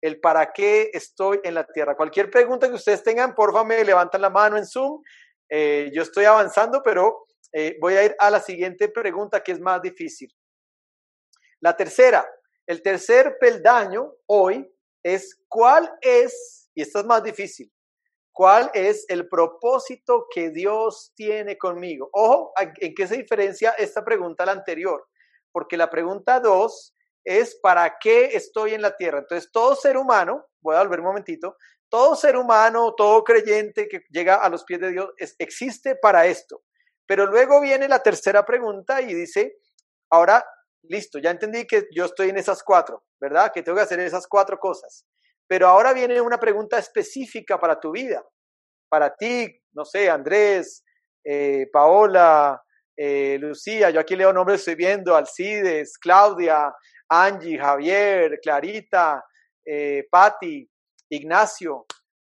El 0.01 0.19
para 0.19 0.51
qué 0.51 0.91
estoy 0.93 1.39
en 1.43 1.55
la 1.55 1.65
tierra. 1.65 1.95
Cualquier 1.95 2.29
pregunta 2.29 2.67
que 2.67 2.75
ustedes 2.75 3.03
tengan, 3.03 3.33
porfa, 3.33 3.63
me 3.63 3.83
levantan 3.83 4.21
la 4.21 4.29
mano 4.29 4.57
en 4.57 4.65
Zoom. 4.65 5.01
Eh, 5.49 5.89
yo 5.93 6.03
estoy 6.03 6.25
avanzando, 6.25 6.83
pero 6.83 7.25
eh, 7.53 7.77
voy 7.79 7.95
a 7.95 8.03
ir 8.03 8.15
a 8.19 8.29
la 8.29 8.39
siguiente 8.39 8.89
pregunta 8.89 9.41
que 9.41 9.53
es 9.53 9.59
más 9.59 9.81
difícil. 9.81 10.29
La 11.61 11.75
tercera, 11.75 12.29
el 12.67 12.81
tercer 12.83 13.37
peldaño 13.39 14.13
hoy 14.27 14.71
es 15.03 15.39
cuál 15.47 15.91
es, 16.01 16.69
y 16.75 16.81
esta 16.81 16.99
es 16.99 17.05
más 17.05 17.23
difícil, 17.23 17.71
¿Cuál 18.35 18.69
es 18.73 19.05
el 19.07 19.29
propósito 19.29 20.27
que 20.29 20.49
Dios 20.49 21.13
tiene 21.15 21.57
conmigo? 21.57 22.09
Ojo, 22.11 22.51
¿en 22.81 22.93
qué 22.93 23.07
se 23.07 23.15
diferencia 23.15 23.71
esta 23.77 24.03
pregunta 24.03 24.43
a 24.43 24.47
la 24.47 24.51
anterior? 24.51 25.07
Porque 25.53 25.77
la 25.77 25.89
pregunta 25.89 26.41
dos 26.41 26.93
es 27.23 27.55
¿para 27.55 27.97
qué 27.97 28.25
estoy 28.33 28.73
en 28.73 28.81
la 28.81 28.97
tierra? 28.97 29.19
Entonces, 29.19 29.49
todo 29.53 29.73
ser 29.77 29.95
humano, 29.95 30.47
voy 30.59 30.75
a 30.75 30.79
volver 30.79 30.99
un 30.99 31.05
momentito, 31.05 31.55
todo 31.87 32.13
ser 32.17 32.35
humano, 32.35 32.93
todo 32.93 33.23
creyente 33.23 33.87
que 33.87 34.01
llega 34.09 34.35
a 34.35 34.49
los 34.49 34.65
pies 34.65 34.81
de 34.81 34.91
Dios 34.91 35.13
existe 35.39 35.95
para 35.95 36.25
esto. 36.25 36.61
Pero 37.07 37.27
luego 37.27 37.61
viene 37.61 37.87
la 37.87 38.03
tercera 38.03 38.45
pregunta 38.45 39.01
y 39.01 39.13
dice, 39.13 39.59
ahora, 40.09 40.45
listo, 40.83 41.19
ya 41.19 41.31
entendí 41.31 41.65
que 41.65 41.87
yo 41.95 42.03
estoy 42.03 42.31
en 42.31 42.37
esas 42.37 42.63
cuatro, 42.63 43.05
¿verdad? 43.17 43.53
Que 43.53 43.63
tengo 43.63 43.77
que 43.77 43.83
hacer 43.83 44.01
esas 44.01 44.27
cuatro 44.27 44.59
cosas. 44.59 45.05
Pero 45.47 45.67
ahora 45.67 45.93
viene 45.93 46.19
una 46.21 46.39
pregunta 46.39 46.77
específica 46.77 47.59
para 47.59 47.79
tu 47.79 47.91
vida, 47.91 48.23
para 48.89 49.15
ti, 49.15 49.47
no 49.73 49.85
sé, 49.85 50.09
Andrés, 50.09 50.83
eh, 51.23 51.67
Paola, 51.71 52.61
eh, 52.97 53.37
Lucía, 53.39 53.89
yo 53.89 53.99
aquí 53.99 54.15
leo 54.15 54.31
nombres, 54.31 54.61
estoy 54.61 54.75
viendo, 54.75 55.15
Alcides, 55.15 55.97
Claudia, 55.97 56.73
Angie, 57.09 57.59
Javier, 57.59 58.39
Clarita, 58.41 59.23
eh, 59.65 60.05
Patti, 60.09 60.67
Ignacio, 61.09 61.85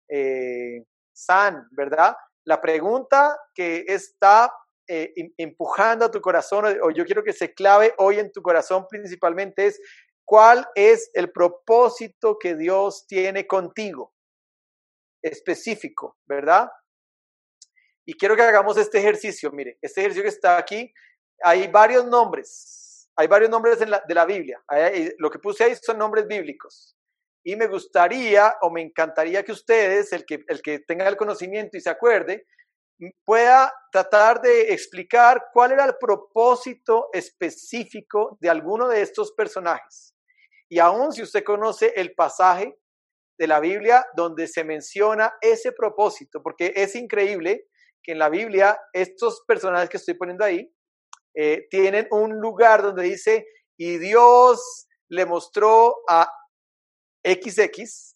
eh, 0.10 0.84
San, 1.14 1.68
¿verdad? 1.72 2.16
La 2.46 2.62
pregunta 2.62 3.38
que 3.54 3.86
está 3.88 4.52
eh, 4.88 5.14
empujando 5.38 6.06
a 6.06 6.12
tu 6.12 6.22
corazón, 6.22 6.66
o 6.82 6.92
yo 6.92 7.06
quiero 7.06 7.24
que 7.24 7.34
se 7.34 7.54
clave 7.54 7.94
hoy 7.98 8.20
en 8.20 8.32
tu 8.32 8.42
corazón 8.42 8.86
principalmente 8.90 9.66
es, 9.68 9.82
¿cuál 10.28 10.68
es 10.76 11.10
el 11.14 11.32
propósito 11.32 12.38
que 12.38 12.56
Dios 12.56 13.08
tiene 13.08 13.48
contigo? 13.48 14.14
Específico, 15.24 16.18
¿verdad? 16.26 16.70
Y 18.06 18.14
quiero 18.14 18.36
que 18.36 18.42
hagamos 18.42 18.78
este 18.78 19.00
ejercicio, 19.00 19.52
mire, 19.52 19.80
este 19.82 20.02
ejercicio 20.02 20.24
que 20.24 20.30
está 20.30 20.58
aquí, 20.58 20.94
hay 21.42 21.68
varios 21.68 22.06
nombres, 22.06 23.10
hay 23.16 23.28
varios 23.28 23.50
nombres 23.50 23.80
de 23.80 24.14
la 24.14 24.26
Biblia, 24.26 24.62
lo 25.18 25.30
que 25.30 25.40
puse 25.40 25.64
ahí 25.64 25.76
son 25.76 25.98
nombres 25.98 26.28
bíblicos. 26.28 26.96
Y 27.44 27.56
me 27.56 27.68
gustaría 27.68 28.54
o 28.62 28.70
me 28.70 28.82
encantaría 28.82 29.44
que 29.44 29.54
ustedes, 29.54 30.12
el 30.12 30.26
que, 30.26 30.44
el 30.48 30.62
que 30.62 30.80
tenga 30.80 31.08
el 31.08 31.16
conocimiento 31.16 31.78
y 31.78 31.82
se 31.82 31.90
acuerde, 31.90 32.46
pueda 33.24 33.74
tratar 33.92 34.42
de 34.42 34.74
explicar 34.74 35.46
cuál 35.54 35.72
era 35.72 35.86
el 35.86 35.96
propósito 35.98 37.08
específico 37.14 38.38
de 38.42 38.50
alguno 38.50 38.90
de 38.90 39.02
estos 39.02 39.32
personajes. 39.32 40.17
Y 40.70 40.80
aún 40.80 41.14
si 41.14 41.22
usted 41.22 41.44
conoce 41.44 41.94
el 41.96 42.14
pasaje 42.14 42.78
de 43.40 43.48
la 43.48 43.60
Biblia 43.60 44.06
donde 44.16 44.48
se 44.48 44.64
menciona 44.64 45.34
ese 45.42 45.72
propósito, 45.72 46.42
porque 46.42 46.74
es 46.76 46.96
increíble 46.96 47.68
que 48.04 48.14
en 48.14 48.20
la 48.20 48.30
Biblia 48.30 48.80
estos 48.94 49.44
personajes 49.48 49.90
que 49.90 49.98
estoy 49.98 50.16
poniendo 50.16 50.44
ahí 50.44 50.72
eh, 51.36 51.68
tienen 51.70 52.08
un 52.12 52.40
lugar 52.40 52.82
donde 52.82 53.04
dice, 53.04 53.46
y 53.78 53.98
Dios 54.00 54.88
le 55.10 55.26
mostró 55.26 55.96
a 56.10 56.32
XX 57.24 58.16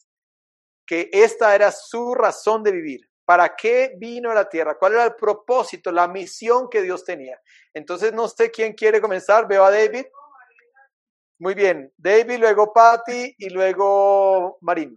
que 0.87 1.09
esta 1.11 1.53
era 1.55 1.71
su 1.71 2.15
razón 2.15 2.63
de 2.63 2.71
vivir. 2.71 3.01
¿Para 3.25 3.55
qué 3.55 3.93
vino 3.97 4.31
a 4.31 4.33
la 4.33 4.49
tierra? 4.49 4.77
¿Cuál 4.77 4.93
era 4.93 5.05
el 5.05 5.15
propósito, 5.15 5.91
la 5.91 6.07
misión 6.07 6.67
que 6.69 6.81
Dios 6.81 7.05
tenía? 7.05 7.39
Entonces, 7.73 8.11
no 8.11 8.27
sé 8.27 8.51
quién 8.51 8.73
quiere 8.73 8.99
comenzar. 8.99 9.47
Veo 9.47 9.63
a 9.63 9.71
David. 9.71 10.05
Muy 11.41 11.55
bien. 11.55 11.91
David, 11.97 12.37
luego 12.37 12.71
Patty 12.71 13.33
y 13.35 13.49
luego 13.49 14.59
Marín. 14.61 14.95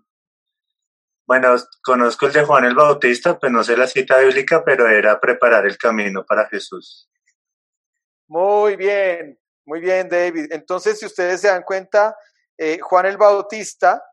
Bueno, 1.27 1.57
conozco 1.83 2.27
el 2.27 2.35
de 2.35 2.45
Juan 2.45 2.67
el 2.67 2.75
Bautista, 2.75 3.39
pues 3.39 3.51
no 3.51 3.65
sé 3.65 3.79
la 3.79 3.87
cita 3.87 4.19
bíblica, 4.19 4.63
pero 4.63 4.87
era 4.87 5.19
preparar 5.19 5.65
el 5.65 5.79
camino 5.79 6.23
para 6.27 6.47
Jesús. 6.49 7.09
Muy 8.27 8.77
bien, 8.77 9.41
muy 9.65 9.81
bien, 9.81 10.07
David. 10.07 10.53
Entonces, 10.53 10.99
si 10.99 11.07
ustedes 11.07 11.41
se 11.41 11.49
dan 11.49 11.63
cuenta, 11.63 12.15
eh, 12.59 12.79
Juan 12.79 13.07
el 13.07 13.17
Bautista, 13.17 14.05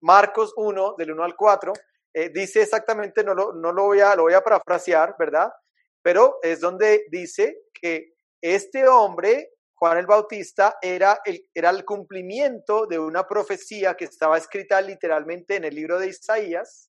Marcos 0.00 0.54
1, 0.56 0.94
del 0.96 1.12
1 1.12 1.24
al 1.24 1.36
4, 1.36 1.74
eh, 2.14 2.30
dice 2.30 2.62
exactamente, 2.62 3.22
no, 3.22 3.34
lo, 3.34 3.52
no 3.52 3.70
lo, 3.70 3.82
voy 3.82 4.00
a, 4.00 4.16
lo 4.16 4.22
voy 4.22 4.32
a 4.32 4.40
parafrasear, 4.40 5.14
¿verdad? 5.18 5.52
Pero 6.00 6.38
es 6.40 6.58
donde 6.58 7.04
dice 7.10 7.64
que 7.74 8.14
este 8.40 8.88
hombre 8.88 9.55
Juan 9.78 9.98
el 9.98 10.06
Bautista 10.06 10.78
era 10.80 11.20
el, 11.24 11.48
era 11.54 11.68
el 11.68 11.84
cumplimiento 11.84 12.86
de 12.86 12.98
una 12.98 13.26
profecía 13.26 13.94
que 13.94 14.06
estaba 14.06 14.38
escrita 14.38 14.80
literalmente 14.80 15.56
en 15.56 15.64
el 15.64 15.74
libro 15.74 15.98
de 15.98 16.08
Isaías, 16.08 16.90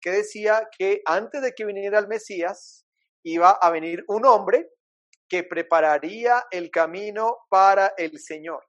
que 0.00 0.10
decía 0.10 0.68
que 0.76 1.02
antes 1.04 1.42
de 1.42 1.52
que 1.52 1.66
viniera 1.66 1.98
el 1.98 2.08
Mesías, 2.08 2.86
iba 3.24 3.50
a 3.50 3.70
venir 3.70 4.04
un 4.08 4.24
hombre 4.24 4.70
que 5.28 5.44
prepararía 5.44 6.44
el 6.50 6.70
camino 6.70 7.38
para 7.50 7.92
el 7.98 8.18
Señor. 8.18 8.64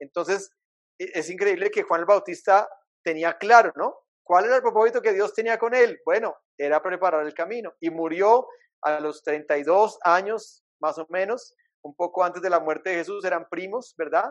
Entonces, 0.00 0.50
e, 0.98 1.10
es 1.14 1.30
increíble 1.30 1.70
que 1.70 1.82
Juan 1.82 2.00
el 2.00 2.06
Bautista 2.06 2.68
tenía 3.02 3.38
claro, 3.38 3.72
¿no? 3.74 3.98
¿Cuál 4.22 4.44
era 4.44 4.56
el 4.56 4.62
propósito 4.62 5.02
que 5.02 5.12
Dios 5.12 5.34
tenía 5.34 5.58
con 5.58 5.74
él? 5.74 6.00
Bueno, 6.04 6.36
era 6.56 6.80
preparar 6.80 7.26
el 7.26 7.34
camino 7.34 7.74
y 7.80 7.90
murió 7.90 8.46
a 8.82 9.00
los 9.00 9.22
32 9.24 9.98
años 10.04 10.64
más 10.80 10.98
o 10.98 11.06
menos 11.08 11.54
un 11.82 11.94
poco 11.94 12.24
antes 12.24 12.42
de 12.42 12.50
la 12.50 12.60
muerte 12.60 12.90
de 12.90 12.96
Jesús, 12.96 13.24
eran 13.24 13.48
primos, 13.50 13.94
¿verdad? 13.96 14.30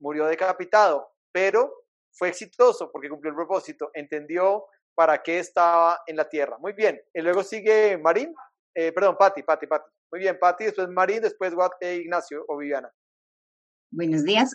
Murió 0.00 0.26
decapitado, 0.26 1.08
pero 1.32 1.72
fue 2.12 2.28
exitoso 2.28 2.90
porque 2.92 3.08
cumplió 3.08 3.30
el 3.30 3.36
propósito, 3.36 3.90
entendió 3.94 4.64
para 4.94 5.22
qué 5.22 5.38
estaba 5.38 6.00
en 6.06 6.16
la 6.16 6.28
tierra. 6.28 6.58
Muy 6.58 6.72
bien, 6.72 7.00
y 7.14 7.20
luego 7.20 7.42
sigue 7.42 7.98
Marín, 7.98 8.34
eh, 8.74 8.92
perdón, 8.92 9.16
Pati, 9.18 9.42
Pati, 9.42 9.66
Pati. 9.66 9.90
Muy 10.10 10.20
bien, 10.20 10.38
Pati, 10.38 10.64
después 10.64 10.88
Marín, 10.88 11.22
después 11.22 11.54
eh, 11.80 11.96
Ignacio 11.96 12.44
o 12.48 12.58
Viviana. 12.58 12.90
Buenos 13.90 14.24
días. 14.24 14.52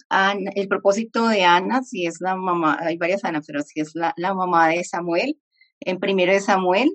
el 0.56 0.68
propósito 0.68 1.28
de 1.28 1.44
Ana, 1.44 1.84
si 1.84 2.08
es 2.08 2.18
la 2.22 2.36
mamá, 2.36 2.78
hay 2.80 2.98
varias 2.98 3.24
Ana, 3.24 3.42
pero 3.46 3.62
si 3.62 3.80
es 3.80 3.92
la, 3.94 4.14
la 4.18 4.34
mamá 4.34 4.70
de 4.70 4.84
Samuel, 4.84 5.40
en 5.82 6.00
primero 6.00 6.34
de 6.34 6.40
Samuel, 6.40 6.90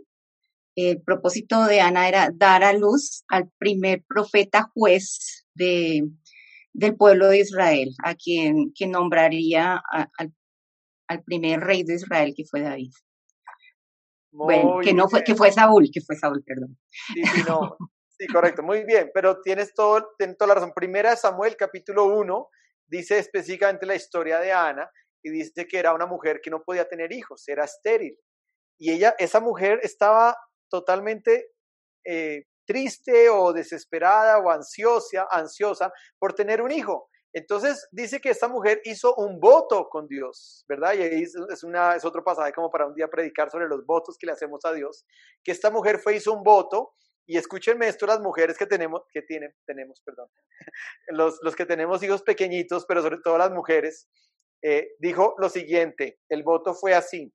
el 0.75 1.03
propósito 1.03 1.65
de 1.65 1.81
Ana 1.81 2.09
era 2.09 2.31
dar 2.33 2.65
a 2.65 2.73
luz 2.73 3.25
al 3.29 3.51
primer 3.59 4.03
profeta 4.09 4.71
juez 4.75 5.45
de, 5.55 6.03
del 6.73 6.97
pueblo 6.97 7.29
de 7.29 7.39
Israel, 7.39 7.91
a 8.03 8.15
quien, 8.15 8.71
quien 8.71 8.91
nombraría 8.91 9.83
al, 9.91 10.33
al, 11.09 11.23
primer 11.25 11.61
rey 11.61 11.83
de 11.83 11.95
Israel, 11.95 12.33
que 12.35 12.45
fue 12.45 12.63
David. 12.63 12.93
bueno, 14.31 14.79
que 14.83 14.95
no 14.95 15.09
fue, 15.09 15.23
que 15.23 15.35
fue 15.35 15.53
Saúl, 15.53 15.91
que 15.93 16.01
fue 16.01 16.17
Saúl, 16.17 16.43
perdón. 16.43 16.79
Sí, 16.89 17.23
sí, 17.23 17.43
no. 17.47 17.77
sí, 18.19 18.27
correcto, 18.27 18.63
muy 18.63 18.85
bien, 18.85 19.11
pero 19.13 19.43
tienes, 19.43 19.75
todo, 19.75 20.09
tienes 20.17 20.39
toda 20.39 20.49
la 20.49 20.55
razón. 20.55 20.73
Primera 20.75 21.17
Samuel, 21.17 21.57
capítulo 21.57 22.07
1, 22.07 22.49
dice 22.87 23.19
específicamente 23.19 23.85
la 23.85 23.95
historia 23.95 24.39
de 24.39 24.53
Ana 24.53 24.91
y 25.23 25.31
dice 25.31 25.67
que 25.67 25.79
era 25.79 25.93
una 25.93 26.07
mujer 26.07 26.41
que 26.43 26.51
no 26.51 26.63
podía 26.63 26.89
tener 26.89 27.13
hijos, 27.13 27.47
era 27.47 27.65
estéril. 27.65 28.19
Y 28.79 28.91
ella, 28.91 29.15
esa 29.19 29.39
mujer 29.39 29.79
estaba 29.83 30.37
totalmente 30.73 31.51
eh, 32.05 32.47
triste 32.65 33.29
o 33.29 33.53
desesperada 33.53 34.39
o 34.39 34.51
ansiosa, 34.51 35.29
ansiosa 35.31 35.93
por 36.19 36.33
tener 36.33 36.63
un 36.63 36.73
hijo. 36.73 37.11
Entonces 37.35 37.87
dice 37.91 38.21
que 38.21 38.31
esta 38.31 38.49
mujer 38.49 38.81
hizo 38.85 39.15
un 39.17 39.39
voto 39.39 39.89
con 39.91 40.07
Dios, 40.07 40.65
¿verdad? 40.69 40.95
Y 40.95 41.03
ahí 41.03 41.23
es, 41.23 41.65
una, 41.65 41.95
es 41.95 42.05
otro 42.05 42.25
pasaje 42.25 42.53
como 42.53 42.71
para 42.71 42.87
un 42.87 42.95
día 42.95 43.09
predicar 43.09 43.51
sobre 43.51 43.69
los 43.69 43.85
votos 43.85 44.17
que 44.19 44.27
le 44.27 44.33
hacemos 44.33 44.65
a 44.65 44.73
Dios, 44.73 45.05
que 45.45 45.53
esta 45.53 45.71
mujer 45.71 45.99
fue, 45.99 46.17
hizo 46.17 46.33
un 46.33 46.43
voto, 46.43 46.95
y 47.27 47.37
escúchenme 47.37 47.89
esto 47.89 48.07
las 48.07 48.21
mujeres 48.21 48.59
que 48.59 48.67
tenemos, 48.67 49.03
que 49.13 49.23
tienen, 49.23 49.55
tenemos, 49.67 50.01
perdón, 50.03 50.29
los, 51.09 51.39
los 51.43 51.55
que 51.55 51.67
tenemos 51.67 52.03
hijos 52.03 52.23
pequeñitos, 52.23 52.85
pero 52.87 53.01
sobre 53.01 53.19
todo 53.19 53.39
las 53.39 53.51
mujeres, 53.51 54.09
eh, 54.63 54.95
dijo 54.99 55.35
lo 55.39 55.49
siguiente, 55.49 56.19
el 56.29 56.43
voto 56.43 56.75
fue 56.75 56.95
así, 56.95 57.33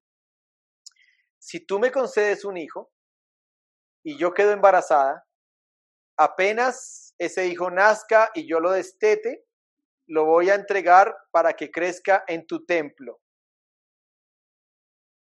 si 1.40 1.66
tú 1.66 1.80
me 1.80 1.92
concedes 1.92 2.46
un 2.46 2.58
hijo, 2.58 2.92
y 4.08 4.18
yo 4.18 4.34
quedo 4.34 4.54
embarazada, 4.54 5.28
apenas 6.18 7.14
ese 7.18 7.48
hijo 7.48 7.70
nazca 7.70 8.32
y 8.34 8.48
yo 8.48 8.62
lo 8.62 8.72
destete, 8.72 9.44
lo 10.08 10.24
voy 10.24 10.50
a 10.50 10.56
entregar 10.56 11.14
para 11.30 11.52
que 11.52 11.70
crezca 11.70 12.24
en 12.26 12.48
tu 12.48 12.66
templo. 12.66 13.20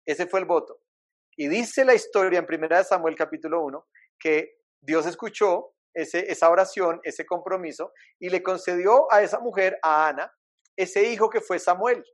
Ese 0.06 0.28
fue 0.28 0.38
el 0.38 0.46
voto. 0.46 0.82
Y 1.36 1.48
dice 1.48 1.84
la 1.84 1.94
historia 1.94 2.38
en 2.38 2.46
1 2.48 2.84
Samuel 2.84 3.16
capítulo 3.16 3.64
1 3.64 3.88
que 4.20 4.58
Dios 4.80 5.04
escuchó 5.06 5.74
ese, 5.92 6.30
esa 6.30 6.48
oración, 6.48 7.00
ese 7.02 7.26
compromiso, 7.26 7.92
y 8.20 8.28
le 8.28 8.40
concedió 8.40 9.12
a 9.12 9.20
esa 9.20 9.40
mujer, 9.40 9.80
a 9.82 10.06
Ana, 10.06 10.32
ese 10.76 11.02
hijo 11.10 11.28
que 11.28 11.40
fue 11.40 11.58
Samuel. 11.58 12.04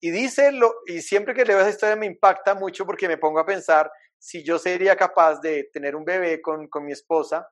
Y 0.00 0.12
dice, 0.12 0.52
lo, 0.52 0.72
y 0.86 1.02
siempre 1.02 1.34
que 1.34 1.44
leo 1.44 1.58
esa 1.58 1.70
historia 1.70 1.96
me 1.96 2.06
impacta 2.06 2.54
mucho 2.54 2.86
porque 2.86 3.08
me 3.08 3.18
pongo 3.18 3.40
a 3.40 3.44
pensar 3.44 3.90
si 4.20 4.44
yo 4.44 4.58
sería 4.58 4.96
capaz 4.96 5.40
de 5.40 5.70
tener 5.72 5.96
un 5.96 6.04
bebé 6.04 6.42
con, 6.42 6.68
con 6.68 6.84
mi 6.84 6.92
esposa 6.92 7.48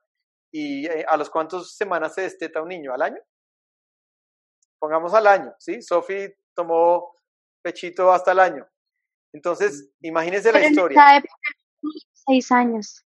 y 0.51 0.85
eh, 0.85 1.03
a 1.07 1.17
los 1.17 1.29
cuántos 1.29 1.75
semanas 1.75 2.13
se 2.13 2.21
desteta 2.21 2.61
un 2.61 2.69
niño, 2.69 2.93
al 2.93 3.01
año. 3.01 3.21
Pongamos 4.77 5.13
al 5.15 5.27
año, 5.27 5.53
¿sí? 5.57 5.81
Sophie 5.81 6.37
tomó 6.53 7.15
pechito 7.61 8.11
hasta 8.11 8.31
el 8.31 8.39
año. 8.39 8.69
Entonces, 9.33 9.89
imagínense 10.01 10.51
la 10.51 10.65
historia. 10.65 11.23
seis 12.13 12.51
años. 12.51 13.03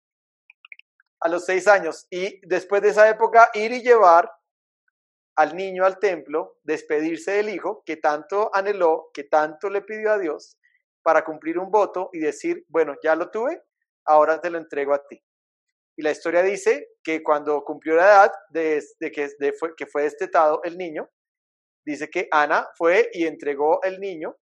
A 1.19 1.29
los 1.29 1.45
seis 1.45 1.67
años. 1.67 2.07
Y 2.09 2.45
después 2.47 2.81
de 2.81 2.89
esa 2.89 3.07
época, 3.09 3.51
ir 3.53 3.71
y 3.71 3.83
llevar 3.83 4.31
al 5.35 5.55
niño 5.55 5.85
al 5.85 5.99
templo, 5.99 6.59
despedirse 6.63 7.33
del 7.33 7.49
hijo 7.49 7.83
que 7.85 7.97
tanto 7.97 8.49
anheló, 8.53 9.11
que 9.13 9.23
tanto 9.23 9.69
le 9.69 9.81
pidió 9.81 10.11
a 10.11 10.17
Dios, 10.17 10.57
para 11.03 11.23
cumplir 11.23 11.57
un 11.57 11.71
voto 11.71 12.09
y 12.13 12.19
decir, 12.19 12.65
bueno, 12.67 12.95
ya 13.03 13.15
lo 13.15 13.29
tuve, 13.29 13.61
ahora 14.05 14.39
te 14.39 14.49
lo 14.49 14.57
entrego 14.57 14.93
a 14.93 15.05
ti. 15.07 15.21
Y 15.97 16.03
la 16.03 16.11
historia 16.11 16.41
dice 16.41 16.89
que 17.03 17.21
cuando 17.21 17.63
cumplió 17.63 17.95
la 17.95 18.03
edad 18.03 18.31
de, 18.49 18.81
que, 19.11 19.53
fue, 19.53 19.75
que 19.75 19.85
destetado 20.01 20.61
el 20.63 20.77
niño, 20.77 21.09
dice 21.85 22.09
que 22.09 22.27
Ana 22.31 22.67
fue 22.77 23.09
y 23.13 23.25
entregó 23.25 23.81
el 23.83 23.99
niño 23.99 24.35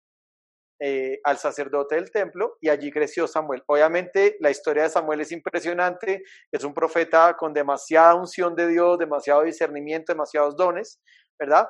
eh, 0.80 1.18
al 1.24 1.38
sacerdote 1.38 1.96
del 1.96 2.10
templo 2.12 2.56
y 2.60 2.68
allí 2.68 2.92
creció 2.92 3.26
Samuel. 3.26 3.64
Obviamente 3.66 4.36
la 4.40 4.50
historia 4.50 4.84
de 4.84 4.90
Samuel 4.90 5.20
es 5.20 5.32
impresionante, 5.32 6.22
es 6.52 6.62
un 6.62 6.72
profeta 6.74 7.34
con 7.36 7.52
demasiada 7.52 8.14
unción 8.14 8.54
de 8.54 8.68
Dios, 8.68 8.98
demasiado 8.98 9.42
discernimiento, 9.42 10.12
demasiados 10.12 10.56
dones, 10.56 11.00
¿verdad? 11.36 11.66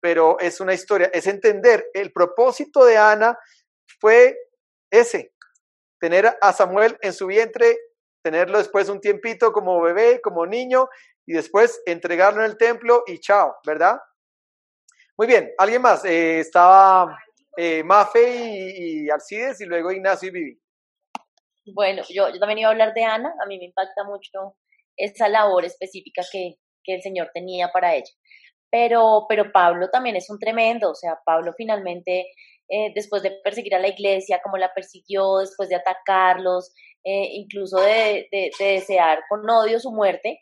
Pero 0.00 0.38
es 0.40 0.60
una 0.60 0.74
historia, 0.74 1.10
es 1.12 1.28
entender 1.28 1.86
el 1.92 2.12
propósito 2.12 2.84
de 2.84 2.96
Ana 2.96 3.38
fue 4.00 4.36
ese, 4.90 5.32
tener 6.00 6.26
a 6.40 6.52
Samuel 6.52 6.96
en 7.02 7.12
su 7.12 7.26
vientre, 7.26 7.76
tenerlo 8.22 8.58
después 8.58 8.88
un 8.88 9.00
tiempito 9.00 9.52
como 9.52 9.80
bebé, 9.80 10.20
como 10.20 10.46
niño, 10.46 10.88
y 11.26 11.34
después 11.34 11.82
entregarlo 11.86 12.40
en 12.40 12.50
el 12.50 12.56
templo 12.56 13.02
y 13.06 13.20
chao, 13.20 13.56
¿verdad? 13.66 13.98
Muy 15.16 15.26
bien, 15.26 15.52
¿alguien 15.58 15.82
más? 15.82 16.04
Eh, 16.04 16.40
estaba 16.40 17.18
eh, 17.56 17.82
Mafe 17.82 18.74
y, 18.78 19.10
Alcides 19.10 19.60
y 19.60 19.66
luego 19.66 19.90
Ignacio 19.90 20.28
y 20.28 20.32
Vivi. 20.32 20.60
Bueno, 21.74 22.02
yo, 22.08 22.28
yo 22.32 22.38
también 22.38 22.60
iba 22.60 22.68
a 22.68 22.72
hablar 22.72 22.94
de 22.94 23.04
Ana, 23.04 23.34
a 23.42 23.46
mí 23.46 23.58
me 23.58 23.66
impacta 23.66 24.04
mucho 24.04 24.56
esa 24.96 25.28
labor 25.28 25.64
específica 25.64 26.22
que, 26.30 26.54
que 26.82 26.94
el 26.94 27.02
Señor 27.02 27.30
tenía 27.34 27.68
para 27.68 27.94
ella. 27.94 28.10
Pero, 28.70 29.26
pero 29.28 29.50
Pablo 29.52 29.88
también 29.90 30.16
es 30.16 30.30
un 30.30 30.38
tremendo, 30.38 30.90
o 30.90 30.94
sea, 30.94 31.18
Pablo 31.24 31.52
finalmente, 31.56 32.26
eh, 32.68 32.92
después 32.94 33.22
de 33.22 33.30
perseguir 33.42 33.74
a 33.74 33.78
la 33.78 33.88
iglesia, 33.88 34.40
como 34.42 34.56
la 34.56 34.72
persiguió, 34.74 35.38
después 35.38 35.68
de 35.68 35.76
atacarlos, 35.76 36.74
eh, 37.04 37.28
incluso 37.32 37.80
de, 37.80 38.28
de, 38.30 38.50
desear 38.58 39.22
con 39.28 39.48
odio 39.48 39.80
su 39.80 39.90
muerte, 39.90 40.38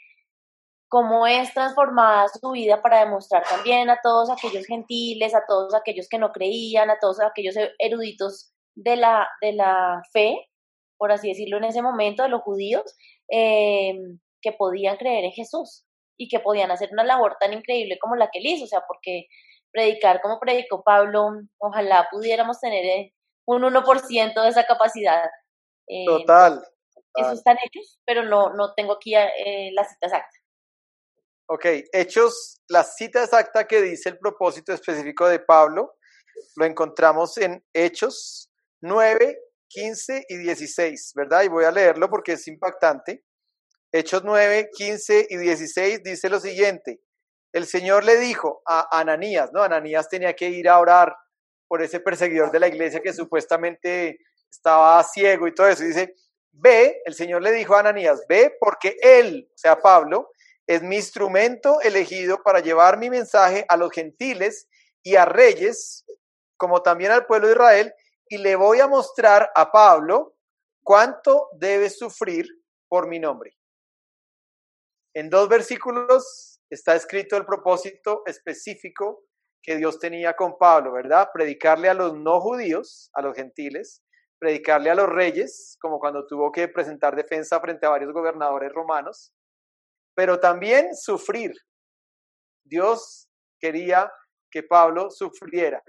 cómo 0.88 1.26
es 1.26 1.52
transformada 1.52 2.28
su 2.28 2.50
vida 2.50 2.82
para 2.82 3.00
demostrar 3.00 3.44
también 3.44 3.90
a 3.90 4.00
todos 4.02 4.30
aquellos 4.30 4.66
gentiles, 4.66 5.34
a 5.34 5.44
todos 5.46 5.74
aquellos 5.74 6.08
que 6.08 6.18
no 6.18 6.32
creían, 6.32 6.90
a 6.90 6.98
todos 6.98 7.20
aquellos 7.20 7.54
eruditos 7.78 8.52
de 8.74 8.96
la, 8.96 9.28
de 9.40 9.52
la 9.52 10.02
fe, 10.12 10.36
por 10.98 11.12
así 11.12 11.28
decirlo 11.28 11.58
en 11.58 11.64
ese 11.64 11.82
momento, 11.82 12.22
de 12.22 12.28
los 12.28 12.42
judíos, 12.42 12.96
eh, 13.30 13.94
que 14.40 14.52
podían 14.52 14.96
creer 14.96 15.24
en 15.24 15.32
Jesús 15.32 15.84
y 16.16 16.28
que 16.28 16.40
podían 16.40 16.70
hacer 16.70 16.90
una 16.92 17.04
labor 17.04 17.36
tan 17.40 17.52
increíble 17.52 17.98
como 18.00 18.16
la 18.16 18.30
que 18.30 18.38
él 18.38 18.46
hizo, 18.46 18.64
o 18.64 18.68
sea, 18.68 18.82
porque 18.86 19.26
predicar 19.76 20.22
como 20.22 20.40
predicó 20.40 20.82
Pablo, 20.82 21.28
ojalá 21.58 22.08
pudiéramos 22.10 22.58
tener 22.58 22.84
eh, 22.84 23.14
un 23.46 23.62
1% 23.62 24.42
de 24.42 24.48
esa 24.48 24.64
capacidad. 24.64 25.22
Eh, 25.86 26.06
total, 26.06 26.66
Eso 27.14 27.32
están 27.32 27.58
hechos, 27.62 28.00
pero 28.06 28.24
no, 28.24 28.54
no 28.54 28.72
tengo 28.74 28.94
aquí 28.94 29.14
eh, 29.14 29.70
la 29.74 29.84
cita 29.84 30.06
exacta. 30.06 30.36
Ok, 31.48 31.66
hechos, 31.92 32.62
la 32.68 32.82
cita 32.82 33.22
exacta 33.22 33.66
que 33.66 33.82
dice 33.82 34.08
el 34.08 34.18
propósito 34.18 34.72
específico 34.72 35.28
de 35.28 35.38
Pablo, 35.38 35.96
lo 36.56 36.64
encontramos 36.64 37.36
en 37.38 37.64
Hechos 37.72 38.50
9, 38.80 39.38
15 39.68 40.24
y 40.28 40.36
16, 40.38 41.12
¿verdad? 41.14 41.42
Y 41.42 41.48
voy 41.48 41.64
a 41.64 41.70
leerlo 41.70 42.08
porque 42.08 42.32
es 42.32 42.48
impactante. 42.48 43.24
Hechos 43.92 44.22
9, 44.24 44.70
15 44.76 45.26
y 45.30 45.36
16 45.36 46.02
dice 46.02 46.28
lo 46.28 46.40
siguiente. 46.40 47.00
El 47.52 47.66
Señor 47.66 48.04
le 48.04 48.16
dijo 48.16 48.62
a 48.66 48.98
Ananías, 48.98 49.52
¿no? 49.52 49.62
Ananías 49.62 50.08
tenía 50.08 50.34
que 50.34 50.48
ir 50.48 50.68
a 50.68 50.78
orar 50.78 51.16
por 51.68 51.82
ese 51.82 52.00
perseguidor 52.00 52.50
de 52.50 52.60
la 52.60 52.68
iglesia 52.68 53.00
que 53.00 53.12
supuestamente 53.12 54.18
estaba 54.50 55.02
ciego 55.04 55.46
y 55.46 55.54
todo 55.54 55.68
eso. 55.68 55.82
dice, 55.84 56.14
ve, 56.52 57.02
el 57.04 57.14
Señor 57.14 57.42
le 57.42 57.52
dijo 57.52 57.74
a 57.74 57.80
Ananías, 57.80 58.24
ve 58.28 58.56
porque 58.60 58.96
él, 59.00 59.48
o 59.54 59.58
sea, 59.58 59.80
Pablo, 59.80 60.30
es 60.66 60.82
mi 60.82 60.96
instrumento 60.96 61.80
elegido 61.80 62.42
para 62.42 62.60
llevar 62.60 62.98
mi 62.98 63.08
mensaje 63.08 63.64
a 63.68 63.76
los 63.76 63.92
gentiles 63.92 64.68
y 65.02 65.16
a 65.16 65.24
reyes, 65.24 66.04
como 66.56 66.82
también 66.82 67.12
al 67.12 67.26
pueblo 67.26 67.46
de 67.46 67.54
Israel, 67.54 67.94
y 68.28 68.38
le 68.38 68.56
voy 68.56 68.80
a 68.80 68.88
mostrar 68.88 69.50
a 69.54 69.70
Pablo 69.70 70.34
cuánto 70.82 71.48
debe 71.52 71.90
sufrir 71.90 72.46
por 72.88 73.06
mi 73.06 73.20
nombre. 73.20 73.56
En 75.14 75.30
dos 75.30 75.48
versículos 75.48 76.55
está 76.70 76.94
escrito 76.94 77.36
el 77.36 77.44
propósito 77.44 78.22
específico 78.26 79.24
que 79.62 79.76
Dios 79.76 79.98
tenía 79.98 80.34
con 80.34 80.56
Pablo, 80.58 80.92
¿verdad? 80.92 81.28
Predicarle 81.32 81.88
a 81.88 81.94
los 81.94 82.14
no 82.14 82.40
judíos, 82.40 83.10
a 83.14 83.22
los 83.22 83.34
gentiles, 83.34 84.02
predicarle 84.38 84.90
a 84.90 84.94
los 84.94 85.08
reyes, 85.08 85.76
como 85.80 85.98
cuando 85.98 86.26
tuvo 86.26 86.52
que 86.52 86.68
presentar 86.68 87.16
defensa 87.16 87.60
frente 87.60 87.86
a 87.86 87.90
varios 87.90 88.12
gobernadores 88.12 88.72
romanos, 88.72 89.32
pero 90.14 90.38
también 90.38 90.94
sufrir. 90.94 91.52
Dios 92.64 93.28
quería 93.60 94.12
que 94.50 94.62
Pablo 94.62 95.10
sufriera. 95.10 95.82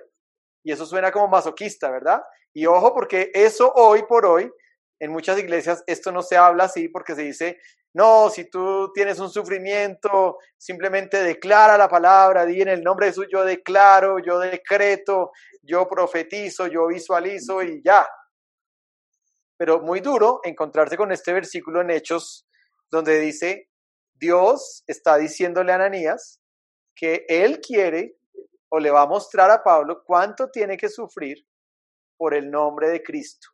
Y 0.64 0.72
eso 0.72 0.86
suena 0.86 1.12
como 1.12 1.28
masoquista, 1.28 1.90
¿verdad? 1.92 2.22
Y 2.54 2.66
ojo, 2.66 2.94
porque 2.94 3.32
eso 3.34 3.72
hoy 3.76 4.04
por 4.04 4.26
hoy, 4.26 4.52
en 5.00 5.12
muchas 5.12 5.38
iglesias, 5.38 5.84
esto 5.88 6.12
no 6.12 6.22
se 6.22 6.36
habla 6.36 6.66
así 6.66 6.90
porque 6.90 7.16
se 7.16 7.22
dice, 7.22 7.60
no, 7.98 8.30
si 8.30 8.48
tú 8.48 8.92
tienes 8.94 9.20
un 9.20 9.32
sufrimiento, 9.32 10.38
simplemente 10.56 11.24
declara 11.24 11.80
la 11.80 11.90
palabra, 11.90 12.46
di 12.46 12.62
en 12.62 12.68
el 12.68 12.84
nombre 12.84 13.08
de 13.08 13.12
Jesús, 13.12 13.28
yo 13.32 13.44
declaro, 13.44 14.20
yo 14.20 14.38
decreto, 14.38 15.32
yo 15.64 15.88
profetizo, 15.88 16.68
yo 16.68 16.86
visualizo 16.86 17.64
y 17.64 17.82
ya. 17.84 18.08
Pero 19.58 19.82
muy 19.82 20.00
duro 20.00 20.42
encontrarse 20.44 20.96
con 20.96 21.12
este 21.12 21.34
versículo 21.34 21.82
en 21.82 21.90
Hechos 21.90 22.48
donde 22.92 23.20
dice, 23.20 23.72
Dios 24.14 24.84
está 24.86 25.18
diciéndole 25.18 25.72
a 25.72 25.76
Ananías 25.76 26.40
que 26.96 27.26
él 27.28 27.60
quiere 27.62 28.16
o 28.70 28.78
le 28.80 28.92
va 28.92 29.02
a 29.02 29.08
mostrar 29.08 29.50
a 29.50 29.64
Pablo 29.64 30.04
cuánto 30.06 30.52
tiene 30.52 30.78
que 30.78 30.90
sufrir 30.90 31.48
por 32.16 32.36
el 32.36 32.52
nombre 32.52 32.90
de 32.90 33.02
Cristo. 33.02 33.48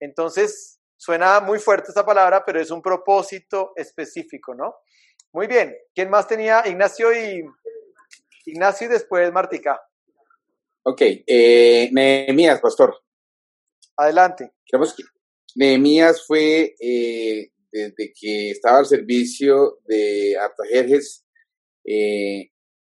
Entonces, 0.00 0.79
Suena 1.00 1.40
muy 1.40 1.58
fuerte 1.58 1.88
esta 1.88 2.04
palabra, 2.04 2.44
pero 2.44 2.60
es 2.60 2.70
un 2.70 2.82
propósito 2.82 3.72
específico, 3.74 4.54
¿no? 4.54 4.74
Muy 5.32 5.46
bien. 5.46 5.74
¿Quién 5.94 6.10
más 6.10 6.28
tenía? 6.28 6.62
Ignacio 6.66 7.10
y 7.10 7.42
Ignacio 8.44 8.86
y 8.86 8.90
después 8.90 9.32
Martica. 9.32 9.80
Ok, 10.82 11.00
eh, 11.26 11.88
Nehemías, 11.90 12.60
pastor. 12.60 13.00
Adelante. 13.96 14.52
Nehemías 15.56 16.26
fue 16.26 16.74
eh, 16.78 17.50
desde 17.72 18.12
que 18.12 18.50
estaba 18.50 18.80
al 18.80 18.86
servicio 18.86 19.78
de 19.86 20.36
Artajerjes, 20.38 21.24
eh, 21.82 22.50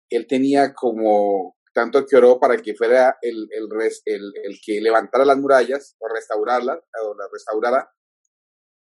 él 0.08 0.26
tenía 0.26 0.72
como 0.72 1.58
tanto 1.74 2.06
que 2.06 2.16
oró 2.16 2.40
para 2.40 2.56
que 2.56 2.74
fuera 2.74 3.18
el, 3.20 3.48
el, 3.52 3.68
el, 4.06 4.32
el, 4.44 4.60
que 4.64 4.80
levantara 4.80 5.26
las 5.26 5.36
murallas 5.36 5.94
o 5.98 6.08
restaurarlas, 6.08 6.78
o 7.04 7.14
las 7.14 7.30
restaurara, 7.30 7.92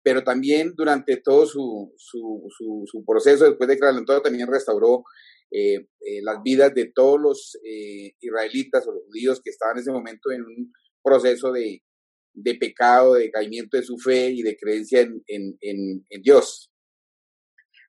pero 0.07 0.23
también 0.23 0.73
durante 0.73 1.17
todo 1.17 1.45
su, 1.45 1.93
su, 1.97 3.03
proceso, 3.05 3.43
después 3.43 3.67
de 3.67 3.75
todo, 4.05 4.21
también 4.21 4.47
restauró 4.49 5.03
eh, 5.51 5.85
eh, 5.99 6.21
las 6.21 6.41
vidas 6.41 6.73
de 6.73 6.93
todos 6.95 7.19
los 7.19 7.59
eh, 7.61 8.13
israelitas 8.21 8.87
o 8.87 8.93
los 8.93 9.03
judíos 9.07 9.41
que 9.43 9.49
estaban 9.49 9.75
en 9.75 9.81
ese 9.81 9.91
momento 9.91 10.31
en 10.31 10.43
un 10.43 10.71
proceso 11.03 11.51
de, 11.51 11.83
de 12.31 12.55
pecado, 12.55 13.15
de 13.15 13.29
caimiento 13.29 13.75
de 13.75 13.83
su 13.83 13.97
fe 13.97 14.29
y 14.29 14.43
de 14.43 14.55
creencia 14.55 15.01
en, 15.01 15.21
en, 15.27 16.05
en, 16.09 16.21
Dios. 16.21 16.71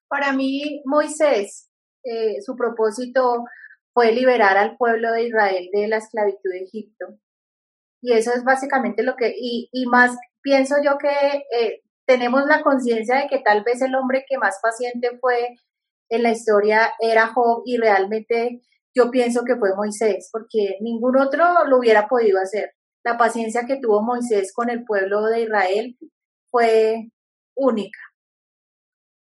Para 0.08 0.32
mí, 0.32 0.82
Moisés, 0.86 1.70
su 2.44 2.56
propósito 2.56 3.44
fue 3.94 4.10
liberar 4.10 4.58
al 4.58 4.76
pueblo 4.76 5.12
de 5.12 5.28
Israel 5.28 5.68
de 5.72 5.86
la 5.86 5.98
esclavitud 5.98 6.50
de 6.50 6.64
Egipto. 6.64 7.06
Y 8.02 8.14
eso 8.14 8.32
es 8.34 8.42
básicamente 8.42 9.04
lo 9.04 9.14
que, 9.14 9.32
y, 9.38 9.68
y 9.70 9.86
más 9.86 10.16
pienso 10.42 10.76
yo 10.84 10.98
que 10.98 11.08
tenemos 12.08 12.46
la 12.46 12.62
conciencia 12.62 13.16
de 13.16 13.28
que 13.28 13.40
tal 13.40 13.62
vez 13.64 13.82
el 13.82 13.94
hombre 13.94 14.24
que 14.26 14.38
más 14.38 14.58
paciente 14.62 15.18
fue 15.20 15.56
en 16.08 16.22
la 16.22 16.30
historia 16.30 16.94
era 17.00 17.34
Job 17.34 17.62
y 17.66 17.76
realmente 17.76 18.62
yo 18.96 19.10
pienso 19.10 19.44
que 19.44 19.56
fue 19.56 19.76
Moisés, 19.76 20.30
porque 20.32 20.78
ningún 20.80 21.18
otro 21.18 21.44
lo 21.66 21.76
hubiera 21.76 22.08
podido 22.08 22.40
hacer. 22.40 22.72
La 23.04 23.18
paciencia 23.18 23.66
que 23.66 23.78
tuvo 23.78 24.02
Moisés 24.02 24.54
con 24.54 24.70
el 24.70 24.84
pueblo 24.84 25.26
de 25.26 25.42
Israel 25.42 25.98
fue 26.50 27.10
única. 27.54 28.00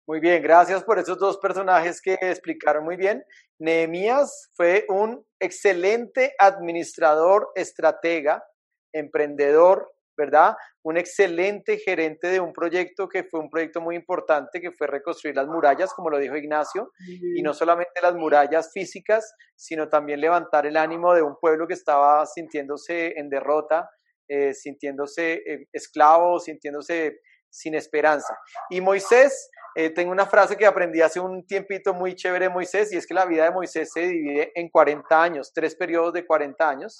Muy 0.08 0.22
bien, 0.22 0.42
gracias 0.42 0.82
por 0.86 0.98
esos 0.98 1.20
dos 1.20 1.38
personajes 1.40 2.02
que 2.02 2.14
explicaron 2.14 2.86
muy 2.86 2.96
bien. 2.96 3.22
Nehemías 3.60 4.50
fue 4.54 4.86
un 4.88 5.26
excelente 5.42 6.34
administrador, 6.40 7.50
estratega, 7.54 8.46
emprendedor, 8.94 9.92
¿verdad? 10.18 10.56
Un 10.84 10.98
excelente 10.98 11.78
gerente 11.78 12.28
de 12.28 12.40
un 12.40 12.52
proyecto 12.52 13.08
que 13.08 13.24
fue 13.24 13.40
un 13.40 13.50
proyecto 13.50 13.80
muy 13.80 13.96
importante, 13.96 14.60
que 14.60 14.72
fue 14.72 14.88
reconstruir 14.88 15.36
las 15.36 15.48
murallas, 15.48 15.94
como 15.94 16.10
lo 16.10 16.18
dijo 16.18 16.36
Ignacio, 16.36 16.92
y 17.36 17.42
no 17.42 17.54
solamente 17.54 18.02
las 18.02 18.16
murallas 18.16 18.72
físicas, 18.74 19.36
sino 19.56 19.88
también 19.88 20.20
levantar 20.20 20.66
el 20.66 20.76
ánimo 20.76 21.14
de 21.14 21.22
un 21.22 21.38
pueblo 21.40 21.68
que 21.68 21.76
estaba 21.76 22.26
sintiéndose 22.26 23.14
en 23.18 23.30
derrota, 23.30 23.90
eh, 24.28 24.54
sintiéndose 24.54 25.34
eh, 25.46 25.68
esclavo, 25.72 26.40
sintiéndose 26.40 27.20
sin 27.50 27.76
esperanza. 27.76 28.38
Y 28.70 28.82
Moisés, 28.82 29.50
eh, 29.76 29.92
tengo 29.92 30.12
una 30.12 30.26
frase 30.26 30.58
que 30.58 30.66
aprendí 30.66 31.02
hace 31.02 31.20
un 31.20 31.46
tiempito 31.46 31.94
muy 31.94 32.16
chévere 32.16 32.46
de 32.46 32.54
Moisés, 32.54 32.92
y 32.92 32.98
es 32.98 33.06
que 33.06 33.14
la 33.14 33.26
vida 33.26 33.46
de 33.46 33.52
Moisés 33.52 33.92
se 33.94 34.02
divide 34.02 34.52
en 34.56 34.70
40 34.70 35.22
años, 35.22 35.52
tres 35.54 35.76
periodos 35.76 36.14
de 36.14 36.26
40 36.26 36.68
años 36.68 37.00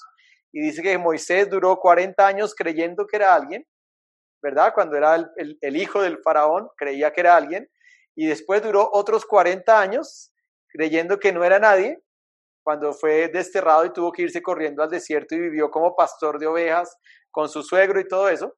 y 0.52 0.60
dice 0.60 0.82
que 0.82 0.98
Moisés 0.98 1.48
duró 1.50 1.76
40 1.76 2.26
años 2.26 2.54
creyendo 2.54 3.06
que 3.06 3.16
era 3.16 3.34
alguien, 3.34 3.66
¿verdad? 4.42 4.72
Cuando 4.74 4.96
era 4.96 5.16
el, 5.36 5.76
hijo 5.76 6.02
del 6.02 6.18
faraón, 6.18 6.68
creía 6.76 7.12
que 7.12 7.20
era 7.20 7.36
alguien, 7.36 7.68
y 8.16 8.26
después 8.26 8.62
duró 8.62 8.88
otros 8.92 9.26
40 9.26 9.80
años 9.80 10.32
creyendo 10.68 11.18
que 11.18 11.32
no 11.32 11.44
era 11.44 11.58
nadie, 11.58 12.02
cuando 12.64 12.92
fue 12.92 13.28
desterrado 13.28 13.84
y 13.86 13.92
tuvo 13.92 14.12
que 14.12 14.22
irse 14.22 14.42
corriendo 14.42 14.82
al 14.82 14.90
desierto 14.90 15.34
y 15.34 15.40
vivió 15.40 15.70
como 15.70 15.96
pastor 15.96 16.38
de 16.38 16.46
ovejas 16.46 16.96
con 17.30 17.48
su 17.48 17.62
suegro 17.62 18.00
y 18.00 18.06
todo 18.08 18.28
eso. 18.28 18.54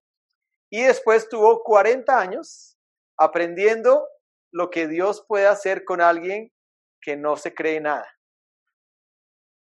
y 0.72 0.82
después 0.82 1.28
tuvo 1.28 1.62
40 1.64 2.16
años 2.16 2.76
aprendiendo 3.18 4.06
lo 4.52 4.70
que 4.70 4.86
Dios 4.86 5.24
puede 5.26 5.46
hacer 5.46 5.84
con 5.84 6.00
alguien 6.00 6.52
que 7.00 7.16
no 7.16 7.36
se 7.36 7.54
cree 7.54 7.80
nada. 7.80 8.06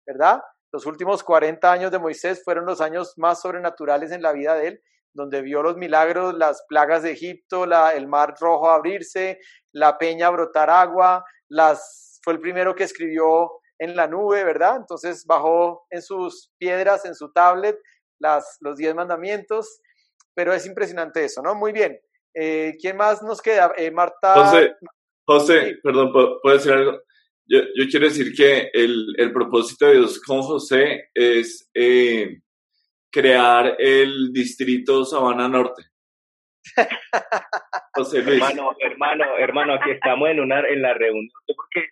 ¿Verdad? 0.05 0.41
Los 0.75 0.85
últimos 0.85 1.23
40 1.23 1.71
años 1.71 1.89
de 1.89 1.99
Moisés 1.99 2.43
fueron 2.43 2.65
los 2.65 2.81
años 2.81 3.13
más 3.15 3.41
sobrenaturales 3.41 4.11
en 4.11 4.21
la 4.21 4.33
vida 4.33 4.55
de 4.55 4.67
él, 4.67 4.81
donde 5.13 5.41
vio 5.41 5.63
los 5.63 5.77
milagros, 5.77 6.33
las 6.33 6.65
plagas 6.67 7.01
de 7.01 7.11
Egipto, 7.11 7.65
la, 7.65 7.91
el 7.91 8.09
mar 8.09 8.35
rojo 8.41 8.69
abrirse, 8.69 9.39
la 9.71 9.97
peña 9.97 10.29
brotar 10.31 10.69
agua, 10.69 11.23
las, 11.47 12.19
fue 12.21 12.33
el 12.33 12.41
primero 12.41 12.75
que 12.75 12.83
escribió 12.83 13.51
en 13.79 13.95
la 13.95 14.07
nube, 14.07 14.43
¿verdad? 14.43 14.75
Entonces 14.75 15.25
bajó 15.25 15.85
en 15.91 16.01
sus 16.01 16.51
piedras, 16.57 17.05
en 17.05 17.15
su 17.15 17.31
tablet, 17.31 17.79
las, 18.19 18.57
los 18.59 18.75
diez 18.75 18.93
mandamientos, 18.93 19.79
pero 20.33 20.51
es 20.51 20.65
impresionante 20.65 21.23
eso, 21.23 21.41
¿no? 21.41 21.55
Muy 21.55 21.71
bien. 21.71 21.97
Eh, 22.33 22.75
¿Quién 22.81 22.97
más 22.97 23.23
nos 23.23 23.41
queda? 23.41 23.71
Eh, 23.77 23.91
Marta. 23.91 24.33
José, 24.33 24.75
José 25.25 25.77
perdón, 25.81 26.11
¿puedo 26.11 26.57
decir 26.57 26.73
algo? 26.73 26.99
Yo, 27.47 27.59
yo, 27.75 27.85
quiero 27.89 28.07
decir 28.07 28.33
que 28.35 28.71
el, 28.73 29.15
el, 29.17 29.31
propósito 29.31 29.85
de 29.85 29.93
Dios 29.93 30.19
con 30.21 30.41
José 30.41 31.09
es 31.13 31.69
eh, 31.75 32.41
crear 33.11 33.75
el 33.77 34.33
distrito 34.33 35.05
Sabana 35.05 35.47
Norte. 35.47 35.83
José 37.93 38.21
Luis. 38.23 38.41
Hermano, 38.41 38.75
hermano, 38.79 39.25
hermano, 39.37 39.73
aquí 39.75 39.91
estamos 39.91 40.29
en 40.29 40.39
una 40.39 40.59
en 40.67 40.81
la 40.81 40.93
reunión. 40.93 41.29
Porque, 41.45 41.87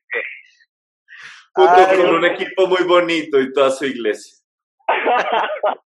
Junto 1.56 1.88
con 1.88 2.16
un 2.16 2.26
equipo 2.26 2.68
muy 2.68 2.84
bonito 2.84 3.40
y 3.40 3.54
toda 3.54 3.72
su 3.72 3.86
iglesia. 3.86 4.38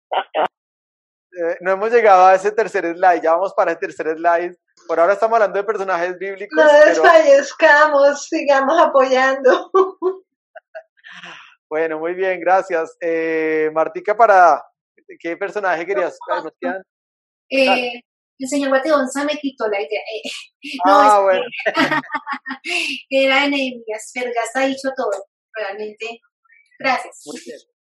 Eh, 1.30 1.56
no 1.60 1.72
hemos 1.72 1.92
llegado 1.92 2.26
a 2.26 2.34
ese 2.34 2.50
tercer 2.50 2.84
slide, 2.96 3.20
ya 3.22 3.32
vamos 3.32 3.54
para 3.54 3.70
el 3.70 3.78
tercer 3.78 4.16
slide. 4.16 4.56
Por 4.88 4.98
ahora 4.98 5.12
estamos 5.12 5.36
hablando 5.36 5.58
de 5.58 5.64
personajes 5.64 6.18
bíblicos. 6.18 6.56
No 6.56 6.86
desfallezcamos, 6.86 8.24
sigamos 8.24 8.80
apoyando. 8.80 9.70
bueno, 11.68 11.98
muy 11.98 12.14
bien, 12.14 12.40
gracias. 12.40 12.96
Eh, 12.98 13.70
Martica, 13.74 14.16
¿para 14.16 14.64
qué 15.20 15.36
personaje 15.36 15.84
querías? 15.84 16.18
Eh, 17.50 18.00
el 18.38 18.48
señor 18.48 18.70
Guateonza 18.70 19.24
me 19.24 19.36
quitó 19.36 19.68
la 19.68 19.78
idea. 19.78 20.00
Eh, 20.00 20.30
ah, 20.86 21.20
bueno. 21.22 21.44
era 23.10 23.46
Nehemías, 23.46 24.10
pero 24.14 24.30
ya 24.34 24.40
está 24.42 24.60
dicho 24.60 24.88
todo, 24.96 25.26
realmente. 25.52 26.18
Gracias. 26.78 27.24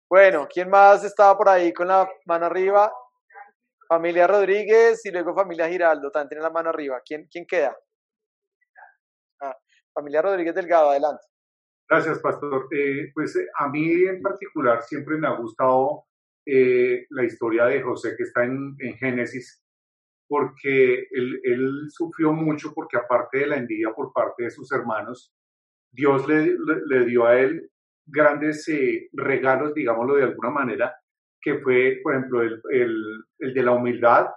Bueno, 0.09 0.49
¿quién 0.53 0.69
más 0.69 1.05
estaba 1.05 1.39
por 1.39 1.49
ahí 1.49 1.73
con 1.73 1.87
la 1.87 2.11
mano 2.25 2.47
arriba? 2.47 2.93
Familia 3.91 4.29
Rodríguez 4.29 5.05
y 5.05 5.11
luego 5.11 5.35
familia 5.35 5.69
Giraldo, 5.69 6.13
también 6.13 6.29
tiene 6.29 6.45
la 6.45 6.51
mano 6.51 6.69
arriba. 6.69 7.03
¿Quién, 7.05 7.27
queda? 7.45 7.77
Ah, 9.41 9.57
familia 9.93 10.23
Rodríguez 10.23 10.55
Delgado, 10.55 10.91
adelante. 10.91 11.27
Gracias, 11.89 12.21
pastor. 12.21 12.69
Eh, 12.71 13.11
pues 13.13 13.35
eh, 13.35 13.49
a 13.59 13.69
mí 13.69 14.05
en 14.05 14.23
particular 14.23 14.81
siempre 14.85 15.19
me 15.19 15.27
ha 15.27 15.33
gustado 15.33 16.05
eh, 16.47 17.05
la 17.11 17.25
historia 17.25 17.65
de 17.65 17.83
José 17.83 18.15
que 18.17 18.23
está 18.23 18.45
en, 18.45 18.77
Génesis, 18.97 19.61
porque 20.29 21.09
él, 21.11 21.89
sufrió 21.89 22.33
mucho 22.33 22.73
porque 22.73 22.97
aparte 22.97 23.39
de 23.39 23.49
la 23.49 23.57
envidia 23.57 23.93
por 23.93 24.13
parte 24.13 24.45
de 24.45 24.51
sus 24.51 24.71
hermanos, 24.71 25.35
Dios 25.91 26.29
le, 26.29 27.05
dio 27.07 27.27
a 27.27 27.37
él 27.41 27.69
grandes 28.07 28.71
regalos, 29.15 29.75
digámoslo 29.75 30.15
de 30.15 30.23
alguna 30.23 30.51
manera, 30.51 31.00
que 31.41 31.59
fue, 31.59 32.01
por 32.03 32.15
ejemplo, 32.15 32.43
el, 32.43 32.61
el, 33.39 33.55
de 33.55 33.63
la 33.63 33.73
humildad, 33.73 34.29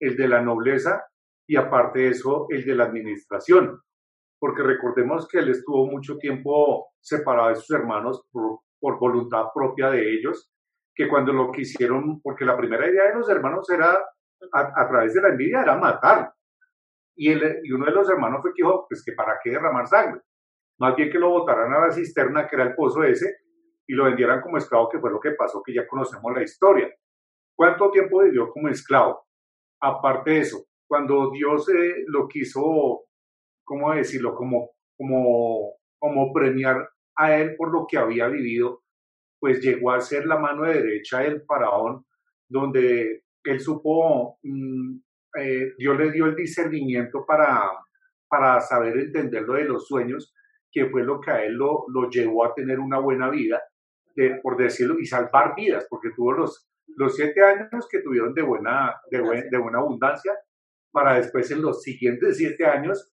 el 0.00 0.16
de 0.16 0.28
la 0.28 0.40
nobleza 0.40 1.04
y 1.46 1.56
aparte 1.56 2.00
de 2.00 2.08
eso, 2.08 2.46
el 2.50 2.64
de 2.64 2.74
la 2.74 2.84
administración. 2.84 3.80
Porque 4.38 4.62
recordemos 4.62 5.28
que 5.28 5.38
él 5.38 5.50
estuvo 5.50 5.86
mucho 5.86 6.16
tiempo 6.18 6.92
separado 7.00 7.50
de 7.50 7.56
sus 7.56 7.70
hermanos 7.70 8.24
por, 8.30 8.60
por 8.80 8.98
voluntad 8.98 9.46
propia 9.54 9.90
de 9.90 10.14
ellos, 10.14 10.50
que 10.94 11.08
cuando 11.08 11.32
lo 11.32 11.52
quisieron, 11.52 12.20
porque 12.20 12.44
la 12.44 12.56
primera 12.56 12.88
idea 12.88 13.08
de 13.08 13.14
los 13.14 13.28
hermanos 13.28 13.68
era, 13.70 13.98
a, 14.52 14.88
través 14.88 15.14
de 15.14 15.22
la 15.22 15.28
envidia, 15.28 15.62
era 15.62 15.76
matar. 15.76 16.32
Y, 17.14 17.30
el, 17.30 17.60
y 17.62 17.72
uno 17.72 17.86
de 17.86 17.92
los 17.92 18.08
hermanos 18.08 18.40
fue 18.42 18.52
que 18.52 18.62
dijo, 18.62 18.86
pues 18.88 19.04
que 19.04 19.12
para 19.12 19.38
qué 19.42 19.50
derramar 19.50 19.86
sangre. 19.86 20.20
Más 20.78 20.96
bien 20.96 21.10
que 21.10 21.18
lo 21.18 21.30
botaran 21.30 21.72
a 21.72 21.86
la 21.86 21.92
cisterna, 21.92 22.48
que 22.48 22.56
era 22.56 22.64
el 22.64 22.74
pozo 22.74 23.04
ese, 23.04 23.36
y 23.86 23.94
lo 23.94 24.04
vendieran 24.04 24.40
como 24.40 24.58
esclavo, 24.58 24.88
que 24.88 24.98
fue 24.98 25.10
lo 25.10 25.20
que 25.20 25.32
pasó, 25.32 25.62
que 25.62 25.74
ya 25.74 25.86
conocemos 25.86 26.32
la 26.34 26.42
historia. 26.42 26.92
¿Cuánto 27.54 27.90
tiempo 27.90 28.22
vivió 28.22 28.50
como 28.50 28.68
esclavo? 28.68 29.26
Aparte 29.80 30.30
de 30.30 30.38
eso, 30.40 30.64
cuando 30.86 31.30
Dios 31.30 31.68
eh, 31.68 32.04
lo 32.06 32.28
quiso, 32.28 33.04
¿cómo 33.64 33.92
decirlo? 33.92 34.34
Como, 34.34 34.70
como, 34.96 35.74
como 35.98 36.32
premiar 36.32 36.88
a 37.16 37.36
él 37.36 37.56
por 37.56 37.72
lo 37.72 37.86
que 37.86 37.98
había 37.98 38.28
vivido, 38.28 38.82
pues 39.40 39.60
llegó 39.60 39.90
a 39.90 40.00
ser 40.00 40.26
la 40.26 40.38
mano 40.38 40.62
derecha 40.62 41.20
del 41.20 41.42
faraón, 41.42 42.06
donde 42.48 43.24
él 43.44 43.60
supo, 43.60 44.38
mm, 44.42 44.96
eh, 45.38 45.72
Dios 45.76 45.98
le 45.98 46.12
dio 46.12 46.26
el 46.26 46.36
discernimiento 46.36 47.24
para, 47.26 47.70
para 48.28 48.60
saber 48.60 48.96
entender 48.98 49.42
lo 49.42 49.54
de 49.54 49.64
los 49.64 49.86
sueños, 49.88 50.32
que 50.70 50.86
fue 50.86 51.02
lo 51.02 51.20
que 51.20 51.30
a 51.30 51.44
él 51.44 51.54
lo, 51.54 51.84
lo 51.88 52.08
llevó 52.08 52.44
a 52.44 52.54
tener 52.54 52.78
una 52.78 52.98
buena 52.98 53.28
vida 53.28 53.60
por 54.42 54.56
decirlo, 54.56 54.98
y 54.98 55.06
salvar 55.06 55.54
vidas, 55.56 55.86
porque 55.88 56.10
tuvo 56.14 56.32
los, 56.32 56.68
los 56.96 57.16
siete 57.16 57.42
años 57.42 57.88
que 57.90 58.00
tuvieron 58.00 58.34
de 58.34 58.42
buena, 58.42 58.94
de, 59.10 59.48
de 59.50 59.58
buena 59.58 59.78
abundancia, 59.78 60.32
para 60.92 61.14
después 61.14 61.50
en 61.50 61.62
los 61.62 61.82
siguientes 61.82 62.36
siete 62.36 62.66
años 62.66 63.12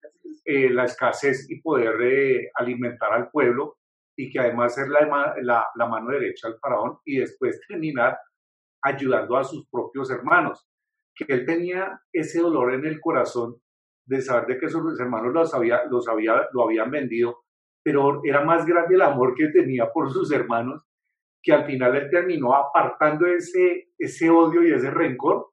eh, 0.46 0.70
la 0.70 0.86
escasez 0.86 1.50
y 1.50 1.60
poder 1.62 2.02
eh, 2.02 2.52
alimentar 2.56 3.12
al 3.12 3.30
pueblo 3.30 3.78
y 4.16 4.30
que 4.30 4.40
además 4.40 4.76
ser 4.76 4.88
la, 4.88 5.36
la, 5.42 5.66
la, 5.76 5.88
mano 5.88 6.12
derecha 6.12 6.48
al 6.48 6.58
faraón 6.60 7.00
y 7.04 7.18
después 7.18 7.60
terminar 7.68 8.18
ayudando 8.82 9.38
a 9.38 9.44
sus 9.44 9.68
propios 9.70 10.10
hermanos, 10.10 10.68
que 11.16 11.26
él 11.30 11.46
tenía 11.46 12.00
ese 12.14 12.40
dolor 12.40 12.74
en 12.74 12.86
el 12.86 13.02
corazón 13.02 13.56
de 14.06 14.22
saber 14.22 14.46
de 14.48 14.60
que 14.60 14.70
sus 14.70 15.00
hermanos 15.00 15.34
los 15.34 15.54
había, 15.54 15.84
los 15.86 16.08
había, 16.08 16.48
lo 16.54 16.64
habían 16.64 16.92
vendido 16.92 17.45
pero 17.86 18.22
era 18.24 18.44
más 18.44 18.66
grande 18.66 18.96
el 18.96 19.02
amor 19.04 19.36
que 19.36 19.50
tenía 19.50 19.92
por 19.92 20.12
sus 20.12 20.32
hermanos, 20.32 20.82
que 21.44 21.54
al 21.54 21.66
final 21.66 21.96
él 21.96 22.10
terminó 22.10 22.56
apartando 22.56 23.28
ese, 23.28 23.90
ese 24.00 24.28
odio 24.28 24.64
y 24.64 24.74
ese 24.74 24.90
rencor 24.90 25.52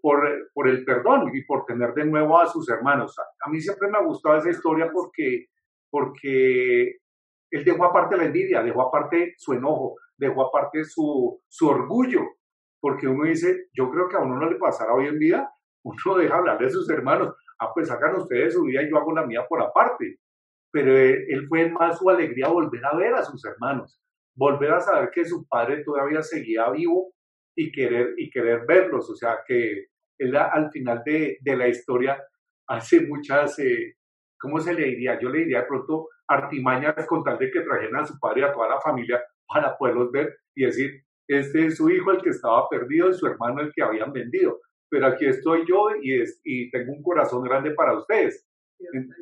por, 0.00 0.52
por 0.54 0.68
el 0.68 0.84
perdón 0.84 1.32
y 1.34 1.42
por 1.42 1.64
tener 1.66 1.92
de 1.94 2.04
nuevo 2.04 2.38
a 2.38 2.46
sus 2.46 2.68
hermanos. 2.68 3.16
A, 3.44 3.50
mí 3.50 3.60
siempre 3.60 3.88
me 3.88 3.98
ha 3.98 4.02
gustado 4.02 4.36
esa 4.36 4.50
historia 4.50 4.88
porque, 4.92 5.46
porque 5.90 6.98
él 7.50 7.64
dejó 7.64 7.86
aparte 7.86 8.16
la 8.16 8.26
envidia, 8.26 8.62
dejó 8.62 8.82
aparte 8.82 9.34
su 9.36 9.54
enojo, 9.54 9.96
dejó 10.16 10.46
aparte 10.46 10.84
su, 10.84 11.42
su 11.48 11.68
orgullo, 11.68 12.20
porque 12.78 13.08
uno 13.08 13.24
dice, 13.24 13.66
yo 13.72 13.90
creo 13.90 14.08
que 14.08 14.14
a 14.14 14.20
uno 14.20 14.36
no 14.36 14.48
le 14.48 14.58
pasará 14.58 14.94
hoy 14.94 15.08
en 15.08 15.18
día, 15.18 15.50
uno 15.82 16.18
deja 16.18 16.36
hablar 16.36 16.56
de 16.56 16.70
sus 16.70 16.88
hermanos, 16.88 17.34
ah, 17.58 17.72
pues 17.74 17.90
hagan 17.90 18.14
ustedes 18.14 18.54
su 18.54 18.62
vida 18.62 18.80
y 18.80 18.90
yo 18.90 18.96
hago 18.96 19.12
la 19.12 19.26
mía 19.26 19.44
por 19.48 19.60
aparte 19.60 20.20
pero 20.74 20.98
él, 20.98 21.46
fue 21.48 21.70
más 21.70 22.00
su 22.00 22.10
alegría 22.10 22.48
volver 22.48 22.84
a 22.84 22.96
ver 22.96 23.14
a 23.14 23.22
sus 23.22 23.44
hermanos, 23.44 24.02
volver 24.34 24.72
a 24.72 24.80
saber 24.80 25.10
que 25.14 25.24
su 25.24 25.46
padre 25.46 25.84
todavía 25.84 26.20
seguía 26.20 26.68
vivo 26.70 27.12
y 27.54 27.70
querer, 27.70 28.14
y 28.16 28.28
querer 28.28 28.64
verlos. 28.66 29.08
O 29.08 29.14
sea, 29.14 29.38
que 29.46 29.86
él 30.18 30.36
al 30.36 30.72
final 30.72 31.00
de, 31.06 31.38
de 31.40 31.56
la 31.56 31.68
historia 31.68 32.20
hace 32.66 33.06
muchas, 33.06 33.56
eh, 33.60 33.94
¿cómo 34.36 34.58
se 34.58 34.74
le 34.74 34.86
diría? 34.86 35.16
Yo 35.20 35.28
le 35.28 35.44
diría 35.44 35.60
de 35.60 35.66
pronto 35.68 36.08
artimañas 36.26 37.06
con 37.06 37.22
tal 37.22 37.38
de 37.38 37.52
que 37.52 37.60
trajeran 37.60 38.02
a 38.02 38.06
su 38.06 38.18
padre 38.18 38.40
y 38.40 38.44
a 38.44 38.52
toda 38.52 38.70
la 38.70 38.80
familia 38.80 39.22
para 39.46 39.76
poderlos 39.76 40.10
ver 40.10 40.36
y 40.56 40.64
decir, 40.64 41.04
este 41.28 41.66
es 41.66 41.76
su 41.76 41.88
hijo 41.88 42.10
el 42.10 42.20
que 42.20 42.30
estaba 42.30 42.68
perdido 42.68 43.10
y 43.10 43.14
su 43.14 43.28
hermano 43.28 43.60
el 43.60 43.72
que 43.72 43.84
habían 43.84 44.12
vendido, 44.12 44.58
pero 44.90 45.06
aquí 45.06 45.26
estoy 45.26 45.64
yo 45.68 45.90
y, 46.02 46.20
es, 46.20 46.40
y 46.42 46.68
tengo 46.72 46.94
un 46.94 47.02
corazón 47.04 47.44
grande 47.44 47.70
para 47.70 47.96
ustedes. 47.96 48.44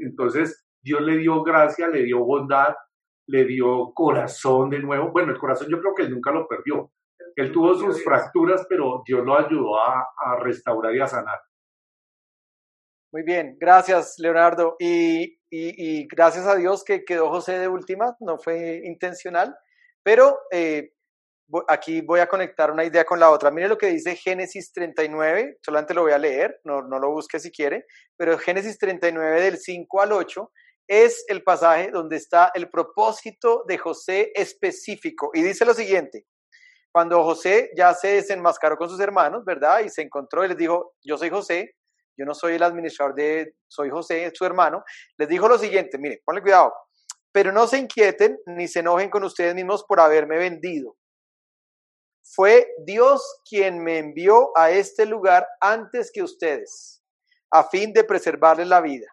Entonces, 0.01 0.67
Dios 0.83 1.01
le 1.03 1.19
dio 1.19 1.43
gracia, 1.43 1.87
le 1.89 2.03
dio 2.03 2.25
bondad, 2.25 2.75
le 3.29 3.45
dio 3.45 3.93
corazón 3.95 4.71
de 4.71 4.81
nuevo. 4.81 5.11
Bueno, 5.13 5.33
el 5.33 5.39
corazón 5.39 5.69
yo 5.71 5.81
creo 5.81 5.95
que 5.95 6.03
él 6.03 6.11
nunca 6.11 6.33
lo 6.33 6.49
perdió. 6.49 6.91
Él 7.37 7.53
tuvo 7.53 7.75
sus 7.75 8.03
fracturas, 8.05 8.67
pero 8.69 9.03
Dios 9.07 9.25
lo 9.25 9.39
ayudó 9.39 9.79
a, 9.79 10.07
restaurar 10.41 10.95
y 10.95 11.01
a 11.01 11.07
sanar. 11.07 11.41
Muy 13.13 13.23
bien, 13.23 13.57
gracias 13.59 14.15
Leonardo. 14.19 14.77
Y, 14.79 15.39
y, 15.51 16.07
gracias 16.09 16.47
a 16.47 16.57
Dios 16.57 16.83
que 16.85 17.05
quedó 17.05 17.29
José 17.29 17.59
de 17.59 17.69
última, 17.69 18.17
no 18.21 18.39
fue 18.39 18.83
intencional, 18.85 19.55
pero 20.03 20.41
eh, 20.51 20.93
aquí 21.69 22.01
voy 22.01 22.21
a 22.21 22.27
conectar 22.27 22.71
una 22.71 22.85
idea 22.85 23.05
con 23.05 23.21
la 23.21 23.31
otra. 23.31 23.51
Mire 23.51 23.69
lo 23.69 23.79
que 23.79 23.89
dice 23.89 24.17
Génesis 24.17 24.73
39, 24.73 25.59
solamente 25.63 25.95
lo 25.95 26.03
voy 26.03 26.13
a 26.13 26.19
leer, 26.19 26.61
no, 26.65 26.83
no 26.83 26.99
lo 26.99 27.11
busque 27.11 27.39
si 27.39 27.51
quiere, 27.51 27.87
pero 28.17 28.39
Génesis 28.39 28.79
39 28.79 29.41
del 29.43 29.59
5 29.59 30.01
al 30.01 30.13
8 30.13 30.51
es 30.89 31.25
el 31.29 31.43
pasaje 31.43 31.91
donde 31.91 32.17
está 32.17 32.51
el 32.55 32.69
propósito 32.69 33.65
de 33.67 33.79
José 33.79 34.33
específico. 34.35 35.31
Y 35.35 35.43
dice 35.43 35.65
lo 35.65 35.75
siguiente, 35.75 36.27
cuando 36.93 37.25
José 37.25 37.71
ya 37.77 37.95
se 37.95 38.09
desenmascaró 38.09 38.77
con 38.77 38.89
sus 38.89 39.01
hermanos, 39.01 39.45
¿verdad? 39.45 39.81
Y 39.81 39.89
se 39.89 40.03
encontró 40.03 40.45
y 40.45 40.49
les 40.49 40.57
dijo, 40.57 40.95
yo 41.03 41.17
soy 41.17 41.31
José, 41.31 41.75
yo 42.19 42.27
no 42.27 42.35
soy 42.35 42.55
el 42.55 42.63
administrador 42.63 43.15
de, 43.15 43.55
soy 43.67 43.89
José, 43.89 44.31
su 44.35 44.45
hermano, 44.45 44.85
les 45.17 45.29
dijo 45.29 45.49
lo 45.49 45.57
siguiente, 45.57 45.97
mire, 45.99 46.21
ponle 46.25 46.43
cuidado, 46.43 46.73
pero 47.33 47.51
no 47.51 47.67
se 47.67 47.79
inquieten 47.79 48.39
ni 48.45 48.69
se 48.69 48.81
enojen 48.81 49.09
con 49.09 49.25
ustedes 49.25 49.55
mismos 49.55 49.85
por 49.85 50.01
haberme 50.01 50.37
vendido. 50.37 50.97
Fue 52.23 52.69
Dios 52.85 53.41
quien 53.49 53.83
me 53.83 53.99
envió 53.99 54.57
a 54.57 54.71
este 54.71 55.07
lugar 55.07 55.47
antes 55.61 56.11
que 56.13 56.23
ustedes, 56.23 57.03
a 57.51 57.65
fin 57.65 57.93
de 57.93 58.05
preservarles 58.05 58.69
la 58.69 58.81
vida. 58.81 59.07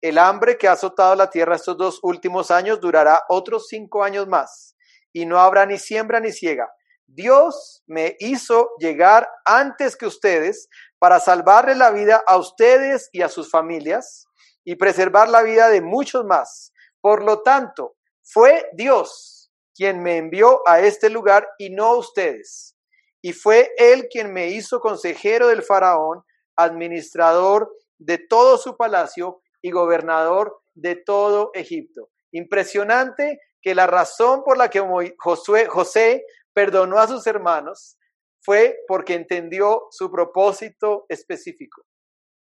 El 0.00 0.18
hambre 0.18 0.58
que 0.58 0.68
ha 0.68 0.72
azotado 0.72 1.14
la 1.16 1.28
tierra 1.28 1.56
estos 1.56 1.76
dos 1.76 1.98
últimos 2.02 2.50
años 2.50 2.80
durará 2.80 3.22
otros 3.28 3.66
cinco 3.68 4.04
años 4.04 4.28
más, 4.28 4.76
y 5.12 5.26
no 5.26 5.40
habrá 5.40 5.66
ni 5.66 5.78
siembra 5.78 6.20
ni 6.20 6.32
ciega. 6.32 6.70
Dios 7.06 7.82
me 7.86 8.16
hizo 8.20 8.70
llegar 8.78 9.28
antes 9.44 9.96
que 9.96 10.06
ustedes 10.06 10.68
para 10.98 11.18
salvarle 11.20 11.74
la 11.74 11.90
vida 11.90 12.22
a 12.26 12.36
ustedes 12.36 13.08
y 13.12 13.22
a 13.22 13.28
sus 13.28 13.50
familias 13.50 14.26
y 14.64 14.76
preservar 14.76 15.28
la 15.28 15.42
vida 15.42 15.68
de 15.68 15.80
muchos 15.80 16.24
más. 16.24 16.72
Por 17.00 17.24
lo 17.24 17.42
tanto, 17.42 17.96
fue 18.22 18.68
Dios 18.74 19.50
quien 19.74 20.02
me 20.02 20.18
envió 20.18 20.60
a 20.68 20.80
este 20.80 21.08
lugar 21.08 21.48
y 21.56 21.70
no 21.70 21.96
ustedes. 21.96 22.76
Y 23.22 23.32
fue 23.32 23.72
Él 23.78 24.08
quien 24.10 24.32
me 24.32 24.48
hizo 24.48 24.80
consejero 24.80 25.48
del 25.48 25.62
faraón, 25.62 26.22
administrador 26.56 27.72
de 27.98 28.18
todo 28.18 28.58
su 28.58 28.76
palacio 28.76 29.40
y 29.62 29.70
gobernador 29.70 30.60
de 30.74 30.96
todo 30.96 31.50
Egipto. 31.54 32.10
Impresionante 32.32 33.40
que 33.60 33.74
la 33.74 33.86
razón 33.86 34.42
por 34.44 34.56
la 34.56 34.68
que 34.70 34.84
José 35.18 36.24
perdonó 36.52 36.98
a 36.98 37.08
sus 37.08 37.26
hermanos 37.26 37.98
fue 38.40 38.78
porque 38.86 39.14
entendió 39.14 39.86
su 39.90 40.10
propósito 40.10 41.06
específico. 41.08 41.82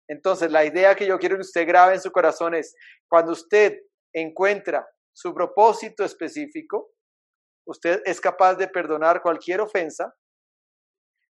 Entonces, 0.09 0.51
la 0.51 0.63
idea 0.63 0.95
que 0.95 1.05
yo 1.05 1.17
quiero 1.19 1.35
que 1.35 1.41
usted 1.41 1.67
grabe 1.67 1.95
en 1.95 2.01
su 2.01 2.11
corazón 2.11 2.55
es, 2.55 2.75
cuando 3.09 3.34
usted 3.34 3.79
encuentra 4.13 4.88
su 5.13 5.34
propósito 5.34 6.03
específico, 6.03 6.91
usted 7.65 8.01
es 8.05 8.21
capaz 8.21 8.55
de 8.55 8.67
perdonar 8.67 9.21
cualquier 9.21 9.61
ofensa, 9.61 10.13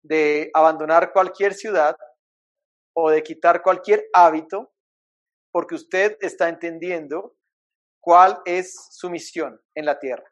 de 0.03 0.51
abandonar 0.53 1.11
cualquier 1.11 1.53
ciudad 1.53 1.95
o 2.95 3.09
de 3.09 3.23
quitar 3.23 3.61
cualquier 3.61 4.05
hábito, 4.13 4.71
porque 5.51 5.75
usted 5.75 6.17
está 6.21 6.49
entendiendo 6.49 7.35
cuál 7.99 8.41
es 8.45 8.75
su 8.91 9.09
misión 9.09 9.59
en 9.75 9.85
la 9.85 9.99
tierra. 9.99 10.25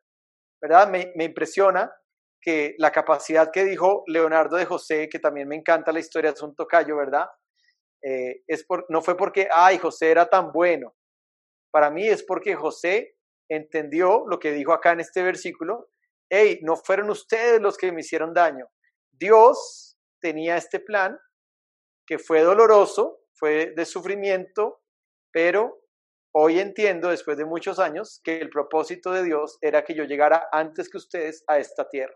¿Verdad? 0.61 0.89
Me, 0.89 1.11
impresiona 1.23 1.93
que 2.41 2.75
la 2.77 2.91
capacidad 2.91 3.51
que 3.51 3.65
dijo 3.65 4.03
Leonardo 4.07 4.57
de 4.57 4.65
José, 4.65 5.09
que 5.09 5.19
también 5.19 5.47
me 5.47 5.55
encanta 5.55 5.91
la 5.91 5.99
historia, 5.99 6.31
de 6.31 6.45
un 6.45 6.55
tocayo, 6.55 6.95
¿verdad? 6.97 7.27
Eh, 8.01 8.43
es 8.47 8.63
por, 8.63 8.85
no 8.89 9.01
fue 9.01 9.17
porque, 9.17 9.47
ay, 9.53 9.77
José 9.77 10.11
era 10.11 10.29
tan 10.29 10.51
bueno. 10.51 10.95
Para 11.71 11.89
mí 11.91 12.07
es 12.07 12.23
porque 12.23 12.55
José 12.55 13.15
entendió 13.49 14.25
lo 14.27 14.39
que 14.39 14.51
dijo 14.51 14.73
acá 14.73 14.91
en 14.91 15.01
este 15.01 15.21
versículo. 15.23 15.89
Hey, 16.29 16.59
no 16.63 16.75
fueron 16.75 17.09
ustedes 17.09 17.61
los 17.61 17.77
que 17.77 17.91
me 17.91 18.01
hicieron 18.01 18.33
daño. 18.33 18.67
Dios 19.11 19.97
tenía 20.21 20.57
este 20.57 20.79
plan 20.79 21.17
que 22.05 22.17
fue 22.17 22.41
doloroso, 22.41 23.19
fue 23.33 23.73
de 23.75 23.85
sufrimiento, 23.85 24.81
pero 25.31 25.79
hoy 26.31 26.59
entiendo, 26.59 27.09
después 27.09 27.37
de 27.37 27.45
muchos 27.45 27.79
años, 27.79 28.21
que 28.23 28.39
el 28.39 28.49
propósito 28.49 29.11
de 29.11 29.23
Dios 29.23 29.57
era 29.61 29.83
que 29.83 29.95
yo 29.95 30.03
llegara 30.03 30.47
antes 30.51 30.89
que 30.89 30.97
ustedes 30.97 31.43
a 31.47 31.57
esta 31.57 31.89
tierra. 31.89 32.15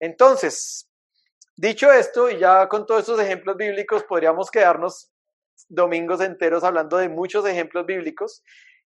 Entonces, 0.00 0.88
dicho 1.56 1.92
esto, 1.92 2.30
y 2.30 2.38
ya 2.38 2.68
con 2.68 2.86
todos 2.86 3.00
estos 3.00 3.20
ejemplos 3.20 3.56
bíblicos, 3.56 4.04
podríamos 4.04 4.50
quedarnos 4.50 5.10
domingos 5.68 6.20
enteros 6.20 6.64
hablando 6.64 6.96
de 6.96 7.08
muchos 7.08 7.46
ejemplos 7.46 7.86
bíblicos. 7.86 8.42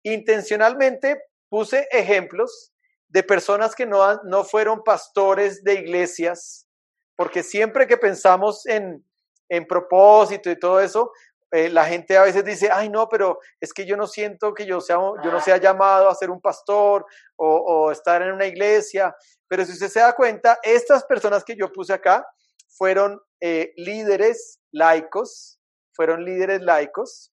Intencionalmente 0.03 1.21
puse 1.49 1.87
ejemplos 1.91 2.71
de 3.07 3.23
personas 3.23 3.75
que 3.75 3.85
no, 3.85 4.21
no 4.23 4.43
fueron 4.43 4.83
pastores 4.83 5.63
de 5.63 5.75
iglesias, 5.75 6.67
porque 7.15 7.43
siempre 7.43 7.87
que 7.87 7.97
pensamos 7.97 8.65
en, 8.67 9.03
en 9.49 9.65
propósito 9.65 10.49
y 10.51 10.59
todo 10.59 10.79
eso, 10.79 11.11
eh, 11.51 11.69
la 11.69 11.85
gente 11.85 12.15
a 12.15 12.23
veces 12.23 12.43
dice, 12.43 12.69
ay 12.71 12.89
no, 12.89 13.09
pero 13.09 13.39
es 13.59 13.73
que 13.73 13.85
yo 13.85 13.97
no 13.97 14.07
siento 14.07 14.53
que 14.53 14.65
yo, 14.65 14.81
sea, 14.81 14.97
yo 15.23 15.31
no 15.31 15.41
sea 15.41 15.57
llamado 15.57 16.09
a 16.09 16.15
ser 16.15 16.29
un 16.29 16.41
pastor 16.41 17.05
o, 17.35 17.47
o 17.47 17.91
estar 17.91 18.21
en 18.21 18.33
una 18.33 18.45
iglesia. 18.45 19.15
Pero 19.47 19.65
si 19.65 19.71
usted 19.73 19.89
se 19.89 19.99
da 19.99 20.13
cuenta, 20.13 20.59
estas 20.61 21.05
personas 21.05 21.43
que 21.43 21.55
yo 21.55 21.71
puse 21.71 21.93
acá 21.93 22.25
fueron 22.69 23.19
eh, 23.41 23.73
líderes 23.77 24.59
laicos, 24.71 25.59
fueron 25.93 26.23
líderes 26.23 26.61
laicos 26.61 27.33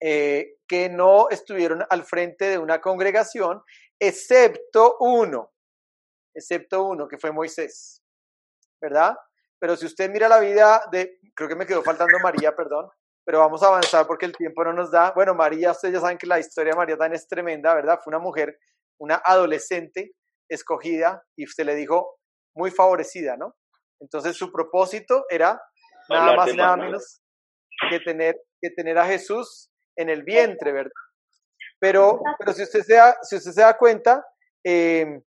eh, 0.00 0.58
que 0.68 0.88
no 0.88 1.28
estuvieron 1.30 1.84
al 1.88 2.04
frente 2.04 2.46
de 2.46 2.58
una 2.58 2.80
congregación, 2.80 3.62
excepto 3.98 4.96
uno, 5.00 5.52
excepto 6.34 6.84
uno, 6.84 7.08
que 7.08 7.18
fue 7.18 7.32
Moisés, 7.32 8.02
¿verdad? 8.80 9.16
Pero 9.58 9.76
si 9.76 9.86
usted 9.86 10.10
mira 10.10 10.28
la 10.28 10.40
vida 10.40 10.82
de, 10.92 11.18
creo 11.34 11.48
que 11.48 11.56
me 11.56 11.66
quedó 11.66 11.82
faltando 11.82 12.18
María, 12.22 12.54
perdón, 12.54 12.90
pero 13.24 13.40
vamos 13.40 13.62
a 13.62 13.68
avanzar 13.68 14.06
porque 14.06 14.26
el 14.26 14.36
tiempo 14.36 14.64
no 14.64 14.72
nos 14.72 14.90
da. 14.90 15.12
Bueno, 15.12 15.34
María, 15.34 15.70
ustedes 15.70 15.94
ya 15.94 16.00
saben 16.00 16.18
que 16.18 16.26
la 16.26 16.38
historia 16.38 16.72
de 16.72 16.76
María 16.76 16.96
también 16.96 17.14
es 17.14 17.26
tremenda, 17.26 17.74
¿verdad? 17.74 18.00
Fue 18.02 18.10
una 18.10 18.18
mujer, 18.18 18.58
una 18.98 19.20
adolescente 19.24 20.12
escogida 20.48 21.24
y 21.36 21.46
se 21.46 21.64
le 21.64 21.74
dijo 21.74 22.18
muy 22.54 22.70
favorecida, 22.70 23.36
¿no? 23.36 23.56
Entonces 24.00 24.36
su 24.36 24.52
propósito 24.52 25.24
era 25.30 25.60
nada 26.08 26.36
más 26.36 26.52
y 26.52 26.56
nada 26.56 26.76
menos 26.76 27.22
que 27.90 28.00
tener, 28.00 28.36
que 28.60 28.70
tener 28.70 28.98
a 28.98 29.06
Jesús 29.06 29.70
en 29.96 30.10
el 30.10 30.22
vientre, 30.22 30.72
¿verdad? 30.72 30.92
Pero, 31.80 32.20
pero 32.38 32.52
si, 32.52 32.62
usted 32.62 32.82
se 32.82 32.94
da, 32.94 33.16
si 33.22 33.36
usted 33.36 33.50
se 33.52 33.60
da 33.60 33.76
cuenta, 33.76 34.24
em, 34.62 35.22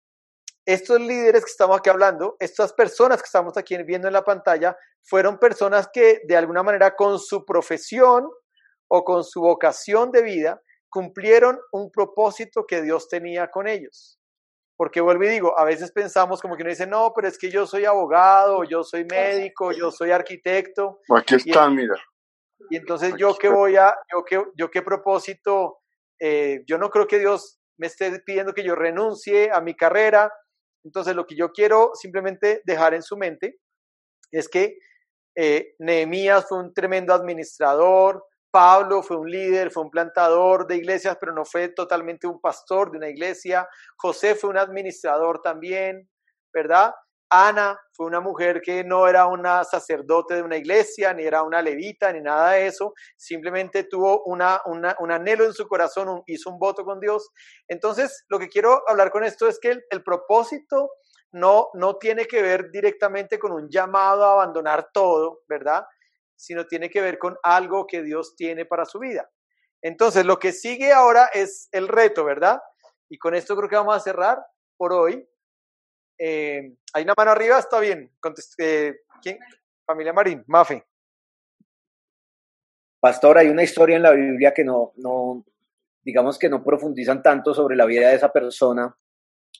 estos 0.67 1.01
líderes 1.01 1.45
que 1.45 1.51
estamos 1.51 1.79
aquí 1.79 1.89
hablando, 1.89 2.37
estas 2.41 2.73
personas 2.73 3.23
que 3.23 3.27
estamos 3.27 3.57
aquí 3.57 3.81
viendo 3.85 4.09
en 4.09 4.13
la 4.13 4.25
pantalla, 4.25 4.77
fueron 5.05 5.39
personas 5.39 5.89
que 5.93 6.23
de 6.27 6.37
alguna 6.37 6.65
manera 6.65 6.97
con 6.97 7.21
su 7.21 7.45
profesión 7.45 8.29
o 8.89 9.05
con 9.05 9.23
su 9.23 9.41
vocación 9.41 10.11
de 10.11 10.23
vida 10.23 10.61
cumplieron 10.89 11.59
un 11.73 11.91
propósito 11.91 12.67
que 12.67 12.83
Dios 12.83 13.09
tenía 13.09 13.49
con 13.49 13.69
ellos. 13.69 14.19
Porque 14.77 15.01
vuelvo 15.01 15.25
y 15.25 15.29
digo, 15.29 15.59
a 15.59 15.65
veces 15.65 15.93
pensamos 15.93 16.43
como 16.43 16.57
que 16.57 16.63
uno 16.63 16.71
dice, 16.71 16.87
no, 16.87 17.13
pero 17.15 17.29
es 17.29 17.39
que 17.39 17.51
yo 17.51 17.67
soy 17.67 17.85
abogado, 17.85 18.65
yo 18.65 18.83
soy 18.83 19.05
médico, 19.05 19.73
yo 19.73 19.91
soy 19.91 20.11
arquitecto. 20.11 21.01
Aquí 21.17 21.37
están, 21.37 21.77
mira. 21.77 21.97
Y 22.71 22.77
entonces 22.77 23.15
yo 23.17 23.37
qué 23.37 23.49
voy 23.49 23.77
a, 23.77 23.95
yo 24.13 24.25
qué, 24.25 24.43
yo 24.57 24.71
qué 24.71 24.83
propósito, 24.83 25.79
eh, 26.19 26.63
yo 26.67 26.79
no 26.79 26.91
creo 26.91 27.07
que 27.07 27.19
Dios 27.19 27.61
me 27.79 27.87
esté 27.87 28.19
pidiendo 28.21 28.53
que 28.53 28.65
yo 28.65 28.75
renuncie 28.75 29.51
a 29.53 29.61
mi 29.61 29.75
carrera. 29.75 30.33
Entonces 30.87 31.17
lo 31.17 31.27
que 31.27 31.35
yo 31.35 31.51
quiero 31.51 31.91
simplemente 31.95 32.63
dejar 32.65 32.95
en 32.95 33.03
su 33.03 33.17
mente 33.17 33.59
es 34.31 34.49
que 34.49 34.79
eh, 35.35 35.75
Nehemías 35.81 36.47
fue 36.49 36.59
un 36.59 36.73
tremendo 36.73 37.13
administrador, 37.13 38.25
Pablo 38.53 39.03
fue 39.03 39.17
un 39.19 39.29
líder, 39.29 39.73
fue 39.73 39.83
un 39.83 39.91
plantador 39.91 40.67
de 40.67 40.77
iglesias, 40.77 41.19
pero 41.21 41.35
no 41.35 41.45
fue 41.45 41.69
totalmente 41.71 42.29
un 42.29 42.41
pastor 42.41 42.93
de 42.93 42.99
una 42.99 43.09
iglesia. 43.09 43.69
José 43.97 44.37
fue 44.37 44.49
un 44.49 44.59
administrador 44.59 45.43
también, 45.43 46.09
¿verdad? 46.55 46.93
Ana 47.31 47.79
fue 47.93 48.07
una 48.07 48.21
mujer 48.21 48.61
que 48.63 48.85
no 48.85 49.09
era 49.09 49.27
una 49.27 49.65
sacerdote 49.65 50.35
de 50.35 50.43
una 50.43 50.57
iglesia, 50.57 51.13
ni 51.13 51.25
era 51.25 51.43
una 51.43 51.61
levita, 51.61 52.13
ni 52.13 52.21
nada 52.21 52.53
de 52.53 52.67
eso. 52.67 52.95
Simplemente 53.17 53.85
tuvo 53.85 54.23
una, 54.25 54.61
un 54.67 55.11
anhelo 55.11 55.45
en 55.45 55.53
su 55.53 55.67
corazón, 55.67 56.23
hizo 56.27 56.51
un 56.51 56.59
voto 56.59 56.85
con 56.85 57.01
Dios. 57.01 57.31
Entonces, 57.69 58.25
lo 58.29 58.39
que 58.39 58.49
quiero 58.49 58.83
hablar 58.89 59.11
con 59.11 59.25
esto 59.25 59.49
es 59.49 59.59
que 59.59 59.71
el, 59.71 59.85
el 59.91 60.03
propósito 60.03 60.91
no, 61.33 61.69
no 61.75 61.97
tiene 61.97 62.27
que 62.27 62.43
ver 62.43 62.71
directamente 62.71 63.39
con 63.39 63.53
un 63.53 63.69
llamado 63.69 64.25
a 64.25 64.33
abandonar 64.33 64.91
todo, 64.93 65.41
¿verdad? 65.49 65.85
sino 66.37 66.67
tiene 66.67 66.91
que 66.91 67.01
ver 67.01 67.19
con 67.19 67.37
algo 67.43 67.87
que 67.87 68.03
Dios 68.03 68.37
tiene 68.37 68.67
para 68.67 68.85
su 68.85 68.99
vida. 68.99 69.29
Entonces, 69.83 70.25
lo 70.25 70.39
que 70.39 70.53
sigue 70.53 70.93
ahora 70.93 71.27
es 71.33 71.69
el 71.73 71.89
reto, 71.89 72.25
¿verdad? 72.25 72.61
Y 73.09 73.19
con 73.19 73.35
esto 73.35 73.57
creo 73.57 73.69
que 73.69 73.77
vamos 73.77 73.97
a 73.97 74.01
cerrar 74.01 74.45
por 74.77 74.93
hoy. 74.93 75.27
Eh, 76.19 76.77
hay 76.93 77.03
una 77.05 77.15
mano 77.17 77.31
arriba, 77.31 77.59
está 77.59 77.81
bien. 77.81 78.11
Eh, 78.59 78.95
¿quién? 79.23 79.39
Familia 79.85 80.13
Marín, 80.13 80.43
Mafe. 80.47 80.85
Pastor, 83.01 83.39
hay 83.39 83.49
una 83.49 83.63
historia 83.63 83.97
en 83.97 84.03
la 84.03 84.13
Biblia 84.13 84.53
que 84.53 84.65
no, 84.65 84.93
no, 84.97 85.45
digamos 86.03 86.39
que 86.39 86.49
no 86.49 86.65
profundizan 86.65 87.23
tanto 87.23 87.55
sobre 87.55 87.77
la 87.77 87.85
vida 87.85 88.09
de 88.09 88.17
esa 88.17 88.33
persona, 88.33 88.97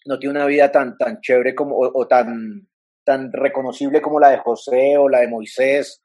no 0.07 0.19
tiene 0.19 0.39
una 0.39 0.47
vida 0.47 0.73
tan, 0.73 0.97
tan 0.97 1.21
chévere 1.21 1.55
como, 1.55 1.77
o, 1.79 2.09
tan, 2.09 2.69
tan 3.05 3.33
reconocible 3.33 4.01
como 4.01 4.19
la 4.19 4.31
de 4.31 4.39
José 4.39 4.97
o 4.97 5.09
la 5.09 5.21
de 5.21 5.29
Moisés 5.29 6.03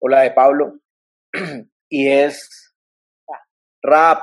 o 0.00 0.08
la 0.08 0.20
de 0.22 0.32
Pablo, 0.32 0.80
y 1.88 2.08
es 2.08 2.74
Rap, 3.82 4.22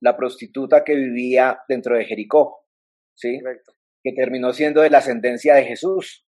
la 0.00 0.16
prostituta 0.16 0.84
que 0.84 0.94
vivía 0.94 1.62
dentro 1.68 1.96
de 1.96 2.04
Jericó, 2.04 2.66
¿sí? 3.14 3.40
Que 4.04 4.12
terminó 4.12 4.52
siendo 4.52 4.82
de 4.82 4.90
la 4.90 4.98
ascendencia 4.98 5.54
de 5.54 5.64
Jesús 5.64 6.26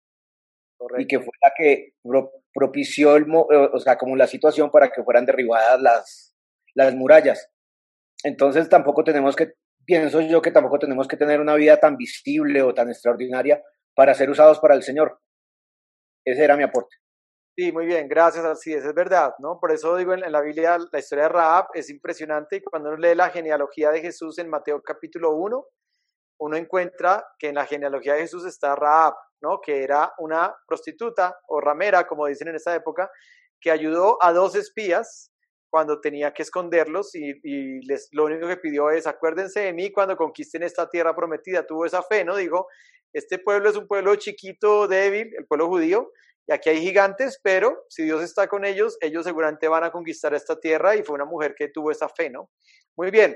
y 0.97 1.07
que 1.07 1.19
fue 1.19 1.31
la 1.41 1.52
que 1.56 1.93
propició, 2.53 3.18
el, 3.18 3.26
o 3.30 3.80
sea, 3.80 3.97
como 3.97 4.15
la 4.15 4.27
situación 4.27 4.72
para 4.72 4.89
que 4.89 5.03
fueran 5.03 5.26
derribadas 5.26 5.81
las, 5.81 6.35
las 6.73 6.95
murallas. 6.95 7.52
Entonces 8.23 8.69
tampoco 8.69 9.03
tenemos 9.03 9.35
que, 9.35 9.53
pienso 9.85 10.22
yo 10.22 10.41
que 10.41 10.52
tampoco 10.52 10.80
tenemos 10.80 11.07
que 11.07 11.18
tener 11.18 11.41
una 11.41 11.56
vida 11.56 11.77
tan 11.77 11.97
visible 11.97 12.61
o 12.61 12.73
tan 12.73 12.89
extraordinaria 12.89 13.61
para 13.93 14.14
ser 14.14 14.30
usados 14.30 14.60
para 14.60 14.76
el 14.76 14.84
Señor. 14.84 15.19
Ese 16.26 16.45
era 16.45 16.56
mi 16.56 16.64
aporte. 16.64 16.95
Sí, 17.57 17.72
muy 17.72 17.85
bien, 17.85 18.07
gracias, 18.07 18.43
así 18.45 18.73
es, 18.73 18.84
es 18.84 18.93
verdad, 18.93 19.34
¿no? 19.39 19.60
Por 19.60 19.72
eso 19.72 19.95
digo, 19.95 20.14
en, 20.14 20.30
la 20.30 20.41
Biblia 20.41 20.77
la 20.91 20.99
historia 20.99 21.26
de 21.26 21.30
Raab 21.30 21.68
es 21.73 21.89
impresionante 21.89 22.57
y 22.57 22.61
cuando 22.61 22.89
uno 22.89 22.97
lee 22.97 23.15
la 23.15 23.30
genealogía 23.30 23.91
de 23.91 24.02
Jesús 24.02 24.38
en 24.39 24.49
Mateo 24.49 24.81
capítulo 24.81 25.35
1, 25.35 25.65
uno 26.38 26.57
encuentra 26.57 27.26
que 27.40 27.49
en 27.49 27.56
la 27.56 27.66
genealogía 27.66 28.14
de 28.14 28.22
Jesús 28.22 28.45
está 28.45 28.76
Raab, 28.76 29.14
¿no? 29.41 29.60
Que 29.62 29.84
era 29.84 30.14
una 30.18 30.56
prostituta 30.68 31.38
o 31.48 31.62
ramera, 31.62 32.07
como 32.07 32.28
dicen 32.28 32.48
en 32.49 32.56
esa 32.56 32.76
época, 32.76 33.10
que 33.60 33.72
ayudó 33.72 34.18
a 34.22 34.34
dos 34.34 34.56
espías 34.56 35.32
cuando 35.70 35.99
tenía 35.99 36.34
que 36.34 36.44
esconderlos 36.44 37.16
y, 37.16 37.34
y, 37.44 37.86
les, 37.86 38.07
lo 38.12 38.26
único 38.26 38.48
que 38.48 38.57
pidió 38.57 38.90
es 38.91 39.07
acuérdense 39.07 39.62
de 39.62 39.74
mí 39.74 39.91
cuando 39.91 40.16
conquisten 40.16 40.64
esta 40.64 40.90
tierra 40.90 41.16
prometida. 41.16 41.66
Tuvo 41.66 41.86
esa 41.86 42.02
fe, 42.02 42.24
¿no? 42.24 42.36
Dijo, 42.36 42.68
este 43.14 43.40
pueblo 43.40 43.70
es 43.70 43.76
un 43.76 43.88
pueblo 43.88 44.16
chiquito, 44.16 44.88
débil, 44.88 45.34
el 45.38 45.45
pueblo 45.48 45.68
judío, 45.68 46.12
y 46.48 46.53
aquí 46.53 46.70
hay 46.70 46.82
gigantes, 46.82 47.40
pero 47.41 47.86
si 47.90 48.03
Dios 48.03 48.22
está 48.22 48.48
con 48.48 48.66
ellos, 48.66 48.98
ellos 49.02 49.26
seguramente 49.26 49.68
van 49.68 49.84
a 49.84 49.91
conquistar 49.91 50.34
esta 50.34 50.60
tierra 50.60 50.95
y 50.95 51.03
fue 51.03 51.16
una 51.16 51.26
mujer 51.26 51.56
que 51.56 51.70
tuvo 51.70 51.91
esa 51.91 52.07
fe, 52.07 52.30
¿no? 52.30 52.52
Muy 52.95 53.10
bien. 53.10 53.36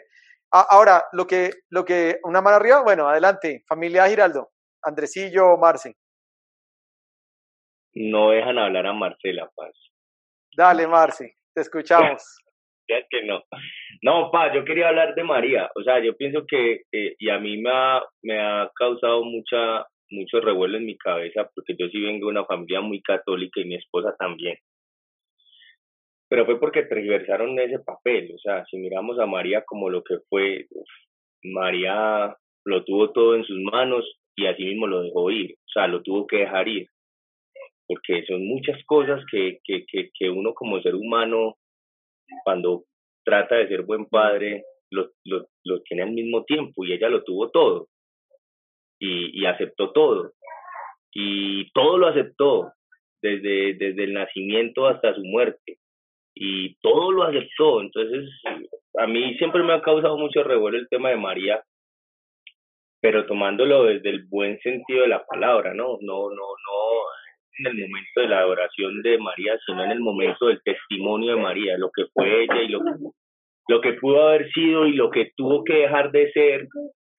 Ahora, 0.52 1.04
lo 1.12 1.28
que, 1.28 1.52
lo 1.70 1.86
que, 1.86 2.20
una 2.24 2.42
mano 2.42 2.58
arriba, 2.58 2.82
bueno, 2.82 3.08
adelante, 3.08 3.64
familia 3.68 4.08
Giraldo, 4.08 4.50
Andresillo, 4.84 5.58
Marce. 5.58 5.96
No 7.94 8.32
dejan 8.32 8.58
hablar 8.58 8.88
a 8.88 8.94
Marcela, 8.94 9.50
Paz. 9.56 9.76
Dale, 10.56 10.88
Marce, 10.88 11.36
te 11.54 11.62
escuchamos. 11.62 12.24
ya 12.90 12.98
que 13.10 13.24
no. 13.24 13.44
No, 14.02 14.32
Paz, 14.32 14.54
yo 14.56 14.66
quería 14.66 14.90
hablar 14.90 15.14
de 15.14 15.24
María. 15.24 15.70
O 15.76 15.84
sea, 15.84 16.00
yo 16.04 16.16
pienso 16.16 16.46
que, 16.48 16.84
eh, 16.92 17.16
y 17.20 17.30
a 17.30 17.38
mí 17.38 17.62
me 17.62 17.70
ha, 17.72 18.02
me 18.24 18.40
ha 18.40 18.72
causado 18.76 19.24
mucha 19.24 19.86
mucho 20.12 20.40
revuelo 20.42 20.78
en 20.78 20.86
mi 20.86 20.98
cabeza 20.98 21.50
porque 21.54 21.76
yo 21.78 21.88
sí 21.90 22.00
vengo 22.02 22.28
de 22.28 22.32
una 22.32 22.46
familia 22.46 22.82
muy 22.82 23.02
católica 23.02 23.60
y 23.62 23.66
mi 23.66 23.76
esposa 23.76 24.16
también. 24.18 24.58
Pero 26.30 26.46
fue 26.46 26.60
porque 26.60 26.84
tergiversaron 26.84 27.60
ese 27.60 27.80
papel, 27.80 28.32
o 28.36 28.38
sea, 28.38 28.64
si 28.66 28.78
miramos 28.78 29.20
a 29.20 29.26
María 29.26 29.64
como 29.66 29.90
lo 29.90 30.04
que 30.04 30.18
fue, 30.30 30.68
María 31.44 32.36
lo 32.66 32.84
tuvo 32.84 33.12
todo 33.12 33.36
en 33.36 33.44
sus 33.46 33.60
manos 33.62 34.06
y 34.36 34.46
así 34.46 34.64
mismo 34.64 34.88
lo 34.88 35.02
dejó 35.02 35.32
ir, 35.32 35.56
o 35.56 35.72
sea, 35.74 35.88
lo 35.88 36.04
tuvo 36.04 36.28
que 36.28 36.38
dejar 36.38 36.68
ir, 36.68 36.88
porque 37.88 38.24
son 38.28 38.46
muchas 38.46 38.78
cosas 38.86 39.24
que, 39.32 39.58
que, 39.64 39.86
que, 39.88 40.12
que 40.14 40.30
uno 40.30 40.54
como 40.54 40.80
ser 40.82 40.94
humano, 40.94 41.56
cuando 42.44 42.84
trata 43.26 43.56
de 43.56 43.68
ser 43.68 43.82
buen 43.82 44.06
padre, 44.06 44.64
lo, 44.92 45.82
tiene 45.86 46.04
al 46.04 46.12
mismo 46.12 46.44
tiempo 46.46 46.84
y 46.84 46.94
ella 46.94 47.10
lo 47.10 47.24
tuvo 47.24 47.50
todo 47.50 47.88
y, 49.00 49.46
aceptó 49.46 49.92
todo. 49.92 50.34
Y 51.14 51.72
todo 51.72 51.98
lo 51.98 52.08
aceptó, 52.08 52.72
desde, 53.22 53.74
desde 53.74 54.04
el 54.04 54.14
nacimiento 54.14 54.88
hasta 54.88 55.16
su 55.16 55.22
muerte. 55.24 55.79
Y 56.42 56.76
todo 56.82 57.12
lo 57.12 57.24
aceptó. 57.24 57.82
Entonces, 57.82 58.30
a 58.98 59.08
mí 59.08 59.36
siempre 59.38 59.62
me 59.62 59.74
ha 59.74 59.82
causado 59.82 60.18
mucho 60.18 60.42
revuelo 60.44 60.78
el 60.78 60.88
tema 60.88 61.10
de 61.10 61.18
María, 61.18 61.62
pero 63.02 63.26
tomándolo 63.26 63.84
desde 63.84 64.10
el 64.10 64.26
buen 64.28 64.58
sentido 64.60 65.02
de 65.02 65.10
la 65.10 65.26
palabra, 65.26 65.74
¿no? 65.74 65.98
No, 66.02 66.30
no, 66.30 66.36
no 66.36 66.80
en 67.60 67.68
el 67.68 67.90
momento 67.90 68.22
de 68.22 68.28
la 68.30 68.40
adoración 68.40 69.02
de 69.02 69.18
María, 69.18 69.60
sino 69.66 69.84
en 69.84 69.92
el 69.92 70.00
momento 70.00 70.48
del 70.48 70.62
testimonio 70.64 71.36
de 71.36 71.42
María, 71.42 71.78
lo 71.78 71.92
que 71.92 72.06
fue 72.14 72.44
ella 72.44 72.62
y 72.62 72.70
lo 72.70 72.80
lo 73.70 73.82
que 73.82 73.94
pudo 73.94 74.28
haber 74.28 74.52
sido 74.52 74.88
y 74.88 74.94
lo 74.94 75.12
que 75.12 75.32
tuvo 75.38 75.64
que 75.64 75.74
dejar 75.74 76.12
de 76.12 76.32
ser 76.32 76.68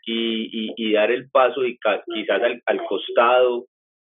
y, 0.05 0.72
y, 0.76 0.92
dar 0.92 1.12
el 1.12 1.30
paso 1.30 1.64
y 1.64 1.78
quizás 2.12 2.42
al, 2.42 2.60
al 2.66 2.84
costado 2.86 3.66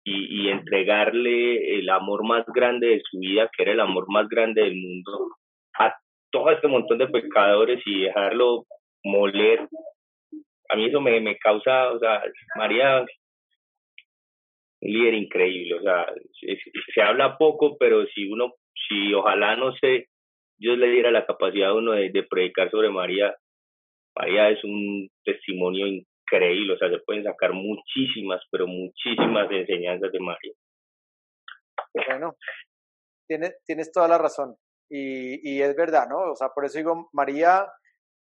y, 0.09 0.43
y, 0.43 0.49
entregarle 0.49 1.79
el 1.79 1.89
amor 1.89 2.25
más 2.25 2.45
grande 2.55 2.87
de 2.87 3.01
su 3.01 3.19
vida, 3.19 3.49
que 3.55 3.63
era 3.63 3.73
el 3.73 3.81
amor 3.81 4.05
más 4.07 4.29
grande 4.29 4.61
del 4.61 4.75
mundo, 4.75 5.35
a 5.77 5.93
todo 6.31 6.49
este 6.49 6.69
montón 6.69 6.97
de 6.97 7.09
pecadores 7.09 7.81
y 7.85 8.03
dejarlo 8.03 8.63
moler. 9.03 9.67
A 10.69 10.77
mí 10.77 10.85
eso 10.85 11.01
me, 11.01 11.19
me 11.19 11.37
causa, 11.37 11.91
o 11.91 11.99
sea, 11.99 12.23
María, 12.55 13.01
un 14.81 14.93
líder 14.93 15.13
increíble, 15.15 15.75
o 15.75 15.81
sea, 15.81 16.07
se, 16.93 17.01
habla 17.01 17.37
poco, 17.37 17.75
pero 17.77 18.05
si 18.07 18.31
uno, 18.31 18.53
si 18.87 19.13
ojalá 19.13 19.57
no 19.57 19.73
sé, 19.75 20.07
Dios 20.57 20.77
le 20.77 20.89
diera 20.89 21.11
la 21.11 21.25
capacidad 21.25 21.71
a 21.71 21.73
uno 21.73 21.91
de, 21.91 22.11
de 22.11 22.23
predicar 22.23 22.71
sobre 22.71 22.89
María, 22.89 23.35
María 24.15 24.51
es 24.51 24.63
un 24.63 25.09
testimonio 25.25 25.85
increíble, 26.27 26.73
o 26.73 26.77
sea, 26.77 26.89
se 26.89 26.99
pueden 26.99 27.23
sacar 27.23 27.53
muchísimas, 27.53 28.41
pero 28.51 28.67
muchísimas 28.67 29.49
enseñanzas 29.49 30.11
de 30.11 30.19
María. 30.19 30.53
Bueno, 32.07 32.35
tienes, 33.27 33.55
tienes 33.65 33.91
toda 33.91 34.07
la 34.07 34.17
razón. 34.17 34.55
Y, 34.89 35.51
y 35.51 35.61
es 35.61 35.75
verdad, 35.75 36.07
¿no? 36.09 36.31
O 36.31 36.35
sea, 36.35 36.49
por 36.49 36.65
eso 36.65 36.77
digo, 36.77 37.09
María, 37.13 37.67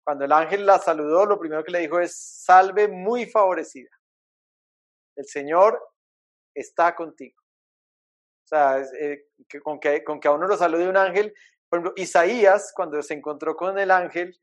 cuando 0.04 0.24
el 0.24 0.32
ángel 0.32 0.66
la 0.66 0.78
saludó, 0.78 1.26
lo 1.26 1.38
primero 1.38 1.64
que 1.64 1.72
le 1.72 1.80
dijo 1.80 2.00
es, 2.00 2.16
salve 2.16 2.88
muy 2.88 3.26
favorecida. 3.26 3.90
El 5.16 5.24
Señor 5.26 5.80
está 6.54 6.94
contigo. 6.94 7.40
O 8.44 8.48
sea, 8.48 8.80
eh, 9.00 9.24
que, 9.48 9.60
con, 9.60 9.80
que, 9.80 10.04
con 10.04 10.20
que 10.20 10.28
a 10.28 10.32
uno 10.32 10.46
lo 10.46 10.56
salude 10.56 10.88
un 10.88 10.96
ángel, 10.96 11.34
por 11.68 11.80
ejemplo, 11.80 11.92
Isaías, 11.96 12.72
cuando 12.74 13.02
se 13.02 13.14
encontró 13.14 13.56
con 13.56 13.78
el 13.78 13.90
ángel 13.90 14.38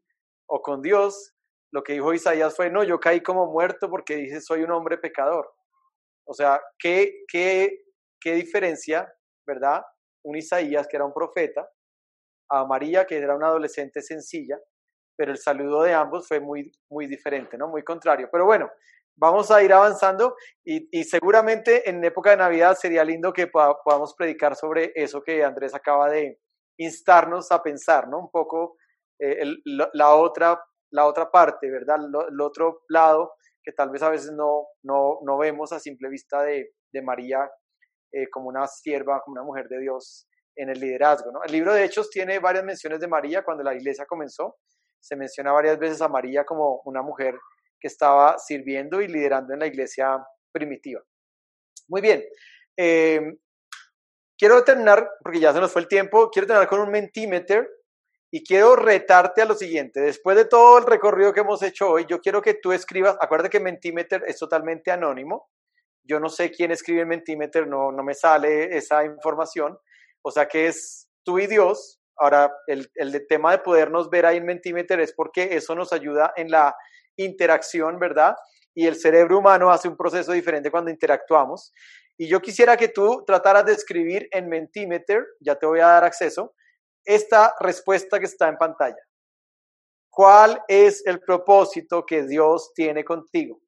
o 0.50 0.62
con 0.62 0.82
Dios, 0.82 1.34
lo 1.74 1.84
que 1.84 1.94
dijo 1.94 2.14
Isaías 2.14 2.56
fue, 2.56 2.70
no, 2.70 2.84
yo 2.84 3.00
caí 3.00 3.22
como 3.22 3.48
muerto 3.48 3.90
porque 3.90 4.16
dice, 4.16 4.40
soy 4.42 4.62
un 4.62 4.72
hombre 4.72 5.00
pecador. 5.00 5.52
O 6.26 6.34
sea, 6.34 6.62
¿qué, 6.78 7.24
qué, 7.28 7.86
qué 8.22 8.34
diferencia, 8.34 9.12
verdad? 9.46 9.82
Un 10.24 10.38
Isaías, 10.38 10.88
que 10.88 10.98
era 10.98 11.06
un 11.06 11.14
profeta, 11.14 11.68
a 12.52 12.66
María, 12.66 13.06
que 13.06 13.18
era 13.18 13.36
una 13.36 13.48
adolescente 13.48 14.04
sencilla, 14.04 14.60
pero 15.18 15.32
el 15.32 15.40
saludo 15.40 15.82
de 15.82 15.96
ambos 15.96 16.28
fue 16.28 16.40
muy, 16.40 16.72
muy 16.92 17.08
diferente, 17.08 17.58
¿no? 17.58 17.68
Muy 17.68 17.84
contrario. 17.84 18.30
Pero 18.32 18.46
bueno, 18.46 18.70
vamos 19.16 19.50
a 19.50 19.64
ir 19.64 19.74
avanzando 19.74 20.36
y, 20.64 20.88
y 20.92 21.04
seguramente 21.06 21.90
en 21.90 22.04
época 22.04 22.30
de 22.30 22.38
Navidad 22.38 22.78
sería 22.80 23.04
lindo 23.04 23.34
que 23.34 23.48
podamos 23.48 24.14
predicar 24.16 24.56
sobre 24.56 24.92
eso 24.94 25.24
que 25.24 25.44
Andrés 25.44 25.74
acaba 25.74 26.08
de 26.12 26.40
instarnos 26.78 27.52
a 27.52 27.64
pensar, 27.64 28.08
¿no? 28.08 28.20
Un 28.20 28.30
poco 28.30 28.78
eh, 29.20 29.44
la 29.66 30.14
otra 30.14 30.60
la 30.94 31.06
otra 31.06 31.30
parte, 31.30 31.70
¿verdad? 31.70 31.98
El 32.30 32.42
otro 32.42 32.84
lado 32.88 33.34
que 33.64 33.72
tal 33.72 33.90
vez 33.90 34.02
a 34.04 34.10
veces 34.10 34.32
no, 34.32 34.68
no, 34.84 35.20
no 35.24 35.38
vemos 35.38 35.72
a 35.72 35.80
simple 35.80 36.10
vista 36.10 36.44
de, 36.44 36.72
de 36.92 37.02
María 37.02 37.50
eh, 38.12 38.30
como 38.30 38.50
una 38.50 38.68
sierva, 38.68 39.22
como 39.22 39.34
una 39.34 39.44
mujer 39.44 39.68
de 39.70 39.80
Dios 39.80 40.28
en 40.56 40.70
el 40.70 40.80
liderazgo. 40.80 41.32
¿no? 41.32 41.42
El 41.44 41.52
libro 41.52 41.74
de 41.74 41.84
Hechos 41.84 42.10
tiene 42.10 42.40
varias 42.40 42.64
menciones 42.64 43.00
de 43.00 43.08
María 43.08 43.44
cuando 43.44 43.64
la 43.64 43.74
iglesia 43.74 44.06
comenzó. 44.06 44.58
Se 45.00 45.16
menciona 45.16 45.52
varias 45.52 45.80
veces 45.80 46.02
a 46.02 46.08
María 46.08 46.46
como 46.46 46.82
una 46.86 47.02
mujer 47.02 47.36
que 47.80 47.88
estaba 47.88 48.38
sirviendo 48.38 49.02
y 49.02 49.08
liderando 49.08 49.54
en 49.54 49.60
la 49.60 49.68
iglesia 49.68 50.24
primitiva. 50.52 51.02
Muy 51.88 52.02
bien. 52.02 52.24
Eh, 52.78 53.38
quiero 54.38 54.64
terminar, 54.64 55.10
porque 55.22 55.40
ya 55.40 55.54
se 55.54 55.60
nos 55.60 55.72
fue 55.72 55.82
el 55.82 55.88
tiempo, 55.88 56.30
quiero 56.30 56.48
terminar 56.48 56.70
con 56.70 56.82
un 56.82 56.92
mentimeter 56.92 57.68
y 58.36 58.44
quiero 58.44 58.76
retarte 58.76 59.44
a 59.44 59.46
lo 59.46 59.54
siguiente. 59.54 60.02
Después 60.02 60.36
de 60.36 60.46
todo 60.46 60.80
el 60.80 60.88
recorrido 60.88 61.32
que 61.34 61.42
hemos 61.42 61.62
hecho 61.62 61.92
hoy, 61.92 62.08
yo 62.10 62.20
quiero 62.20 62.42
que 62.42 62.56
tú 62.56 62.72
escribas, 62.72 63.16
acuérdate 63.22 63.52
que 63.52 63.60
Mentimeter 63.60 64.24
es 64.26 64.40
totalmente 64.40 64.90
anónimo. 64.90 65.52
Yo 66.04 66.20
no 66.20 66.30
sé 66.30 66.50
quién 66.50 66.72
escribe 66.72 67.02
en 67.02 67.10
Mentimeter, 67.10 67.68
no, 67.68 67.92
no 67.92 68.02
me 68.02 68.16
sale 68.16 68.76
esa 68.76 69.06
información. 69.06 69.78
O 70.24 70.32
sea 70.32 70.48
que 70.48 70.66
es 70.66 71.12
tú 71.22 71.38
y 71.38 71.46
Dios. 71.46 72.02
Ahora, 72.18 72.52
el, 72.66 72.90
el 72.96 73.28
tema 73.28 73.52
de 73.52 73.60
podernos 73.60 74.10
ver 74.10 74.26
ahí 74.26 74.38
en 74.38 74.48
Mentimeter 74.48 75.00
es 75.00 75.14
porque 75.14 75.50
eso 75.52 75.76
nos 75.76 75.94
ayuda 75.94 76.34
en 76.36 76.50
la 76.50 76.76
interacción, 77.18 78.00
¿verdad? 78.00 78.36
Y 78.74 78.88
el 78.88 78.96
cerebro 78.96 79.38
humano 79.38 79.70
hace 79.70 79.88
un 79.88 79.96
proceso 79.96 80.32
diferente 80.32 80.72
cuando 80.72 80.90
interactuamos. 80.90 81.72
Y 82.18 82.28
yo 82.28 82.42
quisiera 82.42 82.78
que 82.78 82.88
tú 82.88 83.24
trataras 83.28 83.64
de 83.68 83.74
escribir 83.74 84.28
en 84.32 84.50
Mentimeter, 84.50 85.24
ya 85.40 85.54
te 85.54 85.68
voy 85.68 85.82
a 85.82 85.86
dar 85.86 86.04
acceso, 86.04 86.56
esta 87.06 87.54
respuesta 87.60 88.20
que 88.20 88.26
está 88.26 88.48
en 88.48 88.58
pantalla. 88.58 89.02
¿Cuál 90.10 90.64
es 90.68 91.06
el 91.08 91.20
propósito 91.22 92.06
que 92.06 92.24
Dios 92.24 92.72
tiene 92.76 93.04
contigo? 93.04 93.60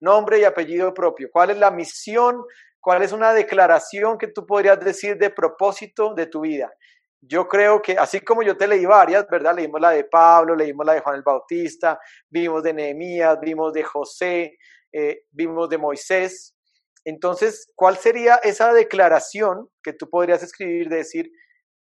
Nombre 0.00 0.40
y 0.40 0.44
apellido 0.44 0.94
propio. 0.94 1.28
¿Cuál 1.30 1.50
es 1.50 1.58
la 1.58 1.70
misión? 1.70 2.42
¿Cuál 2.80 3.02
es 3.02 3.12
una 3.12 3.34
declaración 3.34 4.16
que 4.16 4.28
tú 4.28 4.46
podrías 4.46 4.80
decir 4.80 5.18
de 5.18 5.28
propósito 5.28 6.14
de 6.14 6.26
tu 6.26 6.40
vida? 6.40 6.72
Yo 7.20 7.46
creo 7.46 7.82
que 7.82 7.92
así 7.92 8.20
como 8.20 8.42
yo 8.42 8.56
te 8.56 8.66
leí 8.66 8.86
varias, 8.86 9.26
¿verdad? 9.28 9.54
Leímos 9.54 9.80
la 9.82 9.90
de 9.90 10.04
Pablo, 10.04 10.56
leímos 10.56 10.86
la 10.86 10.94
de 10.94 11.00
Juan 11.00 11.16
el 11.16 11.22
Bautista, 11.22 12.00
vimos 12.30 12.62
de 12.62 12.72
Nehemías, 12.72 13.38
vimos 13.38 13.74
de 13.74 13.82
José, 13.82 14.56
eh, 14.90 15.24
vimos 15.30 15.68
de 15.68 15.76
Moisés. 15.76 16.56
Entonces, 17.04 17.70
¿cuál 17.74 17.98
sería 17.98 18.36
esa 18.36 18.72
declaración 18.72 19.68
que 19.82 19.92
tú 19.92 20.08
podrías 20.08 20.42
escribir 20.42 20.88
de 20.88 20.96
decir, 20.96 21.30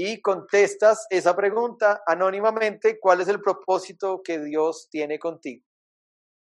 y 0.00 0.22
contestas 0.22 1.08
esa 1.10 1.34
pregunta 1.34 2.04
anónimamente, 2.06 3.00
¿cuál 3.00 3.20
es 3.20 3.26
el 3.26 3.40
propósito 3.40 4.22
que 4.22 4.38
Dios 4.38 4.86
tiene 4.92 5.18
contigo? 5.18 5.64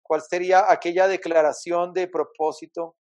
¿Cuál 0.03 0.21
sería 0.23 0.69
aquella 0.69 1.07
declaración 1.07 1.93
de 1.93 2.09
propósito? 2.09 2.97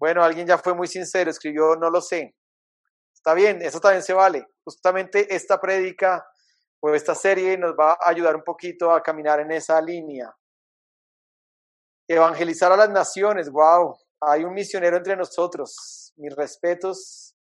Bueno, 0.00 0.24
alguien 0.24 0.46
ya 0.46 0.56
fue 0.56 0.72
muy 0.72 0.86
sincero, 0.86 1.30
escribió, 1.30 1.76
no 1.76 1.90
lo 1.90 2.00
sé. 2.00 2.34
Está 3.14 3.34
bien, 3.34 3.60
eso 3.60 3.78
también 3.78 4.02
se 4.02 4.14
vale. 4.14 4.46
Justamente 4.64 5.34
esta 5.34 5.60
prédica 5.60 6.26
o 6.80 6.94
esta 6.94 7.14
serie 7.14 7.58
nos 7.58 7.72
va 7.72 7.92
a 7.92 8.08
ayudar 8.08 8.36
un 8.36 8.42
poquito 8.42 8.90
a 8.90 9.02
caminar 9.02 9.38
en 9.40 9.50
esa 9.50 9.78
línea. 9.82 10.34
Evangelizar 12.08 12.72
a 12.72 12.76
las 12.78 12.88
naciones, 12.88 13.50
wow, 13.50 13.98
hay 14.22 14.44
un 14.44 14.54
misionero 14.54 14.96
entre 14.96 15.14
nosotros. 15.14 16.14
Mis 16.16 16.34
respetos. 16.34 17.35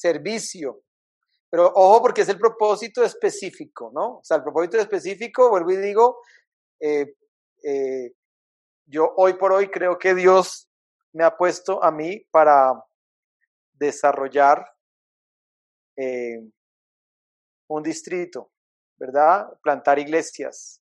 Servicio. 0.00 0.82
Pero 1.50 1.66
ojo 1.74 2.00
porque 2.00 2.22
es 2.22 2.28
el 2.28 2.38
propósito 2.38 3.04
específico, 3.04 3.90
¿no? 3.92 4.18
O 4.18 4.20
sea, 4.22 4.38
el 4.38 4.42
propósito 4.42 4.78
específico, 4.78 5.50
vuelvo 5.50 5.72
y 5.72 5.76
digo, 5.76 6.20
eh, 6.80 7.16
eh, 7.64 8.12
yo 8.86 9.12
hoy 9.16 9.34
por 9.34 9.52
hoy 9.52 9.68
creo 9.68 9.98
que 9.98 10.14
Dios 10.14 10.70
me 11.12 11.24
ha 11.24 11.36
puesto 11.36 11.82
a 11.82 11.90
mí 11.90 12.24
para 12.30 12.72
desarrollar 13.72 14.64
eh, 15.96 16.40
un 17.68 17.82
distrito, 17.82 18.52
¿verdad? 18.96 19.48
Plantar 19.62 19.98
iglesias. 19.98 20.80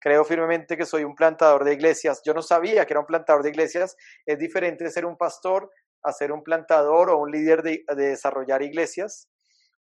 Creo 0.00 0.24
firmemente 0.24 0.76
que 0.76 0.86
soy 0.86 1.02
un 1.02 1.14
plantador 1.14 1.64
de 1.64 1.72
iglesias. 1.72 2.20
Yo 2.24 2.32
no 2.32 2.42
sabía 2.42 2.86
que 2.86 2.92
era 2.92 3.00
un 3.00 3.06
plantador 3.06 3.42
de 3.42 3.50
iglesias. 3.50 3.96
Es 4.26 4.38
diferente 4.38 4.84
de 4.84 4.90
ser 4.90 5.04
un 5.06 5.16
pastor 5.16 5.70
a 6.04 6.12
ser 6.12 6.32
un 6.32 6.42
plantador 6.42 7.10
o 7.10 7.18
un 7.18 7.30
líder 7.30 7.62
de, 7.62 7.84
desarrollar 7.96 8.62
iglesias. 8.62 9.28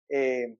Eh, 0.09 0.57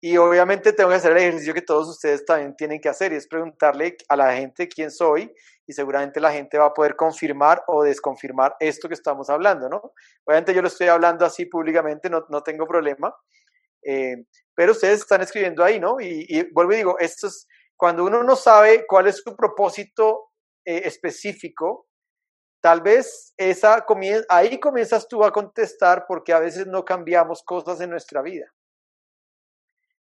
y 0.00 0.16
obviamente 0.18 0.72
tengo 0.72 0.90
que 0.90 0.96
hacer 0.96 1.12
el 1.12 1.18
ejercicio 1.18 1.54
que 1.54 1.62
todos 1.62 1.88
ustedes 1.88 2.24
también 2.24 2.54
tienen 2.54 2.80
que 2.80 2.88
hacer 2.88 3.12
y 3.12 3.16
es 3.16 3.26
preguntarle 3.26 3.96
a 4.08 4.16
la 4.16 4.34
gente 4.34 4.68
quién 4.68 4.90
soy 4.90 5.34
y 5.66 5.72
seguramente 5.72 6.20
la 6.20 6.32
gente 6.32 6.58
va 6.58 6.66
a 6.66 6.74
poder 6.74 6.94
confirmar 6.96 7.64
o 7.66 7.82
desconfirmar 7.82 8.54
esto 8.60 8.88
que 8.88 8.94
estamos 8.94 9.28
hablando, 9.30 9.68
¿no? 9.68 9.92
Obviamente 10.24 10.54
yo 10.54 10.62
lo 10.62 10.68
estoy 10.68 10.88
hablando 10.88 11.24
así 11.24 11.46
públicamente, 11.46 12.08
no, 12.08 12.24
no 12.28 12.42
tengo 12.42 12.66
problema, 12.66 13.12
eh, 13.82 14.24
pero 14.54 14.72
ustedes 14.72 15.00
están 15.00 15.22
escribiendo 15.22 15.64
ahí, 15.64 15.80
¿no? 15.80 15.96
Y, 16.00 16.48
vuelvo 16.52 16.72
y 16.72 16.76
digo, 16.76 16.98
esto 16.98 17.28
es 17.28 17.46
cuando 17.76 18.04
uno 18.04 18.22
no 18.22 18.36
sabe 18.36 18.84
cuál 18.86 19.06
es 19.06 19.22
su 19.24 19.36
propósito 19.36 20.30
eh, 20.64 20.82
específico, 20.84 21.88
tal 22.66 22.80
vez 22.80 23.32
esa 23.36 23.86
ahí 24.28 24.58
comienzas 24.58 25.06
tú 25.06 25.22
a 25.22 25.30
contestar 25.30 26.04
porque 26.08 26.32
a 26.32 26.40
veces 26.40 26.66
no 26.66 26.84
cambiamos 26.84 27.44
cosas 27.44 27.80
en 27.80 27.90
nuestra 27.90 28.22
vida 28.22 28.52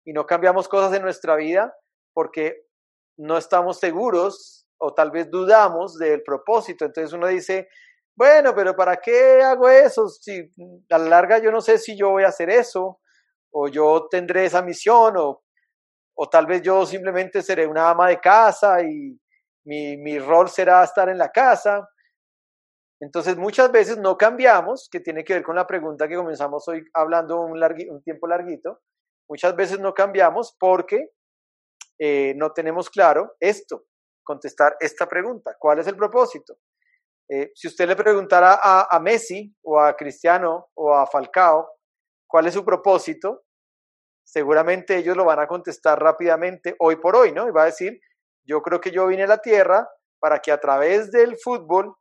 y 0.04 0.12
no 0.12 0.24
cambiamos 0.26 0.68
cosas 0.68 0.94
en 0.94 1.02
nuestra 1.02 1.34
vida 1.34 1.76
porque 2.12 2.68
no 3.16 3.36
estamos 3.36 3.80
seguros 3.80 4.64
o 4.78 4.94
tal 4.94 5.10
vez 5.10 5.28
dudamos 5.28 5.98
del 5.98 6.22
propósito. 6.22 6.84
Entonces 6.84 7.12
uno 7.12 7.26
dice, 7.26 7.66
bueno, 8.14 8.54
pero 8.54 8.76
¿para 8.76 8.96
qué 8.98 9.42
hago 9.42 9.68
eso? 9.68 10.06
Si 10.06 10.48
a 10.88 10.98
la 10.98 11.08
larga 11.08 11.38
yo 11.38 11.50
no 11.50 11.60
sé 11.60 11.78
si 11.78 11.98
yo 11.98 12.10
voy 12.10 12.22
a 12.22 12.28
hacer 12.28 12.48
eso 12.48 13.00
o 13.50 13.66
yo 13.66 14.06
tendré 14.08 14.44
esa 14.44 14.62
misión 14.62 15.16
o, 15.16 15.42
o 16.14 16.28
tal 16.28 16.46
vez 16.46 16.62
yo 16.62 16.86
simplemente 16.86 17.42
seré 17.42 17.66
una 17.66 17.90
ama 17.90 18.06
de 18.06 18.20
casa 18.20 18.84
y 18.84 19.20
mi, 19.64 19.96
mi 19.96 20.20
rol 20.20 20.48
será 20.48 20.84
estar 20.84 21.08
en 21.08 21.18
la 21.18 21.32
casa. 21.32 21.88
Entonces 23.02 23.36
muchas 23.36 23.72
veces 23.72 23.98
no 23.98 24.16
cambiamos, 24.16 24.88
que 24.88 25.00
tiene 25.00 25.24
que 25.24 25.34
ver 25.34 25.42
con 25.42 25.56
la 25.56 25.66
pregunta 25.66 26.06
que 26.06 26.14
comenzamos 26.14 26.68
hoy 26.68 26.84
hablando 26.94 27.40
un, 27.40 27.60
tiempo 28.04 28.28
larguito, 28.28 28.80
Muchas 29.28 29.56
veces 29.56 29.80
no 29.80 29.94
cambiamos 29.94 30.54
porque 30.58 31.08
eh, 31.98 32.34
no 32.36 32.52
tenemos 32.52 32.90
claro 32.90 33.34
esto, 33.40 33.86
contestar 34.22 34.76
esta 34.78 35.08
pregunta. 35.08 35.56
¿Cuál 35.58 35.78
es 35.78 35.86
el 35.86 35.96
propósito? 35.96 36.58
Eh, 37.30 37.50
si 37.54 37.66
usted 37.66 37.88
le 37.88 37.96
preguntara 37.96 38.58
a, 38.62 38.94
a, 38.94 39.00
Messi 39.00 39.52
o 39.62 39.80
a 39.80 39.96
Cristiano 39.96 40.68
o 40.74 40.94
a 40.94 41.06
Falcao 41.06 41.66
cuál 42.26 42.46
es 42.46 42.54
su 42.54 42.64
propósito, 42.64 43.44
seguramente 44.22 44.96
ellos 44.96 45.16
lo 45.16 45.24
van 45.24 45.40
a 45.40 45.46
contestar 45.46 46.00
rápidamente 46.00 46.76
hoy 46.78 46.96
por 46.96 47.16
hoy, 47.16 47.32
¿no? 47.32 47.48
Y 47.48 47.52
va 47.52 47.62
a 47.62 47.66
decir, 47.66 48.00
yo 48.44 48.60
creo 48.60 48.80
que 48.80 48.90
yo 48.90 49.06
vine 49.06 49.22
a 49.22 49.28
la 49.28 49.38
tierra 49.38 49.88
para 50.20 50.40
que 50.40 50.52
a 50.52 50.60
través 50.60 51.10
del 51.10 51.38
fútbol 51.38 51.96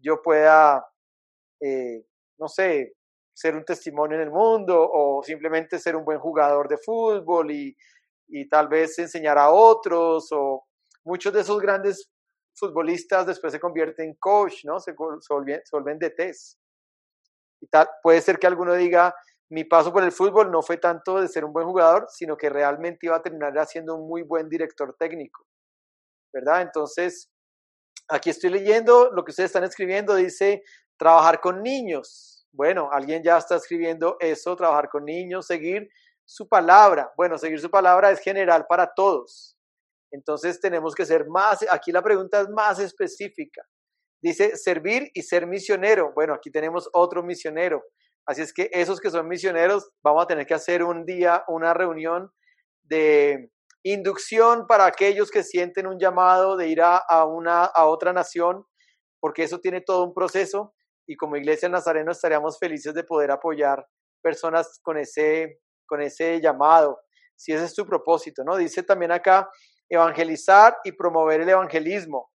yo 0.00 0.22
pueda, 0.22 0.84
eh, 1.60 2.04
no 2.38 2.48
sé, 2.48 2.94
ser 3.32 3.56
un 3.56 3.64
testimonio 3.64 4.16
en 4.16 4.24
el 4.24 4.30
mundo 4.30 4.76
o 4.78 5.22
simplemente 5.22 5.78
ser 5.78 5.96
un 5.96 6.04
buen 6.04 6.18
jugador 6.18 6.68
de 6.68 6.78
fútbol 6.78 7.50
y, 7.50 7.76
y 8.28 8.48
tal 8.48 8.68
vez 8.68 8.98
enseñar 8.98 9.38
a 9.38 9.50
otros 9.50 10.28
o 10.32 10.64
muchos 11.04 11.32
de 11.32 11.40
esos 11.40 11.60
grandes 11.60 12.10
futbolistas 12.54 13.26
después 13.26 13.52
se 13.52 13.60
convierten 13.60 14.10
en 14.10 14.14
coach, 14.16 14.64
¿no? 14.64 14.78
Se, 14.78 14.92
vuelven, 14.92 15.60
se 15.64 15.76
vuelven. 15.76 15.98
Y 17.60 17.66
tal, 17.66 17.88
puede 18.02 18.20
ser 18.20 18.38
que 18.38 18.46
alguno 18.46 18.74
diga, 18.74 19.14
mi 19.50 19.64
paso 19.64 19.92
por 19.92 20.04
el 20.04 20.12
fútbol 20.12 20.50
no 20.50 20.62
fue 20.62 20.76
tanto 20.76 21.20
de 21.20 21.28
ser 21.28 21.44
un 21.44 21.52
buen 21.52 21.66
jugador, 21.66 22.06
sino 22.08 22.36
que 22.36 22.48
realmente 22.48 23.06
iba 23.06 23.16
a 23.16 23.22
terminar 23.22 23.66
siendo 23.66 23.96
un 23.96 24.08
muy 24.08 24.22
buen 24.22 24.48
director 24.48 24.94
técnico, 24.98 25.46
¿verdad? 26.32 26.62
Entonces, 26.62 27.30
aquí 28.10 28.30
estoy 28.30 28.50
leyendo 28.50 29.10
lo 29.10 29.24
que 29.24 29.30
ustedes 29.30 29.50
están 29.50 29.64
escribiendo, 29.64 30.14
dice, 30.14 30.62
trabajar 30.98 31.40
con 31.40 31.62
niños, 31.62 32.30
bueno, 32.52 32.90
alguien 32.92 33.22
ya 33.22 33.38
está 33.38 33.56
escribiendo 33.56 34.16
eso, 34.18 34.56
trabajar 34.56 34.88
con 34.88 35.04
niños, 35.04 35.46
seguir 35.46 35.88
su 36.24 36.48
palabra. 36.48 37.12
Bueno, 37.16 37.38
seguir 37.38 37.60
su 37.60 37.70
palabra 37.70 38.10
es 38.10 38.20
general 38.20 38.66
para 38.68 38.92
todos. 38.94 39.56
Entonces 40.12 40.60
tenemos 40.60 40.94
que 40.94 41.06
ser 41.06 41.26
más, 41.28 41.64
aquí 41.70 41.92
la 41.92 42.02
pregunta 42.02 42.40
es 42.40 42.48
más 42.48 42.80
específica. 42.80 43.62
Dice 44.22 44.56
servir 44.56 45.10
y 45.14 45.22
ser 45.22 45.46
misionero. 45.46 46.12
Bueno, 46.14 46.34
aquí 46.34 46.50
tenemos 46.50 46.88
otro 46.92 47.22
misionero. 47.22 47.82
Así 48.26 48.42
es 48.42 48.52
que 48.52 48.68
esos 48.72 49.00
que 49.00 49.10
son 49.10 49.28
misioneros, 49.28 49.90
vamos 50.02 50.24
a 50.24 50.26
tener 50.26 50.46
que 50.46 50.54
hacer 50.54 50.82
un 50.84 51.06
día, 51.06 51.44
una 51.48 51.72
reunión 51.72 52.30
de 52.82 53.50
inducción 53.82 54.66
para 54.66 54.86
aquellos 54.86 55.30
que 55.30 55.42
sienten 55.42 55.86
un 55.86 55.98
llamado 55.98 56.56
de 56.56 56.68
ir 56.68 56.80
a, 56.82 57.24
una, 57.24 57.64
a 57.64 57.86
otra 57.86 58.12
nación, 58.12 58.64
porque 59.20 59.42
eso 59.42 59.58
tiene 59.60 59.80
todo 59.80 60.04
un 60.04 60.14
proceso 60.14 60.74
y 61.06 61.16
como 61.16 61.36
Iglesia 61.36 61.68
Nazareno 61.68 62.12
estaríamos 62.12 62.58
felices 62.58 62.94
de 62.94 63.04
poder 63.04 63.30
apoyar 63.30 63.84
personas 64.22 64.78
con 64.82 64.98
ese, 64.98 65.60
con 65.86 66.02
ese 66.02 66.40
llamado, 66.40 67.00
si 67.36 67.52
ese 67.52 67.64
es 67.64 67.74
tu 67.74 67.86
propósito, 67.86 68.44
¿no? 68.44 68.56
Dice 68.56 68.82
también 68.82 69.12
acá, 69.12 69.48
evangelizar 69.88 70.76
y 70.84 70.92
promover 70.92 71.40
el 71.40 71.48
evangelismo. 71.48 72.30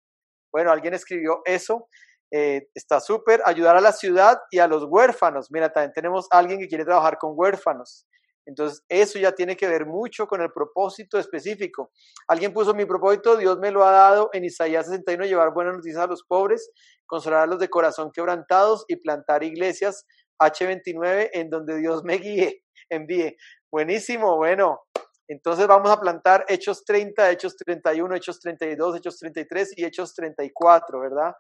Bueno, 0.52 0.72
alguien 0.72 0.94
escribió 0.94 1.42
eso, 1.44 1.88
eh, 2.32 2.68
está 2.74 3.00
súper, 3.00 3.42
ayudar 3.44 3.76
a 3.76 3.80
la 3.80 3.92
ciudad 3.92 4.38
y 4.50 4.58
a 4.58 4.66
los 4.66 4.84
huérfanos. 4.88 5.50
Mira, 5.50 5.72
también 5.72 5.92
tenemos 5.92 6.26
alguien 6.30 6.58
que 6.58 6.68
quiere 6.68 6.84
trabajar 6.84 7.18
con 7.18 7.32
huérfanos. 7.36 8.06
Entonces, 8.46 8.84
eso 8.88 9.18
ya 9.18 9.32
tiene 9.32 9.56
que 9.56 9.68
ver 9.68 9.86
mucho 9.86 10.26
con 10.26 10.42
el 10.42 10.52
propósito 10.52 11.18
específico. 11.18 11.90
Alguien 12.28 12.52
puso 12.52 12.74
mi 12.74 12.84
propósito, 12.84 13.36
Dios 13.36 13.58
me 13.58 13.70
lo 13.70 13.84
ha 13.84 13.90
dado 13.90 14.30
en 14.32 14.44
Isaías 14.44 14.86
61, 14.86 15.24
llevar 15.24 15.52
buenas 15.52 15.76
noticias 15.76 16.02
a 16.02 16.06
los 16.06 16.24
pobres, 16.24 16.70
consolar 17.06 17.40
a 17.40 17.46
los 17.46 17.58
de 17.58 17.68
corazón 17.68 18.10
quebrantados 18.12 18.84
y 18.88 18.96
plantar 18.96 19.42
iglesias 19.42 20.06
H29 20.38 21.30
en 21.32 21.50
donde 21.50 21.78
Dios 21.78 22.04
me 22.04 22.18
guíe, 22.18 22.62
envíe. 22.90 23.36
Buenísimo, 23.70 24.36
bueno. 24.36 24.80
Entonces 25.26 25.66
vamos 25.66 25.90
a 25.90 25.98
plantar 25.98 26.44
Hechos 26.48 26.84
30, 26.84 27.30
Hechos 27.30 27.56
31, 27.56 28.14
Hechos 28.14 28.40
32, 28.40 28.96
Hechos 28.98 29.18
33 29.18 29.78
y 29.78 29.84
Hechos 29.84 30.14
34, 30.14 31.00
¿verdad? 31.00 31.32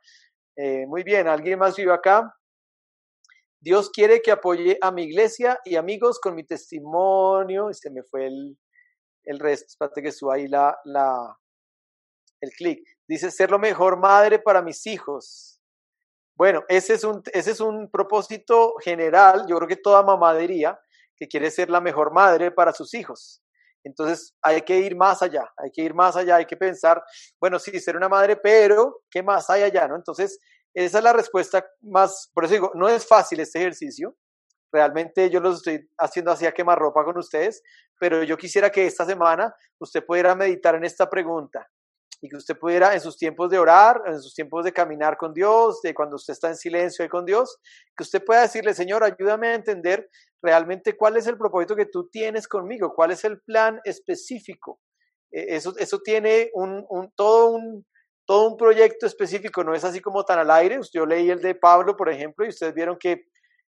Eh, 0.56 0.86
muy 0.86 1.02
bien, 1.02 1.28
¿alguien 1.28 1.58
más 1.58 1.76
vive 1.76 1.92
acá? 1.92 2.34
Dios 3.64 3.88
quiere 3.88 4.20
que 4.20 4.30
apoye 4.30 4.76
a 4.82 4.90
mi 4.92 5.04
iglesia 5.04 5.58
y 5.64 5.76
amigos 5.76 6.20
con 6.20 6.34
mi 6.34 6.44
testimonio. 6.44 7.70
Y 7.70 7.74
se 7.74 7.90
me 7.90 8.02
fue 8.02 8.26
el, 8.26 8.58
el 9.24 9.38
resto. 9.38 9.68
Espérate 9.68 10.02
que 10.02 10.12
suba 10.12 10.34
ahí 10.34 10.48
la, 10.48 10.76
la, 10.84 11.34
el 12.42 12.50
clic. 12.50 12.86
Dice 13.08 13.30
ser 13.30 13.50
lo 13.50 13.58
mejor 13.58 13.98
madre 13.98 14.38
para 14.38 14.60
mis 14.60 14.86
hijos. 14.86 15.62
Bueno, 16.36 16.62
ese 16.68 16.92
es 16.92 17.04
un, 17.04 17.22
ese 17.32 17.52
es 17.52 17.60
un 17.60 17.90
propósito 17.90 18.74
general, 18.82 19.46
yo 19.48 19.56
creo 19.56 19.68
que 19.68 19.76
toda 19.76 20.02
mamadería 20.02 20.78
que 21.16 21.28
quiere 21.28 21.50
ser 21.50 21.70
la 21.70 21.80
mejor 21.80 22.12
madre 22.12 22.50
para 22.50 22.72
sus 22.72 22.92
hijos. 22.92 23.40
Entonces 23.84 24.34
hay 24.42 24.62
que 24.62 24.78
ir 24.78 24.96
más 24.96 25.22
allá, 25.22 25.52
hay 25.56 25.70
que 25.70 25.82
ir 25.82 25.94
más 25.94 26.16
allá, 26.16 26.36
hay 26.36 26.46
que 26.46 26.56
pensar, 26.56 27.02
bueno, 27.40 27.58
sí, 27.58 27.78
ser 27.78 27.96
una 27.96 28.08
madre, 28.08 28.36
pero 28.36 29.02
¿qué 29.10 29.22
más 29.22 29.48
hay 29.48 29.62
allá? 29.62 29.86
¿no? 29.86 29.94
Entonces, 29.94 30.40
esa 30.74 30.98
es 30.98 31.04
la 31.04 31.12
respuesta 31.12 31.64
más, 31.82 32.30
por 32.34 32.44
eso 32.44 32.54
digo, 32.54 32.72
no 32.74 32.88
es 32.88 33.06
fácil 33.06 33.40
este 33.40 33.60
ejercicio, 33.60 34.16
realmente 34.72 35.30
yo 35.30 35.40
lo 35.40 35.52
estoy 35.52 35.88
haciendo 35.98 36.32
así 36.32 36.46
a 36.46 36.52
quemar 36.52 36.78
ropa 36.78 37.04
con 37.04 37.16
ustedes, 37.16 37.62
pero 37.98 38.24
yo 38.24 38.36
quisiera 38.36 38.70
que 38.70 38.86
esta 38.86 39.06
semana 39.06 39.54
usted 39.78 40.04
pudiera 40.04 40.34
meditar 40.34 40.74
en 40.74 40.84
esta 40.84 41.08
pregunta 41.08 41.68
y 42.20 42.28
que 42.28 42.36
usted 42.36 42.56
pudiera 42.56 42.94
en 42.94 43.00
sus 43.00 43.16
tiempos 43.16 43.50
de 43.50 43.58
orar, 43.58 44.02
en 44.06 44.20
sus 44.20 44.34
tiempos 44.34 44.64
de 44.64 44.72
caminar 44.72 45.16
con 45.16 45.32
Dios, 45.32 45.80
de 45.82 45.94
cuando 45.94 46.16
usted 46.16 46.32
está 46.32 46.48
en 46.48 46.56
silencio 46.56 47.04
y 47.04 47.08
con 47.08 47.24
Dios, 47.24 47.58
que 47.96 48.02
usted 48.02 48.24
pueda 48.24 48.42
decirle, 48.42 48.74
Señor, 48.74 49.04
ayúdame 49.04 49.48
a 49.48 49.54
entender 49.54 50.08
realmente 50.42 50.96
cuál 50.96 51.16
es 51.18 51.26
el 51.26 51.38
propósito 51.38 51.76
que 51.76 51.86
tú 51.86 52.08
tienes 52.08 52.48
conmigo, 52.48 52.94
cuál 52.94 53.10
es 53.10 53.24
el 53.24 53.40
plan 53.42 53.80
específico. 53.84 54.80
E, 55.30 55.56
eso, 55.56 55.74
eso 55.78 56.00
tiene 56.00 56.50
un, 56.54 56.84
un, 56.88 57.12
todo, 57.14 57.50
un, 57.50 57.86
todo 58.26 58.48
un 58.48 58.56
proyecto 58.56 59.06
específico, 59.06 59.62
no 59.64 59.74
es 59.74 59.84
así 59.84 60.00
como 60.00 60.24
tan 60.24 60.38
al 60.38 60.50
aire. 60.50 60.78
Yo 60.92 61.06
leí 61.06 61.30
el 61.30 61.40
de 61.40 61.54
Pablo, 61.54 61.96
por 61.96 62.08
ejemplo, 62.08 62.44
y 62.44 62.48
ustedes 62.48 62.74
vieron 62.74 62.96
que 62.98 63.24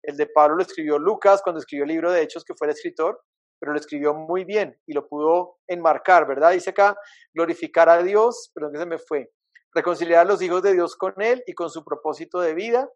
el 0.03 0.17
de 0.17 0.27
Pablo 0.27 0.55
lo 0.55 0.61
escribió 0.61 0.97
Lucas 0.97 1.41
cuando 1.43 1.59
escribió 1.59 1.84
el 1.84 1.89
libro 1.89 2.11
de 2.11 2.21
Hechos, 2.21 2.43
que 2.43 2.53
fue 2.55 2.67
el 2.67 2.73
escritor, 2.73 3.21
pero 3.59 3.73
lo 3.73 3.80
escribió 3.80 4.13
muy 4.13 4.45
bien 4.45 4.80
y 4.88 4.93
lo 4.93 5.07
pudo 5.07 5.57
enmarcar, 5.67 6.26
¿verdad? 6.26 6.51
Dice 6.51 6.69
acá, 6.69 6.95
glorificar 7.34 7.89
a 7.89 8.01
Dios, 8.01 8.51
perdón 8.53 8.73
que 8.73 8.80
se 8.80 8.85
me 8.85 8.97
fue, 8.97 9.30
reconciliar 9.73 10.21
a 10.21 10.30
los 10.30 10.41
hijos 10.41 10.63
de 10.63 10.73
Dios 10.73 10.95
con 10.95 11.13
Él 11.21 11.43
y 11.45 11.53
con 11.53 11.69
su 11.69 11.84
propósito 11.84 12.39
de 12.39 12.53
vida. 12.53 12.89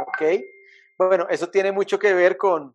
¿Ok? 0.00 0.40
Bueno, 0.98 1.26
eso 1.28 1.50
tiene 1.50 1.72
mucho 1.72 1.98
que 1.98 2.14
ver 2.14 2.36
con, 2.36 2.74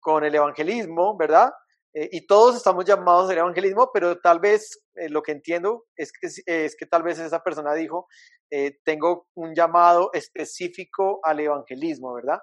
con 0.00 0.24
el 0.24 0.34
evangelismo, 0.34 1.16
¿verdad? 1.16 1.52
Eh, 1.98 2.10
y 2.12 2.26
todos 2.26 2.56
estamos 2.56 2.84
llamados 2.84 3.30
al 3.30 3.38
evangelismo, 3.38 3.90
pero 3.90 4.18
tal 4.20 4.38
vez 4.38 4.82
eh, 4.96 5.08
lo 5.08 5.22
que 5.22 5.32
entiendo 5.32 5.86
es 5.96 6.12
que, 6.12 6.86
tal 6.86 7.02
vez 7.02 7.18
esa 7.18 7.42
persona 7.42 7.72
dijo, 7.72 8.06
eh, 8.50 8.80
tengo 8.84 9.28
un 9.34 9.54
llamado 9.54 10.10
específico 10.12 11.20
al 11.22 11.40
evangelismo, 11.40 12.12
¿verdad? 12.12 12.38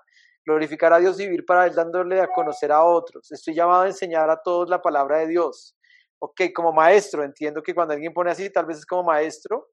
glorificar 0.46 0.92
a 0.92 1.00
Dios 1.00 1.20
y 1.20 1.26
vivir 1.26 1.46
para 1.46 1.68
Él 1.68 1.76
dándole 1.76 2.20
a 2.20 2.28
conocer 2.28 2.72
a 2.72 2.84
otros. 2.84 3.32
Estoy 3.32 3.54
llamado 3.54 3.84
a 3.84 3.88
enseñar 3.88 4.30
a 4.30 4.42
todos 4.42 4.70
la 4.70 4.82
palabra 4.82 5.20
de 5.20 5.28
Dios. 5.28 5.78
Ok, 6.20 6.42
como 6.54 6.74
maestro, 6.74 7.24
entiendo 7.24 7.62
que 7.62 7.74
cuando 7.74 7.94
alguien 7.94 8.12
pone 8.12 8.32
así, 8.32 8.50
tal 8.50 8.66
vez 8.66 8.80
es 8.80 8.86
como 8.86 9.04
maestro. 9.04 9.70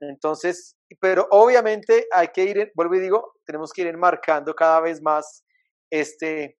Entonces, 0.00 0.76
pero 1.00 1.26
obviamente 1.30 2.06
hay 2.12 2.28
que 2.28 2.44
ir, 2.44 2.72
vuelvo 2.74 2.96
y 2.96 3.00
digo, 3.00 3.34
tenemos 3.46 3.72
que 3.72 3.82
ir 3.82 3.86
enmarcando 3.86 4.52
cada 4.54 4.80
vez 4.80 5.00
más 5.00 5.44
este, 5.90 6.58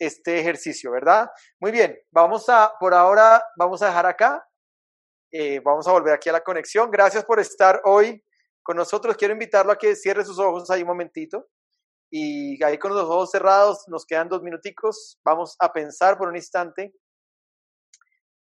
este 0.00 0.40
ejercicio, 0.40 0.90
¿verdad? 0.90 1.30
Muy 1.60 1.70
bien, 1.70 1.96
vamos 2.10 2.48
a, 2.48 2.72
por 2.80 2.94
ahora, 2.94 3.44
vamos 3.56 3.82
a 3.82 3.86
dejar 3.86 4.06
acá. 4.06 4.44
Eh, 5.30 5.60
vamos 5.60 5.86
a 5.86 5.92
volver 5.92 6.14
aquí 6.14 6.28
a 6.28 6.32
la 6.32 6.42
conexión. 6.42 6.90
Gracias 6.90 7.24
por 7.24 7.38
estar 7.38 7.82
hoy 7.84 8.24
con 8.62 8.76
nosotros. 8.76 9.16
Quiero 9.16 9.34
invitarlo 9.34 9.70
a 9.70 9.76
que 9.76 9.94
cierre 9.94 10.24
sus 10.24 10.38
ojos 10.38 10.68
ahí 10.70 10.82
un 10.82 10.88
momentito. 10.88 11.46
Y 12.10 12.62
ahí 12.64 12.78
con 12.78 12.92
los 12.92 13.04
ojos 13.04 13.30
cerrados, 13.30 13.84
nos 13.86 14.04
quedan 14.04 14.28
dos 14.28 14.42
minuticos. 14.42 15.20
Vamos 15.24 15.54
a 15.60 15.72
pensar 15.72 16.18
por 16.18 16.28
un 16.28 16.36
instante 16.36 16.92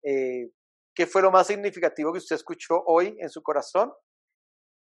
eh, 0.04 0.50
qué 0.94 1.06
fue 1.06 1.22
lo 1.22 1.32
más 1.32 1.48
significativo 1.48 2.12
que 2.12 2.18
usted 2.18 2.36
escuchó 2.36 2.84
hoy 2.86 3.16
en 3.18 3.30
su 3.30 3.42
corazón. 3.42 3.92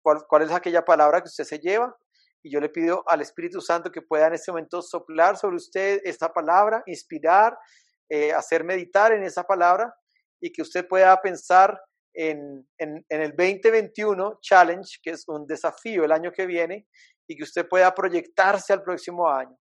¿Cuál, 0.00 0.24
¿Cuál 0.28 0.42
es 0.42 0.52
aquella 0.52 0.84
palabra 0.84 1.20
que 1.20 1.28
usted 1.28 1.44
se 1.44 1.58
lleva? 1.58 1.96
Y 2.42 2.52
yo 2.52 2.60
le 2.60 2.68
pido 2.68 3.02
al 3.06 3.20
Espíritu 3.20 3.60
Santo 3.60 3.90
que 3.90 4.02
pueda 4.02 4.28
en 4.28 4.34
este 4.34 4.50
momento 4.50 4.80
soplar 4.82 5.36
sobre 5.36 5.56
usted 5.56 6.00
esta 6.04 6.32
palabra, 6.32 6.82
inspirar, 6.86 7.56
eh, 8.08 8.32
hacer 8.32 8.64
meditar 8.64 9.12
en 9.12 9.22
esa 9.22 9.44
palabra 9.44 9.94
y 10.40 10.52
que 10.52 10.62
usted 10.62 10.86
pueda 10.86 11.20
pensar 11.20 11.80
en, 12.14 12.66
en, 12.78 13.04
en, 13.08 13.20
el 13.20 13.30
2021 13.36 14.38
Challenge, 14.40 14.98
que 15.02 15.10
es 15.10 15.24
un 15.28 15.46
desafío 15.46 16.04
el 16.04 16.12
año 16.12 16.32
que 16.32 16.46
viene, 16.46 16.86
y 17.28 17.36
que 17.36 17.44
usted 17.44 17.68
pueda 17.68 17.94
proyectarse 17.94 18.72
al 18.72 18.82
próximo 18.82 19.28
año. 19.28 19.56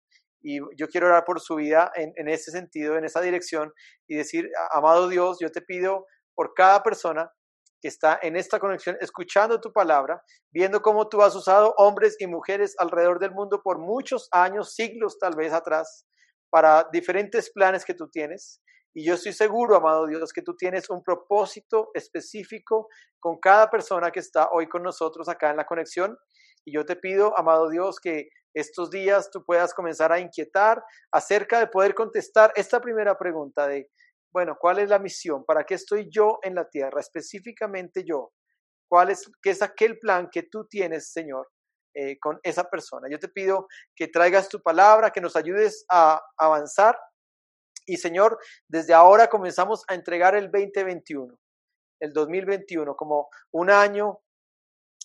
Y 0.43 0.59
yo 0.77 0.89
quiero 0.89 1.07
orar 1.07 1.25
por 1.25 1.41
su 1.41 1.55
vida 1.55 1.93
en, 1.95 2.13
en 2.17 2.29
ese 2.29 2.51
sentido, 2.51 2.99
en 2.99 3.05
esa 3.05 3.21
dirección, 3.21 3.73
y 4.09 4.17
decir, 4.17 4.51
amado 4.73 5.09
Dios, 5.09 5.39
yo 5.41 5.51
te 5.51 5.63
pido 5.63 6.07
por 6.35 6.53
cada 6.55 6.83
persona 6.83 7.31
que 7.83 7.89
está 7.89 8.21
en 8.23 8.37
esta 8.37 8.61
conexión, 8.61 8.97
escuchando 9.01 9.61
tu 9.61 9.73
palabra, 9.73 10.23
viendo 10.53 10.81
cómo 10.81 11.09
tú 11.09 11.21
has 11.21 11.35
usado 11.35 11.75
hombres 11.77 12.15
y 12.21 12.29
mujeres 12.29 12.77
alrededor 12.79 13.19
del 13.19 13.33
mundo 13.33 13.61
por 13.63 13.81
muchos 13.81 14.29
años, 14.31 14.75
siglos 14.75 15.19
tal 15.19 15.35
vez 15.35 15.53
atrás, 15.53 16.07
para 16.49 16.89
diferentes 16.93 17.51
planes 17.53 17.85
que 17.85 17.95
tú 17.95 18.09
tienes. 18.09 18.63
Y 18.95 19.05
yo 19.05 19.15
estoy 19.15 19.33
seguro, 19.33 19.75
amado 19.75 20.07
Dios, 20.07 20.33
que 20.33 20.43
tú 20.43 20.55
tienes 20.55 20.89
un 20.91 21.03
propósito 21.03 21.91
específico 21.95 22.89
con 23.19 23.39
cada 23.41 23.69
persona 23.69 24.13
que 24.13 24.21
está 24.21 24.49
hoy 24.53 24.69
con 24.69 24.85
nosotros 24.85 25.29
acá 25.29 25.51
en 25.51 25.57
la 25.57 25.67
conexión. 25.67 26.17
Y 26.65 26.75
yo 26.75 26.85
te 26.85 26.95
pido, 26.95 27.37
amado 27.37 27.69
Dios, 27.69 27.99
que 27.99 28.29
estos 28.55 28.91
días 28.91 29.31
tú 29.33 29.45
puedas 29.45 29.75
comenzar 29.75 30.13
a 30.13 30.21
inquietar 30.21 30.85
acerca 31.11 31.59
de 31.59 31.67
poder 31.67 31.95
contestar 31.95 32.53
esta 32.55 32.81
primera 32.81 33.19
pregunta 33.19 33.67
de, 33.67 33.89
bueno, 34.33 34.57
¿cuál 34.59 34.79
es 34.79 34.89
la 34.89 34.99
misión? 34.99 35.45
¿Para 35.45 35.65
qué 35.65 35.75
estoy 35.75 36.09
yo 36.11 36.39
en 36.43 36.55
la 36.55 36.69
tierra? 36.69 37.01
Específicamente 37.01 38.03
yo. 38.05 38.33
¿Cuál 38.89 39.11
es, 39.11 39.31
qué 39.43 39.51
es 39.51 39.63
aquel 39.63 39.99
plan 39.99 40.29
que 40.31 40.45
tú 40.45 40.67
tienes, 40.67 41.13
Señor, 41.13 41.51
eh, 41.95 42.19
con 42.19 42.41
esa 42.43 42.65
persona? 42.65 43.09
Yo 43.11 43.19
te 43.19 43.29
pido 43.29 43.67
que 43.95 44.09
traigas 44.09 44.49
tu 44.49 44.63
palabra, 44.63 45.11
que 45.11 45.21
nos 45.21 45.37
ayudes 45.37 45.85
a 45.91 46.23
avanzar. 46.39 46.99
Y, 47.87 47.97
Señor, 47.97 48.39
desde 48.69 48.95
ahora 48.95 49.29
comenzamos 49.29 49.85
a 49.89 49.95
entregar 49.95 50.35
el 50.35 50.51
2021, 50.51 51.39
el 52.01 52.13
2021, 52.13 52.97
como 52.97 53.29
un 53.51 53.71
año 53.71 54.21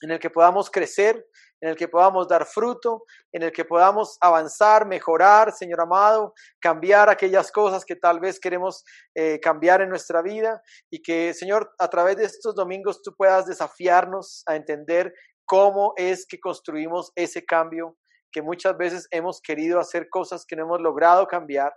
en 0.01 0.11
el 0.11 0.19
que 0.19 0.29
podamos 0.29 0.69
crecer, 0.69 1.25
en 1.61 1.69
el 1.69 1.75
que 1.75 1.87
podamos 1.87 2.27
dar 2.27 2.45
fruto, 2.45 3.03
en 3.31 3.43
el 3.43 3.51
que 3.51 3.65
podamos 3.65 4.17
avanzar, 4.21 4.85
mejorar, 4.85 5.51
Señor 5.51 5.81
amado, 5.81 6.33
cambiar 6.59 7.09
aquellas 7.09 7.51
cosas 7.51 7.83
que 7.83 7.95
tal 7.95 8.19
vez 8.19 8.39
queremos 8.39 8.83
eh, 9.15 9.39
cambiar 9.39 9.81
en 9.81 9.89
nuestra 9.89 10.21
vida 10.21 10.61
y 10.91 11.01
que, 11.01 11.33
Señor, 11.33 11.71
a 11.79 11.87
través 11.87 12.17
de 12.17 12.25
estos 12.25 12.53
domingos 12.53 13.01
tú 13.01 13.13
puedas 13.15 13.47
desafiarnos 13.47 14.43
a 14.45 14.55
entender 14.55 15.13
cómo 15.45 15.93
es 15.95 16.27
que 16.27 16.39
construimos 16.39 17.11
ese 17.15 17.43
cambio, 17.45 17.97
que 18.31 18.41
muchas 18.41 18.77
veces 18.77 19.07
hemos 19.11 19.41
querido 19.41 19.79
hacer 19.79 20.09
cosas 20.09 20.45
que 20.45 20.55
no 20.55 20.63
hemos 20.63 20.81
logrado 20.81 21.25
cambiar, 21.25 21.73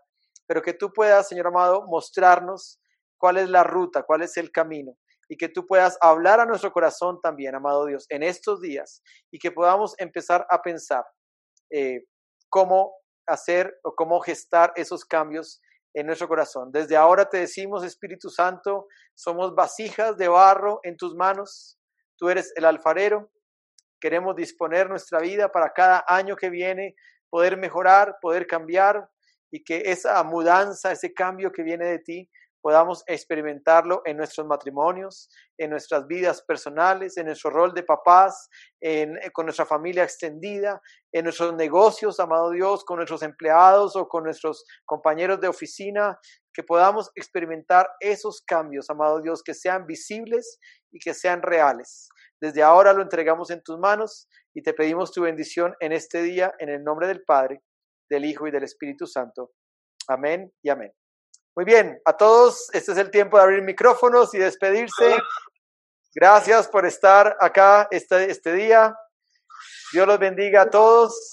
pero 0.47 0.61
que 0.61 0.75
tú 0.75 0.93
puedas, 0.93 1.29
Señor 1.29 1.47
amado, 1.47 1.85
mostrarnos 1.87 2.81
cuál 3.19 3.39
es 3.39 3.49
la 3.49 3.63
ruta, 3.63 4.03
cuál 4.03 4.23
es 4.23 4.37
el 4.37 4.51
camino 4.51 4.97
y 5.31 5.36
que 5.36 5.48
tú 5.48 5.65
puedas 5.65 5.97
hablar 6.01 6.40
a 6.40 6.44
nuestro 6.44 6.73
corazón 6.73 7.20
también, 7.23 7.55
amado 7.55 7.86
Dios, 7.86 8.05
en 8.09 8.24
estos 8.24 8.61
días 8.61 9.01
y 9.31 9.39
que 9.39 9.52
podamos 9.52 9.94
empezar 9.98 10.44
a 10.51 10.61
pensar 10.61 11.05
eh, 11.70 12.01
cómo 12.48 12.93
hacer 13.28 13.78
o 13.85 13.94
cómo 13.94 14.19
gestar 14.20 14.73
esos 14.74 15.05
cambios 15.05 15.61
en 15.94 16.07
nuestro 16.07 16.27
corazón. 16.27 16.73
Desde 16.73 16.97
ahora 16.97 17.28
te 17.28 17.39
decimos, 17.39 17.85
Espíritu 17.85 18.28
Santo, 18.28 18.89
somos 19.15 19.55
vasijas 19.55 20.16
de 20.16 20.27
barro 20.27 20.81
en 20.82 20.97
tus 20.97 21.15
manos, 21.15 21.78
tú 22.19 22.28
eres 22.28 22.52
el 22.57 22.65
alfarero, 22.65 23.31
queremos 24.01 24.35
disponer 24.35 24.90
nuestra 24.90 25.20
vida 25.20 25.52
para 25.52 25.73
cada 25.73 26.05
año 26.09 26.35
que 26.35 26.51
viene, 26.51 26.97
poder 27.31 27.57
mejorar, 27.57 28.16
poder 28.20 28.48
cambiar 28.48 29.09
y 29.52 29.62
que 29.62 29.82
esa 29.86 30.20
mudanza, 30.24 30.90
ese 30.90 31.15
cambio 31.15 31.52
que 31.52 31.62
viene 31.62 31.86
de 31.86 32.01
ti, 32.01 32.31
podamos 32.62 33.03
experimentarlo 33.07 34.03
en 34.05 34.16
nuestros 34.16 34.47
matrimonios, 34.47 35.28
en 35.59 35.70
nuestras 35.70 36.07
vidas 36.07 36.43
personales, 36.43 37.16
en 37.16 37.27
nuestro 37.27 37.51
rol 37.51 37.73
de 37.74 37.82
papás, 37.82 38.49
en, 38.81 39.16
eh, 39.16 39.31
con 39.32 39.47
nuestra 39.47 39.66
familia 39.66 40.05
extendida, 40.05 40.81
en 41.12 41.24
nuestros 41.24 41.55
negocios, 41.55 42.20
amado 42.20 42.51
Dios, 42.51 42.85
con 42.85 42.97
nuestros 42.97 43.23
empleados 43.23 43.97
o 43.97 44.09
con 44.09 44.24
nuestros 44.24 44.65
compañeros 44.85 45.41
de 45.41 45.49
oficina, 45.49 46.19
que 46.53 46.62
podamos 46.62 47.11
experimentar 47.15 47.89
esos 48.01 48.43
cambios, 48.43 48.91
amado 48.91 49.20
Dios, 49.20 49.43
que 49.43 49.55
sean 49.55 49.87
visibles 49.87 50.59
y 50.93 50.99
que 50.99 51.15
sean 51.15 51.43
reales. 51.43 52.09
Desde 52.41 52.62
ahora 52.62 52.93
lo 52.93 53.03
entregamos 53.03 53.51
en 53.51 53.62
tus 53.62 53.78
manos 53.78 54.28
y 54.55 54.62
te 54.62 54.74
pedimos 54.74 55.12
tu 55.12 55.23
bendición 55.23 55.74
en 55.81 55.93
este 55.93 56.23
día, 56.23 56.53
en 56.59 56.70
el 56.70 56.82
nombre 56.82 57.07
del 57.07 57.23
Padre, 57.23 57.62
del 58.11 58.24
Hijo 58.24 58.47
y 58.49 58.51
del 58.51 58.65
Espíritu 58.65 59.07
Santo. 59.07 59.53
Amén 60.09 60.53
y 60.62 60.70
amén. 60.70 60.99
Muy 61.56 61.64
bien, 61.64 62.01
a 62.05 62.16
todos, 62.16 62.68
este 62.72 62.93
es 62.93 62.98
el 62.98 63.10
tiempo 63.10 63.36
de 63.36 63.43
abrir 63.43 63.62
micrófonos 63.62 64.32
y 64.35 64.39
despedirse. 64.39 65.16
Gracias 66.14 66.68
por 66.68 66.86
estar 66.86 67.36
acá 67.40 67.89
este, 67.90 68.31
este 68.31 68.52
día. 68.52 68.94
Dios 69.93 70.06
los 70.06 70.18
bendiga 70.18 70.62
a 70.62 70.70
todos. 70.70 71.32